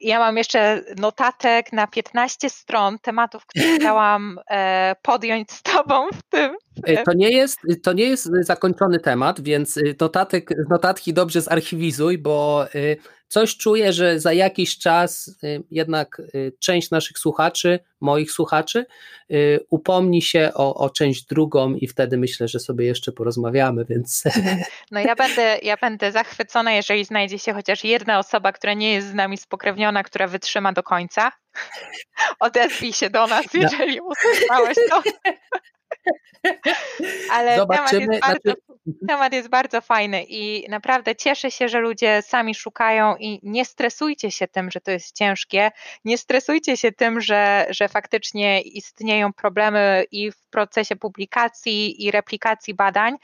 Ja 0.00 0.18
mam 0.18 0.36
jeszcze 0.36 0.82
notatek 0.96 1.72
na 1.72 1.86
15 1.86 2.50
stron 2.50 2.98
tematów, 2.98 3.46
które 3.46 3.64
chciałam 3.78 4.40
e, 4.50 4.96
podjąć 5.02 5.52
z 5.52 5.62
Tobą 5.62 6.08
w 6.12 6.22
tym. 6.22 6.56
E, 6.86 7.02
to 7.02 7.12
nie, 7.12 7.30
jest, 7.30 7.58
to 7.82 7.92
nie 7.92 8.04
jest 8.04 8.30
zakończony 8.40 9.00
temat, 9.00 9.40
więc 9.40 9.78
notatek, 10.00 10.50
notatki 10.70 11.12
dobrze 11.12 11.40
zarchiwizuj, 11.40 12.18
bo 12.18 12.66
coś 13.30 13.56
czuję, 13.56 13.92
że 13.92 14.20
za 14.20 14.32
jakiś 14.32 14.78
czas 14.78 15.28
y, 15.44 15.62
jednak 15.70 16.22
y, 16.34 16.52
część 16.58 16.90
naszych 16.90 17.18
słuchaczy, 17.18 17.78
moich 18.00 18.32
słuchaczy, 18.32 18.86
y, 19.30 19.60
upomni 19.70 20.22
się 20.22 20.50
o, 20.54 20.74
o 20.74 20.90
część 20.90 21.24
drugą 21.24 21.74
i 21.74 21.86
wtedy 21.86 22.18
myślę, 22.18 22.48
że 22.48 22.60
sobie 22.60 22.86
jeszcze 22.86 23.12
porozmawiamy, 23.12 23.84
więc. 23.84 24.24
No 24.90 25.00
ja 25.00 25.14
będę, 25.14 25.58
ja 25.62 25.76
będę 25.76 26.12
zachwycona, 26.12 26.72
jeżeli 26.72 27.04
znajdzie 27.04 27.38
się 27.38 27.52
chociaż 27.52 27.84
jedna 27.84 28.18
osoba, 28.18 28.52
która 28.52 28.74
nie 28.74 28.92
jest 28.92 29.08
z 29.08 29.14
nami 29.14 29.38
spokrewniona, 29.38 30.02
która 30.02 30.26
wytrzyma 30.26 30.72
do 30.72 30.82
końca. 30.82 31.32
Odezwij 32.40 32.92
się 32.92 33.10
do 33.10 33.26
nas, 33.26 33.46
jeżeli 33.54 33.96
no. 33.96 34.04
usłyszałeś 34.04 34.76
to. 34.90 35.02
Ale 37.32 37.56
Zobaczymy. 37.56 38.00
Temat 38.00 38.10
jest, 38.10 38.20
bardzo, 38.20 38.40
znaczy... 38.42 38.98
temat 39.08 39.32
jest 39.32 39.48
bardzo 39.48 39.80
fajny 39.80 40.24
i 40.28 40.70
naprawdę 40.70 41.16
cieszę 41.16 41.50
się, 41.50 41.68
że 41.68 41.80
ludzie 41.80 42.22
sami 42.22 42.54
szukają 42.54 43.16
i 43.16 43.40
nie 43.42 43.64
stresujcie 43.64 44.30
się 44.30 44.48
tym, 44.48 44.70
że 44.70 44.80
to 44.80 44.90
jest 44.90 45.16
ciężkie, 45.16 45.70
nie 46.04 46.18
stresujcie 46.18 46.76
się 46.76 46.92
tym, 46.92 47.20
że, 47.20 47.66
że 47.70 47.88
faktycznie 47.88 48.60
istnieją 48.60 49.32
problemy 49.32 50.04
i 50.10 50.32
w 50.32 50.46
procesie 50.50 50.96
publikacji 50.96 52.04
i 52.04 52.10
replikacji 52.10 52.74
badań. 52.74 53.16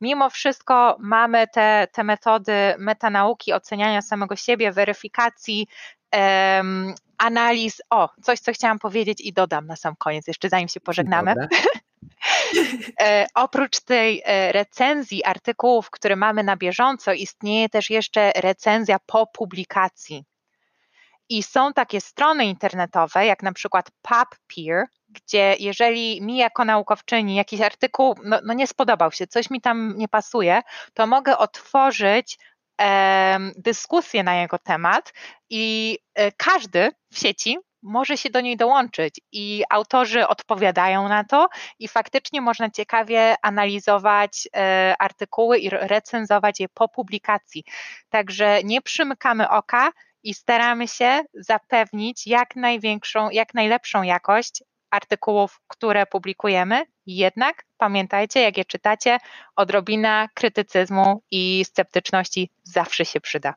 Mimo 0.00 0.30
wszystko 0.30 0.96
mamy 1.00 1.46
te, 1.48 1.88
te 1.92 2.04
metody 2.04 2.52
metanauki, 2.78 3.52
oceniania 3.52 4.02
samego 4.02 4.36
siebie, 4.36 4.72
weryfikacji, 4.72 5.66
um, 6.12 6.94
analiz. 7.18 7.82
O, 7.90 8.08
coś, 8.22 8.40
co 8.40 8.52
chciałam 8.52 8.78
powiedzieć 8.78 9.20
i 9.20 9.32
dodam 9.32 9.66
na 9.66 9.76
sam 9.76 9.96
koniec, 9.96 10.26
jeszcze 10.26 10.48
zanim 10.48 10.68
się 10.68 10.80
pożegnamy. 10.80 11.34
E, 13.00 13.26
oprócz 13.34 13.80
tej 13.80 14.22
e, 14.24 14.52
recenzji 14.52 15.24
artykułów, 15.24 15.90
które 15.90 16.16
mamy 16.16 16.42
na 16.42 16.56
bieżąco, 16.56 17.12
istnieje 17.12 17.68
też 17.68 17.90
jeszcze 17.90 18.32
recenzja 18.36 18.98
po 19.06 19.26
publikacji. 19.26 20.24
I 21.28 21.42
są 21.42 21.72
takie 21.72 22.00
strony 22.00 22.44
internetowe, 22.44 23.26
jak 23.26 23.42
na 23.42 23.52
przykład 23.52 23.90
PubPeer, 24.02 24.86
gdzie 25.08 25.56
jeżeli 25.58 26.22
mi 26.22 26.36
jako 26.36 26.64
naukowczyni 26.64 27.34
jakiś 27.34 27.60
artykuł 27.60 28.14
no, 28.24 28.40
no 28.44 28.54
nie 28.54 28.66
spodobał 28.66 29.12
się, 29.12 29.26
coś 29.26 29.50
mi 29.50 29.60
tam 29.60 29.94
nie 29.96 30.08
pasuje, 30.08 30.62
to 30.94 31.06
mogę 31.06 31.38
otworzyć 31.38 32.38
dyskusję 33.56 34.22
na 34.22 34.34
jego 34.34 34.58
temat 34.58 35.12
i 35.50 35.98
e, 36.14 36.32
każdy 36.32 36.90
w 37.12 37.18
sieci 37.18 37.58
może 37.82 38.16
się 38.16 38.30
do 38.30 38.40
niej 38.40 38.56
dołączyć 38.56 39.20
i 39.32 39.62
autorzy 39.70 40.28
odpowiadają 40.28 41.08
na 41.08 41.24
to 41.24 41.48
i 41.78 41.88
faktycznie 41.88 42.40
można 42.40 42.70
ciekawie 42.70 43.34
analizować 43.42 44.48
e, 44.56 44.94
artykuły 44.98 45.58
i 45.58 45.70
recenzować 45.70 46.60
je 46.60 46.68
po 46.68 46.88
publikacji. 46.88 47.64
Także 48.08 48.60
nie 48.64 48.82
przymykamy 48.82 49.48
oka 49.48 49.92
i 50.22 50.34
staramy 50.34 50.88
się 50.88 51.20
zapewnić 51.34 52.26
jak 52.26 52.56
największą, 52.56 53.30
jak 53.30 53.54
najlepszą 53.54 54.02
jakość 54.02 54.62
artykułów, 54.92 55.60
które 55.68 56.06
publikujemy. 56.06 56.84
Jednak 57.06 57.64
pamiętajcie, 57.78 58.40
jak 58.40 58.58
je 58.58 58.64
czytacie, 58.64 59.18
odrobina 59.56 60.28
krytycyzmu 60.34 61.22
i 61.30 61.64
sceptyczności 61.64 62.50
zawsze 62.62 63.04
się 63.04 63.20
przyda. 63.20 63.54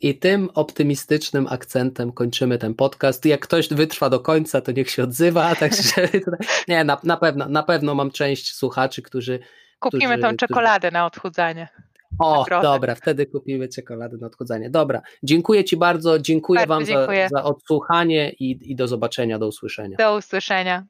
I 0.00 0.18
tym 0.18 0.50
optymistycznym 0.54 1.46
akcentem 1.50 2.12
kończymy 2.12 2.58
ten 2.58 2.74
podcast. 2.74 3.24
Jak 3.24 3.40
ktoś 3.40 3.68
wytrwa 3.68 4.10
do 4.10 4.20
końca, 4.20 4.60
to 4.60 4.72
niech 4.72 4.90
się 4.90 5.02
odzywa. 5.02 5.54
Także 5.54 6.08
nie, 6.68 6.84
na, 6.84 7.00
na, 7.04 7.16
pewno, 7.16 7.48
na 7.48 7.62
pewno 7.62 7.94
mam 7.94 8.10
część 8.10 8.54
słuchaczy, 8.54 9.02
którzy. 9.02 9.38
Kupimy 9.78 10.18
którzy, 10.18 10.20
tą 10.20 10.36
czekoladę 10.36 10.88
którzy... 10.88 10.92
na 10.92 11.06
odchudzanie. 11.06 11.68
O, 12.18 12.44
dobra, 12.62 12.94
wtedy 12.94 13.26
kupimy 13.26 13.68
czekoladę 13.68 14.16
na 14.16 14.26
odchudzanie. 14.26 14.70
Dobra, 14.70 15.02
dziękuję 15.22 15.64
Ci 15.64 15.76
bardzo, 15.76 16.18
dziękuję 16.18 16.66
bardzo 16.66 16.74
Wam 16.74 16.84
dziękuję. 16.84 17.28
Za, 17.30 17.36
za 17.36 17.44
odsłuchanie 17.44 18.30
i, 18.30 18.70
i 18.70 18.76
do 18.76 18.88
zobaczenia, 18.88 19.38
do 19.38 19.46
usłyszenia. 19.46 19.96
Do 19.96 20.16
usłyszenia. 20.16 20.86